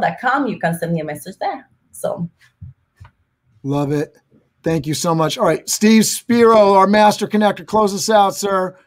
dot 0.00 0.16
com. 0.18 0.46
You 0.46 0.58
can 0.58 0.74
send 0.78 0.94
me 0.94 1.00
a 1.00 1.04
message 1.04 1.36
there. 1.38 1.68
So. 1.90 2.30
Love 3.62 3.92
it. 3.92 4.16
Thank 4.62 4.86
you 4.86 4.94
so 4.94 5.14
much. 5.14 5.36
All 5.38 5.44
right 5.44 5.68
steve 5.68 6.06
spiro 6.06 6.74
our 6.74 6.86
master 6.86 7.26
connector 7.26 7.66
close 7.66 7.92
us 7.94 8.08
out 8.08 8.34
sir. 8.34 8.78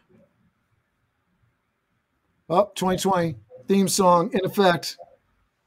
Up 2.50 2.70
oh, 2.70 2.72
2020 2.76 3.36
theme 3.68 3.88
song 3.88 4.32
in 4.34 4.40
effect. 4.44 4.98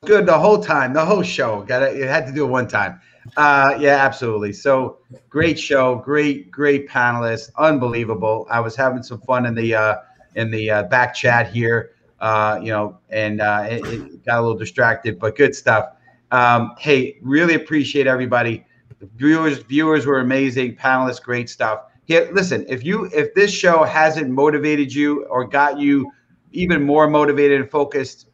Good 0.04 0.26
the 0.26 0.38
whole 0.38 0.62
time, 0.62 0.92
the 0.92 1.04
whole 1.04 1.22
show. 1.22 1.62
Got 1.62 1.82
it. 1.82 2.06
Had 2.06 2.26
to 2.26 2.32
do 2.32 2.44
it 2.44 2.48
one 2.48 2.68
time. 2.68 3.00
Uh, 3.36 3.76
yeah, 3.78 3.96
absolutely. 3.96 4.52
So 4.52 4.98
great 5.28 5.58
show, 5.58 5.96
great, 5.96 6.50
great 6.50 6.88
panelists, 6.88 7.50
unbelievable. 7.56 8.46
I 8.50 8.60
was 8.60 8.76
having 8.76 9.02
some 9.02 9.20
fun 9.20 9.46
in 9.46 9.54
the 9.54 9.74
uh, 9.74 9.96
in 10.34 10.50
the 10.50 10.70
uh, 10.70 10.82
back 10.84 11.14
chat 11.14 11.52
here, 11.52 11.92
uh, 12.20 12.60
you 12.62 12.70
know, 12.70 12.98
and 13.10 13.40
uh, 13.40 13.66
it, 13.68 13.86
it 13.86 14.24
got 14.24 14.38
a 14.38 14.40
little 14.40 14.56
distracted, 14.56 15.18
but 15.18 15.36
good 15.36 15.54
stuff. 15.54 15.90
Um, 16.30 16.74
hey, 16.78 17.18
really 17.22 17.54
appreciate 17.54 18.06
everybody. 18.06 18.64
The 19.00 19.08
viewers, 19.16 19.58
viewers 19.58 20.06
were 20.06 20.20
amazing. 20.20 20.76
Panelists, 20.76 21.22
great 21.22 21.48
stuff. 21.48 21.84
Here, 22.04 22.28
listen. 22.32 22.64
If 22.68 22.84
you 22.84 23.10
if 23.12 23.34
this 23.34 23.52
show 23.52 23.84
hasn't 23.84 24.30
motivated 24.30 24.94
you 24.94 25.24
or 25.26 25.44
got 25.44 25.78
you 25.78 26.10
even 26.52 26.82
more 26.82 27.08
motivated 27.08 27.60
and 27.60 27.70
focused, 27.70 28.28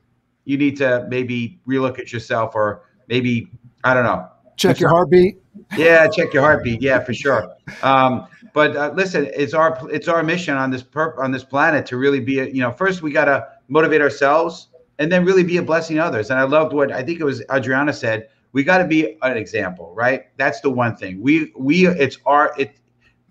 you 0.45 0.57
need 0.57 0.77
to 0.79 1.07
maybe 1.09 1.59
relook 1.67 1.99
at 1.99 2.13
yourself 2.13 2.55
or 2.55 2.83
maybe 3.09 3.51
I 3.83 3.95
don't 3.95 4.05
know. 4.05 4.29
Check 4.57 4.81
your 4.81 4.91
heartbeat. 4.91 5.41
Yeah, 5.77 6.07
check 6.09 6.33
your 6.33 6.43
heartbeat. 6.43 6.81
Yeah, 6.81 7.01
for 7.01 7.15
sure. 7.15 7.55
Um, 7.83 8.27
but 8.53 8.77
uh, 8.77 8.93
listen, 8.95 9.29
it's 9.35 9.53
our 9.53 9.79
it's 9.91 10.09
our 10.09 10.23
mission 10.23 10.57
on 10.57 10.71
this 10.71 10.83
perp 10.83 11.19
on 11.19 11.33
this 11.33 11.45
planet 11.45 11.87
to 11.87 11.97
really 11.97 12.21
be 12.21 12.39
a, 12.39 12.47
you 12.47 12.61
know 12.61 12.71
first 12.71 13.03
we 13.03 13.11
got 13.11 13.25
to 13.25 13.47
motivate 13.69 14.01
ourselves 14.01 14.69
and 14.99 15.11
then 15.11 15.25
really 15.25 15.43
be 15.43 15.57
a 15.57 15.63
blessing 15.63 15.97
to 15.97 16.05
others. 16.05 16.31
And 16.31 16.39
I 16.39 16.45
loved 16.45 16.73
what 16.73 16.93
I 16.93 17.03
think 17.03 17.21
it 17.21 17.25
was 17.25 17.43
Adriana 17.53 17.93
said. 17.93 18.29
We 18.53 18.63
got 18.63 18.79
to 18.79 18.85
be 18.85 19.19
an 19.23 19.37
example, 19.37 19.93
right? 19.97 20.27
That's 20.37 20.61
the 20.61 20.71
one 20.71 20.95
thing. 20.97 21.21
We 21.21 21.53
we 21.57 21.89
it's 21.89 22.19
our 22.25 22.55
it 22.57 22.77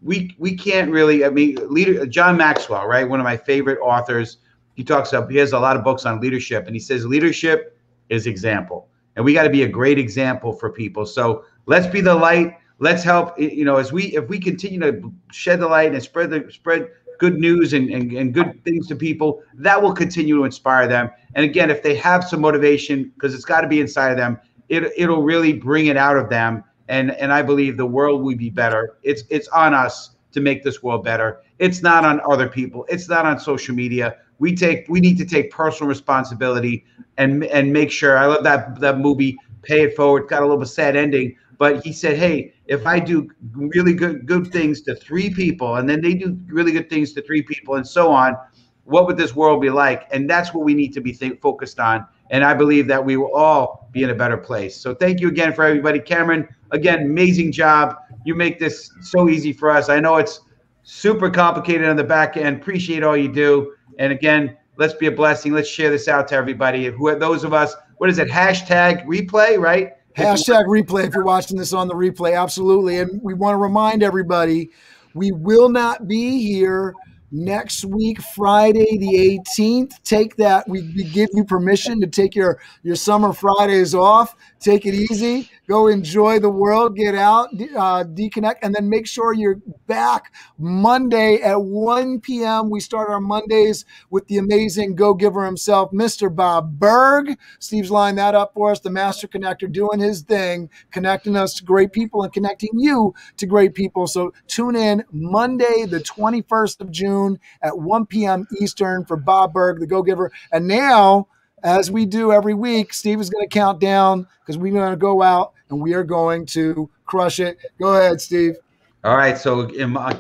we 0.02 0.36
we 0.38 0.58
can't 0.58 0.92
really. 0.92 1.24
I 1.24 1.30
mean, 1.30 1.58
leader 1.70 2.06
John 2.06 2.36
Maxwell, 2.36 2.86
right? 2.86 3.08
One 3.08 3.22
of 3.22 3.24
my 3.24 3.38
favorite 3.38 3.80
authors 3.82 4.38
he 4.74 4.84
talks 4.84 5.14
up 5.14 5.30
he 5.30 5.38
has 5.38 5.54
a 5.54 5.60
lot 5.60 5.76
of 5.76 5.84
books 5.84 6.06
on 6.06 6.20
leadership 6.20 6.66
and 6.68 6.76
he 6.76 6.80
says 6.80 7.06
leadership 7.06 7.78
is 8.10 8.28
example. 8.28 8.90
And 9.16 9.24
we 9.24 9.34
got 9.34 9.44
to 9.44 9.50
be 9.50 9.64
a 9.64 9.68
great 9.68 10.00
example 10.00 10.54
for 10.54 10.72
people. 10.72 11.06
So 11.06 11.46
let's 11.66 11.88
be 11.88 12.02
the 12.02 12.16
light. 12.16 12.58
Let's 12.80 13.04
help 13.04 13.40
you 13.40 13.66
know 13.66 13.78
as 13.78 13.92
we 13.92 14.16
if 14.16 14.28
we 14.28 14.40
continue 14.40 14.80
to 14.80 15.14
shed 15.32 15.60
the 15.60 15.68
light 15.68 15.94
and 15.94 16.02
spread 16.02 16.30
the 16.30 16.52
spread 16.52 16.90
good 17.20 17.40
news 17.40 17.74
and, 17.74 17.90
and, 17.92 18.12
and 18.12 18.34
good 18.34 18.62
things 18.66 18.88
to 18.88 18.96
people 18.96 19.44
that 19.54 19.82
will 19.82 19.94
continue 19.94 20.36
to 20.36 20.44
inspire 20.44 20.88
them. 20.88 21.10
And 21.36 21.46
again 21.46 21.70
if 21.70 21.84
they 21.84 21.96
have 21.96 22.24
some 22.24 22.42
motivation 22.42 23.12
because 23.16 23.36
it's 23.36 23.46
got 23.46 23.62
to 23.62 23.68
be 23.68 23.80
inside 23.80 24.12
of 24.12 24.18
them 24.18 24.40
it, 24.70 24.92
it'll 24.98 25.22
really 25.22 25.54
bring 25.54 25.86
it 25.86 25.98
out 25.98 26.18
of 26.18 26.30
them. 26.30 26.64
And 26.90 27.12
and 27.12 27.32
i 27.32 27.42
believe 27.42 27.78
the 27.78 27.86
world 27.86 28.24
will 28.24 28.36
be 28.36 28.50
better. 28.50 28.98
It's 29.04 29.24
it's 29.30 29.48
on 29.50 29.74
us 29.74 30.16
to 30.34 30.42
make 30.42 30.64
this 30.64 30.82
world 30.82 31.04
better. 31.04 31.42
It's 31.60 31.82
not 31.82 32.04
on 32.04 32.20
other 32.30 32.50
people. 32.50 32.86
It's 32.90 33.08
not 33.08 33.26
on 33.26 33.40
social 33.40 33.76
media 33.76 34.18
we 34.44 34.54
take 34.54 34.86
we 34.90 35.00
need 35.00 35.18
to 35.18 35.24
take 35.26 35.50
personal 35.52 35.88
responsibility 35.88 36.84
and 37.18 37.46
and 37.46 37.72
make 37.72 37.90
sure. 37.90 38.18
I 38.18 38.26
love 38.26 38.44
that 38.44 38.82
that 38.82 39.00
movie. 39.00 39.38
Pay 39.62 39.84
it 39.84 39.96
forward. 39.96 40.28
Got 40.28 40.42
a 40.42 40.46
little 40.46 40.58
bit 40.58 40.68
sad 40.68 40.98
ending, 40.98 41.38
but 41.58 41.82
he 41.86 41.94
said, 41.94 42.18
"Hey, 42.18 42.54
if 42.68 42.86
I 42.86 43.00
do 43.00 43.30
really 43.56 43.94
good 43.94 44.26
good 44.26 44.48
things 44.48 44.82
to 44.82 44.96
three 44.96 45.34
people, 45.34 45.76
and 45.78 45.88
then 45.90 46.02
they 46.02 46.14
do 46.14 46.38
really 46.48 46.74
good 46.74 46.90
things 46.90 47.14
to 47.14 47.22
three 47.22 47.42
people, 47.42 47.76
and 47.76 47.88
so 47.88 48.12
on, 48.12 48.36
what 48.84 49.08
would 49.08 49.16
this 49.16 49.34
world 49.34 49.62
be 49.62 49.70
like?" 49.70 50.10
And 50.12 50.30
that's 50.30 50.54
what 50.54 50.66
we 50.66 50.74
need 50.74 50.92
to 50.96 51.00
be 51.00 51.14
think, 51.14 51.40
focused 51.40 51.80
on. 51.80 52.06
And 52.30 52.44
I 52.44 52.54
believe 52.54 52.86
that 52.88 53.06
we 53.06 53.16
will 53.16 53.34
all 53.34 53.88
be 53.94 54.04
in 54.04 54.10
a 54.10 54.16
better 54.16 54.38
place. 54.38 54.76
So 54.76 54.94
thank 54.94 55.22
you 55.22 55.30
again 55.30 55.54
for 55.54 55.64
everybody, 55.64 56.02
Cameron. 56.02 56.50
Again, 56.72 57.00
amazing 57.04 57.54
job. 57.54 57.96
You 58.26 58.36
make 58.36 58.60
this 58.60 58.92
so 59.00 59.30
easy 59.30 59.54
for 59.54 59.70
us. 59.70 59.88
I 59.88 60.02
know 60.02 60.18
it's 60.18 60.42
super 60.84 61.30
complicated 61.30 61.88
on 61.88 61.96
the 61.96 62.04
back 62.04 62.36
end. 62.36 62.58
Appreciate 62.58 63.04
all 63.04 63.16
you 63.16 63.32
do. 63.32 63.74
And 64.00 64.12
again, 64.12 64.58
let's 64.78 64.94
be 64.94 65.08
a 65.08 65.12
blessing. 65.12 65.54
Let's 65.54 65.70
share 65.70 65.90
this 65.90 66.08
out 66.08 66.28
to 66.30 66.36
everybody. 66.36 66.86
Who 66.86 67.08
are 67.08 67.16
those 67.16 67.44
of 67.44 67.54
us? 67.54 67.76
What 67.98 68.10
is 68.10 68.18
it? 68.18 68.28
Hashtag 68.28 69.06
replay, 69.06 69.60
right? 69.60 69.94
Hashtag 70.16 70.66
replay 70.66 71.08
if 71.08 71.14
you're 71.14 71.24
watching 71.24 71.58
this 71.58 71.74
on 71.74 71.88
the 71.88 71.94
replay. 71.94 72.40
Absolutely. 72.40 73.00
And 73.00 73.22
we 73.22 73.34
want 73.34 73.54
to 73.54 73.58
remind 73.58 74.04
everybody 74.04 74.70
we 75.14 75.32
will 75.32 75.70
not 75.70 76.08
be 76.08 76.42
here 76.42 76.94
next 77.34 77.84
week, 77.84 78.22
Friday 78.22 78.98
the 78.98 79.42
18th. 79.58 80.02
Take 80.04 80.36
that. 80.38 80.70
We, 80.70 80.82
we, 80.96 81.04
give 81.04 81.30
you 81.34 81.44
permission 81.44 82.00
to 82.00 82.08
take 82.08 82.36
your, 82.36 82.62
your 82.84 82.96
summer 82.96 83.34
Fridays 83.34 83.96
off. 83.96 84.36
Take 84.60 84.86
it 84.86 84.94
easy. 84.94 85.50
Go 85.68 85.88
enjoy 85.88 86.40
the 86.40 86.50
world. 86.50 86.96
Get 86.96 87.16
out, 87.16 87.50
uh, 87.54 88.04
deconnect, 88.04 88.60
and 88.62 88.74
then 88.74 88.88
make 88.88 89.08
sure 89.08 89.34
you're 89.34 89.60
back 89.88 90.34
Monday 90.58 91.42
at 91.42 91.62
1 91.62 92.22
p.m. 92.22 92.70
We 92.70 92.80
start 92.80 93.10
our 93.10 93.20
Mondays 93.20 93.84
with 94.10 94.28
the 94.28 94.38
amazing 94.38 94.96
go 94.96 95.14
giver 95.14 95.44
himself, 95.44 95.92
Mr. 95.92 96.34
Bob 96.34 96.80
Burg. 96.80 97.36
Steve's 97.60 97.92
lined 97.92 98.20
that 98.20 98.36
up 98.36 98.54
for 98.54 98.72
us, 98.72 98.80
the 98.80 98.92
master 98.92 99.28
connector 99.28 99.72
doing 99.72 100.00
his 100.00 100.22
thing, 100.22 100.70
connecting 100.92 101.36
us 101.36 101.56
to 101.56 101.64
great 101.64 101.92
people 101.92 102.24
and 102.24 102.32
connecting 102.32 102.72
you 102.74 103.14
to 103.38 103.48
great 103.48 103.74
people. 103.74 104.06
So 104.06 104.34
tune 104.48 104.76
in 104.76 105.04
Monday, 105.12 105.86
the 105.88 106.00
21st 106.00 106.82
of 106.82 106.92
June 106.92 107.23
at 107.62 107.78
1 107.78 108.06
p.m. 108.08 108.48
Eastern 108.62 109.06
for 109.06 109.18
Bob 109.18 109.54
Burg, 109.54 109.80
the 109.80 109.88
go 109.88 110.02
giver. 110.02 110.32
And 110.52 110.68
now, 110.68 111.28
as 111.64 111.90
we 111.90 112.06
do 112.06 112.32
every 112.32 112.54
week, 112.54 112.94
Steve 112.94 113.20
is 113.20 113.30
going 113.30 113.48
to 113.48 113.50
count 113.50 113.80
down 113.80 114.28
because 114.42 114.58
we're 114.58 114.74
going 114.74 114.92
to 114.92 114.98
go 114.98 115.22
out 115.22 115.54
and 115.70 115.82
we 115.82 115.94
are 115.94 116.04
going 116.04 116.46
to 116.48 116.90
crush 117.06 117.40
it. 117.40 117.58
Go 117.80 117.96
ahead, 117.96 118.22
Steve. 118.22 118.56
All 119.04 119.18
right. 119.18 119.38
So 119.38 119.70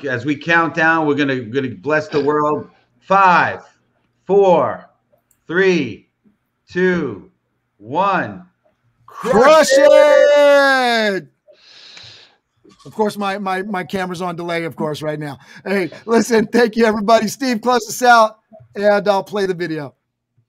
as 0.07 0.25
we 0.25 0.35
count 0.35 0.73
down, 0.73 1.05
we're 1.05 1.15
going 1.15 1.30
to, 1.30 1.41
going 1.41 1.69
to 1.69 1.75
bless 1.75 2.07
the 2.07 2.23
world. 2.23 2.69
Five, 2.99 3.63
four, 4.25 4.89
three, 5.47 6.09
two, 6.69 7.31
one. 7.77 8.45
Crush, 9.05 9.31
crush 9.31 9.67
it! 9.71 11.23
it! 11.23 11.32
Of 12.85 12.93
course, 12.93 13.18
my, 13.18 13.38
my 13.38 13.61
my 13.61 13.84
camera's 13.84 14.22
on 14.22 14.35
delay, 14.35 14.65
of 14.65 14.76
course, 14.76 15.01
right 15.01 15.19
now. 15.19 15.39
Hey, 15.65 15.89
listen, 16.05 16.47
thank 16.47 16.76
you, 16.76 16.85
everybody. 16.85 17.27
Steve, 17.27 17.61
close 17.61 17.88
us 17.88 18.01
out, 18.01 18.39
and 18.76 19.07
I'll 19.07 19.23
play 19.23 19.45
the 19.45 19.53
video. 19.53 19.95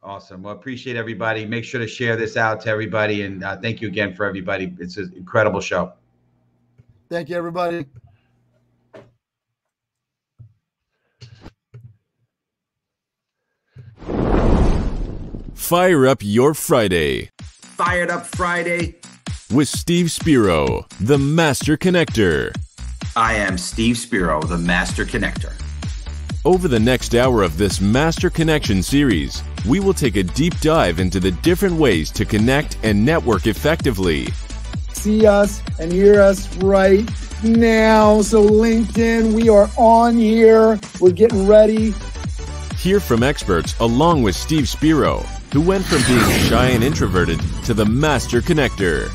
Awesome. 0.02 0.42
Well, 0.42 0.52
appreciate 0.52 0.96
everybody. 0.96 1.46
Make 1.46 1.64
sure 1.64 1.80
to 1.80 1.86
share 1.86 2.16
this 2.16 2.36
out 2.36 2.60
to 2.62 2.68
everybody. 2.68 3.22
And 3.22 3.42
uh, 3.42 3.56
thank 3.56 3.80
you 3.80 3.88
again 3.88 4.14
for 4.14 4.26
everybody. 4.26 4.74
It's 4.78 4.98
an 4.98 5.12
incredible 5.16 5.60
show. 5.60 5.94
Thank 7.08 7.30
you, 7.30 7.36
everybody. 7.36 7.86
Fire 15.54 16.06
up 16.06 16.18
your 16.20 16.52
Friday. 16.52 17.30
Fired 17.40 18.10
up 18.10 18.26
Friday. 18.26 18.96
With 19.54 19.68
Steve 19.68 20.10
Spiro, 20.10 20.84
the 20.98 21.16
Master 21.16 21.76
Connector. 21.76 22.52
I 23.14 23.34
am 23.34 23.56
Steve 23.56 23.96
Spiro, 23.96 24.42
the 24.42 24.58
Master 24.58 25.04
Connector. 25.04 25.52
Over 26.44 26.66
the 26.66 26.80
next 26.80 27.14
hour 27.14 27.44
of 27.44 27.56
this 27.56 27.80
Master 27.80 28.30
Connection 28.30 28.82
series, 28.82 29.44
we 29.64 29.78
will 29.78 29.94
take 29.94 30.16
a 30.16 30.24
deep 30.24 30.58
dive 30.58 30.98
into 30.98 31.20
the 31.20 31.30
different 31.30 31.76
ways 31.76 32.10
to 32.10 32.24
connect 32.24 32.78
and 32.82 33.04
network 33.04 33.46
effectively. 33.46 34.26
See 34.92 35.24
us 35.24 35.62
and 35.78 35.92
hear 35.92 36.20
us 36.20 36.52
right 36.56 37.08
now. 37.44 38.22
So, 38.22 38.42
LinkedIn, 38.44 39.34
we 39.34 39.48
are 39.50 39.70
on 39.76 40.16
here. 40.16 40.80
We're 40.98 41.12
getting 41.12 41.46
ready. 41.46 41.94
Hear 42.76 42.98
from 42.98 43.22
experts 43.22 43.78
along 43.78 44.24
with 44.24 44.34
Steve 44.34 44.68
Spiro, 44.68 45.18
who 45.52 45.60
went 45.60 45.84
from 45.84 46.02
being 46.08 46.40
shy 46.40 46.70
and 46.70 46.82
introverted 46.82 47.38
to 47.66 47.72
the 47.72 47.86
master 47.86 48.40
connector. 48.40 49.12